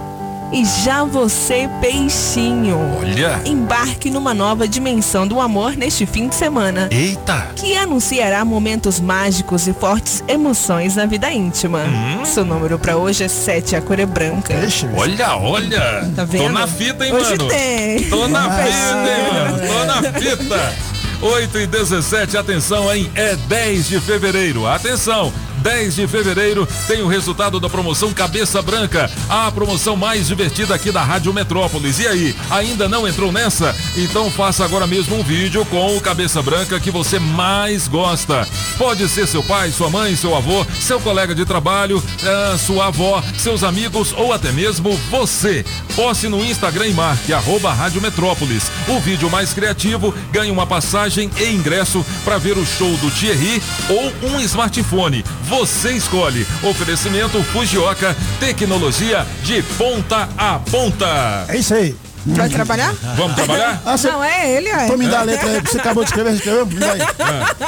E 0.54 0.64
já 0.84 1.02
você, 1.02 1.68
peixinho, 1.80 2.78
Olha. 3.00 3.40
embarque 3.44 4.08
numa 4.08 4.32
nova 4.32 4.68
dimensão 4.68 5.26
do 5.26 5.40
amor 5.40 5.76
neste 5.76 6.06
fim 6.06 6.28
de 6.28 6.34
semana. 6.36 6.88
Eita. 6.92 7.48
Que 7.56 7.76
anunciará 7.76 8.44
momentos 8.44 9.00
mágicos 9.00 9.66
e 9.66 9.72
fortes 9.72 10.22
emoções 10.28 10.94
na 10.94 11.06
vida 11.06 11.32
íntima. 11.32 11.80
Hum? 11.80 12.24
Seu 12.24 12.44
número 12.44 12.78
pra 12.78 12.96
hoje 12.96 13.24
é 13.24 13.28
7, 13.28 13.74
a 13.74 13.82
cor 13.82 13.98
é 13.98 14.06
branca. 14.06 14.54
Olha, 14.96 15.36
olha. 15.36 16.08
Tá 16.14 16.24
vendo? 16.24 16.44
Tô 16.44 16.48
na 16.50 16.66
fita, 16.68 17.04
hein, 17.04 17.12
Hoje 17.12 17.30
mano? 17.30 17.48
tem. 17.48 18.04
Tô 18.04 18.28
na 18.28 18.60
É. 18.60 18.64
fita, 18.64 19.10
hein, 19.10 19.32
mano? 19.32 19.58
Tô 19.68 19.84
na 19.86 20.12
fita. 20.20 20.74
8 21.20 21.58
e 21.58 21.66
17, 21.66 22.36
atenção, 22.36 22.94
hein? 22.94 23.10
É 23.16 23.34
10 23.34 23.88
de 23.88 23.98
fevereiro. 23.98 24.66
Atenção! 24.68 25.32
10 25.64 25.96
de 25.96 26.06
fevereiro 26.06 26.68
tem 26.86 27.00
o 27.00 27.06
resultado 27.06 27.58
da 27.58 27.70
promoção 27.70 28.12
Cabeça 28.12 28.60
Branca, 28.60 29.10
a 29.30 29.50
promoção 29.50 29.96
mais 29.96 30.26
divertida 30.26 30.74
aqui 30.74 30.92
da 30.92 31.02
Rádio 31.02 31.32
Metrópolis. 31.32 31.98
E 32.00 32.06
aí, 32.06 32.36
ainda 32.50 32.86
não 32.86 33.08
entrou 33.08 33.32
nessa? 33.32 33.74
Então 33.96 34.30
faça 34.30 34.62
agora 34.62 34.86
mesmo 34.86 35.16
um 35.16 35.22
vídeo 35.22 35.64
com 35.64 35.96
o 35.96 36.00
Cabeça 36.02 36.42
Branca 36.42 36.78
que 36.78 36.90
você 36.90 37.18
mais 37.18 37.88
gosta. 37.88 38.46
Pode 38.76 39.08
ser 39.08 39.26
seu 39.26 39.42
pai, 39.42 39.70
sua 39.70 39.88
mãe, 39.88 40.14
seu 40.14 40.36
avô, 40.36 40.66
seu 40.78 41.00
colega 41.00 41.34
de 41.34 41.46
trabalho, 41.46 42.02
ah, 42.22 42.58
sua 42.58 42.88
avó, 42.88 43.22
seus 43.38 43.64
amigos 43.64 44.12
ou 44.12 44.34
até 44.34 44.52
mesmo 44.52 44.94
você. 45.10 45.64
Poste 45.96 46.28
no 46.28 46.44
Instagram 46.44 46.88
e 46.88 46.92
marque 46.92 47.32
arroba 47.32 47.72
Rádio 47.72 48.02
Metrópolis. 48.02 48.64
O 48.86 49.00
vídeo 49.00 49.30
mais 49.30 49.54
criativo 49.54 50.14
ganha 50.30 50.52
uma 50.52 50.66
passagem 50.66 51.30
e 51.38 51.44
ingresso 51.54 52.04
para 52.22 52.36
ver 52.36 52.58
o 52.58 52.66
show 52.66 52.94
do 52.98 53.10
Thierry 53.10 53.62
ou 53.88 54.30
um 54.30 54.40
smartphone. 54.40 55.24
Você 55.58 55.92
escolhe. 55.92 56.44
Oferecimento 56.64 57.40
Fujioka, 57.44 58.16
tecnologia 58.40 59.24
de 59.44 59.62
ponta 59.78 60.28
a 60.36 60.58
ponta. 60.58 61.44
É 61.48 61.56
isso 61.56 61.72
aí. 61.74 61.94
Vai 62.26 62.48
trabalhar? 62.48 62.92
Vamos 63.16 63.36
trabalhar? 63.36 63.80
Ah, 63.86 63.96
você- 63.96 64.10
Não, 64.10 64.24
é 64.24 64.50
ele, 64.50 64.68
é. 64.68 64.84
Então 64.86 64.98
me 64.98 65.06
dá 65.06 65.20
a 65.20 65.22
letra 65.22 65.48
aí, 65.48 65.60
você 65.60 65.78
acabou 65.78 66.02
de 66.02 66.10
escrever, 66.10 66.30
você 66.30 66.36
escreveu? 66.38 66.66
Me 66.66 66.74
dá 66.74 66.92
aí. 66.92 66.98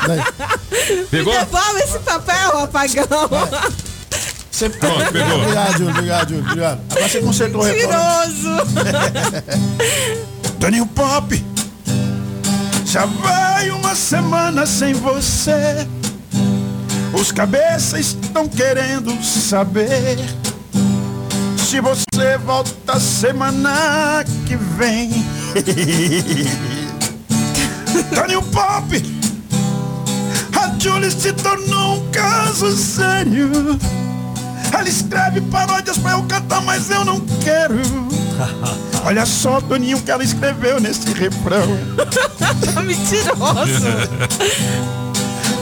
Daí. 0.08 1.06
Pegou? 1.10 1.32
Devolve 1.32 1.80
esse 1.80 1.98
papel, 2.00 2.58
apagão. 2.58 3.06
Você... 4.50 4.68
Pronto, 4.70 5.12
pegou. 5.12 5.36
Obrigado, 5.42 5.88
obrigado, 5.88 6.38
obrigado. 6.38 6.80
Agora 6.90 7.08
você 7.08 7.20
consertou 7.20 7.60
o 7.60 7.64
refrão. 7.64 8.26
Mentiroso. 8.26 8.66
Toninho 10.58 10.86
Pop, 10.86 11.44
já 12.84 13.04
vai 13.06 13.70
uma 13.70 13.94
semana 13.94 14.66
sem 14.66 14.92
você. 14.94 15.86
Os 17.18 17.32
cabeças 17.32 18.00
estão 18.00 18.46
querendo 18.46 19.10
saber 19.24 20.18
se 21.56 21.80
você 21.80 22.36
volta 22.44 23.00
semana 23.00 24.22
que 24.46 24.54
vem. 24.54 25.24
Toninho 28.14 28.42
Pop, 28.42 29.02
a 30.54 30.78
Julie 30.78 31.10
se 31.10 31.32
tornou 31.32 31.96
um 31.96 32.10
caso 32.10 32.76
sério. 32.76 33.50
Ela 34.70 34.88
escreve 34.88 35.40
paródias 35.40 35.96
pra 35.96 36.12
eu 36.12 36.22
cantar, 36.24 36.60
mas 36.60 36.90
eu 36.90 37.02
não 37.02 37.18
quero. 37.42 37.80
Olha 39.06 39.24
só, 39.24 39.58
Toninho, 39.62 40.02
que 40.02 40.10
ela 40.10 40.22
escreveu 40.22 40.78
nesse 40.78 41.10
refrão. 41.14 41.66
Mentiroso. 42.84 45.05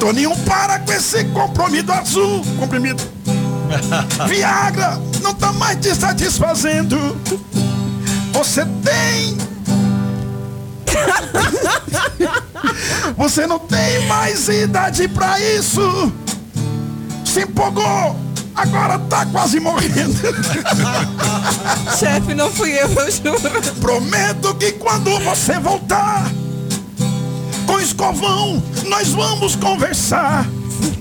Toninho, 0.04 0.36
para 0.44 0.78
com 0.80 0.92
esse 0.92 1.24
comprimido 1.24 1.90
azul. 1.90 2.44
Comprimido. 2.58 3.02
Viagra 4.28 5.00
não 5.22 5.32
tá 5.32 5.50
mais 5.50 5.80
te 5.80 5.94
satisfazendo. 5.94 7.16
Você 8.34 8.66
tem. 8.84 9.38
Você 13.16 13.46
não 13.46 13.58
tem 13.58 14.06
mais 14.06 14.46
idade 14.46 15.08
pra 15.08 15.40
isso. 15.40 16.12
Se 17.24 17.40
empolgou. 17.40 18.14
Agora 18.54 18.98
tá 18.98 19.24
quase 19.24 19.58
morrendo. 19.58 20.20
Chefe, 21.98 22.34
não 22.34 22.52
fui 22.52 22.72
eu, 22.72 22.90
eu 22.92 23.10
juro. 23.10 23.74
Prometo 23.80 24.54
que 24.56 24.72
quando 24.72 25.18
você 25.20 25.58
voltar 25.58 26.30
com 27.74 27.80
escovão, 27.80 28.62
nós 28.86 29.08
vamos 29.08 29.56
conversar. 29.56 30.46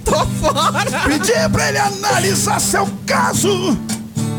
Tô 0.04 0.26
fora. 0.26 1.02
Pedir 1.06 1.48
pra 1.52 1.70
ele 1.70 1.78
analisar 1.78 2.60
seu 2.60 2.90
caso, 3.06 3.78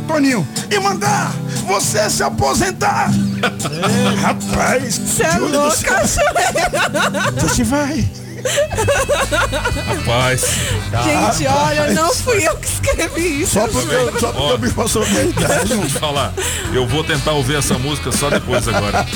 Toninho, 0.09 0.47
e 0.69 0.79
mandar 0.81 1.33
você 1.65 2.11
se 2.11 2.25
aposentar. 2.25 3.09
Rapaz, 4.21 4.99
Você 4.99 5.23
é 5.23 5.85
cachoeira. 5.85 7.33
Você 7.41 7.63
vai. 7.63 8.05
Rapaz. 9.87 10.43
Gente, 11.05 11.47
olha, 11.49 11.93
não 11.93 12.15
fui 12.15 12.47
eu 12.47 12.57
que 12.57 12.67
escrevi 12.69 13.43
isso. 13.43 13.55
Só 13.55 13.69
porque, 13.69 13.95
eu- 13.95 14.21
só 14.21 14.33
porque 14.33 14.53
o 14.53 14.59
bicho 14.59 14.75
passou 14.75 15.03
a 15.03 15.07
minha 15.07 15.23
idade. 15.25 15.69
Deixa 15.69 15.75
eu 15.75 15.87
te 15.87 15.93
falar. 15.95 16.33
Eu 16.73 16.87
vou 16.87 17.03
tentar 17.05 17.33
ouvir 17.33 17.57
essa 17.57 17.79
música 17.79 18.13
só 18.13 18.31
depois 18.31 18.67
agora. 18.69 19.07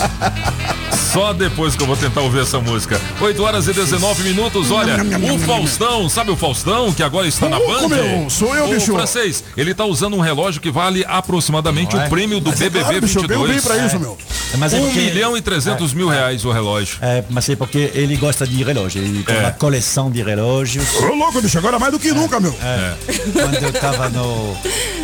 Só 1.13 1.33
depois 1.33 1.75
que 1.75 1.83
eu 1.83 1.87
vou 1.87 1.97
tentar 1.97 2.21
ouvir 2.21 2.41
essa 2.43 2.61
música. 2.61 3.01
8 3.21 3.43
horas 3.43 3.67
e 3.67 3.73
19 3.73 4.23
minutos. 4.25 4.71
Olha, 4.71 4.97
o 5.35 5.39
Faustão, 5.39 6.09
sabe 6.09 6.31
o 6.31 6.37
Faustão 6.37 6.93
que 6.93 7.03
agora 7.03 7.27
está 7.27 7.49
na 7.49 7.59
Ô, 7.59 7.67
Band? 7.67 7.89
meu, 7.89 8.29
sou 8.31 8.55
eu, 8.55 8.67
o 8.67 8.75
bicho. 8.75 8.93
francês, 8.95 9.43
ele 9.57 9.73
tá 9.75 9.85
usando 9.85 10.17
um 10.17 10.21
relógio 10.21 10.61
que 10.61 10.71
vale 10.71 11.05
aproximadamente 11.09 11.95
Não 11.97 12.03
é? 12.03 12.07
o 12.07 12.11
prêmio 12.11 12.41
do 12.41 12.51
Mas 12.51 12.61
é 12.61 12.65
BBB 12.65 12.85
claro, 12.85 13.01
bicho, 13.01 13.19
eu 13.19 13.23
22. 13.23 13.51
bem 13.53 13.61
pra 13.63 13.87
isso, 13.87 13.99
meu. 13.99 14.19
Mas 14.59 14.73
é 14.75 14.79
1 14.79 14.85
porque- 14.85 15.01
milhão 15.01 15.37
e 15.37 15.41
300 15.41 15.93
mil 15.95 16.09
reais 16.09 16.45
o 16.45 16.51
relógio. 16.53 16.99
É, 17.01 17.25
mas 17.31 17.49
é 17.49 17.57
porque 17.57 17.91
ele 17.95 18.17
gosta 18.17 18.47
de 18.47 18.63
relógio, 18.63 19.01
ele 19.03 19.18
É. 19.27 19.39
uma 19.41 19.51
coleção 19.53 20.11
de 20.11 20.23
relógios. 20.23 20.97
Ô, 20.97 21.15
louco, 21.15 21.41
bicho, 21.41 21.59
agora 21.59 21.79
mais 21.79 21.93
do 21.93 21.99
que 21.99 22.13
nunca, 22.13 22.39
meu. 22.41 22.55
É. 22.63 22.95
Quando 23.33 23.55
eu 23.55 23.73
tava 23.73 24.09
no. 24.09 24.57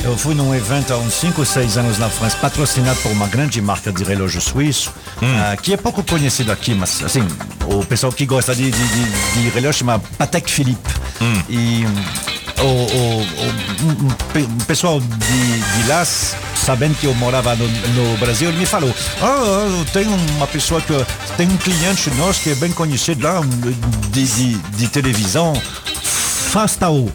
Eu 0.02 0.16
fui 0.18 0.34
num 0.34 0.54
evento 0.54 0.92
há 0.92 0.98
uns 0.98 1.14
5 1.14 1.40
ou 1.40 1.46
6 1.46 1.78
anos 1.78 1.98
na 1.98 2.10
França, 2.10 2.36
patrocinado 2.36 3.00
por 3.00 3.10
uma 3.10 3.26
grande 3.26 3.60
marca 3.62 3.90
de 3.90 4.04
relógio 4.04 4.40
suíço, 4.40 4.92
ah, 5.22 5.56
que 5.56 5.72
é 5.72 5.76
pouco 5.76 6.02
conhecido 6.04 6.52
aqui, 6.52 6.74
mas 6.74 7.02
assim, 7.02 7.26
o 7.66 7.84
pessoal 7.84 8.12
que 8.12 8.26
gosta 8.26 8.54
de, 8.54 8.70
de, 8.70 8.88
de, 8.88 9.42
de 9.42 9.48
relógio 9.48 9.78
chama 9.80 9.98
Patek 10.18 10.50
Philippe. 10.50 10.90
E 11.48 11.86
hum, 11.86 12.33
o, 12.60 12.64
o, 12.66 13.20
o- 13.22 14.14
pe- 14.32 14.48
pessoal 14.66 15.00
de, 15.00 15.82
de 15.82 15.88
lá, 15.88 16.04
sabendo 16.04 16.94
que 16.98 17.06
eu 17.06 17.14
morava 17.14 17.54
no, 17.56 17.66
no 17.68 18.16
Brasil, 18.18 18.48
ele 18.48 18.58
me 18.58 18.66
falou: 18.66 18.94
Ah, 19.20 19.84
tem 19.92 20.06
uma 20.06 20.46
pessoa 20.46 20.80
que. 20.80 20.92
Tem 21.36 21.48
um 21.48 21.56
cliente 21.56 22.10
nosso 22.12 22.40
que 22.42 22.50
é 22.50 22.54
bem 22.54 22.70
conhecido 22.72 23.24
lá, 23.26 23.40
de, 24.10 24.24
de, 24.26 24.54
de 24.76 24.88
televisão, 24.88 25.52
Fastao. 26.52 27.08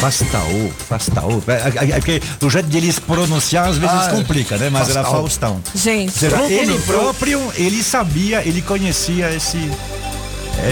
Fastao, 0.00 0.70
Fastao. 0.88 1.42
É, 1.46 1.84
é, 1.86 1.90
é 1.92 1.94
porque 1.94 2.20
o 2.42 2.50
jeito 2.50 2.68
de 2.68 2.76
eles 2.76 2.98
pronunciar 2.98 3.68
às 3.68 3.78
vezes 3.78 3.94
Ah, 3.96 4.08
é. 4.08 4.10
complica, 4.10 4.56
né? 4.58 4.68
Mas 4.68 4.90
era. 4.90 5.02
Faustão. 5.04 5.60
Gente, 5.74 6.26
Louco, 6.26 6.50
ele 6.52 6.78
próprio, 6.80 7.52
ele 7.56 7.82
sabia, 7.82 8.42
ele 8.46 8.60
conhecia 8.60 9.30
esse. 9.34 9.70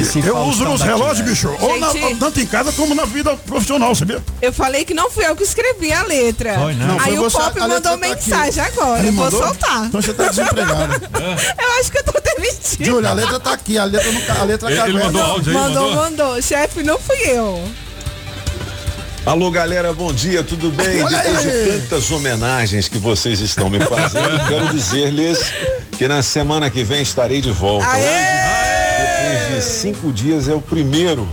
Esse 0.01 0.19
Eu 0.27 0.37
uso 0.39 0.65
nos 0.65 0.81
daqui, 0.81 0.93
relógios, 0.93 1.19
né? 1.21 1.25
bicho. 1.31 1.55
Ou 1.61 1.79
na- 1.79 1.91
Gente. 1.93 2.19
tanto 2.19 2.41
em 2.41 2.47
casa 2.47 2.73
como 2.73 2.95
na 2.95 3.05
vida 3.05 3.37
profissional, 3.37 3.95
sabia? 3.95 4.23
eu 4.41 4.53
falei 4.53 4.85
que 4.85 4.95
não 4.95 5.11
fui 5.11 5.25
eu 5.27 5.35
que 5.37 5.43
escrevi 5.43 5.93
a 5.93 6.03
letra. 6.05 6.55
Foi, 6.59 6.75
não. 6.75 6.87
Não, 6.89 7.01
Aí 7.01 7.19
o 7.19 7.31
Pop 7.31 7.59
mandou 7.61 7.81
tá 7.81 7.95
aqui. 7.95 8.01
mensagem 8.09 8.63
agora. 8.63 8.99
Ele 9.01 9.09
eu 9.09 9.13
vou 9.13 9.25
mandou? 9.25 9.43
soltar. 9.45 9.85
Então 9.87 10.01
você 10.03 10.13
tá 10.15 10.29
desempregado. 10.29 10.93
Eu 11.63 11.81
acho 11.81 11.91
que 11.93 11.99
eu 11.99 12.05
tô 12.05 12.21
demitido. 12.21 12.85
Júlia, 12.85 13.11
a 13.11 13.13
letra 13.13 13.41
tá 13.41 13.53
aqui, 13.53 13.79
a 13.79 13.85
letra, 13.85 14.11
não, 14.13 14.41
a 14.41 14.45
letra 14.45 14.71
Ele- 14.71 14.81
ele 14.81 15.05
mandou 15.05 15.23
áudio 15.23 15.51
aí, 15.51 15.55
Mandou, 15.59 15.83
mandou? 15.95 16.03
mandou. 16.27 16.43
Chefe, 16.43 16.83
não 16.83 16.99
fui 16.99 17.17
eu. 17.27 17.63
Alô, 19.25 19.51
galera, 19.53 19.93
bom 19.93 20.13
dia, 20.13 20.43
tudo 20.43 20.71
bem? 20.73 21.05
Depois 21.05 21.43
de 21.43 21.81
tantas 21.81 22.11
homenagens 22.11 22.89
que 22.89 22.99
vocês 22.99 23.39
estão 23.41 23.71
me 23.71 23.79
fazendo, 23.81 24.49
quero 24.49 24.69
dizer-lhes 24.71 25.39
que 25.97 26.09
na 26.09 26.23
semana 26.25 26.69
que 26.69 26.83
vem 26.83 27.03
estarei 27.03 27.41
de 27.41 27.53
volta. 27.53 27.87
Depois 29.03 29.49
de 29.49 29.63
cinco 29.63 30.13
dias 30.13 30.49
é 30.49 30.55
o 30.55 30.61
primeiro 30.61 31.29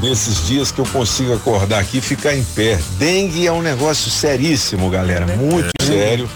desses 0.00 0.46
dias 0.46 0.70
que 0.70 0.78
eu 0.78 0.86
consigo 0.86 1.34
acordar 1.34 1.80
aqui 1.80 1.98
e 1.98 2.00
ficar 2.00 2.34
em 2.34 2.42
pé. 2.42 2.78
Dengue 2.98 3.46
é 3.46 3.52
um 3.52 3.62
negócio 3.62 4.10
seríssimo, 4.10 4.90
galera, 4.90 5.26
muito 5.36 5.70
sério. 5.82 6.28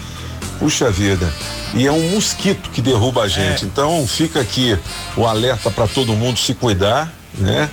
Puxa 0.59 0.91
vida. 0.91 1.31
E 1.73 1.87
é 1.87 1.91
um 1.91 2.09
mosquito 2.11 2.69
que 2.69 2.81
derruba 2.81 3.23
a 3.23 3.27
gente. 3.27 3.65
Então 3.65 4.05
fica 4.07 4.39
aqui 4.39 4.77
o 5.17 5.25
alerta 5.25 5.71
para 5.71 5.87
todo 5.87 6.13
mundo 6.13 6.37
se 6.37 6.53
cuidar, 6.53 7.11
né? 7.37 7.69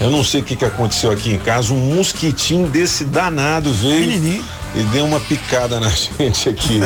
Eu 0.00 0.10
não 0.10 0.24
sei 0.24 0.40
o 0.40 0.44
que, 0.44 0.56
que 0.56 0.64
aconteceu 0.64 1.12
aqui 1.12 1.32
em 1.32 1.38
casa. 1.38 1.72
Um 1.72 1.94
mosquitinho 1.94 2.66
desse 2.68 3.04
danado 3.04 3.72
veio 3.72 4.42
e 4.74 4.82
deu 4.84 5.04
uma 5.04 5.20
picada 5.20 5.78
na 5.78 5.90
gente 6.18 6.48
aqui. 6.48 6.80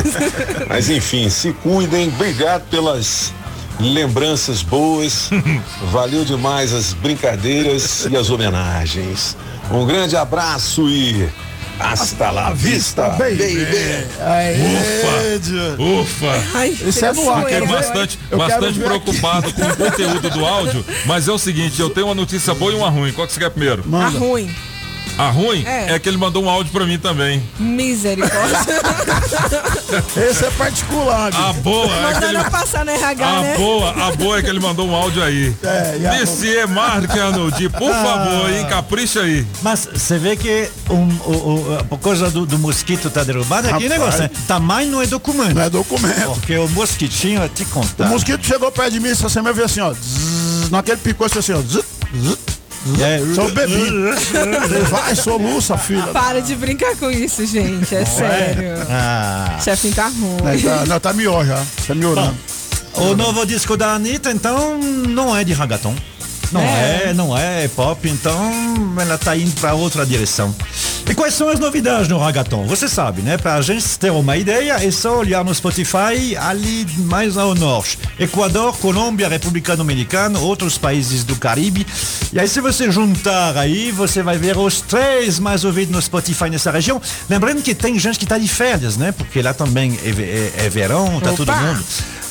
Mas 0.67 0.89
enfim, 0.89 1.29
se 1.29 1.53
cuidem. 1.53 2.09
Obrigado 2.09 2.63
pelas 2.69 3.33
lembranças 3.79 4.61
boas. 4.61 5.29
Valeu 5.91 6.23
demais 6.25 6.73
as 6.73 6.93
brincadeiras 6.93 8.05
e 8.09 8.15
as 8.15 8.29
homenagens. 8.29 9.37
Um 9.71 9.85
grande 9.85 10.15
abraço 10.15 10.87
e 10.89 11.29
hasta 11.79 12.31
la 12.31 12.51
vista, 12.53 13.09
baby. 13.09 13.67
Ufa! 15.77 15.83
Ufa! 16.01 16.43
Ai, 16.55 16.69
Esse 16.87 17.05
é 17.05 17.13
no 17.13 17.29
ar, 17.29 17.41
Fiquei 17.41 17.53
quero 17.53 17.67
ver. 17.67 17.73
bastante, 17.73 18.19
Eu 18.31 18.37
bastante 18.37 18.79
preocupado 18.79 19.53
com 19.53 19.61
o 19.61 19.77
conteúdo 19.77 20.29
do 20.29 20.45
áudio, 20.45 20.85
mas 21.05 21.27
é 21.27 21.31
o 21.31 21.37
seguinte, 21.37 21.79
eu 21.79 21.89
tenho 21.89 22.07
uma 22.07 22.15
notícia 22.15 22.53
boa 22.55 22.71
e 22.71 22.75
uma 22.75 22.89
ruim. 22.89 23.11
Qual 23.11 23.27
que 23.27 23.33
você 23.33 23.39
quer 23.39 23.51
primeiro? 23.51 23.83
Tá 23.83 24.07
ruim. 24.09 24.49
A 25.17 25.29
ruim 25.29 25.63
É. 25.65 25.93
é. 25.93 25.99
que 25.99 26.07
ele 26.07 26.17
mandou 26.17 26.43
um 26.43 26.49
áudio 26.49 26.71
pra 26.71 26.85
mim 26.85 26.97
também. 26.99 27.41
Misericórdia. 27.59 28.57
Esse 30.29 30.45
é 30.45 30.51
particular. 30.51 31.33
A 31.33 31.53
boa 31.53 31.85
é 31.85 31.89
que 31.97 32.01
Mandando 32.13 32.25
ele... 32.25 32.37
eu 32.37 32.51
passar 32.51 32.85
na 32.85 32.91
RH, 32.91 33.25
A 33.27 33.41
né? 33.41 33.57
boa, 33.57 33.89
a 34.07 34.11
boa 34.11 34.37
é 34.37 34.41
que 34.41 34.49
ele 34.49 34.59
mandou 34.59 34.87
um 34.87 34.95
áudio 34.95 35.23
aí. 35.23 35.55
É, 35.63 35.97
e 35.99 36.07
a- 36.07 37.69
por 37.77 37.91
favor, 37.93 38.49
hein, 38.51 38.65
capricha 38.69 39.21
aí. 39.21 39.45
Mas 39.61 39.87
você 39.91 40.17
vê 40.17 40.35
que 40.35 40.69
um, 40.89 41.07
o, 41.25 41.77
o, 41.79 41.83
por 41.85 41.99
causa 41.99 42.29
do, 42.29 42.45
do 42.45 42.57
mosquito 42.59 43.09
tá 43.09 43.23
derrubado, 43.23 43.69
aqui 43.69 43.87
negócio, 43.89 44.21
né? 44.21 44.29
Tamanho 44.47 44.91
não 44.91 45.01
é 45.01 45.07
documento. 45.07 45.53
Não 45.55 45.61
é 45.63 45.69
documento. 45.69 46.31
Porque 46.35 46.55
o 46.57 46.67
mosquitinho, 46.69 47.41
eu 47.41 47.49
te 47.49 47.63
O 47.63 47.67
contar. 47.67 48.07
mosquito 48.07 48.45
chegou 48.45 48.71
perto 48.71 48.91
de 48.93 48.99
mim 48.99 49.09
essa 49.09 49.29
semana 49.29 49.51
e 49.51 49.55
veio 49.55 49.65
assim, 49.65 49.81
ó. 49.81 49.91
Zzz, 49.93 50.69
naquele 50.69 50.97
picou 50.97 51.25
assim, 51.25 51.53
ó. 51.53 51.61
Zzz, 51.61 51.83
zzz, 52.15 52.37
É, 53.01 53.35
Só 53.35 53.47
bebi. 53.49 53.89
Falei, 54.15 54.81
Vai, 54.81 55.15
soluça, 55.15 55.77
filha. 55.77 56.07
Para 56.07 56.41
de 56.41 56.55
brincar 56.55 56.95
com 56.97 57.09
isso, 57.09 57.45
gente. 57.45 57.93
É 57.95 58.05
sério. 58.05 58.73
Ah. 58.89 59.59
Chefinho 59.63 59.93
tá 59.93 60.07
ruim. 60.07 60.61
Não, 60.61 60.77
tá, 60.77 60.85
não, 60.85 60.99
tá 60.99 61.13
melhor 61.13 61.45
já. 61.45 61.63
Tá 61.87 61.95
melhorando. 61.95 62.37
O 62.95 63.15
novo 63.15 63.45
disco 63.45 63.77
da 63.77 63.93
Anitta, 63.93 64.31
então, 64.31 64.79
não 64.79 65.35
é 65.35 65.43
de 65.43 65.53
ragaton. 65.53 65.93
Não 66.51 66.61
é. 66.61 67.13
não 67.13 67.37
é, 67.37 67.65
é 67.65 67.67
pop, 67.67 68.07
então 68.09 68.95
ela 68.99 69.17
tá 69.17 69.35
indo 69.35 69.59
para 69.59 69.73
outra 69.73 70.05
direção. 70.05 70.55
E 71.09 71.15
quais 71.15 71.33
são 71.33 71.47
as 71.47 71.57
novidades 71.57 72.09
no 72.09 72.17
ragaton? 72.17 72.65
Você 72.65 72.87
sabe, 72.89 73.21
né? 73.21 73.37
Pra 73.37 73.61
gente 73.61 73.97
ter 73.97 74.11
uma 74.11 74.35
ideia, 74.35 74.73
é 74.73 74.91
só 74.91 75.19
olhar 75.19 75.43
no 75.43 75.55
Spotify 75.55 76.35
ali 76.37 76.85
mais 77.05 77.37
ao 77.37 77.55
norte. 77.55 77.97
Equador, 78.19 78.75
Colômbia, 78.77 79.29
República 79.29 79.75
Dominicana, 79.77 80.37
outros 80.39 80.77
países 80.77 81.23
do 81.23 81.37
Caribe. 81.37 81.87
E 82.33 82.39
aí 82.39 82.47
se 82.47 82.59
você 82.59 82.91
juntar 82.91 83.55
aí, 83.57 83.89
você 83.91 84.21
vai 84.21 84.37
ver 84.37 84.57
os 84.57 84.81
três 84.81 85.39
mais 85.39 85.63
ouvidos 85.63 85.95
no 85.95 86.01
Spotify 86.01 86.49
nessa 86.49 86.71
região. 86.71 87.01
Lembrando 87.29 87.61
que 87.61 87.73
tem 87.73 87.97
gente 87.97 88.19
que 88.19 88.25
tá 88.25 88.37
de 88.37 88.47
férias, 88.49 88.97
né? 88.97 89.13
Porque 89.13 89.41
lá 89.41 89.53
também 89.53 89.97
é, 90.03 90.09
é- 90.09 90.65
é 90.65 90.69
verão, 90.69 91.21
tá 91.21 91.31
todo 91.31 91.49
Opa! 91.49 91.61
mundo. 91.61 91.83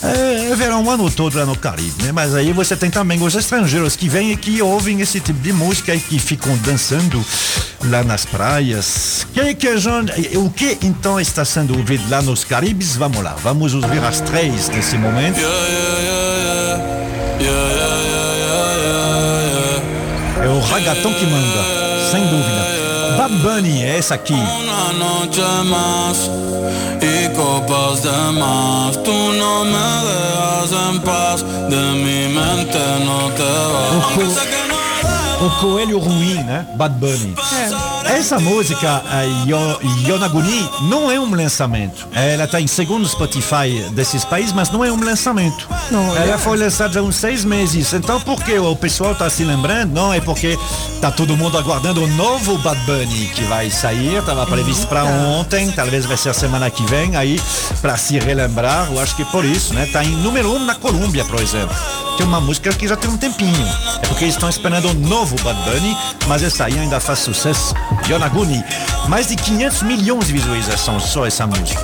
É, 0.06 0.50
é 0.52 0.54
verão 0.54 0.84
o 0.84 0.90
ano 0.90 1.10
todo 1.10 1.36
lá 1.36 1.44
no 1.44 1.56
Caribe, 1.56 2.02
né? 2.04 2.12
Mas 2.12 2.34
aí 2.34 2.52
você 2.52 2.76
tem 2.76 2.90
também 2.90 3.20
os 3.22 3.34
estrangeiros 3.34 3.96
que 3.96 4.08
vêm 4.08 4.30
e 4.32 4.36
que 4.36 4.62
ouvem 4.62 5.00
esse 5.00 5.18
tipo 5.20 5.40
de 5.40 5.52
música 5.52 5.94
e 5.94 6.00
que 6.00 6.18
ficam 6.18 6.56
dançando 6.58 7.24
lá 7.86 8.04
nas 8.04 8.24
praias. 8.24 9.26
Que, 9.34 9.54
que 9.54 9.76
gente- 9.78 10.36
o 10.36 10.48
que 10.50 10.78
então 10.82 11.20
está 11.20 11.44
sendo 11.44 11.76
ouvido 11.76 12.08
lá 12.08 12.22
nos 12.22 12.44
Caribes? 12.44 12.96
Vamos 12.96 13.22
lá, 13.22 13.34
vamos 13.42 13.74
ouvir 13.74 14.02
as 14.04 14.20
três 14.20 14.68
nesse 14.68 14.96
momento. 14.96 15.40
É 20.42 20.48
o 20.48 20.60
ragaton 20.60 21.12
que 21.14 21.26
manda, 21.26 21.64
sem 22.10 22.20
dúvida. 22.26 22.75
Bad 23.16 23.32
Bunny 23.42 23.82
é 23.82 23.98
essa 23.98 24.14
aqui. 24.14 24.34
Noche 24.98 25.42
más 25.64 26.30
y 27.02 27.28
copas 27.36 28.02
de 28.02 28.10
más. 28.38 28.96
No 29.06 29.64
me 29.64 29.86
dejas 30.06 30.72
en 30.72 31.00
paz, 31.00 31.42
de 31.68 31.76
mi 31.76 32.28
mente 32.34 32.78
no 33.04 33.30
te 33.32 33.42
vas. 33.72 33.92
O, 33.96 34.00
co- 35.40 35.46
o 35.46 35.50
Coelho 35.60 35.98
Ruim, 35.98 36.42
né? 36.44 36.66
Bad 36.76 36.92
Bunny. 36.98 37.34
Essa 38.08 38.38
música, 38.38 39.02
Yo- 39.46 39.78
Yonaguni, 40.08 40.68
não 40.82 41.10
é 41.10 41.18
um 41.18 41.34
lançamento. 41.34 42.06
Ela 42.12 42.44
está 42.44 42.60
em 42.60 42.66
segundo 42.66 43.06
Spotify 43.06 43.84
desses 43.92 44.24
países, 44.24 44.52
mas 44.52 44.70
não 44.70 44.84
é 44.84 44.90
um 44.90 45.02
lançamento. 45.04 45.66
Ela 46.16 46.38
foi 46.38 46.56
lançada 46.56 46.98
há 46.98 47.02
uns 47.02 47.16
seis 47.16 47.44
meses. 47.44 47.92
Então, 47.92 48.20
por 48.20 48.42
que 48.42 48.58
o 48.58 48.74
pessoal 48.76 49.12
está 49.12 49.28
se 49.28 49.44
lembrando? 49.44 49.92
Não, 49.92 50.12
é 50.12 50.20
porque 50.20 50.58
tá 51.00 51.10
todo 51.10 51.36
mundo 51.36 51.58
aguardando 51.58 52.02
o 52.02 52.06
novo 52.08 52.56
Bad 52.58 52.78
Bunny 52.86 53.28
que 53.34 53.42
vai 53.44 53.70
sair. 53.70 54.16
Estava 54.18 54.46
previsto 54.46 54.86
para 54.86 55.04
ontem, 55.04 55.70
talvez 55.72 56.06
vai 56.06 56.16
ser 56.16 56.30
a 56.30 56.34
semana 56.34 56.70
que 56.70 56.84
vem. 56.86 57.16
Aí, 57.16 57.40
para 57.82 57.96
se 57.96 58.18
relembrar, 58.18 58.88
eu 58.90 59.00
acho 59.00 59.14
que 59.16 59.22
é 59.22 59.26
por 59.26 59.44
isso, 59.44 59.74
né? 59.74 59.86
Tá 59.92 60.02
em 60.04 60.10
número 60.16 60.52
um 60.54 60.64
na 60.64 60.74
Colômbia, 60.74 61.24
por 61.24 61.40
exemplo. 61.40 61.74
Que 62.16 62.22
é 62.22 62.26
uma 62.26 62.40
música 62.40 62.72
que 62.72 62.88
já 62.88 62.96
tem 62.96 63.10
um 63.10 63.16
tempinho. 63.18 63.66
É 64.02 64.06
porque 64.06 64.24
eles 64.24 64.34
estão 64.34 64.48
esperando 64.48 64.88
o 64.88 64.94
novo 64.94 65.36
Bad 65.42 65.58
Bunny, 65.70 65.94
mas 66.26 66.42
essa 66.42 66.64
aí 66.64 66.78
ainda 66.78 66.98
faz 66.98 67.18
sucesso. 67.18 67.74
Yonaguni, 68.08 68.64
mais 69.08 69.28
de 69.28 69.36
500 69.36 69.82
milhões 69.82 70.26
de 70.26 70.32
visualizações 70.32 71.04
só 71.04 71.26
essa 71.26 71.46
música. 71.46 71.80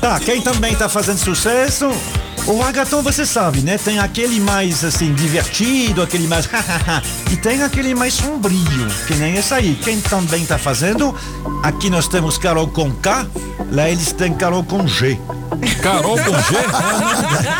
Tá, 0.00 0.20
quem 0.20 0.40
também 0.42 0.74
tá 0.74 0.88
fazendo 0.88 1.18
sucesso? 1.18 1.90
O 2.46 2.60
Ragaton, 2.60 3.00
você 3.00 3.24
sabe, 3.24 3.60
né? 3.60 3.78
Tem 3.78 3.98
aquele 3.98 4.38
mais, 4.38 4.84
assim, 4.84 5.14
divertido, 5.14 6.02
aquele 6.02 6.26
mais 6.28 6.44
hahaha. 6.44 7.02
e 7.32 7.36
tem 7.36 7.62
aquele 7.62 7.94
mais 7.94 8.12
sombrio, 8.14 8.86
que 9.06 9.14
nem 9.14 9.36
esse 9.36 9.54
aí. 9.54 9.78
Quem 9.82 9.98
também 10.00 10.44
tá 10.44 10.58
fazendo? 10.58 11.14
Aqui 11.62 11.88
nós 11.88 12.06
temos 12.06 12.36
Carol 12.36 12.68
com 12.68 12.90
K, 12.92 13.26
lá 13.72 13.88
eles 13.88 14.12
têm 14.12 14.34
Carol 14.34 14.62
com 14.62 14.86
G. 14.86 15.18
Carol 15.82 16.18
com 16.18 16.32
G? 16.42 16.56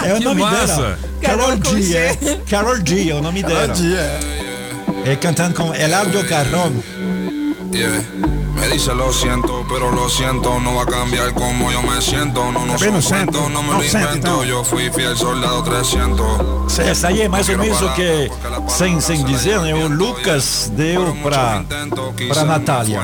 É 0.05 0.15
o 0.15 0.21
nome 0.21 0.43
massa. 0.43 0.67
dela. 0.67 0.99
Carol 1.23 1.47
Carol 1.49 1.61
com 1.63 1.77
G, 1.77 1.83
G. 1.83 1.97
é. 1.97 2.17
Carol 2.51 2.77
G 2.85 3.11
é 3.11 3.15
o 3.15 3.23
nome 3.23 3.43
Carol 3.43 3.57
dela. 3.57 3.75
G, 3.75 3.95
é. 3.95 4.21
É 5.07 5.17
cantando 5.17 5.55
com 5.55 5.75
Elardo 5.75 6.23
Carrón. 6.25 6.73
Yeah. 7.73 8.05
Me 8.65 8.71
dice 8.71 8.95
lo 8.95 9.13
siento, 9.13 9.63
pero 9.69 9.91
lo 9.91 10.09
siento, 10.09 10.59
no 10.59 10.77
va 10.77 10.85
a 10.85 10.87
cambiar 10.87 11.35
como 11.35 11.71
yo 11.71 11.83
me 11.83 12.01
siento. 12.01 12.51
No, 12.51 12.65
no 12.65 12.67
não 12.67 12.77
cuento, 12.79 13.49
no 13.51 13.63
me 13.63 13.69
Não 13.69 13.79
lo 13.79 13.85
invento. 13.85 14.43
Yo 14.43 14.65
fui 14.65 14.91
fiel 14.91 15.15
soldado 15.15 15.63
300. 15.63 16.79
Essa 16.79 17.09
aí 17.09 17.21
é 17.23 17.29
mais 17.29 17.47
ou 17.51 17.59
menos 17.59 17.83
o 17.83 17.93
que, 17.93 18.31
sem, 18.69 19.01
sem 19.03 19.23
dizer, 19.23 19.61
né? 19.61 19.75
O 19.75 19.89
Lucas 19.89 20.73
deu 20.75 21.15
pra, 21.23 21.63
pra 22.27 22.45
Natália. 22.45 23.01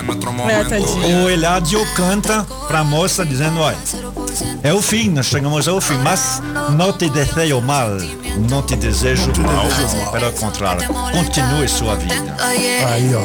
É. 0.48 1.24
O 1.24 1.28
Eladio 1.28 1.86
canta 1.94 2.46
pra 2.66 2.82
moça 2.82 3.24
dizendo, 3.26 3.60
olha, 3.60 3.76
é 4.62 4.72
o 4.72 4.80
fim, 4.80 5.10
nós 5.10 5.26
chegamos 5.26 5.68
ao 5.68 5.80
fim, 5.80 5.98
mas 5.98 6.42
não 6.70 6.92
te 6.92 7.10
desejo 7.10 7.60
mal, 7.60 7.90
não 8.48 8.62
te 8.62 8.76
desejo 8.76 9.30
mal, 9.38 10.10
pelo 10.10 10.32
contrário, 10.32 10.88
continue 11.12 11.68
sua 11.68 11.96
vida. 11.96 12.36
Aí, 12.38 13.10
ó. 13.14 13.24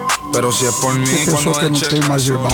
Pero 0.33 0.51
si 0.51 0.65
es 0.65 0.75
por 0.75 0.93
mí, 0.93 1.05
Pessoa 1.25 1.41
cuando 1.41 1.59
que 1.59 1.69
não 1.69 1.79
tem 1.89 2.01
mais 2.09 2.25
irmão. 2.27 2.49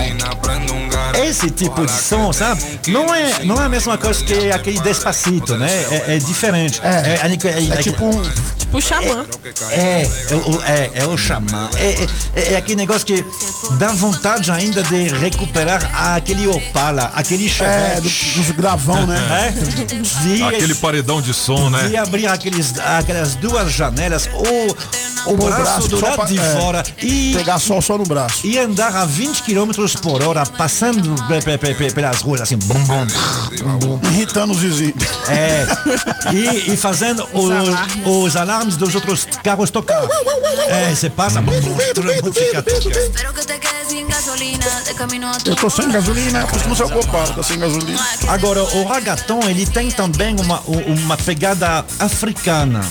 Esse 1.23 1.49
tipo 1.51 1.85
de 1.85 1.91
som, 1.91 2.31
sabe? 2.33 2.61
Não 2.87 3.13
é, 3.13 3.43
não 3.43 3.59
é 3.61 3.65
a 3.65 3.69
mesma 3.69 3.97
coisa 3.97 4.23
que 4.23 4.51
aquele 4.51 4.79
despacito, 4.79 5.55
né? 5.57 5.69
É, 5.91 6.15
é 6.15 6.17
diferente. 6.19 6.79
É, 6.83 7.19
é, 7.23 7.73
é 7.73 7.77
tipo 7.81 8.05
um. 8.05 8.21
Tipo 8.57 8.81
xamã. 8.81 9.25
É, 9.71 10.01
é, 10.03 10.35
o- 10.35 10.61
é, 10.63 10.91
é 10.95 11.05
o 11.05 11.17
xamã. 11.17 11.69
É, 11.77 12.07
é, 12.35 12.53
é 12.53 12.57
aquele 12.57 12.75
negócio 12.77 13.05
que 13.05 13.23
dá 13.77 13.87
vontade 13.89 14.51
ainda 14.51 14.83
de 14.83 15.07
recuperar 15.09 15.89
aquele 16.15 16.47
Opala, 16.47 17.11
aquele 17.15 17.47
Chevette. 17.47 17.97
É, 17.97 18.01
do- 18.01 18.01
dos 18.41 18.51
gravão, 18.51 19.05
né? 19.07 19.17
É, 19.37 20.25
de, 20.25 20.43
Aquele 20.57 20.75
paredão 20.75 21.21
de 21.21 21.33
som, 21.33 21.69
né? 21.69 21.87
de 21.87 21.95
abrir 21.97 22.27
aqueles, 22.27 22.77
aquelas 22.79 23.35
duas 23.35 23.71
janelas, 23.71 24.27
o, 24.33 25.29
o 25.29 25.33
O 25.33 25.37
braço, 25.37 25.61
braço 25.61 25.87
do 25.87 25.99
lado 26.01 26.15
pra- 26.15 26.25
de 26.25 26.37
é, 26.39 26.55
fora 26.59 26.83
e 27.01 27.33
Pegar 27.37 27.59
sol 27.67 27.81
só 27.81 27.97
no 27.97 28.03
braço. 28.05 28.45
e 28.47 28.57
andar 28.57 28.95
a 28.95 29.05
20 29.05 29.43
km 29.43 29.71
por 30.01 30.23
hora, 30.23 30.45
passando 30.45 31.15
pe- 31.27 31.41
pe- 31.41 31.57
pe- 31.57 31.73
pe- 31.75 31.91
pelas 31.93 32.21
ruas 32.21 32.41
assim, 32.41 32.57
bum, 32.57 32.73
bum, 32.85 33.07
bum, 33.63 33.77
bum. 33.97 33.99
Irritando 34.11 34.53
os 34.53 34.59
vizinhos. 34.59 34.95
É, 35.29 35.65
e, 36.33 36.73
e 36.73 36.77
fazendo 36.77 37.27
o- 37.33 38.23
os 38.23 38.35
alarmes 38.35 38.77
dos 38.77 38.95
outros 38.95 39.27
carros 39.43 39.69
tocar. 39.69 40.01
É, 40.69 40.93
você 40.95 41.09
passa, 41.09 41.41
bum, 41.41 41.51
bum, 41.61 41.75
mundo 42.15 42.33
fica 42.33 42.63
Eu 45.45 45.55
tô 45.55 45.69
sem 45.69 45.89
gasolina, 45.89 46.41
eu 46.41 46.47
costumo 46.47 46.75
ser 46.75 46.83
o 46.83 46.89
culpado, 46.89 47.33
tá 47.33 47.43
sem 47.43 47.57
gasolina. 47.59 47.99
Agora, 48.27 48.63
o 48.63 48.83
ragaton, 48.85 49.39
ele 49.47 49.65
tem 49.65 49.89
também 49.91 50.35
uma, 50.39 50.61
uma 50.87 51.17
pegada 51.17 51.85
africana. 51.99 52.81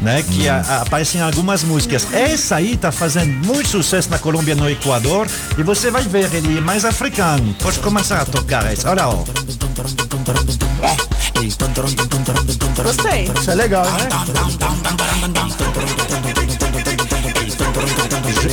Né, 0.00 0.22
que 0.22 0.48
a- 0.48 0.60
a- 0.60 0.82
aparece 0.82 1.18
em 1.18 1.20
algumas 1.20 1.64
músicas. 1.64 2.06
Essa 2.12 2.56
aí 2.56 2.76
tá 2.76 2.92
fazendo 2.92 3.44
muito 3.44 3.68
sucesso 3.68 4.08
na 4.10 4.18
Colômbia, 4.18 4.54
no 4.54 4.70
Equador, 4.70 5.26
e 5.56 5.62
você 5.64 5.90
vai 5.90 6.02
ver, 6.02 6.32
ele 6.32 6.58
é 6.58 6.60
mais 6.60 6.84
africano. 6.84 7.52
Pode 7.60 7.80
começar 7.80 8.20
a 8.20 8.24
tocar 8.24 8.64
essa. 8.72 8.88
Olha, 8.90 9.08
ó. 9.08 9.24
Gostei. 12.82 13.30
Isso 13.38 13.50
é 13.50 13.54
legal, 13.54 13.84
né? 13.84 14.08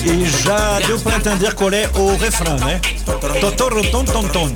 E 0.06 0.26
já 0.30 0.80
deu 0.80 1.00
pra 1.00 1.16
entender 1.18 1.54
qual 1.56 1.72
é 1.72 1.90
o 1.96 2.16
refrão, 2.16 2.58
né? 2.58 2.80
Totoro 3.42 3.84
tom 3.90 4.06
tom 4.06 4.28
tom. 4.28 4.50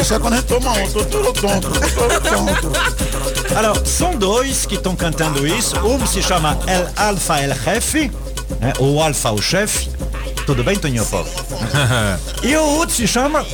Isso 0.00 0.14
é 0.14 0.18
quando 0.18 0.34
a 0.34 0.36
gente 0.36 0.46
toma 0.46 0.72
um, 0.72 0.90
todo 0.90 1.32
tonto. 1.32 1.68
Alors, 3.56 3.80
são 3.86 4.14
dois 4.14 4.66
que 4.66 4.74
estão 4.74 4.94
cantando 4.94 5.46
isso. 5.46 5.76
Um 5.78 6.06
se 6.06 6.22
chama 6.22 6.58
El 6.66 6.88
Alfa 6.96 7.40
El 7.40 7.54
Jefe, 7.54 8.10
né? 8.60 8.72
o 8.78 9.00
Alfa 9.00 9.30
o 9.30 9.40
chefe. 9.40 9.88
Tudo 10.44 10.62
bem, 10.62 10.76
Toninho 10.78 11.04
Pop? 11.06 11.28
E 12.42 12.54
o 12.54 12.62
outro 12.62 12.94
se 12.94 13.08
chama, 13.08 13.44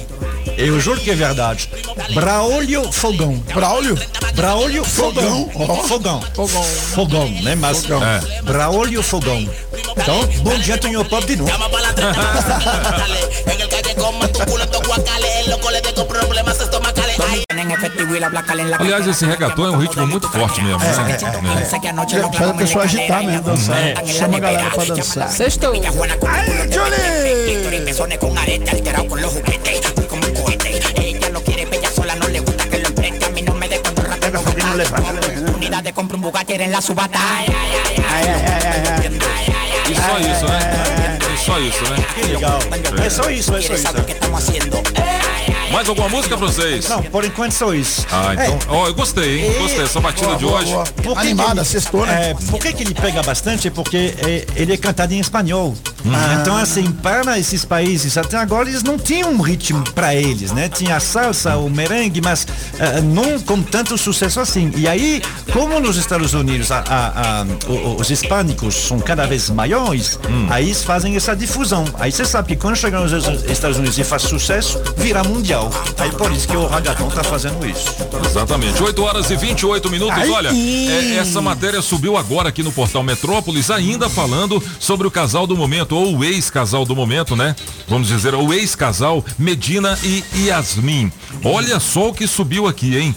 eu 0.56 0.81
juro 0.81 1.01
que 1.01 1.10
é 1.10 1.14
verdade, 1.14 1.69
Braulio 2.14 2.90
Fogão. 2.93 3.36
Braulio? 3.55 3.98
Braulio 4.35 4.85
Fogão. 4.85 5.51
Fogão. 5.86 6.23
Fogão. 6.35 6.62
Fogão, 6.62 7.28
né? 7.43 7.55
Mas 7.55 7.85
é. 7.85 8.43
Braulio 8.43 9.02
Fogão. 9.02 9.48
Então, 9.97 10.27
bom 10.43 10.59
dia, 10.59 10.78
Toninho 10.78 11.05
Pop 11.05 11.27
de 11.27 11.36
novo. 11.36 11.52
Aliás, 18.78 19.06
esse 19.06 19.24
reggaeton 19.24 19.66
é 19.66 19.70
um 19.70 19.78
ritmo 19.78 20.06
muito 20.06 20.28
forte 20.31 20.62
mesmo, 20.62 20.78
né? 20.78 20.93
É. 21.73 21.78
Que 21.78 21.89
anoche 21.89 22.19
lo 22.19 22.32
Faz 22.32 22.51
a 22.51 22.55
pessoa 22.55 22.85
agitar 22.85 23.24
mesmo, 23.24 23.43
dançar. 23.43 23.78
É. 23.78 24.06
Chama 24.06 24.36
a 24.36 24.40
galera 24.40 24.70
pra 24.70 24.85
dançar. 24.85 25.28
Sextou. 25.31 25.73
Ay, 25.73 26.70
Julie 26.70 27.23
rápido 34.81 35.55
Unidad 35.55 35.82
de 35.82 35.93
compra 35.93 36.16
un 36.16 36.23
Bugatti 36.23 36.55
en 36.55 36.73
la 36.73 36.81
subata 36.81 37.20
Ay, 37.39 37.47
ay, 38.09 38.27
ay, 38.27 38.82
ay, 38.90 39.20
E 39.90 39.94
só 39.94 40.19
isso, 40.19 40.47
né? 40.47 41.19
É 41.32 41.36
só 41.36 41.59
isso, 41.59 41.82
né? 41.90 41.97
Que 42.15 42.23
legal. 42.32 42.59
É 43.05 43.11
só 43.11 43.31
isso, 43.31 43.55
é 43.57 43.62
só 43.62 43.74
isso. 43.74 45.32
Mais 45.73 45.89
alguma 45.89 46.09
música 46.09 46.36
pra 46.36 46.47
vocês? 46.47 46.89
Não, 46.89 47.03
por 47.03 47.24
enquanto 47.24 47.53
só 47.53 47.73
isso. 47.74 48.07
Ah, 48.11 48.35
então. 48.35 48.59
Ó, 48.69 48.86
eu 48.89 48.94
gostei, 48.94 49.40
hein? 49.47 49.53
Gostei. 49.61 49.82
Essa 49.85 50.01
batida 50.01 50.36
de 50.36 50.44
hoje. 50.44 50.73
Por 51.03 51.15
que 51.15 51.19
Animada, 51.20 51.61
ele- 51.61 51.65
sextou, 51.69 52.07
né? 52.07 52.31
É, 52.31 52.35
por 52.51 52.61
que, 52.61 52.73
que 52.73 52.82
ele 52.82 52.94
pega 52.94 53.23
bastante? 53.23 53.69
É 53.69 53.70
porque 53.70 54.15
é, 54.19 54.47
ele 54.55 54.73
é 54.74 54.77
cantado 54.77 55.12
em 55.15 55.19
espanhol. 55.20 55.74
Então, 56.40 56.57
assim, 56.57 56.90
para 56.90 57.39
esses 57.39 57.65
países, 57.65 58.16
até 58.19 58.36
agora 58.36 58.69
eles 58.69 58.82
não 58.82 58.99
tinham 58.99 59.31
um 59.32 59.40
ritmo 59.40 59.82
para 59.93 60.15
eles, 60.15 60.51
né? 60.53 60.69
Tinha 60.69 60.97
a 60.97 61.01
salsa, 61.01 61.57
o 61.57 61.70
merengue, 61.70 62.20
mas 62.20 62.47
eh, 62.78 63.01
não 63.01 63.39
com 63.40 63.62
tanto 63.62 63.97
sucesso 63.97 64.40
assim. 64.40 64.73
E 64.77 64.89
aí, 64.89 65.23
como 65.53 65.78
nos 65.81 65.97
Estados 65.97 66.35
Unidos 66.35 66.70
a- 66.73 66.85
a- 66.89 67.40
a- 67.43 67.47
os 67.99 68.11
hispânicos 68.11 68.74
são 68.74 68.99
cada 68.99 69.27
vez 69.27 69.49
maiores, 69.49 70.19
aí 70.51 70.66
eles 70.66 70.82
fazem 70.82 71.15
essa 71.16 71.35
difusão. 71.36 71.85
Aí 71.99 72.11
você 72.11 72.24
sabe 72.24 72.49
que 72.49 72.57
quando 72.57 72.74
chega 72.77 72.99
nos 72.99 73.12
Estados 73.49 73.77
Unidos 73.78 73.97
e 73.97 74.03
faz 74.05 74.23
sucesso, 74.23 74.81
vira 74.97 75.23
mundial. 75.23 75.62
Aí 75.99 76.11
por 76.11 76.31
isso 76.33 76.49
que 76.49 76.57
o 76.57 76.67
Ragaton 76.67 77.09
tá 77.09 77.23
fazendo 77.23 77.65
isso. 77.67 77.95
Exatamente. 78.25 78.83
8 78.83 79.03
horas 79.03 79.31
e 79.31 79.37
28 79.37 79.91
minutos. 79.91 80.19
Ai, 80.19 80.31
Olha, 80.31 80.51
é, 80.51 81.17
essa 81.17 81.41
matéria 81.41 81.83
subiu 81.83 82.17
agora 82.17 82.49
aqui 82.49 82.63
no 82.63 82.73
portal 82.73 83.03
Metrópolis, 83.03 83.71
ainda 83.71 84.09
falando 84.09 84.63
sobre 84.79 85.07
o 85.07 85.11
casal 85.11 85.47
do 85.47 85.57
momento, 85.57 85.97
ou 85.97 86.17
o 86.17 86.25
ex-casal 86.25 86.85
do 86.85 86.97
momento, 86.97 87.37
né? 87.37 87.55
Vamos 87.89 88.09
dizer, 88.09 88.35
o 88.35 88.53
ex-casal 88.53 89.25
Medina 89.39 89.99
e 90.03 90.25
Yasmin. 90.47 91.13
Olha 91.45 91.79
só 91.81 92.09
o 92.09 92.15
que 92.15 92.27
subiu 92.27 92.67
aqui, 92.67 92.97
hein? 92.97 93.15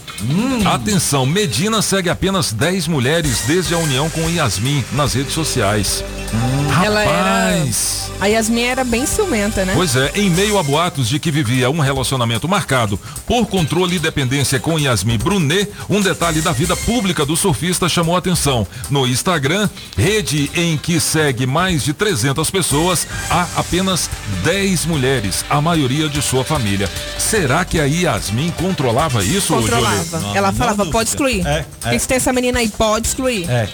Atenção, 0.64 1.24
Medina 1.24 1.80
segue 1.80 2.10
apenas 2.10 2.52
10 2.52 2.88
mulheres 2.88 3.42
desde 3.46 3.74
a 3.74 3.78
união 3.78 4.10
com 4.10 4.28
Yasmin 4.28 4.84
nas 4.92 5.14
redes 5.14 5.32
sociais. 5.32 6.04
Ela 6.84 7.02
era. 7.02 7.56
Rapaz. 7.56 8.10
A 8.20 8.26
Yasmin 8.26 8.62
era 8.62 8.84
bem 8.84 9.06
ciumenta, 9.06 9.64
né? 9.64 9.72
Pois 9.74 9.94
é, 9.94 10.10
em 10.14 10.30
meio 10.30 10.58
a 10.58 10.62
boatos 10.62 11.08
de 11.08 11.18
que 11.18 11.30
vivia 11.30 11.70
um 11.70 11.80
relacionamento 11.80 12.35
marcado 12.46 12.98
por 13.26 13.46
controle 13.46 13.96
e 13.96 13.98
dependência 13.98 14.60
com 14.60 14.78
Yasmin 14.78 15.18
Brunet, 15.18 15.70
um 15.88 16.00
detalhe 16.00 16.40
da 16.40 16.52
vida 16.52 16.76
pública 16.76 17.24
do 17.24 17.36
surfista 17.36 17.88
chamou 17.88 18.14
a 18.14 18.18
atenção. 18.18 18.66
No 18.90 19.06
Instagram, 19.06 19.68
rede 19.96 20.50
em 20.54 20.76
que 20.76 21.00
segue 21.00 21.46
mais 21.46 21.82
de 21.84 21.92
300 21.92 22.50
pessoas, 22.50 23.06
há 23.30 23.46
apenas 23.56 24.10
10 24.44 24.84
mulheres, 24.86 25.44
a 25.48 25.60
maioria 25.60 26.08
de 26.08 26.20
sua 26.20 26.44
família. 26.44 26.90
Será 27.18 27.64
que 27.64 27.80
a 27.80 27.84
Yasmin 27.84 28.50
controlava 28.52 29.24
isso? 29.24 29.54
Controlava. 29.54 30.22
Ela 30.34 30.52
falava, 30.52 30.86
pode 30.86 31.08
excluir. 31.10 31.46
É, 31.46 31.64
O 31.86 31.90
que 31.90 32.06
tem 32.06 32.16
essa 32.16 32.32
menina 32.32 32.58
aí? 32.58 32.68
Pode 32.68 33.06
excluir. 33.08 33.48
É. 33.50 33.68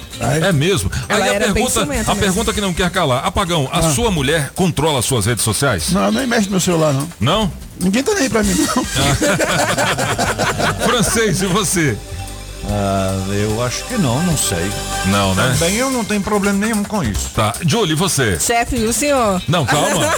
É 0.48 0.52
mesmo. 0.52 0.90
Ela 1.08 1.24
Aí 1.24 1.36
a 1.36 1.40
pergunta, 1.40 1.82
a 1.82 1.86
mesmo. 1.86 2.16
pergunta 2.16 2.52
que 2.52 2.60
não 2.60 2.72
quer 2.72 2.90
calar. 2.90 3.24
Apagão, 3.26 3.68
a 3.72 3.78
Ah. 3.80 3.90
sua 3.92 4.10
mulher 4.10 4.50
controla 4.54 5.02
suas 5.02 5.26
redes 5.26 5.42
sociais? 5.44 5.90
Não, 5.90 6.10
nem 6.12 6.26
mexe 6.26 6.48
no 6.48 6.60
celular, 6.60 6.92
não. 6.92 7.08
Não? 7.20 7.52
Ninguém 7.80 8.02
tá 8.02 8.14
nem 8.14 8.24
aí 8.24 8.30
pra 8.30 8.42
mim, 8.42 8.54
não. 8.54 8.84
Francês, 10.86 11.42
e 11.42 11.46
você? 11.46 11.96
Ah, 12.68 13.24
eu 13.32 13.62
acho 13.62 13.84
que 13.84 13.96
não, 13.98 14.22
não 14.22 14.36
sei. 14.36 14.70
Não, 15.06 15.34
né? 15.34 15.54
Também 15.58 15.76
eu 15.76 15.90
não 15.90 16.04
tenho 16.04 16.20
problema 16.20 16.58
nenhum 16.58 16.84
com 16.84 17.02
isso. 17.02 17.30
Tá. 17.34 17.52
Julie, 17.66 17.92
e 17.92 17.96
você? 17.96 18.38
Chefe, 18.38 18.76
e 18.76 18.84
o 18.84 18.92
senhor? 18.92 19.42
Não, 19.48 19.66
calma. 19.66 20.12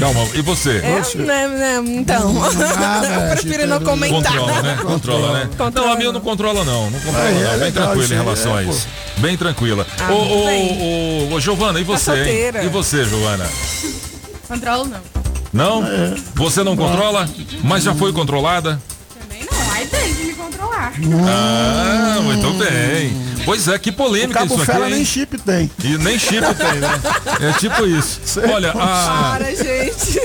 Calma, 0.00 0.26
e 0.32 0.40
você? 0.40 0.78
É, 0.78 1.16
né, 1.18 1.48
né, 1.48 1.82
então. 1.86 2.32
eu 2.32 3.36
prefiro 3.36 3.66
não 3.66 3.78
comentar. 3.80 4.32
Controla, 4.32 4.62
né? 4.62 4.78
Controla, 4.82 5.32
né? 5.32 5.50
Não, 5.74 5.92
a 5.92 5.96
minha 5.96 6.12
não 6.12 6.20
controla 6.20 6.64
não, 6.64 6.90
não 6.90 6.98
controla 6.98 7.30
não. 7.30 7.40
é 7.40 7.50
Bem 7.50 7.58
legal 7.58 7.86
tranquila 7.88 8.14
em 8.14 8.16
relação 8.16 8.58
é, 8.58 8.62
a 8.62 8.64
pô. 8.64 8.70
isso. 8.70 8.88
Bem 9.18 9.36
tranquila. 9.36 9.86
Ah, 10.00 10.12
Ô, 10.12 10.14
ô, 10.14 11.28
ô, 11.30 11.34
ô, 11.34 11.40
Giovana, 11.40 11.78
e 11.78 11.84
você. 11.84 12.50
E 12.62 12.68
você, 12.68 13.04
Giovana? 13.04 13.46
Controlo 14.48 14.86
não. 14.86 15.15
Não? 15.52 15.82
Você 16.34 16.62
não 16.62 16.76
controla? 16.76 17.28
Mas 17.62 17.84
já 17.84 17.94
foi 17.94 18.12
controlada? 18.12 18.80
Também 19.18 19.46
não. 19.50 19.72
Aí 19.72 19.86
tem 19.86 20.14
que 20.14 20.24
me 20.24 20.34
controlar. 20.34 20.92
Ah, 21.28 22.20
muito 22.22 22.50
bem. 22.54 23.35
Pois 23.46 23.68
é, 23.68 23.78
que 23.78 23.92
polêmica 23.92 24.44
isso 24.44 24.54
aqui, 24.54 24.66
Fera 24.66 24.88
hein? 24.88 24.94
nem 24.96 25.04
chip 25.04 25.38
tem. 25.38 25.70
E 25.84 25.96
nem 25.96 26.18
chip 26.18 26.42
tem, 26.56 26.80
né? 26.80 27.00
É 27.40 27.52
tipo 27.52 27.86
isso. 27.86 28.20
Olha, 28.52 28.72
a, 28.72 29.36
Para, 29.38 29.54
gente. 29.54 30.20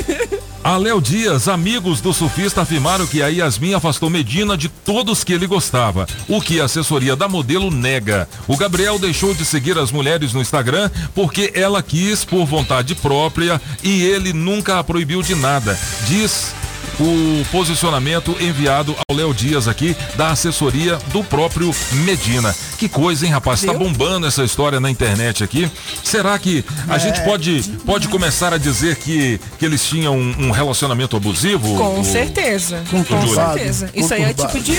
a 0.63 0.75
Léo 0.75 0.99
Dias, 0.99 1.47
amigos 1.47 2.01
do 2.01 2.11
surfista 2.13 2.61
afirmaram 2.61 3.05
que 3.05 3.21
a 3.21 3.27
Yasmin 3.27 3.75
afastou 3.75 4.09
Medina 4.09 4.57
de 4.57 4.69
todos 4.69 5.23
que 5.23 5.33
ele 5.33 5.45
gostava, 5.45 6.07
o 6.27 6.41
que 6.41 6.59
a 6.59 6.65
assessoria 6.65 7.15
da 7.15 7.29
modelo 7.29 7.69
nega. 7.69 8.27
O 8.47 8.57
Gabriel 8.57 8.97
deixou 8.97 9.35
de 9.35 9.45
seguir 9.45 9.77
as 9.77 9.91
mulheres 9.91 10.33
no 10.33 10.41
Instagram 10.41 10.89
porque 11.13 11.51
ela 11.53 11.83
quis 11.83 12.25
por 12.25 12.43
vontade 12.47 12.95
própria 12.95 13.61
e 13.83 14.01
ele 14.01 14.33
nunca 14.33 14.79
a 14.79 14.83
proibiu 14.83 15.21
de 15.21 15.35
nada. 15.35 15.79
Diz 16.07 16.53
o 16.99 17.45
posicionamento 17.51 18.35
enviado 18.39 18.95
ao 19.07 19.15
Léo 19.15 19.33
Dias 19.33 19.67
aqui 19.67 19.95
da 20.15 20.29
assessoria 20.29 20.97
do 21.11 21.23
próprio 21.23 21.73
Medina. 22.05 22.53
Que 22.81 22.89
coisa, 22.89 23.27
hein, 23.27 23.31
rapaz? 23.31 23.61
Tá 23.61 23.73
Viu? 23.73 23.79
bombando 23.81 24.25
essa 24.25 24.43
história 24.43 24.79
na 24.79 24.89
internet 24.89 25.43
aqui. 25.43 25.69
Será 26.03 26.39
que 26.39 26.65
a 26.89 26.97
gente 26.97 27.21
pode, 27.23 27.61
pode 27.85 28.07
começar 28.07 28.53
a 28.55 28.57
dizer 28.57 28.95
que, 28.95 29.39
que 29.59 29.65
eles 29.67 29.85
tinham 29.85 30.17
um, 30.17 30.47
um 30.47 30.51
relacionamento 30.51 31.15
abusivo? 31.15 31.77
Com 31.77 31.99
O- 31.99 32.03
certeza. 32.03 32.81
Com 32.89 33.03
Conturbado. 33.03 33.53
certeza. 33.53 33.91
Isso 33.93 34.11
aí 34.11 34.23
é 34.23 34.33
tipo 34.33 34.59
de 34.59 34.73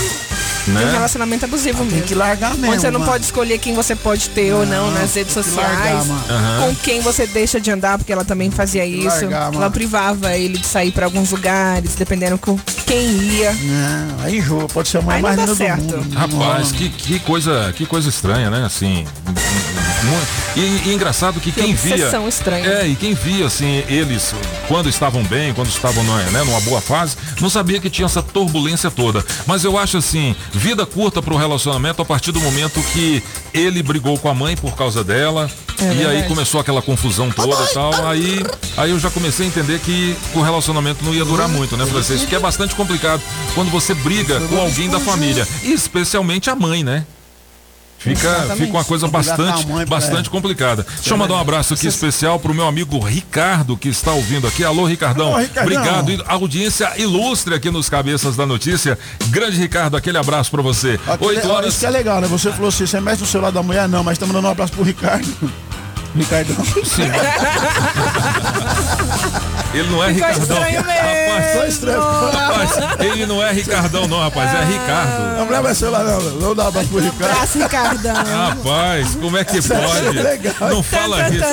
Né? 0.67 0.85
um 0.87 0.93
relacionamento 0.93 1.45
abusivo 1.45 1.85
mesmo. 1.85 1.99
Tem 1.99 2.09
que 2.09 2.15
largar 2.15 2.51
mesmo. 2.57 2.73
Onde 2.73 2.81
você 2.83 2.91
não 2.91 3.01
mano. 3.01 3.13
pode 3.13 3.25
escolher 3.25 3.59
quem 3.59 3.75
você 3.75 3.97
pode 3.97 4.29
ter 4.31 4.53
ou 4.55 4.65
não 4.67 4.91
Não, 4.91 5.01
nas 5.01 5.15
redes 5.15 5.35
que 5.35 5.43
sociais. 5.43 6.09
largar. 6.09 6.61
Com 6.61 6.75
quem 6.77 7.01
você 7.01 7.27
deixa 7.27 7.61
de 7.61 7.71
andar, 7.71 7.99
porque 7.99 8.13
ela 8.13 8.25
também 8.25 8.51
fazia 8.51 8.85
isso. 8.87 9.07
largar, 9.09 9.43
ela 9.49 9.53
mano. 9.53 9.71
privava 9.71 10.37
ele 10.37 10.59
de 10.59 10.67
sair 10.67 10.93
pra 10.93 11.07
alguns 11.07 11.31
lugares, 11.31 11.95
dependendo 11.95 12.39
com 12.39 12.59
quem 12.87 13.07
ia. 13.11 13.53
Não, 13.53 14.25
aí 14.25 14.39
enjoa. 14.39 14.67
Pode 14.69 14.89
ser 14.89 14.99
a 14.99 15.03
mãe 15.03 15.17
Aí 15.17 15.23
não 15.23 15.29
mais 15.29 15.37
dá 15.37 15.43
linda 15.47 15.55
do 15.55 15.59
certo. 15.59 15.83
mundo. 15.83 16.15
Rapaz, 16.15 16.73
que, 16.73 16.89
que 16.89 17.19
coisa, 17.21 17.73
que 17.77 17.87
coisa 17.87 18.09
estranha, 18.09 18.51
né? 18.51 18.65
Assim, 18.65 19.05
e, 20.57 20.89
e 20.89 20.95
engraçado 20.95 21.41
que 21.41 21.53
quem 21.53 21.75
via, 21.75 22.11
estranha. 22.29 22.67
é 22.67 22.87
e 22.89 22.97
quem 22.97 23.15
via 23.15 23.47
assim 23.47 23.83
eles 23.89 24.35
quando 24.69 24.89
estavam 24.89 25.23
bem, 25.25 25.55
quando 25.55 25.69
estavam 25.69 26.03
né, 26.05 26.43
numa 26.45 26.61
boa 26.61 26.81
fase, 26.81 27.17
não 27.41 27.49
sabia 27.49 27.81
que 27.81 27.89
tinha 27.89 28.07
essa 28.07 28.23
turbulência 28.23 28.91
toda. 28.91 29.25
Mas 29.47 29.65
eu 29.65 29.79
acho 29.79 29.97
assim, 29.97 30.35
vida 30.53 30.85
curta 30.87 31.23
pro 31.23 31.37
relacionamento 31.37 32.03
a 32.03 32.05
partir 32.05 32.33
do 32.33 32.41
momento 32.41 32.83
que 32.93 33.23
ele 33.53 33.83
brigou 33.83 34.19
com 34.19 34.29
a 34.29 34.35
mãe 34.35 34.57
por 34.57 34.75
causa 34.77 35.03
dela. 35.03 35.51
É 35.81 35.95
e 35.95 36.07
aí 36.07 36.23
começou 36.29 36.61
aquela 36.61 36.81
confusão 36.81 37.31
toda 37.31 37.65
e 37.65 37.75
tal. 37.75 38.07
Aí, 38.07 38.41
aí 38.77 38.91
eu 38.91 38.99
já 38.99 39.11
comecei 39.11 39.47
a 39.47 39.49
entender 39.49 39.81
que 39.81 40.17
o 40.35 40.41
relacionamento 40.41 41.05
não 41.05 41.15
ia 41.15 41.25
durar 41.25 41.49
muito, 41.49 41.77
né, 41.77 41.85
Francisco? 41.87 42.27
Que 42.27 42.37
é 42.37 42.39
bastante 42.39 42.75
complicado 42.75 43.23
quando 43.55 43.71
você 43.71 43.95
briga 43.95 44.41
com 44.43 44.61
alguém 44.61 44.89
da 44.89 45.01
família. 45.01 45.47
E 45.63 45.73
especialmente 45.73 46.51
a 46.51 46.55
mãe, 46.55 46.85
né? 46.85 47.05
Fica, 48.03 48.27
Exatamente. 48.29 48.59
fica 48.59 48.73
uma 48.79 48.85
coisa 48.85 49.07
bastante, 49.07 49.65
a 49.81 49.87
bastante 49.87 50.29
complicada. 50.29 50.85
Deixa 50.97 51.15
eu 51.15 51.17
mandar 51.17 51.35
um 51.35 51.41
abraço 51.41 51.73
aqui 51.75 51.87
especial 51.87 52.41
pro 52.41 52.53
meu 52.53 52.67
amigo 52.67 52.99
Ricardo, 52.99 53.77
que 53.77 53.89
está 53.89 54.11
ouvindo 54.13 54.47
aqui. 54.49 54.65
Alô, 54.65 54.85
Ricardão. 54.85 55.29
Alô, 55.29 55.39
Ricardão. 55.39 56.01
Obrigado. 56.01 56.11
E 56.11 56.21
Audiência 56.27 56.91
ilustre 57.01 57.55
aqui 57.55 57.71
nos 57.71 57.89
Cabeças 57.89 58.35
da 58.35 58.45
Notícia. 58.45 58.99
Grande 59.29 59.57
Ricardo, 59.59 59.97
aquele 59.97 60.19
abraço 60.19 60.51
pra 60.51 60.63
você. 60.63 60.99
Aquele- 61.07 61.31
Oito 61.37 61.49
horas. 61.49 61.71
Isso 61.71 61.79
que 61.81 61.87
é 61.87 61.91
legal, 61.91 62.21
né? 62.21 62.27
Você 62.27 62.51
falou 62.51 62.69
assim, 62.71 62.87
você 62.87 63.01
mexe 63.01 63.21
no 63.21 63.27
celular 63.27 63.53
da 63.53 63.63
mulher? 63.63 63.89
Não, 63.89 64.03
mas 64.03 64.15
estamos 64.15 64.35
dando 64.35 64.49
um 64.49 64.51
abraço 64.51 64.73
pro 64.73 64.83
Ricardo. 64.83 65.29
Ricardão. 66.17 66.57
Sim. 66.85 67.03
Ele 69.75 69.89
não 69.91 70.05
é 70.05 70.13
Ficou 70.13 70.29
Ricardão. 70.29 70.57
estranho 70.59 70.83
Rapaz, 70.83 71.69
estranho. 71.69 72.01
rapaz, 72.31 72.71
ele 73.01 73.27
não 73.27 73.43
é 73.43 73.53
Ricardão, 73.53 74.07
não, 74.09 74.21
rapaz. 74.21 74.55
É 74.55 74.65
Ricardo. 74.65 75.41
A 75.41 75.45
mulher 75.45 75.63
vai 75.63 75.75
celular, 75.75 76.05
não. 76.05 76.55
Dar 76.55 76.65
um 76.65 76.69
abraço 76.69 76.89
pro 76.89 76.99
Ricardo. 76.99 77.33
Abraço, 77.33 77.59
Ricardão. 77.59 78.15
Rapaz, 78.15 79.15
como 79.17 79.39
é 79.39 79.45
que 79.45 79.59
Isso 79.59 79.73
é 79.73 79.79
pode? 79.79 80.09
legal. 80.19 80.55
Não 80.71 80.83
fala 80.83 81.29
isso. 81.29 81.45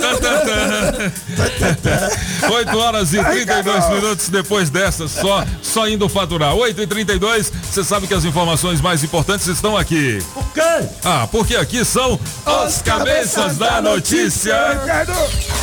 Tan, 0.00 0.16
tan, 0.16 1.74
tan. 1.74 2.50
8 2.50 2.78
horas 2.78 3.12
e 3.12 3.22
32 3.22 3.88
minutos 3.90 4.28
depois 4.28 4.70
dessa, 4.70 5.06
só, 5.08 5.44
só 5.62 5.88
indo 5.88 6.08
faturar. 6.08 6.54
8 6.54 6.80
e 6.82 6.86
32 6.86 7.52
você 7.70 7.84
sabe 7.84 8.06
que 8.06 8.14
as 8.14 8.24
informações 8.24 8.80
mais 8.80 9.04
importantes 9.04 9.46
estão 9.46 9.76
aqui. 9.76 10.18
Por 10.32 10.44
quê? 10.52 10.86
Ah, 11.04 11.28
porque 11.30 11.56
aqui 11.56 11.84
são 11.84 12.18
os 12.66 12.82
cabeças 12.82 13.56
da 13.58 13.80
notícia. 13.82 14.54
Ricardo. 14.80 15.12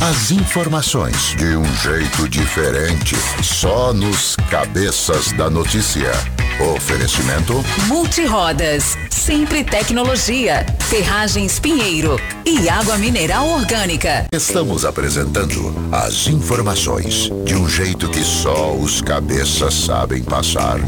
As 0.00 0.32
informações 0.32 1.36
de 1.36 1.56
um 1.56 1.76
jeito 1.76 2.28
diferente, 2.28 3.14
só 3.40 3.92
nos 3.92 4.34
Cabeças 4.50 5.30
da 5.32 5.48
Notícia. 5.48 6.41
Oferecimento 6.60 7.64
Multirodas, 7.86 8.96
Sempre 9.10 9.64
Tecnologia, 9.64 10.66
Ferragens 10.88 11.58
Pinheiro 11.58 12.20
e 12.44 12.68
Água 12.68 12.98
Mineral 12.98 13.48
Orgânica. 13.48 14.26
Estamos 14.32 14.84
apresentando 14.84 15.74
as 15.90 16.26
informações 16.28 17.30
de 17.44 17.54
um 17.54 17.68
jeito 17.68 18.08
que 18.08 18.22
só 18.22 18.72
os 18.74 19.00
cabeças 19.00 19.74
sabem 19.74 20.22
passar. 20.22 20.78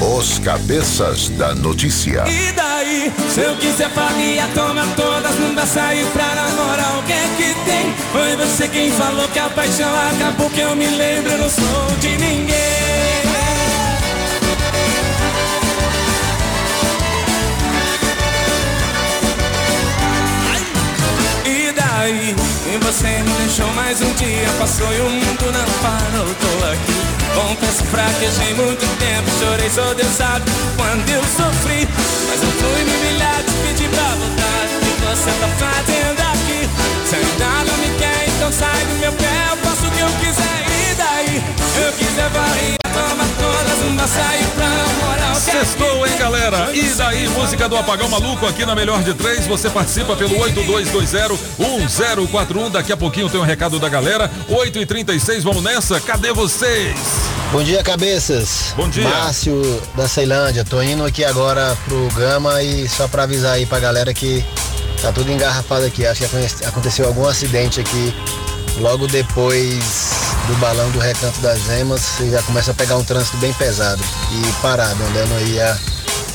Os 0.00 0.38
cabeças 0.40 1.28
da 1.30 1.54
notícia. 1.54 2.24
E 2.28 2.52
daí, 2.52 3.12
se 3.32 3.40
eu 3.40 3.56
quiser 3.56 3.90
faria, 3.90 4.46
toma 4.54 4.86
todas, 4.96 5.38
não 5.38 5.54
dá 5.54 5.64
sair 5.64 6.04
pra 6.06 6.34
namorar, 6.34 6.98
o 6.98 7.02
que 7.04 7.12
é 7.12 7.28
que 7.36 7.54
tem? 7.64 7.94
Foi 8.10 8.36
você 8.36 8.68
quem 8.68 8.90
falou 8.90 9.28
que 9.28 9.38
a 9.38 9.48
paixão 9.48 9.90
acabou, 10.10 10.50
que 10.50 10.60
eu 10.60 10.74
me 10.74 10.86
lembro, 10.86 11.30
eu 11.32 11.38
não 11.38 11.50
sou 11.50 11.96
de 12.00 12.08
ninguém. 12.18 12.51
E 22.10 22.78
você 22.82 23.06
me 23.22 23.30
deixou 23.38 23.72
mais 23.74 24.00
um 24.00 24.12
dia, 24.14 24.48
passou 24.58 24.92
e 24.92 25.00
o 25.02 25.08
mundo 25.08 25.52
não 25.52 25.64
parou, 25.82 26.34
tô 26.34 26.66
aqui. 26.66 26.98
Confesso, 27.32 27.84
fraquejei 27.84 28.54
muito 28.54 28.84
tempo, 28.98 29.30
chorei, 29.38 29.70
só 29.70 29.94
Deus 29.94 30.10
sabe 30.10 30.50
quando 30.76 31.08
eu 31.08 31.22
sofri. 31.22 31.88
Mas 32.28 32.42
eu 32.42 32.50
fui 32.50 32.82
me 32.82 32.90
humilhar, 32.90 33.44
te 33.44 33.52
pedi 33.52 33.88
pra 33.88 34.02
voltar. 34.16 34.66
O 34.66 34.80
que 34.80 35.00
você 35.06 35.30
tá 35.30 35.48
fazendo 35.60 36.20
aqui? 36.32 36.68
Se 37.08 37.14
ainda 37.14 37.70
não 37.70 37.78
me 37.78 37.96
quer, 37.96 38.28
então 38.36 38.50
sai 38.50 38.84
do 38.84 38.98
meu 38.98 39.12
pé, 39.12 39.46
eu 39.52 39.56
faço 39.58 39.86
o 39.86 39.90
que 39.92 40.00
eu 40.00 40.08
quiser. 40.18 40.71
Eu 41.24 41.92
quiser 41.92 42.28
varrer, 42.30 42.76
toma 42.92 43.24
todas, 43.38 43.78
pra 44.54 44.66
é 44.66 45.34
que 45.34 45.40
Sextou, 45.40 46.06
hein, 46.06 46.16
galera? 46.18 46.70
E 46.74 46.82
daí, 46.94 47.28
música 47.28 47.68
do 47.68 47.76
Apagão 47.76 48.08
Maluco 48.08 48.46
aqui 48.46 48.66
na 48.66 48.74
Melhor 48.74 49.02
de 49.02 49.14
Três. 49.14 49.46
Você 49.46 49.70
participa 49.70 50.16
pelo 50.16 50.36
8220-1041. 51.58 52.70
Daqui 52.70 52.92
a 52.92 52.96
pouquinho 52.96 53.28
tem 53.28 53.40
um 53.40 53.44
recado 53.44 53.78
da 53.78 53.88
galera. 53.88 54.30
8 54.48 54.78
e 54.80 54.86
36 54.86 55.44
vamos 55.44 55.62
nessa? 55.62 56.00
Cadê 56.00 56.32
vocês? 56.32 56.96
Bom 57.52 57.62
dia, 57.62 57.82
cabeças. 57.82 58.72
Bom 58.76 58.88
dia. 58.88 59.08
Márcio 59.08 59.62
da 59.96 60.08
Ceilândia. 60.08 60.64
Tô 60.64 60.82
indo 60.82 61.04
aqui 61.04 61.24
agora 61.24 61.76
pro 61.84 62.08
Gama 62.16 62.62
e 62.62 62.88
só 62.88 63.06
pra 63.08 63.22
avisar 63.24 63.52
aí 63.54 63.66
pra 63.66 63.78
galera 63.78 64.12
que 64.12 64.44
tá 65.00 65.12
tudo 65.12 65.30
engarrafado 65.30 65.84
aqui. 65.84 66.04
Acho 66.06 66.20
que 66.20 66.26
aconte- 66.26 66.64
aconteceu 66.64 67.06
algum 67.06 67.26
acidente 67.26 67.80
aqui 67.80 68.14
logo 68.78 69.06
depois 69.06 70.34
do 70.46 70.54
balão 70.56 70.90
do 70.90 70.98
Recanto 70.98 71.40
das 71.40 71.68
Emas. 71.68 72.00
Você 72.00 72.30
já 72.30 72.42
começa 72.42 72.70
a 72.70 72.74
pegar 72.74 72.96
um 72.96 73.04
trânsito 73.04 73.36
bem 73.38 73.52
pesado 73.54 74.02
e 74.32 74.62
parado, 74.62 75.02
andando 75.02 75.34
aí 75.34 75.60
a 75.60 75.78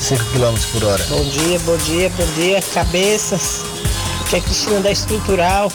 5 0.00 0.24
km 0.26 0.54
por 0.72 0.84
hora. 0.84 1.04
Bom 1.08 1.24
dia, 1.24 1.58
bom 1.60 1.76
dia, 1.78 2.10
bom 2.10 2.26
dia, 2.34 2.62
cabeças. 2.74 3.62
Aqui 4.22 4.36
é 4.36 4.40
Cristina 4.40 4.80
da 4.80 4.90
Estrutural. 4.90 5.72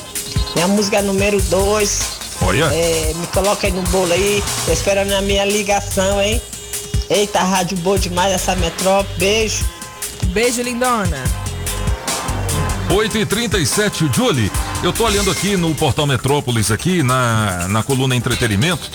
Minha 0.55 0.67
música 0.67 0.97
é 0.97 1.01
número 1.01 1.41
2. 1.41 1.99
Olha. 2.41 2.69
me 3.15 3.27
coloca 3.27 3.67
aí 3.67 3.73
no 3.73 3.81
bolo 3.83 4.11
aí. 4.11 4.43
Tô 4.65 4.71
esperando 4.71 5.11
a 5.13 5.21
minha 5.21 5.45
ligação, 5.45 6.21
hein? 6.21 6.41
Eita, 7.09 7.39
rádio 7.39 7.77
boa 7.77 7.97
demais 7.97 8.33
essa 8.33 8.55
metrópole. 8.55 9.17
Beijo. 9.17 9.65
Beijo, 10.27 10.61
lindona. 10.61 11.23
8 12.89 13.17
e 13.17 13.25
37 13.25 14.09
Julie, 14.13 14.51
eu 14.83 14.91
tô 14.91 15.05
olhando 15.05 15.31
aqui 15.31 15.55
no 15.55 15.73
portal 15.73 16.05
Metrópolis, 16.05 16.69
aqui 16.71 17.01
na, 17.01 17.67
na 17.69 17.83
coluna 17.83 18.15
entretenimento. 18.15 18.89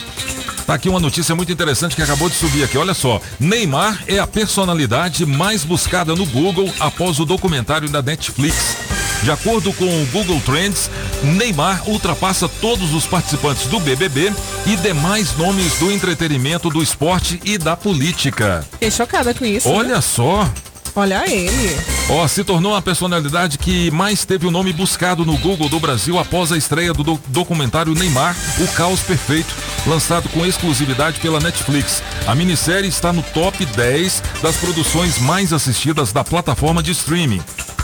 Tá 0.66 0.74
aqui 0.74 0.88
uma 0.88 1.00
notícia 1.00 1.34
muito 1.34 1.50
interessante 1.50 1.96
que 1.96 2.02
acabou 2.02 2.28
de 2.28 2.34
subir 2.34 2.62
aqui. 2.62 2.76
Olha 2.76 2.92
só, 2.92 3.20
Neymar 3.40 4.04
é 4.06 4.18
a 4.18 4.26
personalidade 4.26 5.24
mais 5.24 5.64
buscada 5.64 6.14
no 6.14 6.26
Google 6.26 6.70
após 6.78 7.18
o 7.18 7.24
documentário 7.24 7.88
da 7.88 8.02
Netflix. 8.02 8.76
De 9.22 9.30
acordo 9.30 9.72
com 9.72 9.86
o 9.86 10.06
Google 10.12 10.40
Trends, 10.42 10.90
Neymar 11.22 11.88
ultrapassa 11.88 12.48
todos 12.48 12.92
os 12.92 13.06
participantes 13.06 13.66
do 13.66 13.80
BBB 13.80 14.32
e 14.66 14.76
demais 14.76 15.36
nomes 15.38 15.78
do 15.78 15.90
entretenimento, 15.90 16.68
do 16.68 16.82
esporte 16.82 17.40
e 17.44 17.56
da 17.56 17.74
política. 17.74 18.64
Fiquei 18.72 18.90
chocada 18.90 19.32
com 19.32 19.46
isso. 19.46 19.68
né? 19.68 19.74
Olha 19.74 20.00
só. 20.02 20.48
Olha 20.96 21.24
ele. 21.30 21.76
Ó, 22.10 22.26
se 22.26 22.42
tornou 22.42 22.74
a 22.74 22.82
personalidade 22.82 23.56
que 23.58 23.90
mais 23.90 24.24
teve 24.24 24.46
o 24.46 24.50
nome 24.50 24.72
buscado 24.72 25.24
no 25.24 25.36
Google 25.38 25.68
do 25.68 25.78
Brasil 25.78 26.18
após 26.18 26.50
a 26.50 26.56
estreia 26.56 26.92
do 26.92 27.04
doc- 27.04 27.20
documentário 27.28 27.94
Neymar, 27.94 28.34
O 28.58 28.66
Caos 28.68 29.00
Perfeito, 29.00 29.54
lançado 29.86 30.28
com 30.30 30.44
exclusividade 30.44 31.20
pela 31.20 31.38
Netflix. 31.38 32.02
A 32.26 32.34
minissérie 32.34 32.88
está 32.88 33.12
no 33.12 33.22
top 33.22 33.64
10 33.64 34.22
das 34.42 34.56
produções 34.56 35.18
mais 35.18 35.52
assistidas 35.52 36.12
da 36.12 36.24
plataforma 36.24 36.82
de 36.82 36.90
streaming. 36.90 37.42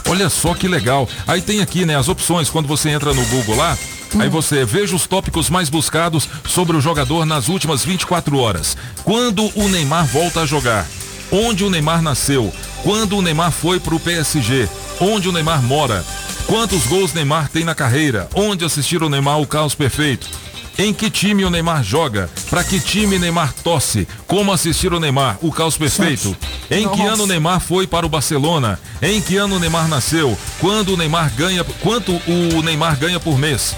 Olha 0.09 0.29
só 0.29 0.53
que 0.53 0.67
legal. 0.67 1.07
Aí 1.25 1.41
tem 1.41 1.61
aqui, 1.61 1.85
né, 1.85 1.95
as 1.97 2.09
opções 2.09 2.49
quando 2.49 2.67
você 2.67 2.89
entra 2.89 3.13
no 3.13 3.25
Google 3.27 3.55
lá. 3.55 3.77
Aí 4.19 4.29
você 4.29 4.63
veja 4.65 4.95
os 4.95 5.07
tópicos 5.07 5.49
mais 5.49 5.69
buscados 5.69 6.27
sobre 6.47 6.75
o 6.77 6.81
jogador 6.81 7.25
nas 7.25 7.47
últimas 7.49 7.83
24 7.83 8.37
horas. 8.37 8.77
Quando 9.03 9.49
o 9.57 9.67
Neymar 9.67 10.05
volta 10.05 10.41
a 10.41 10.45
jogar? 10.45 10.85
Onde 11.31 11.63
o 11.63 11.69
Neymar 11.71 12.01
nasceu? 12.03 12.53
Quando 12.85 13.17
o 13.17 13.21
Neymar 13.23 13.51
foi 13.51 13.79
pro 13.79 13.99
PSG? 13.99 14.69
Onde 15.01 15.27
o 15.27 15.31
Neymar 15.31 15.59
mora? 15.63 16.05
Quantos 16.45 16.85
gols 16.85 17.15
Neymar 17.15 17.49
tem 17.49 17.63
na 17.63 17.73
carreira? 17.73 18.29
Onde 18.35 18.63
assistir 18.63 19.01
o 19.01 19.09
Neymar 19.09 19.41
o 19.41 19.47
caos 19.47 19.73
perfeito? 19.73 20.29
Em 20.77 20.93
que 20.93 21.09
time 21.09 21.43
o 21.43 21.49
Neymar 21.49 21.83
joga? 21.83 22.29
Para 22.47 22.63
que 22.63 22.79
time 22.79 23.17
Neymar 23.17 23.53
torce? 23.63 24.07
Como 24.27 24.53
assistir 24.53 24.93
o 24.93 24.99
Neymar? 24.99 25.39
O 25.41 25.51
caos 25.51 25.75
perfeito. 25.75 26.37
Em 26.69 26.87
que 26.87 27.01
ano 27.01 27.23
o 27.23 27.27
Neymar 27.27 27.59
foi 27.59 27.87
para 27.87 28.05
o 28.05 28.09
Barcelona? 28.09 28.79
Em 29.01 29.19
que 29.19 29.35
ano 29.35 29.55
o 29.55 29.59
Neymar 29.59 29.87
nasceu? 29.87 30.37
Quando 30.59 30.93
o 30.93 30.97
Neymar 30.97 31.33
ganha? 31.35 31.63
Quanto 31.63 32.11
o 32.11 32.61
Neymar 32.61 32.99
ganha 32.99 33.19
por 33.19 33.35
mês? 33.39 33.75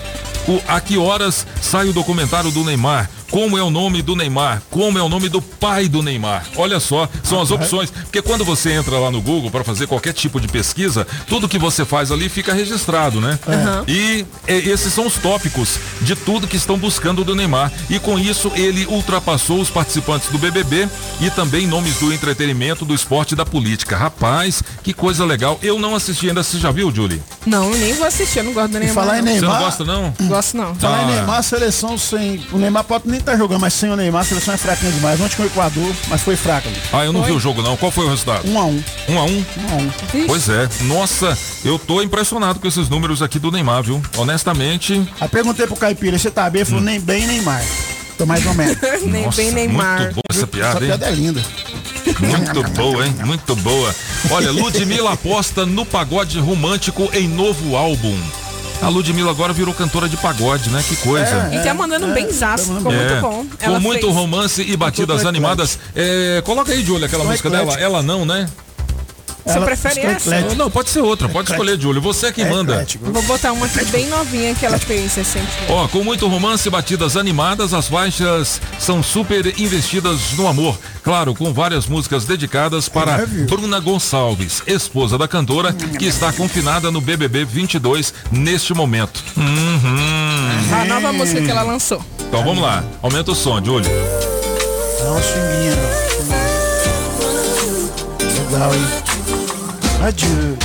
O, 0.49 0.61
a 0.67 0.81
que 0.81 0.97
horas 0.97 1.47
sai 1.61 1.87
o 1.87 1.93
documentário 1.93 2.51
do 2.51 2.65
Neymar? 2.65 3.09
Como 3.29 3.57
é 3.57 3.63
o 3.63 3.69
nome 3.69 4.01
do 4.01 4.15
Neymar? 4.15 4.61
Como 4.69 4.97
é 4.97 5.01
o 5.01 5.09
nome 5.09 5.27
do 5.29 5.41
pai 5.41 5.87
do 5.87 6.01
Neymar? 6.01 6.45
Olha 6.55 6.79
só, 6.79 7.09
são 7.23 7.41
as 7.41 7.51
opções. 7.51 7.91
Porque 7.91 8.21
quando 8.21 8.45
você 8.45 8.71
entra 8.71 8.97
lá 8.97 9.11
no 9.11 9.21
Google 9.21 9.51
para 9.51 9.63
fazer 9.63 9.85
qualquer 9.87 10.13
tipo 10.13 10.39
de 10.39 10.47
pesquisa, 10.47 11.05
tudo 11.27 11.47
que 11.49 11.59
você 11.59 11.83
faz 11.85 12.11
ali 12.11 12.29
fica 12.29 12.53
registrado, 12.53 13.19
né? 13.19 13.37
Uhum. 13.45 13.83
E 13.87 14.25
é, 14.47 14.57
esses 14.57 14.93
são 14.93 15.05
os 15.05 15.15
tópicos 15.15 15.77
de 16.01 16.15
tudo 16.15 16.47
que 16.47 16.55
estão 16.55 16.77
buscando 16.77 17.23
do 17.23 17.35
Neymar. 17.35 17.71
E 17.89 17.99
com 17.99 18.17
isso 18.17 18.51
ele 18.55 18.85
ultrapassou 18.85 19.59
os 19.59 19.69
participantes 19.69 20.29
do 20.29 20.37
BBB 20.37 20.87
e 21.19 21.29
também 21.29 21.67
nomes 21.67 21.97
do 21.99 22.13
entretenimento, 22.13 22.85
do 22.85 22.93
esporte 22.95 23.33
e 23.33 23.35
da 23.35 23.45
política. 23.45 23.97
Rapaz, 23.97 24.63
que 24.83 24.93
coisa 24.93 25.25
legal. 25.25 25.59
Eu 25.61 25.77
não 25.79 25.95
assisti 25.95 26.29
ainda. 26.29 26.43
Você 26.43 26.57
já 26.59 26.71
viu, 26.71 26.93
Julie? 26.95 27.21
Não, 27.45 27.69
nem 27.71 27.93
vou 27.93 28.07
assistir, 28.07 28.39
eu 28.39 28.45
não 28.45 28.53
gosto 28.53 28.71
do 28.71 28.79
Neymar. 28.79 28.95
falar 28.95 29.19
em 29.19 29.21
não. 29.21 29.31
Neymar- 29.31 29.49
Você 29.49 29.55
não 29.57 29.65
gosta, 29.65 29.83
não? 29.85 30.27
Gosto 30.27 30.57
não. 30.57 30.75
Falar 30.75 30.99
Ah. 30.99 31.03
em 31.03 31.07
Neymar, 31.07 31.43
seleção 31.43 31.97
sem. 31.97 32.45
O 32.51 32.57
Neymar 32.57 32.83
pode 32.83 33.07
nem 33.07 33.16
estar 33.19 33.35
jogando, 33.37 33.61
mas 33.61 33.73
sem 33.73 33.89
o 33.89 33.95
Neymar, 33.95 34.21
a 34.21 34.25
seleção 34.25 34.53
é 34.53 34.57
fraquinha 34.57 34.91
demais. 34.91 35.19
Ontem 35.19 35.35
com 35.35 35.43
o 35.43 35.45
Equador, 35.45 35.95
mas 36.07 36.21
foi 36.21 36.35
fraca. 36.35 36.67
ali. 36.69 36.77
Ah, 36.91 37.05
eu 37.05 37.13
não 37.13 37.23
vi 37.23 37.31
o 37.31 37.39
jogo, 37.39 37.61
não. 37.61 37.75
Qual 37.77 37.91
foi 37.91 38.05
o 38.05 38.09
resultado? 38.09 38.47
Um 38.49 38.59
a 38.59 38.65
um. 38.65 38.83
Um 39.09 39.17
a 39.19 39.23
um? 39.23 39.37
Um 39.37 39.71
a 39.71 39.75
um. 39.75 40.27
Pois 40.27 40.49
é. 40.49 40.67
Nossa, 40.81 41.37
eu 41.63 41.77
tô 41.77 42.01
impressionado 42.01 42.59
com 42.59 42.67
esses 42.67 42.89
números 42.89 43.21
aqui 43.21 43.39
do 43.39 43.51
Neymar, 43.51 43.83
viu? 43.83 44.01
Honestamente. 44.17 45.07
Aí 45.19 45.27
perguntei 45.27 45.65
pro 45.67 45.75
Caipira, 45.75 46.17
você 46.17 46.29
tá 46.31 46.49
bem? 46.49 46.61
Ele 46.61 46.69
falou, 46.69 46.83
nem 46.83 46.99
bem, 46.99 47.25
nem 47.27 47.41
mar. 47.41 47.61
Tô 48.17 48.25
mais 48.25 48.43
ou 48.47 48.53
menos. 48.55 48.77
Nem 49.05 49.25
Nossa, 49.25 49.37
bem 49.41 49.51
Neymar. 49.51 49.99
Muito 50.01 50.13
boa 50.15 50.23
essa 50.31 50.47
piada, 50.47 50.69
Essa 50.77 50.79
hein? 50.79 50.87
piada 50.87 51.05
é 51.05 51.11
linda. 51.11 51.43
Muito 52.19 52.63
boa, 52.71 53.05
hein? 53.05 53.15
Muito 53.25 53.55
boa. 53.57 53.95
Olha, 54.31 54.51
Ludmilla 54.51 55.13
aposta 55.13 55.65
no 55.67 55.85
pagode 55.85 56.39
romântico 56.39 57.07
em 57.13 57.27
novo 57.27 57.75
álbum. 57.75 58.17
A 58.81 58.89
Ludmilla 58.89 59.31
agora 59.31 59.51
virou 59.53 59.73
cantora 59.73 60.07
de 60.07 60.15
pagode, 60.17 60.69
né? 60.69 60.83
Que 60.87 60.95
coisa. 60.97 61.49
E 61.53 61.59
tá 61.63 61.73
mandando 61.73 62.07
bem 62.13 62.31
zaço, 62.31 62.75
ficou 62.75 62.91
É, 62.91 62.95
muito 62.95 63.21
bom. 63.21 63.45
Com 63.45 63.65
Ela 63.65 63.79
muito 63.79 64.01
fez. 64.03 64.13
romance 64.13 64.61
e 64.61 64.77
batidas 64.77 65.25
animadas. 65.25 65.79
É, 65.95 66.41
coloca 66.45 66.71
aí, 66.71 66.83
Júlia, 66.85 67.07
aquela 67.07 67.23
Sou 67.23 67.31
música 67.31 67.49
dela. 67.49 67.73
Ela 67.79 68.03
não, 68.03 68.23
né? 68.23 68.47
Você 69.47 69.59
prefere 69.61 69.99
essa? 70.01 70.29
eclético. 70.29 70.55
Não, 70.55 70.69
pode 70.69 70.89
ser 70.89 71.01
outra, 71.01 71.29
pode 71.29 71.49
escolher, 71.51 71.79
Júlio. 71.79 72.01
Você 72.01 72.27
é 72.27 72.31
quem 72.31 72.45
manda. 72.45 72.85
Vou 73.01 73.21
botar 73.23 73.51
uma 73.53 73.65
aqui 73.65 73.85
bem 73.85 74.07
novinha 74.07 74.53
que 74.53 74.65
ela 74.65 74.77
fez 74.77 75.15
recentemente. 75.15 75.47
Ó, 75.69 75.87
com 75.87 76.03
muito 76.03 76.27
romance 76.27 76.67
e 76.67 76.71
batidas 76.71 77.15
animadas, 77.15 77.73
as 77.73 77.87
faixas 77.87 78.61
são 78.79 79.01
super 79.01 79.45
investidas 79.59 80.33
no 80.33 80.47
amor. 80.47 80.77
Claro, 81.03 81.33
com 81.33 81.53
várias 81.53 81.87
músicas 81.87 82.25
dedicadas 82.25 82.89
para 82.89 83.25
Bruna 83.25 83.79
Gonçalves, 83.79 84.61
esposa 84.67 85.17
da 85.17 85.27
cantora, 85.27 85.73
que 85.73 86.05
está 86.05 86.33
confinada 86.33 86.91
no 86.91 86.99
BBB 86.99 87.45
22 87.45 88.13
neste 88.31 88.73
momento. 88.73 89.23
Uhum. 89.35 90.75
A 90.81 90.85
nova 90.85 91.13
música 91.13 91.41
que 91.41 91.49
ela 91.49 91.63
lançou. 91.63 92.03
Então 92.27 92.43
vamos 92.43 92.61
lá, 92.61 92.83
aumenta 93.01 93.31
o 93.31 93.35
som, 93.35 93.63
Júlio. 93.63 93.89
Swinguinha, 95.21 95.73
ó. 95.73 96.47
Legal, 98.51 98.73
hein? 98.73 99.16
Adieu. 100.01 100.57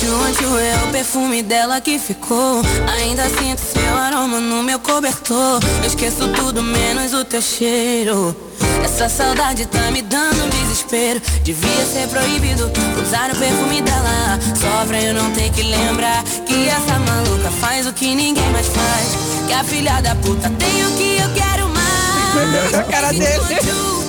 Chuanchu 0.00 0.58
é 0.58 0.84
o 0.84 0.92
perfume 0.92 1.42
dela 1.42 1.80
que 1.80 1.98
ficou. 1.98 2.62
Ainda 2.98 3.28
sinto 3.28 3.60
seu 3.60 3.96
aroma 3.96 4.40
no 4.40 4.62
meu 4.62 4.78
cobertor. 4.80 5.60
Eu 5.82 5.86
esqueço 5.86 6.28
tudo 6.28 6.62
menos 6.62 7.14
o 7.14 7.24
teu 7.24 7.40
cheiro. 7.40 8.36
Essa 8.84 9.08
saudade 9.08 9.66
tá 9.66 9.90
me 9.92 10.02
dando 10.02 10.50
desespero. 10.50 11.22
Devia 11.42 11.86
ser 11.86 12.08
proibido 12.08 12.70
usar 13.00 13.30
o 13.30 13.36
perfume 13.36 13.80
dela. 13.80 14.38
Só 14.60 14.84
pra 14.86 15.00
eu 15.00 15.14
não 15.14 15.30
ter 15.30 15.50
que 15.50 15.62
lembrar 15.62 16.24
que 16.44 16.68
essa 16.68 16.98
maluca 16.98 17.50
faz 17.60 17.86
o 17.86 17.92
que 17.92 18.14
ninguém 18.14 18.50
mais 18.50 18.66
faz. 18.66 19.46
Que 19.46 19.52
a 19.52 19.62
filha 19.62 20.00
da 20.00 20.14
puta 20.16 20.50
tem 20.50 20.86
o 20.86 20.90
que 20.96 21.16
eu 21.22 21.32
quero 21.34 21.68
mais. 21.68 22.74
A 22.74 22.82
cara 22.82 23.12
dele. 23.12 24.03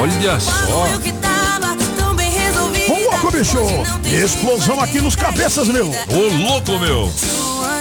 Olha 0.00 0.40
só. 0.40 0.86
Louco, 2.88 3.30
bicho! 3.30 3.58
Explosão 4.04 4.80
aqui 4.80 5.00
nos 5.00 5.16
cabeças, 5.16 5.68
meu! 5.68 5.88
Ô 5.88 6.48
louco, 6.48 6.78
meu! 6.78 7.12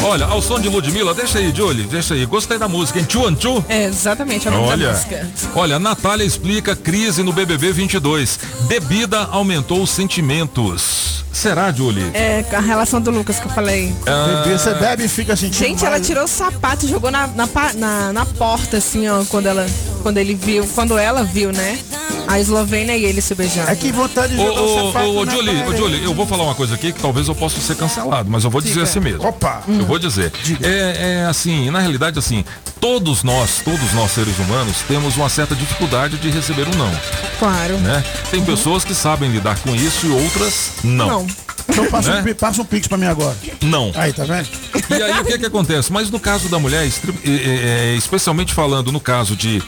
Olha, 0.04 0.26
ao 0.26 0.42
som 0.42 0.60
de 0.60 0.68
Ludmilla, 0.68 1.14
deixa 1.14 1.40
aí, 1.40 1.54
Julie, 1.56 1.86
deixa 1.86 2.14
aí. 2.14 2.26
Gostei 2.26 2.58
da 2.58 2.68
música, 2.68 3.00
hein? 3.00 3.06
Tchuan 3.06 3.34
Tchu. 3.36 3.64
É, 3.70 3.86
exatamente, 3.86 4.48
é 4.48 4.52
Olha, 4.52 4.92
música. 4.92 5.28
olha, 5.56 5.80
Natália 5.80 6.26
explica 6.26 6.76
crise 6.76 7.24
no 7.24 7.32
BBB 7.32 7.72
22. 7.72 8.38
Bebida 8.68 9.30
aumentou 9.32 9.82
os 9.82 9.90
sentimentos. 9.90 11.24
Será, 11.32 11.72
Julie? 11.72 12.12
É, 12.14 12.44
com 12.44 12.56
a 12.56 12.60
relação 12.60 13.02
do 13.02 13.10
Lucas 13.12 13.40
que 13.40 13.48
eu 13.48 13.52
falei. 13.52 13.94
Ah, 14.06 14.44
Bebê, 14.44 14.58
você 14.58 14.74
bebe 14.76 15.06
e 15.06 15.08
fica 15.08 15.36
sentindo 15.36 15.58
Gente, 15.68 15.86
ela 15.86 16.00
tirou 16.00 16.26
o 16.26 16.28
sapato 16.28 16.86
e 16.86 16.90
jogou 16.90 17.10
na, 17.10 17.26
na, 17.28 17.48
na, 17.76 18.14
na 18.14 18.26
porta, 18.26 18.78
assim, 18.78 19.08
ó, 19.08 19.24
quando 19.26 19.48
ela. 19.48 19.66
Quando 20.04 20.18
ele 20.18 20.36
viu, 20.36 20.68
quando 20.76 20.98
ela 20.98 21.24
viu, 21.24 21.52
né? 21.52 21.80
A 22.28 22.40
Eslovênia 22.40 22.96
e 22.98 23.06
ele 23.06 23.22
se 23.22 23.36
beijando. 23.36 23.70
É 23.70 23.76
que 23.76 23.92
vontade 23.92 24.34
de 24.36 24.40
Ô, 24.42 24.46
jogar 24.46 24.62
o 25.04 25.16
ô, 25.16 25.20
ô, 25.22 25.26
Julie, 25.30 25.64
ô. 25.64 25.76
Julie, 25.76 26.04
eu 26.04 26.14
vou 26.14 26.26
falar 26.26 26.44
uma 26.44 26.56
coisa 26.56 26.76
aqui 26.76 26.92
que 26.92 27.00
talvez 27.00 27.28
eu 27.28 27.36
possa 27.36 27.60
ser 27.60 27.76
cancelado, 27.76 28.30
mas 28.30 28.44
eu 28.44 28.50
vou 28.50 28.62
dizer 28.62 28.74
Diga. 28.76 28.84
assim 28.84 29.00
mesmo. 29.00 29.28
Opa! 29.28 29.62
Eu 29.68 29.86
vou 29.86 30.00
dizer. 30.00 30.32
É, 30.62 31.22
é 31.24 31.26
assim, 31.30 31.70
na 31.70 31.80
realidade, 31.80 32.18
assim, 32.18 32.44
todos 32.80 33.24
nós, 33.24 33.62
todos 33.64 33.94
nós 33.94 34.12
seres 34.12 34.38
humanos, 34.40 34.78
temos 34.88 35.16
uma 35.18 35.30
certa 35.30 35.56
dificuldade 35.56 36.18
de 36.18 36.30
receber 36.30 36.68
um 36.68 36.78
não, 36.78 36.92
Claro. 37.40 37.78
né? 37.80 38.04
Tem 38.32 38.44
pessoas 38.44 38.84
que 38.84 38.94
sabem 38.96 39.30
lidar 39.30 39.58
com 39.60 39.76
isso 39.76 40.08
e 40.08 40.10
outras 40.10 40.72
não. 40.84 41.08
Não. 41.08 41.28
Então 41.74 41.86
passa, 41.88 42.22
Né? 42.22 42.32
um, 42.32 42.36
passa 42.36 42.62
um 42.62 42.66
pix 42.66 42.88
pra 42.88 42.98
mim 42.98 43.08
agora. 43.08 43.36
Não. 43.62 43.92
Aí, 43.96 44.14
tá 44.14 44.24
vendo? 44.24 44.48
E 44.90 45.02
aí 45.02 45.20
o 45.20 45.26
que 45.26 45.38
que 45.40 45.46
acontece? 45.46 45.92
Mas 45.92 46.10
no 46.10 46.20
caso 46.20 46.48
da 46.48 46.60
mulher, 46.60 46.86
é, 46.86 46.90
é, 47.30 47.92
é, 47.94 47.96
especialmente 47.96 48.54
falando 48.54 48.92
no 48.92 49.00
caso 49.00 49.36
de 49.36 49.62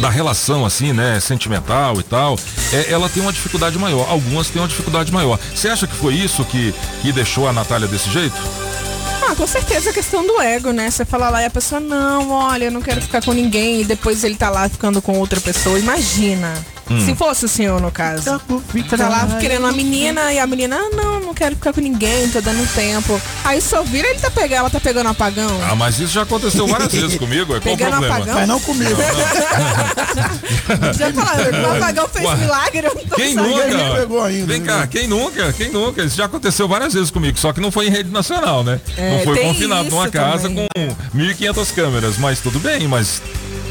da 0.00 0.10
relação 0.10 0.66
assim, 0.66 0.92
né, 0.92 1.18
sentimental 1.20 1.98
e 1.98 2.02
tal, 2.02 2.38
é, 2.72 2.92
ela 2.92 3.08
tem 3.08 3.22
uma 3.22 3.32
dificuldade 3.32 3.78
maior. 3.78 4.06
Algumas 4.10 4.48
têm 4.48 4.60
uma 4.60 4.68
dificuldade 4.68 5.10
maior. 5.10 5.38
Você 5.54 5.68
acha 5.68 5.86
que 5.86 5.94
foi 5.96 6.14
isso 6.14 6.44
que, 6.44 6.74
que 7.00 7.12
deixou 7.12 7.48
a 7.48 7.52
Natália 7.52 7.88
desse 7.88 8.10
jeito? 8.10 8.36
Ah, 9.28 9.34
com 9.34 9.46
certeza 9.46 9.90
a 9.90 9.92
questão 9.92 10.24
do 10.24 10.40
ego, 10.40 10.70
né? 10.72 10.90
Você 10.90 11.04
fala 11.04 11.30
lá 11.30 11.42
e 11.42 11.46
a 11.46 11.50
pessoa, 11.50 11.80
não, 11.80 12.30
olha, 12.30 12.66
eu 12.66 12.70
não 12.70 12.80
quero 12.82 13.00
ficar 13.00 13.22
com 13.24 13.32
ninguém. 13.32 13.80
E 13.80 13.84
depois 13.84 14.22
ele 14.22 14.36
tá 14.36 14.50
lá 14.50 14.68
ficando 14.68 15.00
com 15.02 15.18
outra 15.18 15.40
pessoa. 15.40 15.78
Imagina. 15.78 16.52
Hum. 16.90 17.04
Se 17.04 17.14
fosse 17.16 17.44
o 17.44 17.48
senhor, 17.48 17.80
no 17.80 17.90
caso. 17.90 18.40
Você 18.72 18.96
tá 18.96 19.08
lá 19.08 19.26
querendo 19.40 19.60
uma 19.64 19.72
menina 19.72 20.32
e 20.32 20.38
a 20.38 20.46
menina, 20.46 20.76
ah, 20.76 20.90
não, 20.94 21.20
não 21.20 21.34
quero 21.34 21.56
ficar 21.56 21.72
com 21.72 21.80
ninguém, 21.80 22.28
tô 22.30 22.40
dando 22.40 22.66
tempo. 22.74 23.20
Aí 23.44 23.60
só 23.60 23.82
vira 23.82 24.08
ele 24.08 24.20
tá 24.20 24.30
pegando, 24.30 24.58
ela 24.60 24.70
tá 24.70 24.80
pegando 24.80 25.08
apagão. 25.08 25.48
Ah, 25.68 25.74
mas 25.74 25.98
isso 25.98 26.12
já 26.12 26.22
aconteceu 26.22 26.66
várias 26.66 26.92
vezes 26.92 27.14
comigo. 27.18 27.56
É 27.56 27.60
qual 27.60 27.74
o 27.74 27.76
Pegando 27.76 27.90
problema? 27.92 28.16
apagão? 28.16 28.34
Mas 28.34 28.48
não 28.48 28.60
comigo. 28.60 28.96
Já 30.96 31.12
falaram, 31.12 31.62
o 31.62 31.76
apagão 31.76 32.08
fez 32.08 32.24
Ué. 32.24 32.36
milagre, 32.36 32.86
eu 32.86 32.94
não 32.94 33.04
tô 33.04 33.16
Quem 33.16 33.34
nunca? 33.34 33.66
Ninguém 33.66 33.94
pegou 33.94 34.22
ainda, 34.22 34.46
Vem 34.46 34.60
né? 34.60 34.66
cá, 34.66 34.86
quem 34.86 35.06
nunca? 35.06 35.52
Quem 35.52 35.70
nunca? 35.70 36.04
Isso 36.04 36.16
já 36.16 36.24
aconteceu 36.24 36.66
várias 36.68 36.94
vezes 36.94 37.10
comigo, 37.10 37.38
só 37.38 37.52
que 37.52 37.60
não 37.60 37.70
foi 37.70 37.86
em 37.86 37.90
rede 37.90 38.10
nacional, 38.10 38.64
né? 38.64 38.80
É, 38.96 39.18
não 39.18 39.24
foi 39.24 39.38
confinado 39.42 39.90
numa 39.90 40.08
casa 40.08 40.48
também. 40.48 40.68
com 40.74 41.18
1.500 41.18 41.74
câmeras, 41.74 42.18
mas 42.18 42.40
tudo 42.40 42.58
bem, 42.58 42.86
mas 42.88 43.20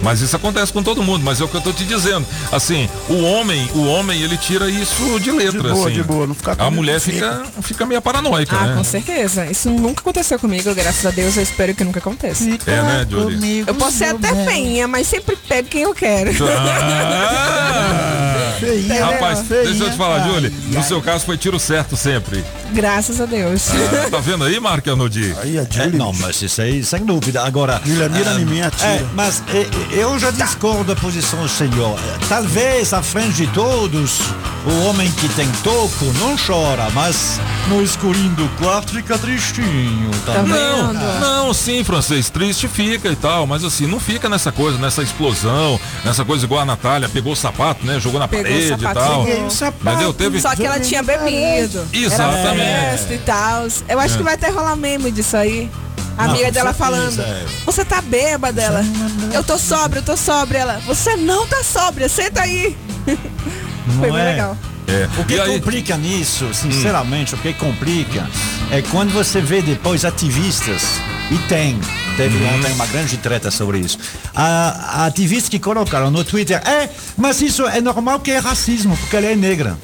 mas 0.02 0.22
isso 0.22 0.36
acontece 0.36 0.72
com 0.72 0.82
todo 0.84 1.02
mundo, 1.04 1.24
mas 1.24 1.42
é 1.42 1.44
o 1.44 1.48
que 1.48 1.56
eu 1.56 1.62
tô 1.62 1.72
te 1.74 1.84
dizendo. 1.86 2.26
Assim, 2.52 2.90
o 3.10 3.22
homem, 3.24 3.70
o 3.74 3.86
homem, 3.86 4.22
ele 4.22 4.38
tira 4.38 4.70
isso 4.70 5.20
de 5.20 5.32
letra, 5.32 5.62
De 5.62 5.70
boa, 5.70 5.86
assim. 5.88 5.96
de 5.96 6.04
boa, 6.04 6.28
não 6.28 6.36
fica 6.36 6.56
A 6.58 6.70
mulher 6.72 7.00
fica, 7.00 7.44
fica 7.62 7.86
meio 7.86 8.02
paranoica, 8.02 8.56
Ah, 8.56 8.68
né? 8.68 8.76
com 8.76 8.84
certeza. 8.84 9.46
Isso 9.46 9.70
nunca 9.70 10.02
aconteceu 10.02 10.38
comigo, 10.40 10.74
graças 10.76 11.06
a 11.06 11.12
Deus, 11.12 11.38
eu 11.38 11.44
espero 11.44 11.74
que 11.76 11.84
nunca 11.84 12.00
aconteça. 12.00 12.44
É, 12.68 12.82
né, 12.82 13.06
Julie? 13.10 13.64
Eu 13.68 13.76
posso 13.76 13.98
ser 13.98 14.06
até 14.06 14.34
feinha, 14.46 14.88
mas 14.88 15.08
sempre 15.08 15.36
pego 15.48 15.68
quem 15.70 15.82
eu 15.84 15.94
quero. 15.94 16.32
Ah! 17.28 18.56
Feinha, 18.60 19.06
Rapaz, 19.06 19.42
feinha. 19.48 19.66
deixa 19.66 19.84
eu 19.84 19.92
te 19.92 19.98
falar, 19.98 20.22
Ai, 20.24 20.30
Julie. 20.30 20.50
No 20.70 20.82
seu 20.84 21.02
caso 21.02 21.26
foi 21.26 21.38
tiro 21.38 21.60
certo 21.60 21.98
sempre. 21.98 22.44
Graças 22.72 23.20
a 23.20 23.26
Deus. 23.26 23.70
Ah, 23.72 24.10
tá 24.10 24.18
vendo 24.20 24.44
aí, 24.46 24.60
Marco 24.60 24.90
Arnoldi? 24.90 25.36
Aí 25.42 25.58
a 25.60 25.64
É, 25.64 25.68
Julie. 25.70 25.98
não, 25.98 26.14
mas 26.14 26.42
isso 26.42 26.62
aí, 26.62 26.84
sem 26.84 27.04
dúvida. 27.06 27.44
Agora. 27.44 27.82
Julia, 27.86 28.08
mira 28.10 28.32
ah, 28.32 28.40
em 28.40 28.46
mim, 28.46 28.62
atira. 28.62 28.88
é, 28.88 29.06
mas 29.14 29.44
é, 29.54 29.66
eu 29.91 30.18
já 30.20 30.32
discordo 30.32 30.84
da 30.84 30.95
posição 30.95 31.41
do 31.41 31.49
senhor. 31.49 31.98
Talvez, 32.28 32.94
à 32.94 33.02
frente 33.02 33.34
de 33.36 33.48
todos, 33.48 34.20
o 34.66 34.86
homem 34.86 35.12
que 35.12 35.28
tem 35.30 35.48
toco 35.64 36.06
não 36.20 36.36
chora, 36.38 36.90
mas 36.94 37.40
no 37.68 37.82
escurinho 37.82 38.30
do 38.36 38.48
quarto 38.57 38.94
fica 38.94 39.18
tristinho. 39.18 40.12
Tá? 40.26 40.34
Tá 40.34 40.44
Não, 40.44 40.94
não, 40.94 41.53
sim, 41.53 41.84
francês, 41.84 42.30
triste 42.30 42.68
fica 42.68 43.10
e 43.10 43.16
tal, 43.16 43.45
mas 43.48 43.64
assim, 43.64 43.86
não 43.88 43.99
fica 43.99 44.28
nessa 44.28 44.52
coisa, 44.52 44.78
nessa 44.78 45.02
explosão, 45.03 45.80
nessa 46.03 46.26
coisa 46.26 46.45
igual 46.45 46.62
a 46.62 46.66
Natália, 46.66 47.07
pegou 47.07 47.34
o 47.34 47.36
sapato, 47.36 47.86
né, 47.86 47.99
jogou 47.99 48.20
na 48.20 48.28
Pegou 48.28 48.45
o 48.45 48.49
parede 48.49 48.66
e 48.66 48.70
sapato, 48.80 48.99
tal. 48.99 49.24
peguei 49.24 49.44
o 49.44 49.52
sapato. 49.52 49.90
Entendeu? 49.90 50.14
Teve... 50.14 50.41
Só 50.41 50.56
que 50.56 50.66
ela 50.66 50.80
tinha 50.80 51.03
bebido. 51.03 51.88
Exatamente. 51.94 52.62
Era 52.62 52.91
festa 52.91 53.14
e 53.14 53.18
tal. 53.20 53.68
Eu 53.88 53.99
acho 53.99 54.16
É. 54.16 54.18
que 54.18 54.24
vai 54.24 54.34
até 54.34 54.49
rolar 54.49 54.76
meme 54.76 55.12
disso 55.12 55.38
aí. 55.38 55.70
A 56.18 56.26
amiga 56.26 56.52
dela 56.52 56.74
falando, 56.74 57.22
é. 57.22 57.46
você 57.66 57.84
tá 57.84 58.02
bêbada 58.02 58.54
dela. 58.54 58.82
Eu 59.34 59.44
tô 59.44 59.58
sóbria, 59.58 60.00
eu 60.00 60.04
tô 60.04 60.16
sóbria. 60.16 60.60
Ela, 60.60 60.82
você 60.86 61.16
não 61.18 61.46
tá 61.46 61.64
sóbria, 61.64 62.08
senta 62.08 62.42
aí. 62.42 62.76
Foi 63.06 64.08
Não 64.08 64.16
bem 64.16 64.22
é? 64.22 64.32
legal. 64.32 64.58
É. 64.88 65.10
O 65.20 65.26
que 65.26 65.40
aí, 65.40 65.60
complica 65.60 65.98
nisso, 65.98 66.48
sinceramente, 66.54 67.34
o 67.34 67.38
que 67.38 67.54
complica 67.54 68.28
é 68.72 68.82
quando 68.84 69.12
você 69.14 69.42
vê 69.42 69.62
depois 69.62 70.06
ativistas, 70.06 70.82
e 71.32 71.38
tem, 71.50 71.80
teve 72.16 72.38
Uhum. 72.38 72.56
ontem 72.60 72.72
uma 72.74 72.86
grande 72.86 73.18
treta 73.18 73.50
sobre 73.50 73.80
isso, 73.80 73.98
a, 74.34 75.02
a 75.02 75.06
ativista 75.08 75.50
que 75.50 75.58
colocaram 75.60 76.12
no 76.12 76.24
Twitter, 76.24 76.62
é, 76.68 76.88
mas 77.18 77.42
isso 77.42 77.68
é 77.68 77.82
normal 77.82 78.20
que 78.20 78.30
é 78.30 78.38
racismo, 78.38 78.96
porque 78.98 79.16
ela 79.16 79.26
é 79.26 79.36
negra. 79.36 79.76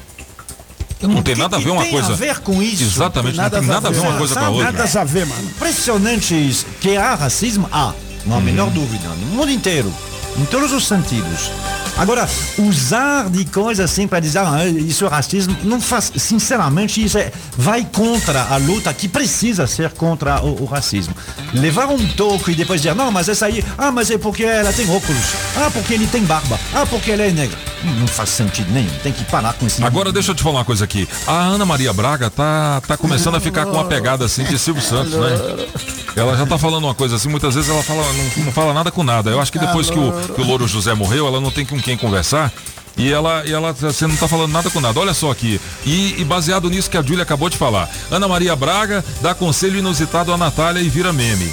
Não 1.08 1.22
tem 1.22 1.34
nada 1.36 1.56
a 1.56 1.60
ver 1.60 1.70
uma 1.70 1.82
tem 1.82 1.92
coisa. 1.92 2.12
a 2.12 2.16
ver 2.16 2.38
com 2.40 2.62
isso? 2.62 2.82
Exatamente, 2.82 3.36
não 3.36 3.50
tem 3.50 3.62
nada 3.62 3.88
a 3.88 3.90
ver 3.90 4.00
uma 4.00 4.16
coisa 4.18 4.34
com 4.34 4.44
a 4.44 4.48
outra. 4.50 4.72
Nada 4.72 5.00
a 5.00 5.04
ver, 5.04 5.26
mano. 5.26 5.42
Impressionante 5.44 6.34
isso. 6.34 6.66
Que 6.80 6.96
há 6.96 7.14
racismo? 7.14 7.68
Há, 7.72 7.92
não 8.26 8.36
há 8.36 8.38
a 8.38 8.40
menor 8.42 8.70
dúvida. 8.70 9.08
No 9.08 9.26
mundo 9.26 9.50
inteiro. 9.50 9.92
Em 10.38 10.44
todos 10.46 10.72
os 10.72 10.86
sentidos. 10.86 11.50
Agora, 11.96 12.28
usar 12.58 13.28
de 13.28 13.44
coisas 13.44 13.90
assim 13.90 14.08
para 14.08 14.18
dizer 14.18 14.38
ah, 14.38 14.66
isso 14.66 15.04
é 15.04 15.08
racismo, 15.08 15.54
não 15.62 15.78
faz, 15.80 16.10
sinceramente, 16.16 17.04
isso 17.04 17.18
é, 17.18 17.30
vai 17.56 17.84
contra 17.84 18.44
a 18.44 18.56
luta 18.56 18.92
que 18.94 19.06
precisa 19.08 19.66
ser 19.66 19.90
contra 19.90 20.40
o, 20.42 20.62
o 20.62 20.64
racismo. 20.64 21.14
Levar 21.52 21.88
um 21.88 22.06
toco 22.14 22.50
e 22.50 22.54
depois 22.54 22.80
dizer, 22.80 22.94
não, 22.94 23.10
mas 23.10 23.28
essa 23.28 23.46
aí, 23.46 23.62
ah, 23.76 23.90
mas 23.92 24.10
é 24.10 24.16
porque 24.16 24.42
ela 24.42 24.72
tem 24.72 24.88
óculos, 24.90 25.22
ah, 25.56 25.70
porque 25.70 25.92
ele 25.92 26.06
tem 26.06 26.24
barba, 26.24 26.58
ah, 26.74 26.86
porque 26.86 27.10
ela 27.10 27.22
é 27.24 27.30
negra. 27.30 27.58
Hum, 27.84 28.00
Não 28.00 28.06
faz 28.06 28.30
sentido 28.30 28.72
nenhum, 28.72 28.90
tem 29.02 29.12
que 29.12 29.24
parar 29.24 29.52
com 29.52 29.66
esse. 29.66 29.84
Agora 29.84 30.10
deixa 30.12 30.30
eu 30.30 30.34
te 30.34 30.42
falar 30.42 30.60
uma 30.60 30.64
coisa 30.64 30.84
aqui. 30.84 31.06
A 31.26 31.32
Ana 31.32 31.66
Maria 31.66 31.92
Braga 31.92 32.30
tá, 32.30 32.80
tá 32.86 32.96
começando 32.96 33.34
a 33.34 33.40
ficar 33.40 33.66
com 33.66 33.72
uma 33.72 33.84
pegada 33.84 34.24
assim 34.24 34.44
de 34.44 34.58
Silvio 34.58 34.82
Santos, 34.82 35.12
né? 35.12 35.66
Ela 36.14 36.36
já 36.36 36.46
tá 36.46 36.58
falando 36.58 36.84
uma 36.84 36.94
coisa 36.94 37.16
assim, 37.16 37.28
muitas 37.28 37.54
vezes 37.54 37.70
ela 37.70 37.82
fala, 37.82 38.02
não, 38.12 38.44
não 38.44 38.52
fala 38.52 38.74
nada 38.74 38.90
com 38.90 39.02
nada. 39.02 39.30
Eu 39.30 39.40
acho 39.40 39.50
que 39.50 39.58
depois 39.58 39.88
que 39.90 39.98
o, 39.98 40.12
que 40.28 40.40
o 40.40 40.44
Louro 40.44 40.66
José 40.66 40.94
morreu, 40.94 41.26
ela 41.26 41.40
não 41.40 41.50
tem 41.50 41.64
com 41.64 41.80
quem 41.80 41.96
conversar. 41.96 42.52
E 42.96 43.10
ela, 43.10 43.42
e 43.46 43.52
ela 43.52 43.72
você 43.72 44.06
não 44.06 44.16
tá 44.16 44.28
falando 44.28 44.52
nada 44.52 44.70
com 44.70 44.80
nada. 44.80 45.00
Olha 45.00 45.14
só 45.14 45.30
aqui. 45.30 45.60
E, 45.84 46.20
e 46.20 46.24
baseado 46.24 46.68
nisso 46.68 46.90
que 46.90 46.96
a 46.96 47.02
Júlia 47.02 47.22
acabou 47.22 47.48
de 47.48 47.56
falar. 47.56 47.88
Ana 48.10 48.28
Maria 48.28 48.54
Braga 48.54 49.04
dá 49.20 49.34
conselho 49.34 49.78
inusitado 49.78 50.32
à 50.32 50.36
Natália 50.36 50.80
e 50.80 50.88
vira 50.88 51.12
meme. 51.12 51.50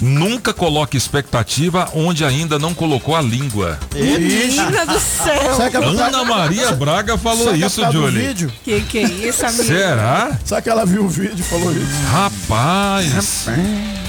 Nunca 0.00 0.54
coloque 0.54 0.96
expectativa 0.96 1.90
onde 1.92 2.24
ainda 2.24 2.58
não 2.58 2.72
colocou 2.72 3.14
a 3.14 3.20
língua. 3.20 3.78
Menina 3.94 4.86
do 4.86 4.98
céu. 4.98 5.58
Ana 6.06 6.24
Maria 6.24 6.72
Braga 6.72 7.18
falou 7.18 7.54
isso, 7.54 7.80
tá 7.80 7.90
Julie. 7.90 8.28
vídeo? 8.28 8.52
Que 8.64 8.80
que 8.80 8.98
é 8.98 9.02
isso, 9.02 9.44
amiga? 9.44 9.64
Será? 9.64 10.38
Será 10.44 10.62
que 10.62 10.70
ela 10.70 10.86
viu 10.86 11.04
o 11.04 11.08
vídeo 11.08 11.38
e 11.38 11.42
falou 11.42 11.70
isso? 11.72 11.86
Rapaz, 12.10 13.46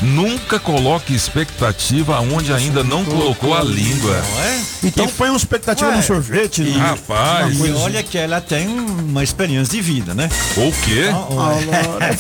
nunca 0.02 0.60
coloque 0.60 1.14
expectativa 1.14 2.20
onde 2.20 2.54
ainda 2.54 2.84
não 2.84 3.04
colocou 3.06 3.54
a 3.56 3.62
língua. 3.64 4.22
Não 4.32 4.44
é? 4.44 4.62
Então 4.84 5.08
põe 5.10 5.30
uma 5.30 5.38
expectativa 5.38 5.90
Ué. 5.90 5.98
no 5.98 6.04
sorvete. 6.04 6.62
E, 6.62 6.72
né? 6.72 6.78
Rapaz, 6.90 7.58
e 7.60 7.72
olha 7.72 8.02
que 8.04 8.18
ela 8.18 8.40
tem 8.40 8.68
uma 8.68 9.24
experiência 9.24 9.74
de 9.76 9.82
vida, 9.82 10.14
né? 10.14 10.30
o 10.58 10.72
quê? 10.84 11.06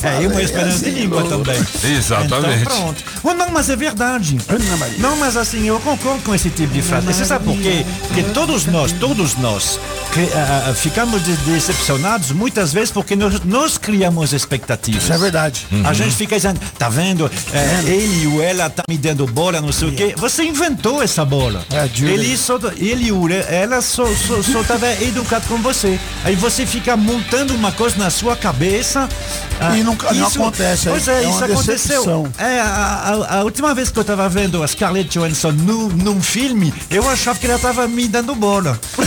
É, 0.04 0.24
e 0.24 0.28
uma 0.28 0.42
esperança 0.42 0.80
de 0.86 0.92
língua 0.92 1.24
também. 1.24 1.60
Exatamente. 1.84 2.62
Então, 2.62 2.78
pronto. 2.78 3.04
Oh, 3.24 3.34
não, 3.34 3.50
mas 3.50 3.70
é 3.70 3.76
verdade. 3.76 4.38
Não, 4.98 5.16
mas 5.18 5.36
assim, 5.38 5.66
eu 5.68 5.80
concordo 5.80 6.22
com 6.24 6.34
esse 6.36 6.50
tipo 6.50 6.74
de 6.74 6.82
frase. 6.82 7.06
Você 7.08 7.26
sabe 7.26 7.46
por 7.46 7.58
quê? 7.58 7.86
Porque 8.08 8.24
todos 8.24 8.66
nós, 8.66 8.92
todos 8.94 9.36
nós, 9.38 9.80
cri- 10.12 10.30
ah, 10.34 10.68
ah, 10.70 10.74
ficamos 10.74 11.24
de- 11.24 11.36
decepcionados 11.38 12.32
muitas 12.32 12.72
vezes 12.74 12.92
porque 12.92 13.16
nós, 13.16 13.42
nós 13.44 13.78
criamos 13.78 14.34
expectativas. 14.34 15.04
Isso 15.04 15.14
é 15.14 15.18
verdade. 15.18 15.66
A 15.84 15.94
gente 15.94 16.16
fica 16.16 16.36
dizendo, 16.36 16.60
tá 16.78 16.90
vendo? 16.90 17.30
É, 17.54 17.69
ele 17.86 18.28
ou 18.28 18.42
ela 18.44 18.70
tá 18.70 18.84
me 18.90 18.98
dando 18.98 19.26
bola, 19.28 19.62
não 19.62 19.72
sei 19.72 19.90
o 19.90 19.92
quê. 19.94 20.14
Você 20.18 20.44
inventou 20.44 21.02
essa 21.02 21.24
bola. 21.26 21.64
ele 22.02 22.38
só, 22.38 22.58
ele 22.78 23.12
ou 23.12 23.30
ela 23.30 23.82
só, 23.82 24.06
só, 24.06 24.42
só 24.42 24.64
tava 24.64 24.88
educado 25.04 25.48
com 25.48 25.58
você. 25.58 26.00
Aí 26.24 26.36
você 26.36 26.66
fica 26.66 26.96
montando 26.98 27.54
uma 27.54 27.72
coisa 27.72 27.98
na 27.98 28.10
sua 28.10 28.36
cabeça. 28.36 29.08
ah, 29.60 29.78
E 29.78 29.84
nunca- 29.84 30.12
não 30.14 30.28
acontece, 30.28 30.90
Pois 30.90 31.08
é 31.08 31.24
é, 31.24 31.30
isso 31.30 31.44
aconteceu. 31.44 32.28
É, 32.38 32.60
a, 32.60 32.66
a- 32.66 33.40
a 33.40 33.44
última 33.44 33.74
vez 33.76 33.90
que 33.90 34.00
eu 34.00 34.04
tava 34.04 34.28
vendo 34.30 34.62
a 34.64 34.68
Scarlett 34.68 35.10
Johansson 35.10 35.52
num, 35.52 35.88
num 35.90 36.22
filme, 36.22 36.74
eu 36.90 37.08
achava 37.10 37.38
que 37.40 37.46
ela 37.48 37.60
tava 37.60 37.88
me 37.88 38.08
dando 38.08 38.34
bola. 38.36 38.80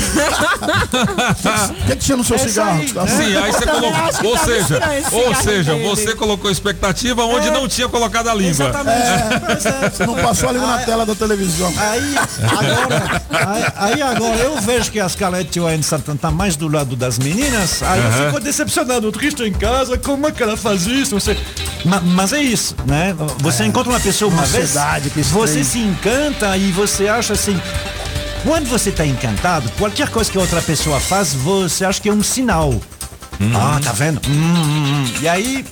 O 0.63 1.87
que, 1.87 1.97
que 1.97 1.97
tinha 1.97 2.17
no 2.17 2.25
seu 2.25 2.37
Essa 2.37 2.49
cigarro? 2.49 2.81
aí, 2.81 2.93
Tá- 2.93 3.07
Sim, 3.07 3.37
aí 3.37 3.53
você 3.53 3.67
colocou. 3.67 4.31
Ou 4.31 4.37
tá 4.37 4.45
seja, 4.45 4.81
ou 5.13 5.35
seja, 5.35 5.75
você 5.77 6.15
colocou 6.15 6.51
expectativa 6.51 7.25
onde 7.25 7.51
não 7.51 7.67
tinha 7.69 7.89
colocado 7.89 8.29
a 8.29 8.35
língua. 8.35 8.52
Você 8.53 10.07
não 10.07 10.15
passou 10.17 10.49
ali 10.49 10.59
na 10.59 10.79
tela 10.79 11.05
da 11.07 11.15
televisão. 11.15 11.73
Aí 11.77 12.15
agora, 12.51 13.23
aí, 13.31 13.65
aí 13.77 14.03
agora 14.03 14.37
eu 14.39 14.61
vejo 14.61 14.91
que 14.91 15.01
a 15.01 15.09
Scarlett 15.09 15.51
Johansson 15.59 15.99
tá 16.21 16.31
mais 16.31 16.57
do 16.57 16.69
lado 16.69 16.97
das 16.97 17.19
meninas, 17.19 17.83
aí 17.83 18.01
eu 18.01 18.07
Aham. 18.07 18.27
fico 18.27 18.41
decepcionado, 18.41 19.11
triste 19.13 19.43
em 19.43 19.53
casa, 19.53 19.97
como 19.99 20.27
é 20.27 20.33
que 20.33 20.43
ela 20.43 20.57
faz 20.57 20.87
isso? 20.87 21.19
Você... 21.19 21.37
Ma- 21.85 22.01
mas 22.01 22.33
é 22.33 22.41
isso, 22.43 22.75
né? 22.87 23.15
Você 23.39 23.65
encontra 23.65 23.91
uma 23.91 24.01
pessoa 24.01 24.31
uma 24.31 24.43
Uma 24.43 24.47
vez, 24.47 24.75
você 25.31 25.65
se 25.65 25.79
encanta 25.79 26.57
e 26.57 26.71
você 26.73 27.09
acha 27.09 27.33
assim. 27.33 27.61
Quando 28.45 28.69
você 28.69 28.91
está 28.91 29.07
encantado, 29.07 29.71
qualquer 29.79 30.09
coisa 30.09 30.31
que 30.31 30.37
outra 30.37 30.61
pessoa 30.61 30.99
faz, 30.99 31.33
você 31.33 31.85
acha 31.85 32.01
que 32.01 32.09
é 32.09 32.13
um 32.13 32.23
sinal. 32.23 32.75
Ah, 33.55 33.81
tá 33.83 33.93
vendo? 33.93 34.21
Hum, 34.29 34.33
hum, 34.33 35.05
hum. 35.05 35.13
E 35.21 35.29
aí, 35.29 35.65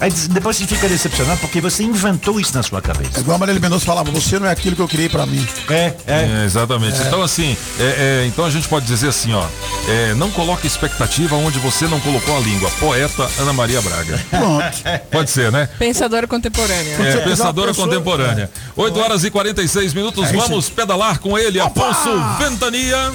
aí 0.00 0.10
depois 0.30 0.56
você 0.56 0.66
fica 0.66 0.88
decepcionado 0.88 1.40
porque 1.40 1.60
você 1.60 1.82
inventou 1.82 2.38
isso 2.40 2.54
na 2.54 2.62
sua 2.62 2.80
cabeça. 2.82 3.18
É 3.18 3.20
igual 3.20 3.36
a 3.36 3.38
Marília 3.38 3.60
Mendonça 3.60 3.84
falava, 3.84 4.10
você 4.10 4.38
não 4.38 4.46
é 4.46 4.50
aquilo 4.50 4.76
que 4.76 4.82
eu 4.82 4.88
criei 4.88 5.08
pra 5.08 5.26
mim. 5.26 5.46
É, 5.70 5.92
É, 6.06 6.44
exatamente. 6.44 7.00
Então, 7.02 7.22
assim, 7.22 7.56
é, 7.78 8.22
é, 8.22 8.26
então 8.26 8.44
a 8.44 8.50
gente 8.50 8.68
pode 8.68 8.86
dizer 8.86 9.08
assim, 9.08 9.32
ó. 9.32 9.44
é, 9.88 10.14
não 10.14 10.30
coloque 10.30 10.66
expectativa 10.66 11.36
onde 11.36 11.58
você 11.58 11.86
não 11.86 12.00
colocou 12.00 12.36
a 12.36 12.40
língua. 12.40 12.70
Poeta 12.78 13.28
Ana 13.38 13.52
Maria 13.52 13.80
Braga. 13.80 14.20
Pronto. 14.30 14.76
Pode 15.10 15.30
ser, 15.30 15.50
né? 15.52 15.68
Pensadora 15.78 16.26
contemporânea. 16.26 16.96
É, 17.00 17.16
pensadora 17.18 17.74
contemporânea. 17.74 18.50
8 18.76 18.98
horas 18.98 19.24
e 19.24 19.30
46 19.30 19.94
minutos, 19.94 20.28
É 20.28 20.32
vamos 20.32 20.68
pedalar 20.68 21.18
com 21.18 21.38
ele, 21.38 21.60
Afonso 21.60 22.10
Ventania. 22.38 23.12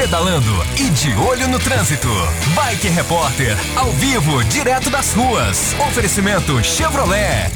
Pedalando 0.00 0.64
e 0.78 0.88
de 0.88 1.12
olho 1.12 1.46
no 1.46 1.58
trânsito. 1.58 2.08
Bike 2.54 2.88
Repórter, 2.88 3.54
ao 3.76 3.92
vivo, 3.92 4.42
direto 4.44 4.88
das 4.88 5.12
ruas. 5.12 5.74
Oferecimento 5.78 6.64
Chevrolet. 6.64 7.52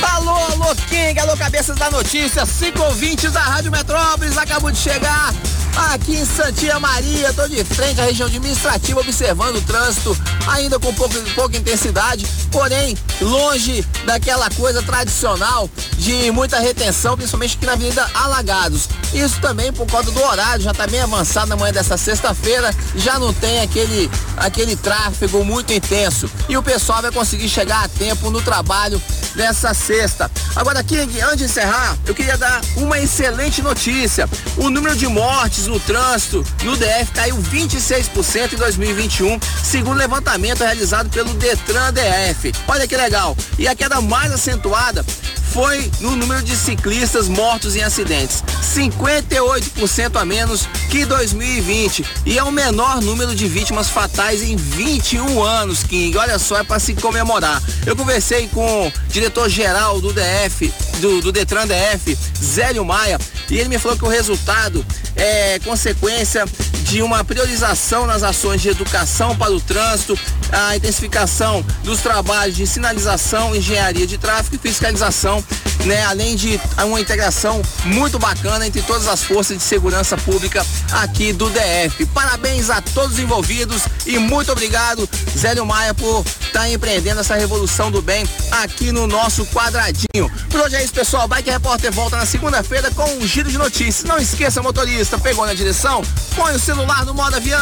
Alô, 0.00 0.36
alô, 0.36 0.76
King, 0.88 1.18
alô, 1.18 1.36
cabeças 1.36 1.76
da 1.76 1.90
notícia, 1.90 2.46
cinco 2.46 2.80
ouvintes 2.84 3.32
da 3.32 3.40
Rádio 3.40 3.72
Metrópolis, 3.72 4.38
acabou 4.38 4.70
de 4.70 4.78
chegar 4.78 5.34
aqui 5.76 6.16
em 6.16 6.24
Santia 6.24 6.78
Maria, 6.78 7.32
tô 7.32 7.46
de 7.48 7.62
frente 7.64 8.00
à 8.00 8.04
região 8.04 8.26
administrativa 8.26 9.00
observando 9.00 9.56
o 9.56 9.62
trânsito, 9.62 10.16
ainda 10.46 10.78
com 10.78 10.92
pouco, 10.94 11.14
pouca 11.34 11.56
intensidade, 11.56 12.26
porém 12.50 12.96
longe 13.20 13.84
daquela 14.04 14.48
coisa 14.50 14.82
tradicional 14.82 15.68
de 15.96 16.30
muita 16.30 16.58
retenção, 16.58 17.16
principalmente 17.16 17.56
aqui 17.56 17.66
na 17.66 17.72
Avenida 17.72 18.10
Alagados. 18.14 18.88
Isso 19.12 19.40
também 19.40 19.72
por 19.72 19.86
conta 19.90 20.10
do 20.10 20.22
horário, 20.22 20.62
já 20.62 20.72
tá 20.72 20.86
bem 20.86 21.00
avançado 21.00 21.48
na 21.48 21.56
manhã 21.56 21.72
dessa 21.72 21.96
sexta-feira, 21.96 22.74
já 22.94 23.18
não 23.18 23.32
tem 23.32 23.60
aquele, 23.60 24.10
aquele 24.36 24.76
tráfego 24.76 25.44
muito 25.44 25.72
intenso. 25.72 26.30
E 26.48 26.56
o 26.56 26.62
pessoal 26.62 27.02
vai 27.02 27.10
conseguir 27.10 27.48
chegar 27.48 27.84
a 27.84 27.88
tempo 27.88 28.30
no 28.30 28.40
trabalho 28.42 29.00
dessa 29.34 29.72
sexta. 29.74 30.30
Agora, 30.56 30.82
King, 30.82 31.20
antes 31.20 31.38
de 31.38 31.44
encerrar, 31.44 31.96
eu 32.06 32.14
queria 32.14 32.36
dar 32.36 32.60
uma 32.76 32.98
excelente 32.98 33.62
notícia. 33.62 34.28
O 34.56 34.68
número 34.70 34.96
de 34.96 35.06
mortes 35.06 35.57
no 35.66 35.80
trânsito 35.80 36.44
no 36.62 36.76
DF 36.76 37.12
caiu 37.12 37.36
26% 37.36 38.52
em 38.52 38.56
2021, 38.56 39.38
segundo 39.62 39.98
levantamento 39.98 40.60
realizado 40.60 41.10
pelo 41.10 41.34
Detran 41.34 41.92
DF. 41.92 42.52
Olha 42.66 42.86
que 42.86 42.96
legal. 42.96 43.36
E 43.58 43.66
a 43.66 43.74
queda 43.74 44.00
mais 44.00 44.32
acentuada 44.32 45.04
foi 45.52 45.90
no 46.00 46.14
número 46.14 46.42
de 46.42 46.54
ciclistas 46.54 47.26
mortos 47.26 47.74
em 47.74 47.82
acidentes, 47.82 48.44
58% 48.62 50.16
a 50.16 50.24
menos 50.24 50.68
que 50.90 51.04
2020 51.04 52.04
e 52.26 52.38
é 52.38 52.44
o 52.44 52.52
menor 52.52 53.00
número 53.00 53.34
de 53.34 53.48
vítimas 53.48 53.88
fatais 53.88 54.42
em 54.42 54.56
21 54.56 55.42
anos, 55.42 55.82
King. 55.82 56.16
Olha 56.16 56.38
só, 56.38 56.58
é 56.58 56.64
para 56.64 56.78
se 56.78 56.94
comemorar. 56.94 57.62
Eu 57.86 57.96
conversei 57.96 58.48
com 58.48 58.88
o 58.88 58.92
diretor-geral 59.08 60.00
do 60.00 60.12
DF, 60.12 60.72
do, 61.00 61.20
do 61.20 61.32
Detran 61.32 61.66
DF, 61.66 62.16
Zélio 62.42 62.84
Maia, 62.84 63.18
e 63.50 63.58
ele 63.58 63.68
me 63.68 63.78
falou 63.78 63.96
que 63.96 64.04
o 64.04 64.08
resultado 64.08 64.84
é 65.18 65.58
consequência 65.58 66.44
de 66.84 67.02
uma 67.02 67.22
priorização 67.22 68.06
nas 68.06 68.22
ações 68.22 68.62
de 68.62 68.70
educação 68.70 69.36
para 69.36 69.52
o 69.52 69.60
trânsito, 69.60 70.18
a 70.50 70.76
intensificação 70.76 71.62
dos 71.84 72.00
trabalhos 72.00 72.56
de 72.56 72.66
sinalização, 72.66 73.54
engenharia 73.54 74.06
de 74.06 74.16
tráfego 74.16 74.56
e 74.56 74.58
fiscalização, 74.58 75.44
né? 75.88 76.04
Além 76.04 76.36
de 76.36 76.60
uma 76.84 77.00
integração 77.00 77.60
muito 77.84 78.18
bacana 78.18 78.66
entre 78.66 78.82
todas 78.82 79.08
as 79.08 79.24
forças 79.24 79.56
de 79.56 79.62
segurança 79.62 80.16
pública 80.16 80.64
aqui 80.92 81.32
do 81.32 81.50
DF. 81.50 82.06
Parabéns 82.06 82.70
a 82.70 82.80
todos 82.80 83.14
os 83.14 83.18
envolvidos 83.18 83.82
e 84.06 84.18
muito 84.18 84.52
obrigado, 84.52 85.08
Zélio 85.36 85.64
Maia, 85.66 85.94
por 85.94 86.24
estar 86.40 86.68
empreendendo 86.70 87.20
essa 87.20 87.34
revolução 87.34 87.90
do 87.90 88.02
bem 88.02 88.28
aqui 88.50 88.92
no 88.92 89.06
nosso 89.06 89.44
quadradinho. 89.46 90.30
Por 90.50 90.60
hoje 90.60 90.76
é 90.76 90.84
isso, 90.84 90.92
pessoal. 90.92 91.26
Bike 91.26 91.50
Repórter 91.50 91.92
volta 91.92 92.16
na 92.16 92.26
segunda-feira 92.26 92.90
com 92.90 93.04
um 93.14 93.26
giro 93.26 93.50
de 93.50 93.56
notícias. 93.56 94.04
Não 94.04 94.18
esqueça, 94.18 94.62
motorista, 94.62 95.18
pegou 95.18 95.46
na 95.46 95.54
direção? 95.54 96.02
Põe 96.36 96.54
o 96.54 96.58
celular 96.58 97.04
no 97.04 97.14
modo 97.14 97.36
avião. 97.36 97.58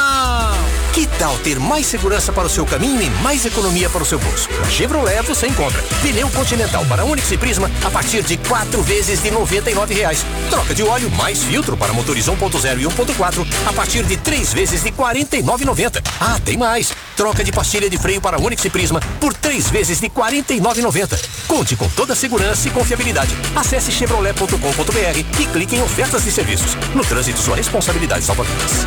Que 0.93 1.07
tal 1.19 1.39
ter 1.39 1.61
mais 1.61 1.87
segurança 1.87 2.33
para 2.33 2.47
o 2.47 2.51
seu 2.51 2.67
caminho 2.67 3.01
e 3.01 3.11
mais 3.23 3.45
economia 3.45 3.89
para 3.89 4.03
o 4.03 4.07
seu 4.07 4.19
bolso? 4.19 4.49
Na 4.61 4.69
Chevrolet 4.71 5.23
você 5.23 5.47
encontra 5.47 5.83
pneu 6.03 6.29
Continental 6.31 6.85
para 6.87 7.05
Onix 7.05 7.31
e 7.31 7.39
Prisma 7.39 7.71
a 7.85 7.91
partir 7.91 8.16
de 8.23 8.37
quatro 8.37 8.83
vezes 8.83 9.23
de 9.23 9.31
99 9.31 9.95
reais. 9.95 10.25
Troca 10.51 10.75
de 10.75 10.83
óleo 10.83 11.11
mais 11.11 11.43
filtro 11.43 11.77
para 11.77 11.93
motores 11.93 12.27
1.0 12.27 12.81
e 12.81 12.85
1.4 12.85 13.47
a 13.67 13.73
partir 13.73 14.05
de 14.05 14.17
três 14.17 14.53
vezes 14.53 14.83
de 14.83 14.91
R$ 14.91 14.97
49,90. 14.97 16.03
Ah, 16.21 16.39
tem 16.45 16.57
mais! 16.57 16.93
Troca 17.17 17.43
de 17.43 17.53
pastilha 17.53 17.89
de 17.89 17.99
freio 17.99 18.21
para 18.21 18.41
Onix 18.41 18.65
e 18.65 18.71
Prisma 18.71 19.01
por 19.21 19.35
três 19.35 19.69
vezes 19.69 20.01
de 20.01 20.07
R$ 20.07 20.13
49,90. 20.15 21.19
Conte 21.47 21.77
com 21.77 21.89
toda 21.91 22.13
a 22.13 22.17
segurança 22.17 22.69
e 22.69 22.71
confiabilidade. 22.71 23.35
Acesse 23.55 23.91
chevrolet.com.br 23.91 25.41
e 25.41 25.47
clique 25.47 25.77
em 25.77 25.83
ofertas 25.83 26.27
e 26.27 26.33
serviços. 26.33 26.77
No 26.95 27.05
trânsito, 27.05 27.39
sua 27.39 27.57
responsabilidade 27.57 28.25
salva 28.25 28.45
vidas. 28.45 28.87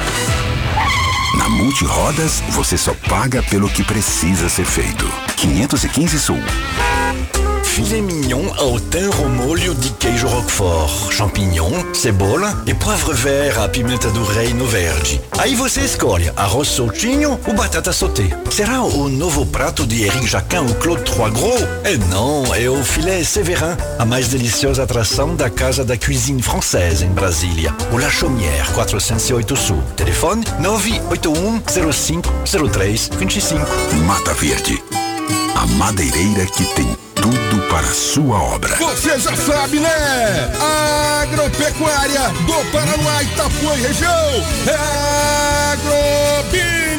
Na 1.38 1.48
Multirodas, 1.48 2.42
você 2.50 2.78
só 2.78 2.94
paga 3.08 3.42
pelo 3.44 3.70
que 3.70 3.84
precisa 3.84 4.50
ser 4.50 4.66
feito. 4.66 5.06
515 5.38 6.20
Sul. 6.20 6.40
Filet 7.80 8.02
mignon 8.02 8.52
ao 8.58 8.78
thym 8.78 9.10
ao 9.18 9.30
molho 9.30 9.74
de 9.74 9.90
queijo 9.92 10.28
roquefort, 10.28 11.14
champignon, 11.14 11.72
cebola 11.94 12.62
e 12.68 12.74
poivre 12.74 13.14
vert 13.14 13.58
à 13.58 13.70
pimenta 13.70 14.10
do 14.10 14.22
reino 14.22 14.66
verde. 14.66 15.22
Aí 15.38 15.56
você 15.56 15.80
escolhe 15.80 16.30
arroz 16.36 16.68
soltinho 16.68 17.40
ou 17.48 17.54
batata 17.54 17.94
sauté. 17.94 18.38
Será 18.52 18.82
o 18.82 19.08
novo 19.08 19.46
prato 19.46 19.88
de 19.88 20.04
Eric 20.04 20.28
Jacquin 20.28 20.58
ou 20.58 20.76
Claude 20.76 21.04
Trois 21.04 21.32
Gros? 21.32 21.62
É 21.86 21.96
não, 22.10 22.54
é 22.54 22.70
o 22.70 22.84
filé 22.84 23.24
Séverin, 23.24 23.78
a 23.98 24.04
mais 24.04 24.28
deliciosa 24.28 24.84
atração 24.84 25.34
da 25.34 25.50
Casa 25.50 25.86
da 25.86 25.98
Cuisine 25.98 26.44
Française 26.44 27.06
em 27.06 27.14
Brasília. 27.14 27.74
O 27.94 27.98
La 27.98 28.10
Chaumière, 28.10 28.70
408 28.74 29.56
Sul. 29.56 29.82
Telefone 29.96 30.44
981 30.60 31.62
05 31.94 32.30
03 32.74 33.10
25. 33.18 33.66
Mata 34.06 34.34
Verde. 34.34 34.84
A 35.56 35.66
madeireira 35.66 36.46
que 36.46 36.66
tem 36.76 37.09
para 37.70 37.88
sua 37.88 38.42
obra. 38.42 38.76
Você 38.76 39.20
já 39.20 39.36
sabe, 39.36 39.80
né? 39.80 39.90
Agropecuária 41.22 42.30
do 42.46 42.72
Paraná, 42.72 43.24
Itapuã 43.24 43.78
e 43.78 43.82
região. 43.82 44.44
É 44.66 44.76
Agrobinha. 45.74 46.99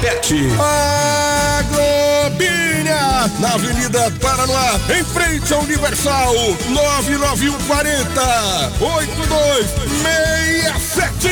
PET. 0.00 0.34
Agrobinha, 1.58 3.30
na 3.38 3.54
Avenida 3.54 4.10
Paranoá, 4.20 4.80
em 4.96 5.04
frente 5.04 5.52
ao 5.52 5.60
Universal, 5.60 6.32
99140 6.68 8.72
8267 8.80 11.28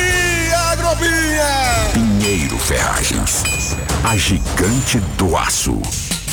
Agrobinha. 0.71 1.89
Pinheiro 1.93 2.57
Ferragens. 2.59 3.41
A 4.03 4.15
gigante 4.15 4.99
do 5.17 5.35
aço. 5.35 5.81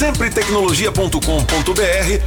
Sempretecnologia.com.br 0.00 1.20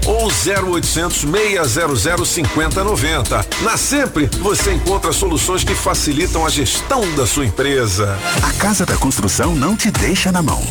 ou 0.06 0.28
0800 0.28 1.22
600 1.22 2.30
5090. 2.30 3.46
Na 3.64 3.78
Sempre 3.78 4.28
você 4.28 4.74
encontra 4.74 5.12
soluções 5.12 5.64
que 5.64 5.74
facilitam 5.74 6.46
a 6.46 6.50
gestão 6.50 7.02
da 7.16 7.26
sua 7.26 7.48
empresa. 7.48 8.16
A 8.44 8.54
Casa 8.62 8.86
da 8.86 8.96
Construção 8.96 9.56
não 9.56 9.76
te 9.76 9.90
deixa 9.90 10.32
na 10.32 10.44
mão. 10.44 10.62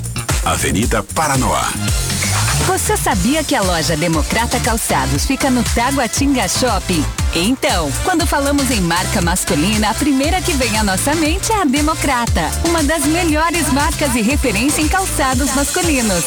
Avenida 0.44 1.02
Paranoá. 1.02 1.72
Você 2.68 2.96
sabia 2.96 3.42
que 3.42 3.56
a 3.56 3.62
loja 3.62 3.96
Democrata 3.96 4.60
Calçados 4.60 5.26
fica 5.26 5.50
no 5.50 5.64
Taguatinga 5.74 6.46
Shopping? 6.46 7.04
Então, 7.34 7.90
quando 8.04 8.24
falamos 8.28 8.70
em 8.70 8.80
marca 8.80 9.20
masculina, 9.20 9.90
a 9.90 9.94
primeira 9.94 10.40
que 10.40 10.52
vem 10.52 10.78
à 10.78 10.84
nossa 10.84 11.16
mente 11.16 11.50
é 11.50 11.62
a 11.62 11.64
Democrata, 11.64 12.48
uma 12.64 12.84
das 12.84 13.04
melhores 13.04 13.72
marcas 13.72 14.14
e 14.14 14.22
referência 14.22 14.80
em 14.80 14.86
calçados 14.86 15.52
masculinos. 15.56 16.26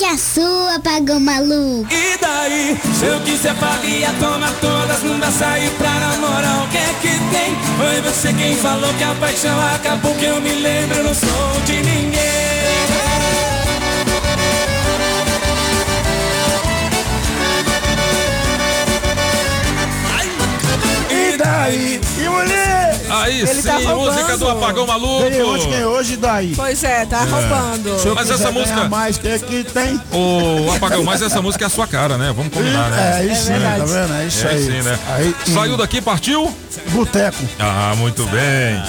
Que 0.00 0.06
a 0.06 0.16
sua 0.16 0.80
pagou 0.82 1.20
maluco. 1.20 1.86
E 1.92 2.16
daí, 2.16 2.74
se 2.98 3.04
eu 3.04 3.20
quiser 3.20 3.54
faria, 3.56 4.10
toma 4.18 4.50
todas, 4.58 5.02
não 5.02 5.20
dá 5.20 5.30
sair 5.30 5.68
pra 5.72 5.90
namorar, 5.90 6.64
o 6.64 6.68
que 6.68 6.78
é 6.78 6.94
que 7.02 7.08
tem? 7.30 7.54
Foi 7.76 8.00
você 8.00 8.32
quem 8.32 8.56
falou 8.56 8.94
que 8.94 9.04
a 9.04 9.14
paixão 9.16 9.60
acabou, 9.74 10.14
que 10.14 10.24
eu 10.24 10.40
me 10.40 10.54
lembro, 10.54 10.96
eu 10.96 11.04
não 11.04 11.14
sou 11.14 11.60
de 11.66 11.82
ninguém. 11.82 12.40
E 21.10 21.36
daí? 21.36 22.00
Aí 23.22 23.40
Ele 23.40 23.46
sim, 23.54 23.62
tá 23.62 23.74
roubando. 23.76 24.12
música 24.12 24.36
do 24.36 24.48
Apagão 24.48 24.86
Maluco. 24.86 25.22
Ganhei 25.22 25.42
hoje, 25.42 25.66
ganhei 25.68 25.84
hoje, 25.84 26.12
e 26.14 26.16
daí? 26.16 26.52
Pois 26.56 26.84
é, 26.84 27.04
tá 27.06 27.20
roubando. 27.24 27.98
Se 27.98 28.06
eu 28.08 28.14
Mas 28.14 28.30
essa 28.30 28.50
música- 28.50 28.84
mais, 28.88 29.16
o 29.16 29.20
que 29.20 29.28
é 29.28 29.38
que 29.38 29.64
tem? 29.64 30.00
Ô, 30.12 30.72
Apagão, 30.76 31.04
mas 31.04 31.22
essa 31.22 31.40
música 31.42 31.64
é 31.64 31.66
a 31.66 31.70
sua 31.70 31.86
cara, 31.86 32.16
né? 32.18 32.32
Vamos 32.34 32.52
combinar, 32.52 32.90
né? 32.90 33.20
É 33.20 33.32
isso 33.32 33.50
aí, 33.52 33.60
tá 33.60 33.84
vendo? 33.84 34.14
É 34.14 34.26
isso 34.26 34.46
É 34.46 34.50
aí. 34.50 34.64
sim, 34.64 34.82
né? 34.82 34.98
Aí, 35.14 35.34
Saiu 35.52 35.76
daqui, 35.76 36.00
partiu? 36.00 36.54
Boteco. 36.88 37.44
Ah, 37.58 37.94
muito 37.96 38.24
bem. 38.26 38.82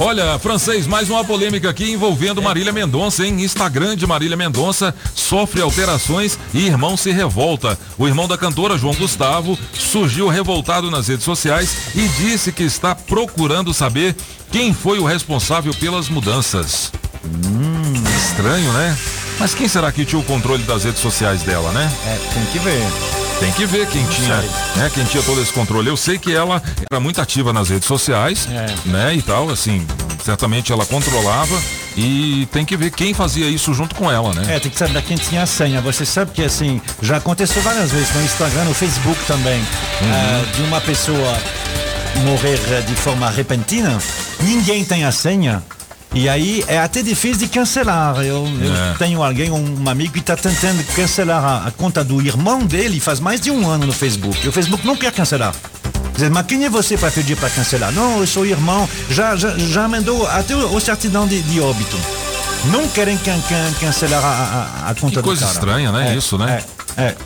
Olha, 0.00 0.38
francês, 0.38 0.86
mais 0.86 1.10
uma 1.10 1.24
polêmica 1.24 1.68
aqui 1.68 1.90
envolvendo 1.90 2.40
Marília 2.40 2.72
Mendonça, 2.72 3.26
hein? 3.26 3.42
Instagram 3.42 3.96
de 3.96 4.06
Marília 4.06 4.36
Mendonça 4.36 4.94
sofre 5.12 5.60
alterações 5.60 6.38
e 6.54 6.64
irmão 6.64 6.96
se 6.96 7.10
revolta. 7.10 7.76
O 7.98 8.06
irmão 8.06 8.28
da 8.28 8.38
cantora, 8.38 8.78
João 8.78 8.94
Gustavo, 8.94 9.58
surgiu 9.74 10.28
revoltado 10.28 10.88
nas 10.88 11.08
redes 11.08 11.24
sociais 11.24 11.76
e 11.96 12.06
disse 12.10 12.52
que 12.52 12.62
está 12.62 12.94
procurando 12.94 13.74
saber 13.74 14.14
quem 14.52 14.72
foi 14.72 15.00
o 15.00 15.04
responsável 15.04 15.74
pelas 15.74 16.08
mudanças. 16.08 16.92
Hum, 17.24 18.04
estranho, 18.16 18.72
né? 18.72 18.96
Mas 19.40 19.52
quem 19.52 19.66
será 19.66 19.90
que 19.90 20.04
tinha 20.04 20.20
o 20.20 20.24
controle 20.24 20.62
das 20.62 20.84
redes 20.84 21.00
sociais 21.00 21.42
dela, 21.42 21.72
né? 21.72 21.92
É, 22.06 22.34
tem 22.34 22.44
que 22.52 22.60
ver. 22.60 23.27
Tem 23.40 23.52
que 23.52 23.64
ver 23.66 23.86
quem 23.86 24.04
tinha, 24.06 24.36
né, 24.76 24.90
quem 24.92 25.04
tinha 25.04 25.22
todo 25.22 25.40
esse 25.40 25.52
controle. 25.52 25.88
Eu 25.88 25.96
sei 25.96 26.18
que 26.18 26.34
ela 26.34 26.60
era 26.90 26.98
muito 27.00 27.20
ativa 27.20 27.52
nas 27.52 27.68
redes 27.68 27.86
sociais, 27.86 28.48
É. 28.50 28.66
né, 28.88 29.14
e 29.14 29.22
tal, 29.22 29.48
assim, 29.48 29.86
certamente 30.24 30.72
ela 30.72 30.84
controlava 30.84 31.56
e 31.96 32.48
tem 32.52 32.64
que 32.64 32.76
ver 32.76 32.90
quem 32.90 33.14
fazia 33.14 33.48
isso 33.48 33.72
junto 33.72 33.94
com 33.94 34.10
ela, 34.10 34.34
né? 34.34 34.56
É, 34.56 34.58
tem 34.58 34.70
que 34.70 34.76
saber 34.78 35.00
quem 35.02 35.16
tinha 35.16 35.42
a 35.44 35.46
senha. 35.46 35.80
Você 35.80 36.04
sabe 36.04 36.32
que 36.32 36.42
assim, 36.42 36.80
já 37.00 37.18
aconteceu 37.18 37.62
várias 37.62 37.92
vezes 37.92 38.12
no 38.14 38.22
Instagram, 38.22 38.64
no 38.64 38.74
Facebook 38.74 39.18
também, 39.26 39.62
ah, 40.02 40.42
de 40.56 40.62
uma 40.62 40.80
pessoa 40.80 41.38
morrer 42.24 42.58
eh, 42.72 42.80
de 42.82 42.94
forma 42.96 43.30
repentina, 43.30 43.98
ninguém 44.40 44.84
tem 44.84 45.04
a 45.04 45.12
senha. 45.12 45.62
E 46.14 46.28
aí 46.28 46.64
é 46.66 46.78
até 46.78 47.02
difícil 47.02 47.38
de 47.38 47.48
cancelar. 47.48 48.16
Eu, 48.22 48.46
eu 48.60 48.74
É. 48.74 48.94
tenho 48.98 49.22
alguém, 49.22 49.50
um 49.50 49.88
amigo 49.88 50.12
que 50.12 50.18
está 50.20 50.36
tentando 50.36 50.82
cancelar 50.94 51.44
a, 51.44 51.66
a 51.68 51.70
conta 51.70 52.02
do 52.02 52.20
irmão 52.22 52.60
dele 52.64 52.98
faz 52.98 53.20
mais 53.20 53.40
de 53.40 53.50
um 53.50 53.68
ano 53.68 53.86
no 53.86 53.92
Facebook. 53.92 54.38
E 54.44 54.48
o 54.48 54.52
Facebook 54.52 54.86
não 54.86 54.96
quer 54.96 55.12
cancelar. 55.12 55.54
Dizer, 56.14 56.30
mas 56.30 56.46
quem 56.46 56.64
é 56.64 56.70
você 56.70 56.96
para 56.98 57.10
pedir 57.12 57.36
para 57.36 57.48
cancelar? 57.50 57.92
Não, 57.92 58.20
eu 58.20 58.26
sou 58.26 58.44
irmão, 58.44 58.88
já, 59.10 59.36
já, 59.36 59.56
já 59.56 59.86
mandou 59.86 60.26
até 60.26 60.56
o, 60.56 60.80
certidão 60.80 61.28
de, 61.28 61.40
de 61.42 61.60
óbito. 61.60 61.96
Não 62.72 62.88
querem 62.88 63.16
can, 63.18 63.38
can- 63.48 63.72
cancelar 63.78 64.24
a, 64.24 64.86
a, 64.86 64.90
a 64.90 64.94
conta 64.96 65.16
Que 65.20 65.22
coisa 65.22 65.42
do 65.42 65.46
cara. 65.46 65.54
estranha, 65.58 65.92
né? 65.92 66.12
É, 66.12 66.16
Isso, 66.16 66.36
né? 66.36 66.60
É, 66.96 67.02
é. 67.02 67.16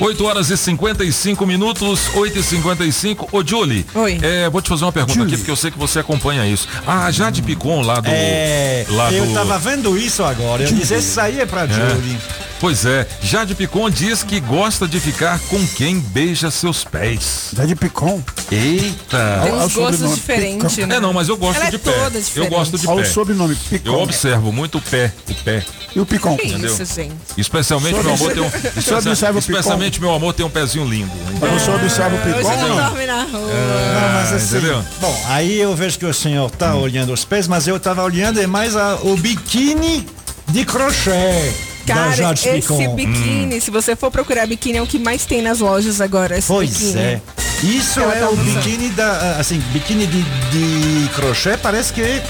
8 0.00 0.24
horas 0.24 0.50
e 0.50 0.56
55 0.56 1.46
minutos, 1.46 2.08
8 2.14 2.38
e 2.38 2.42
55 2.42 3.28
Ô, 3.30 3.46
Julie. 3.46 3.84
Oi. 3.94 4.18
É, 4.22 4.48
vou 4.48 4.62
te 4.62 4.68
fazer 4.70 4.84
uma 4.84 4.92
pergunta 4.92 5.22
aqui, 5.22 5.36
porque 5.36 5.50
eu 5.50 5.56
sei 5.56 5.70
que 5.70 5.78
você 5.78 5.98
acompanha 5.98 6.46
isso. 6.46 6.66
A 6.86 7.10
Jade 7.10 7.42
Picon 7.42 7.82
lá 7.82 8.00
do. 8.00 8.08
É, 8.08 8.86
lá 8.88 9.12
eu 9.12 9.26
do... 9.26 9.34
tava 9.34 9.58
vendo 9.58 9.96
isso 9.98 10.24
agora. 10.24 10.62
Eu 10.62 10.72
disse, 10.72 10.94
esse 10.94 11.20
aí 11.20 11.40
é 11.40 11.46
pra 11.46 11.66
Julie. 11.66 12.18
Pois 12.60 12.84
é, 12.84 13.06
Jade 13.22 13.54
Picon 13.54 13.88
diz 13.88 14.22
que 14.22 14.38
gosta 14.38 14.86
de 14.86 15.00
ficar 15.00 15.38
com 15.48 15.66
quem 15.68 15.98
beija 15.98 16.50
seus 16.50 16.84
pés. 16.84 17.52
Jade 17.56 17.74
Picon? 17.74 18.22
Eita. 18.52 19.40
Tem 19.44 19.52
uns 19.54 19.74
gostos 19.74 20.14
diferentes, 20.14 20.76
né? 20.86 20.96
É, 20.96 21.00
não, 21.00 21.14
mas 21.14 21.30
eu 21.30 21.38
gosto 21.38 21.58
Ela 21.58 21.70
de 21.70 21.76
é 21.76 21.78
pé. 21.78 21.90
toda 21.92 22.20
Eu 22.36 22.46
gosto 22.50 22.76
de 22.76 22.86
Olha 22.86 23.02
pé. 23.02 23.08
o 23.08 23.12
sobrenome, 23.12 23.54
Picon. 23.54 23.88
Eu 23.88 24.00
observo 24.00 24.52
muito 24.52 24.76
o 24.76 24.82
pé, 24.82 25.10
o 25.30 25.34
pé. 25.36 25.64
E 25.96 25.98
o 26.00 26.04
Picon? 26.04 26.36
Que 26.36 26.48
Entendeu? 26.48 26.70
isso, 26.72 26.84
gente? 26.94 27.14
Especialmente 27.38 27.98
meu 27.98 28.12
amor 28.12 28.32
tem 28.32 28.42
um. 28.42 28.46
observa 28.46 29.00
o 29.00 29.14
Picon. 29.14 29.38
especialmente 29.38 30.00
meu 30.00 30.14
amor 30.14 30.34
tem 30.34 30.44
um 30.44 30.50
pezinho 30.50 30.84
lindo. 30.84 31.10
Mas 31.40 31.62
você 31.62 31.70
observa 31.70 32.14
o 32.14 32.18
Picon? 32.20 32.46
Ou 32.50 32.56
não 32.58 32.68
não? 32.68 32.76
dorme 32.90 33.06
na 33.06 33.22
rua. 33.24 33.40
Não, 33.40 34.12
mas 34.12 34.32
assim, 34.34 34.58
entendeu? 34.58 34.84
bom, 35.00 35.24
aí 35.28 35.58
eu 35.58 35.74
vejo 35.74 35.98
que 35.98 36.04
o 36.04 36.12
senhor 36.12 36.50
tá 36.50 36.74
olhando 36.74 37.10
os 37.12 37.24
pés, 37.24 37.48
mas 37.48 37.66
eu 37.66 37.80
tava 37.80 38.02
olhando 38.04 38.38
é 38.38 38.46
mais 38.46 38.76
a- 38.76 38.98
o 39.02 39.16
biquíni 39.16 40.06
de 40.48 40.64
crochê 40.66 41.52
da 41.94 42.00
Cara, 42.04 42.16
Jade 42.16 42.48
esse 42.48 42.60
Picon. 42.68 42.94
biquíni, 42.94 43.60
se 43.60 43.70
você 43.70 43.94
for 43.96 44.10
procurar 44.10 44.46
biquíni, 44.46 44.78
é 44.78 44.82
o 44.82 44.86
que 44.86 44.98
mais 44.98 45.24
tem 45.24 45.42
nas 45.42 45.60
lojas 45.60 46.00
agora. 46.00 46.38
Esse 46.38 46.48
Pois 46.48 46.70
biquíni. 46.70 46.98
é. 46.98 47.20
Isso 47.62 48.00
Ela 48.00 48.14
é 48.16 48.20
tá 48.20 48.28
o 48.28 48.32
usando. 48.32 48.44
biquíni 48.54 48.88
da, 48.90 49.36
assim, 49.38 49.58
biquíni 49.72 50.06
de, 50.06 50.22
de 50.22 51.08
crochê, 51.14 51.56
parece 51.56 51.92
que 51.92 52.22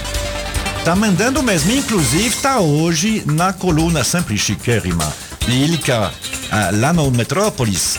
tá 0.84 0.96
mandando 0.96 1.42
mesmo. 1.42 1.70
Inclusive 1.72 2.34
tá 2.36 2.58
hoje 2.60 3.22
na 3.26 3.52
coluna 3.52 4.02
sempre 4.02 4.36
chiquérrima. 4.36 5.12
Lílica, 5.46 6.12
ah, 6.50 6.70
lá 6.72 6.92
no 6.92 7.10
Metrópolis, 7.10 7.98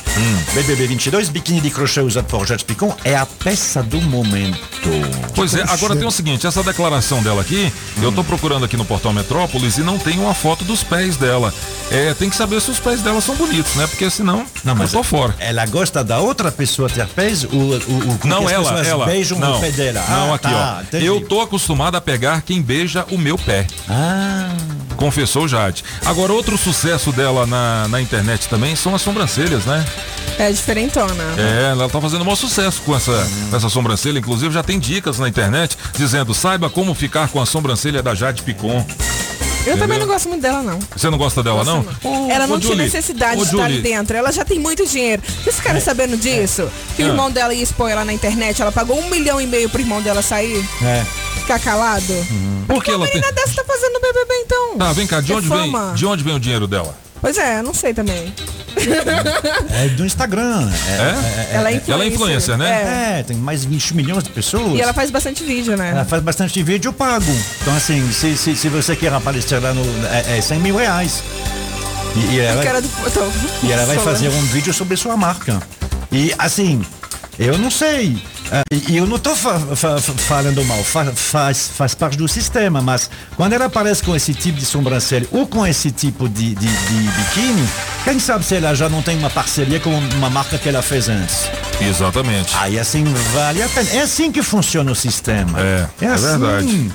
BBB 0.53 0.87
22, 0.87 1.29
biquíni 1.29 1.61
de 1.61 1.69
crochê 1.69 2.01
usado 2.01 2.25
por 2.25 2.45
Jade 2.45 2.65
Picon 2.65 2.95
é 3.03 3.15
a 3.15 3.25
peça 3.25 3.81
do 3.81 4.01
momento. 4.01 4.59
Pois 5.35 5.53
é, 5.55 5.63
agora 5.67 5.95
tem 5.95 6.05
o 6.07 6.11
seguinte, 6.11 6.45
essa 6.45 6.61
declaração 6.63 7.21
dela 7.23 7.41
aqui, 7.41 7.71
eu 8.01 8.11
tô 8.11 8.23
procurando 8.23 8.65
aqui 8.65 8.75
no 8.75 8.83
portal 8.85 9.13
Metrópolis 9.13 9.77
e 9.77 9.81
não 9.81 9.97
tem 9.97 10.19
uma 10.19 10.33
foto 10.33 10.63
dos 10.63 10.83
pés 10.83 11.17
dela. 11.17 11.53
É, 11.89 12.13
tem 12.13 12.29
que 12.29 12.35
saber 12.35 12.61
se 12.61 12.71
os 12.71 12.79
pés 12.79 13.01
dela 13.01 13.19
são 13.21 13.35
bonitos, 13.35 13.75
né? 13.75 13.85
Porque 13.87 14.09
senão 14.09 14.45
Não, 14.63 14.75
mas 14.75 14.93
eu 14.93 14.99
tô 14.99 15.03
fora. 15.03 15.35
Ela 15.39 15.65
gosta 15.65 16.03
da 16.03 16.19
outra 16.19 16.51
pessoa 16.51 16.89
ter 16.89 17.05
pés? 17.07 17.43
O, 17.43 17.47
o, 17.47 17.75
o, 17.77 18.19
Não, 18.27 18.49
ela, 18.49 18.81
ela. 18.85 19.05
beijam 19.05 19.37
não, 19.39 19.57
o 19.57 19.59
pé 19.59 19.71
dela. 19.71 20.03
Não, 20.09 20.31
Ah, 20.31 20.35
aqui, 20.35 20.43
tá, 20.49 20.77
ó. 20.79 20.81
entendi. 20.83 21.05
Eu 21.05 21.21
tô 21.21 21.41
acostumado 21.41 21.95
a 21.95 22.01
pegar 22.01 22.41
quem 22.41 22.61
beija 22.61 23.05
o 23.11 23.17
meu 23.17 23.37
pé. 23.37 23.67
Ah. 23.89 24.49
Confessou 24.95 25.47
Jade. 25.47 25.83
Agora, 26.05 26.31
outro 26.31 26.57
sucesso 26.57 27.11
dela 27.11 27.45
na, 27.47 27.87
na 27.87 28.01
internet 28.01 28.40
também 28.47 28.75
são 28.75 28.93
as 28.95 29.01
sobrancelhas, 29.01 29.65
né? 29.65 29.85
É 30.37 30.51
diferentona. 30.51 31.23
É, 31.37 31.71
ela 31.71 31.89
tá 31.89 31.99
fazendo 32.01 32.21
um 32.21 32.25
maior 32.25 32.35
sucesso 32.35 32.81
com 32.83 32.95
essa, 32.95 33.27
com 33.49 33.55
essa 33.55 33.69
sobrancelha. 33.69 34.19
Inclusive, 34.19 34.53
já 34.53 34.63
tem 34.63 34.79
dicas 34.79 35.19
na 35.19 35.27
internet 35.27 35.77
dizendo: 35.97 36.33
saiba 36.33 36.69
como 36.69 36.93
ficar 36.95 37.27
com 37.29 37.41
a 37.41 37.45
sobrancelha 37.45 38.01
da 38.01 38.13
Jade 38.15 38.41
Picon. 38.43 38.85
Eu 39.63 39.73
também 39.77 39.89
Entendeu? 39.89 39.99
não 39.99 40.07
gosto 40.07 40.27
muito 40.27 40.41
dela, 40.41 40.63
não. 40.63 40.79
Você 40.95 41.07
não 41.11 41.19
gosta 41.19 41.43
dela, 41.43 41.63
não? 41.63 41.85
Ela 42.31 42.47
não 42.47 42.55
ô, 42.55 42.59
tinha 42.59 42.71
Julie, 42.71 42.85
necessidade 42.85 43.39
ô, 43.39 43.45
de 43.45 43.51
estar 43.51 43.63
ali 43.65 43.75
Julie, 43.75 43.91
dentro. 43.91 44.17
Ela 44.17 44.31
já 44.31 44.43
tem 44.43 44.57
muito 44.57 44.83
dinheiro. 44.87 45.21
Vocês 45.43 45.55
ficaram 45.57 45.79
sabendo 45.79 46.17
disso? 46.17 46.67
Que 46.95 47.03
o 47.03 47.05
É. 47.05 47.09
irmão 47.09 47.29
dela 47.29 47.53
ia 47.53 47.61
expor 47.61 47.87
ela 47.91 48.03
na 48.03 48.11
internet. 48.11 48.59
Ela 48.59 48.71
pagou 48.71 48.99
um 48.99 49.07
milhão 49.07 49.39
e 49.39 49.45
meio 49.45 49.69
pro 49.69 49.79
irmão 49.79 50.01
dela 50.01 50.23
sair. 50.23 50.65
É. 50.81 51.05
Ficar 51.41 51.59
calado. 51.59 52.11
Por 52.67 52.83
que 52.83 52.89
ela 52.89 53.05
tem. 53.05 53.13
menina 53.17 53.31
dessa 53.33 53.53
tá 53.53 53.63
fazendo 53.63 53.99
BBB, 54.01 54.33
então. 54.45 54.77
Tá, 54.79 54.93
vem 54.93 55.05
cá, 55.05 55.21
de 55.21 55.31
É 55.31 55.35
onde, 55.35 55.47
vem, 55.47 55.71
de 55.93 56.05
onde 56.07 56.23
vem 56.23 56.33
o 56.35 56.39
dinheiro 56.39 56.65
dela? 56.67 56.97
Pois 57.21 57.37
é, 57.37 57.59
eu 57.59 57.63
não 57.63 57.73
sei 57.73 57.93
também. 57.93 58.33
É 59.73 59.89
do 59.89 60.05
Instagram. 60.05 60.69
É? 60.87 61.55
Ela 61.55 61.71
é 61.71 61.81
Ela 61.87 62.03
é 62.03 62.07
influencer, 62.07 62.57
né? 62.57 63.19
É, 63.19 63.23
tem 63.23 63.37
mais 63.37 63.61
de 63.61 63.67
20 63.67 63.95
milhões 63.95 64.23
de 64.23 64.29
pessoas. 64.29 64.73
E 64.73 64.81
ela 64.81 64.93
faz 64.93 65.09
bastante 65.11 65.43
vídeo, 65.43 65.75
né? 65.75 65.91
Ela 65.91 66.05
faz 66.05 66.21
bastante 66.21 66.61
vídeo, 66.63 66.89
eu 66.89 66.93
pago. 66.93 67.31
Então, 67.61 67.75
assim, 67.75 68.11
se, 68.11 68.37
se, 68.37 68.55
se 68.55 68.69
você 68.69 68.95
quer 68.95 69.13
aparecer 69.13 69.61
lá 69.61 69.73
no. 69.73 69.83
É, 70.07 70.37
é 70.37 70.41
100 70.41 70.59
mil 70.59 70.75
reais. 70.75 71.23
E, 72.15 72.35
e 72.35 72.39
ela, 72.39 72.63
Cara 72.63 72.81
do 72.81 72.89
e 73.63 73.71
ela 73.71 73.85
vai 73.85 73.97
fazer 73.99 74.29
um 74.29 74.41
vídeo 74.43 74.73
sobre 74.73 74.97
sua 74.97 75.15
marca. 75.15 75.61
E, 76.11 76.33
assim, 76.37 76.83
eu 77.39 77.57
não 77.57 77.71
sei. 77.71 78.21
Ah, 78.51 78.63
E 78.89 78.97
eu 78.97 79.07
não 79.07 79.15
estou 79.15 79.33
falando 79.35 80.63
mal, 80.65 80.83
fa- 80.83 81.13
faz, 81.15 81.69
faz 81.75 81.95
parte 81.95 82.17
do 82.17 82.27
sistema, 82.27 82.81
mas 82.81 83.09
quando 83.37 83.53
ela 83.53 83.65
aparece 83.65 84.03
com 84.03 84.13
esse 84.15 84.33
tipo 84.33 84.59
de 84.59 84.65
sobrancelha 84.65 85.25
ou 85.31 85.47
com 85.47 85.65
esse 85.65 85.89
tipo 85.89 86.27
de, 86.27 86.53
de, 86.55 86.67
de 86.67 87.11
biquíni, 87.17 87.67
quem 88.03 88.19
sabe 88.19 88.43
se 88.43 88.55
ela 88.55 88.75
já 88.75 88.89
não 88.89 89.01
tem 89.01 89.17
uma 89.17 89.29
parceria 89.29 89.79
com 89.79 89.89
uma 89.97 90.29
marca 90.29 90.57
que 90.57 90.67
ela 90.67 90.81
fez 90.81 91.07
antes. 91.07 91.49
Exatamente. 91.79 92.53
Aí 92.57 92.77
assim 92.77 93.05
vale 93.33 93.61
a 93.63 93.69
pena. 93.69 93.89
É 93.91 94.01
assim 94.01 94.31
que 94.31 94.43
funciona 94.43 94.91
o 94.91 94.95
sistema. 94.95 95.57
É, 95.59 95.87
é 96.01 96.07
assim. 96.07 96.23
verdade. 96.39 96.91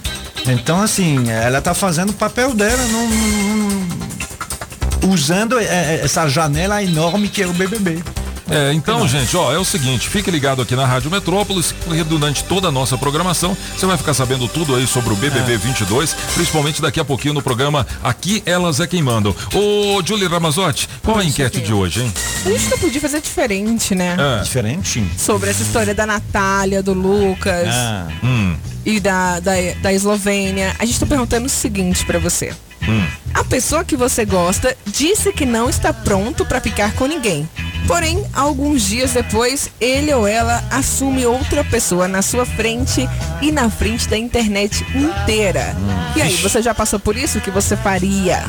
Então 0.49 0.81
assim, 0.83 1.28
ela 1.31 1.61
tá 1.62 1.73
fazendo 1.74 2.11
o 2.11 2.15
papel 2.15 2.53
dela, 2.55 2.83
não, 2.89 3.09
não- 3.09 5.11
usando 5.11 5.59
é, 5.59 5.65
é, 5.65 6.01
essa 6.05 6.28
janela 6.28 6.83
enorme 6.83 7.28
que 7.28 7.43
é 7.43 7.47
o 7.47 7.53
BBB. 7.53 8.03
É, 8.48 8.73
então, 8.73 9.06
gente, 9.09 9.36
ó, 9.36 9.52
é 9.52 9.59
o 9.59 9.64
seguinte, 9.64 10.09
fique 10.09 10.31
ligado 10.31 10.62
aqui 10.62 10.77
na 10.77 10.86
Rádio 10.86 11.10
Metrópolis, 11.10 11.73
porque 11.85 12.05
durante 12.05 12.44
toda 12.44 12.68
a 12.68 12.73
nossa 12.73 12.97
programação, 12.97 13.56
você 13.77 13.86
vai 13.86 13.97
ficar 13.97 14.14
sabendo 14.14 14.47
tudo 14.47 14.74
aí 14.77 14.86
sobre 14.86 15.12
o 15.12 15.16
BBB 15.16 15.56
22, 15.56 16.14
principalmente 16.35 16.81
daqui 16.81 17.01
a 17.01 17.05
pouquinho 17.05 17.35
no 17.35 17.43
programa 17.43 17.86
Aqui 18.05 18.43
Elas 18.47 18.78
é 18.78 18.86
Quem 18.86 19.02
Mandam. 19.02 19.35
Ô, 19.52 20.01
Julie 20.05 20.28
Ramazotti, 20.28 20.89
qual 21.02 21.18
a 21.18 21.24
enquete 21.24 21.60
de 21.60 21.73
hoje, 21.73 22.02
hein? 22.02 22.12
A 22.44 22.51
gente 22.51 22.70
não 22.70 22.78
podia 22.78 23.01
fazer 23.01 23.20
diferente, 23.20 23.94
né? 23.94 24.16
É. 24.18 24.43
Diferente? 24.43 25.05
Sobre 25.18 25.51
essa 25.51 25.62
história 25.62 25.94
da 25.94 26.06
Natália, 26.06 26.82
do 26.82 26.93
Lucas 26.93 27.68
Ah. 27.68 28.06
Hum, 28.23 28.56
e 28.85 29.01
da, 29.01 29.40
da, 29.40 29.52
da 29.82 29.93
Eslovênia. 29.93 30.74
A 30.78 30.85
gente 30.85 31.01
tá 31.01 31.06
perguntando 31.06 31.47
o 31.47 31.48
seguinte 31.51 32.06
pra 32.06 32.20
você. 32.20 32.52
hum. 32.89 33.05
A 33.35 33.43
pessoa 33.44 33.85
que 33.85 33.97
você 33.97 34.24
gosta 34.24 34.77
disse 34.86 35.32
que 35.32 35.44
não 35.44 35.68
está 35.68 35.93
pronto 35.93 36.47
pra 36.47 36.60
ficar 36.60 36.93
com 36.94 37.06
ninguém. 37.06 37.48
Porém, 37.86 38.24
alguns 38.34 38.82
dias 38.82 39.12
depois, 39.12 39.70
ele 39.80 40.12
ou 40.12 40.26
ela 40.26 40.62
assume 40.70 41.24
outra 41.24 41.62
pessoa 41.62 42.08
na 42.08 42.20
sua 42.20 42.44
frente 42.44 43.08
e 43.40 43.52
na 43.52 43.70
frente 43.70 44.08
da 44.08 44.16
internet 44.16 44.84
inteira. 44.94 45.76
E 46.16 46.22
aí, 46.22 46.34
você 46.36 46.60
já 46.60 46.74
passou 46.74 46.98
por 46.98 47.16
isso? 47.16 47.38
O 47.38 47.40
que 47.40 47.50
você 47.50 47.76
faria? 47.76 48.44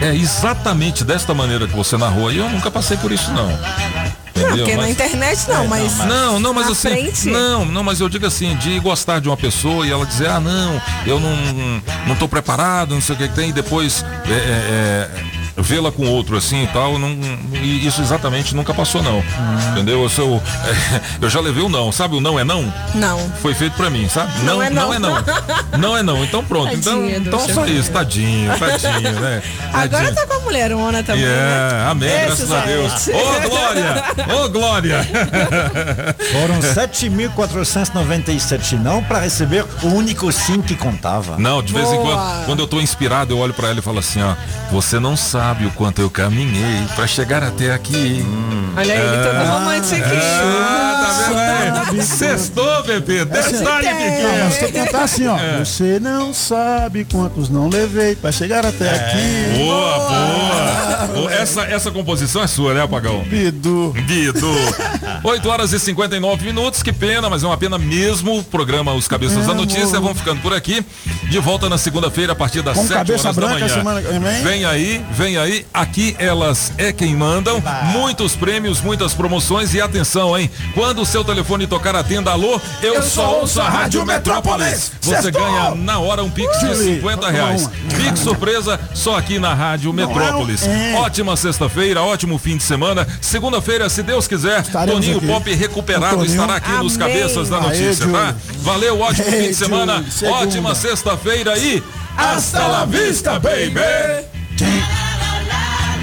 É 0.00 0.14
exatamente 0.16 1.04
desta 1.04 1.32
maneira 1.34 1.68
que 1.68 1.76
você 1.76 1.96
narrou 1.96 2.28
aí, 2.28 2.38
eu 2.38 2.48
nunca 2.48 2.70
passei 2.70 2.96
por 2.96 3.12
isso, 3.12 3.30
não. 3.32 3.46
Não, 4.34 4.48
Entendeu? 4.48 4.56
porque 4.64 4.76
na 4.76 4.82
Mas- 4.82 4.90
internet 4.90 5.48
não, 5.48 5.68
mas. 5.68 5.98
Não, 5.98 6.40
não, 6.40 6.54
mas 6.54 6.66
na 6.66 6.72
assim. 6.72 6.88
frente? 6.88 7.28
Não, 7.28 7.64
não, 7.66 7.84
mas 7.84 8.00
eu 8.00 8.08
digo 8.08 8.26
assim, 8.26 8.56
de 8.56 8.80
gostar 8.80 9.20
de 9.20 9.28
uma 9.28 9.36
pessoa 9.36 9.86
e 9.86 9.92
ela 9.92 10.04
dizer, 10.06 10.28
ah, 10.30 10.40
não, 10.40 10.80
eu 11.06 11.20
não, 11.20 11.36
não 12.08 12.16
tô 12.16 12.26
preparado, 12.26 12.94
não 12.94 13.00
sei 13.02 13.14
o 13.14 13.18
que 13.18 13.28
que 13.28 13.34
tem, 13.34 13.50
e 13.50 13.52
depois 13.52 14.04
é, 14.26 14.32
é, 14.32 14.34
é, 14.34 15.10
vê-la 15.56 15.92
com 15.92 16.06
outro 16.06 16.36
assim 16.36 16.64
e 16.64 16.66
tal, 16.68 16.98
não, 16.98 17.10
e 17.52 17.86
isso 17.86 18.00
exatamente 18.00 18.54
nunca 18.54 18.72
passou, 18.72 19.02
não. 19.02 19.22
Entendeu? 19.72 20.02
Eu, 20.02 20.08
sou, 20.08 20.42
eu 21.20 21.28
já 21.28 21.40
levei 21.40 21.62
o 21.62 21.68
não, 21.68 21.92
sabe? 21.92 22.16
O 22.16 22.20
não 22.20 22.38
é 22.38 22.44
não? 22.44 22.72
Não. 22.94 23.18
Foi 23.40 23.54
feito 23.54 23.74
pra 23.76 23.90
mim, 23.90 24.08
sabe? 24.08 24.32
Não 24.44 24.62
é 24.62 24.70
não. 24.70 24.86
Não 24.86 24.94
é 24.94 24.98
não. 24.98 25.12
Não 25.78 25.96
é 25.96 26.02
não. 26.02 26.24
Então 26.24 26.44
pronto. 26.44 26.74
Então, 26.74 27.00
Tadinha 27.00 27.20
do 27.20 27.28
então 27.28 27.48
só 27.48 27.66
isso, 27.66 27.90
tadinho, 27.90 28.52
tadinho, 28.58 29.20
né? 29.20 29.42
Agora 29.72 29.88
Tadinho. 29.88 30.14
tá 30.14 30.26
com 30.26 30.34
a 30.34 30.40
mulherona 30.40 31.02
também. 31.02 31.22
Yeah, 31.22 31.84
né? 31.84 31.90
amém, 31.90 32.08
Esse 32.08 32.26
graças 32.26 32.52
a 32.52 32.60
Deus. 32.60 33.08
Ô, 33.08 33.48
Glória! 33.48 34.04
Ô, 34.36 34.48
Glória! 34.48 35.02
Foram 36.32 36.60
7.497 36.60 38.72
não 38.78 39.02
para 39.02 39.20
receber 39.20 39.64
o 39.82 39.88
único 39.88 40.30
sim 40.32 40.62
que 40.62 40.74
contava. 40.74 41.36
Não, 41.38 41.62
de 41.62 41.72
vez 41.72 41.88
em 41.88 41.96
Boa. 41.96 42.16
quando, 42.16 42.46
quando 42.46 42.60
eu 42.60 42.66
tô 42.66 42.80
inspirado, 42.80 43.34
eu 43.34 43.38
olho 43.38 43.52
pra 43.52 43.68
ela 43.68 43.78
e 43.78 43.82
falo 43.82 43.98
assim, 43.98 44.22
ó, 44.22 44.34
você 44.70 44.98
não 44.98 45.16
sabe 45.16 45.41
o 45.50 45.70
quanto 45.72 46.00
eu 46.00 46.08
caminhei 46.08 46.86
pra 46.94 47.04
chegar 47.06 47.42
até 47.42 47.72
aqui. 47.72 48.24
Olha 48.76 48.92
ele 48.94 49.22
todo 49.24 49.50
romântico. 49.50 50.00
Ah, 50.06 51.04
tá 51.04 51.82
vendo 51.90 52.00
aí? 52.00 52.06
Sextou, 52.06 52.82
bebê. 52.84 53.24
Detalhe 53.24 53.62
Não, 53.88 53.96
pequeno. 53.96 54.44
mas 54.44 54.56
tem 54.58 54.72
que 54.72 54.72
cantar 54.84 55.02
assim, 55.02 55.26
ó. 55.26 55.36
É. 55.36 55.58
Você 55.58 55.98
não 56.00 56.32
sabe 56.32 57.04
quantos 57.10 57.48
não 57.50 57.68
levei 57.68 58.14
pra 58.14 58.30
chegar 58.30 58.64
até 58.64 58.88
aqui. 58.94 59.58
Boa, 59.58 59.98
boa. 59.98 61.08
Boa. 61.14 61.32
Essa, 61.34 61.62
essa 61.62 61.90
composição 61.90 62.42
é 62.42 62.46
sua, 62.46 62.72
né, 62.72 62.82
Apagão? 62.82 63.22
Bidu. 63.24 63.92
Bidu. 64.06 64.54
8 65.24 65.48
horas 65.48 65.72
e 65.72 65.80
59 65.80 66.44
minutos, 66.46 66.82
que 66.82 66.92
pena, 66.92 67.28
mas 67.28 67.42
é 67.42 67.46
uma 67.46 67.56
pena 67.58 67.78
mesmo. 67.78 68.38
O 68.38 68.44
programa 68.44 68.94
Os 68.94 69.06
Cabeças 69.08 69.42
É, 69.44 69.46
da 69.46 69.54
Notícia 69.54 70.00
vão 70.00 70.14
ficando 70.14 70.40
por 70.40 70.54
aqui. 70.54 70.84
De 71.28 71.38
volta 71.38 71.68
na 71.68 71.76
segunda-feira, 71.78 72.32
a 72.32 72.36
partir 72.36 72.62
das 72.62 72.76
Com 72.76 72.82
7 72.86 72.94
cabeça 72.96 73.24
horas 73.28 73.36
da 73.36 73.48
manhã. 73.48 73.68
semana? 73.68 74.00
Vem 74.42 74.64
aí, 74.64 75.04
vem 75.10 75.31
aí. 75.36 75.66
Aqui 75.72 76.14
elas 76.18 76.72
é 76.78 76.92
quem 76.92 77.14
mandam. 77.16 77.62
Muitos 77.92 78.34
prêmios, 78.36 78.80
muitas 78.80 79.14
promoções 79.14 79.74
e 79.74 79.80
atenção, 79.80 80.38
hein? 80.38 80.50
Quando 80.74 81.02
o 81.02 81.06
seu 81.06 81.24
telefone 81.24 81.66
tocar 81.66 81.94
a 81.96 82.02
tenda 82.02 82.30
Alô, 82.32 82.60
eu, 82.82 82.94
Eu 82.94 83.02
só 83.02 83.40
ouço 83.40 83.60
a 83.60 83.68
Rádio 83.68 84.04
Metrópolis. 84.06 84.92
Você 85.00 85.22
Sextou! 85.22 85.32
ganha 85.44 85.74
na 85.74 85.98
hora 85.98 86.22
um 86.24 86.30
Pix 86.30 86.52
de 86.60 86.66
Chile. 86.74 86.94
50 86.96 87.30
reais. 87.30 87.70
Pix 87.96 88.20
surpresa 88.20 88.78
só 88.94 89.16
aqui 89.16 89.38
na 89.38 89.52
Rádio 89.54 89.92
Metrópolis. 89.92 90.62
é. 90.66 90.94
Ótima 90.96 91.36
sexta-feira, 91.36 92.02
ótimo 92.02 92.38
fim 92.38 92.56
de 92.56 92.62
semana. 92.62 93.06
Segunda-feira, 93.20 93.88
se 93.88 94.02
Deus 94.02 94.26
quiser, 94.26 94.60
Estaremos 94.62 95.00
Toninho 95.04 95.18
aqui. 95.18 95.26
Pop 95.26 95.54
recuperado 95.54 96.16
Toninho. 96.16 96.30
estará 96.34 96.56
aqui 96.56 96.70
nos 96.72 96.94
Amém. 97.00 97.08
cabeças 97.14 97.48
da 97.48 97.56
Aê, 97.58 97.62
notícia, 97.62 98.06
tá? 98.08 98.26
Júlio. 98.26 98.36
Valeu, 98.62 99.00
ótimo 99.00 99.26
Ei, 99.28 99.42
fim 99.42 99.48
de 99.48 99.54
semana, 99.54 100.04
segunda. 100.10 100.38
ótima 100.38 100.74
sexta-feira 100.74 101.56
e 101.58 101.82
hasta 102.16 102.66
la 102.66 102.84
vista, 102.84 103.38
baby! 103.38 105.11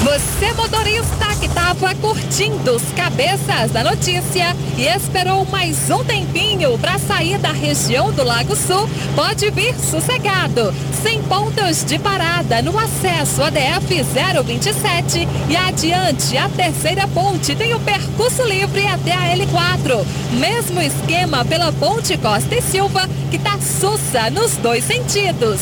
Você 0.00 0.52
motorista 0.54 1.26
que 1.38 1.46
estava 1.46 1.94
curtindo 1.94 2.74
os 2.74 2.82
cabeças 2.96 3.70
da 3.70 3.84
notícia 3.84 4.56
e 4.76 4.86
esperou 4.86 5.44
mais 5.46 5.88
um 5.90 6.02
tempinho 6.02 6.76
para 6.78 6.98
sair 6.98 7.38
da 7.38 7.52
região 7.52 8.10
do 8.10 8.24
Lago 8.24 8.56
Sul, 8.56 8.88
pode 9.14 9.48
vir 9.50 9.74
sossegado, 9.76 10.74
sem 11.02 11.22
pontos 11.22 11.84
de 11.84 11.98
parada 12.00 12.60
no 12.62 12.76
acesso 12.76 13.42
ADF 13.42 14.02
027 14.44 15.28
e 15.48 15.56
adiante 15.56 16.36
a 16.36 16.48
terceira 16.48 17.06
ponte 17.06 17.54
tem 17.54 17.72
o 17.74 17.80
percurso 17.80 18.42
livre 18.42 18.86
até 18.86 19.12
a 19.12 19.36
L4. 19.36 20.04
Mesmo 20.32 20.80
esquema 20.80 21.44
pela 21.44 21.72
ponte 21.72 22.16
Costa 22.16 22.56
e 22.56 22.62
Silva, 22.62 23.08
que 23.30 23.38
tá 23.38 23.56
sussa 23.60 24.30
nos 24.30 24.56
dois 24.56 24.82
sentidos. 24.84 25.60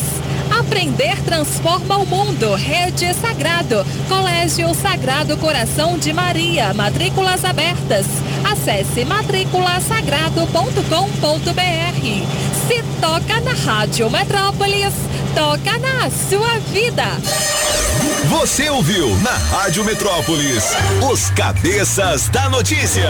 Aprender 0.59 1.21
transforma 1.23 1.97
o 1.97 2.05
mundo. 2.05 2.55
Rede 2.55 3.13
Sagrado. 3.13 3.85
Colégio 4.07 4.73
Sagrado 4.73 5.35
Coração 5.37 5.97
de 5.97 6.11
Maria. 6.13 6.73
Matrículas 6.73 7.43
abertas. 7.45 8.05
Acesse 8.49 9.05
matriculasagrado.com.br. 9.05 12.01
Se 12.67 12.83
toca 12.99 13.39
na 13.41 13.53
Rádio 13.53 14.09
Metrópolis, 14.09 14.93
toca 15.35 15.77
na 15.79 16.09
sua 16.09 16.57
vida. 16.71 17.05
Você 18.29 18.69
ouviu 18.69 19.13
na 19.17 19.31
Rádio 19.31 19.83
Metrópolis 19.83 20.63
os 21.11 21.29
cabeças 21.31 22.29
da 22.29 22.49
notícia. 22.49 23.09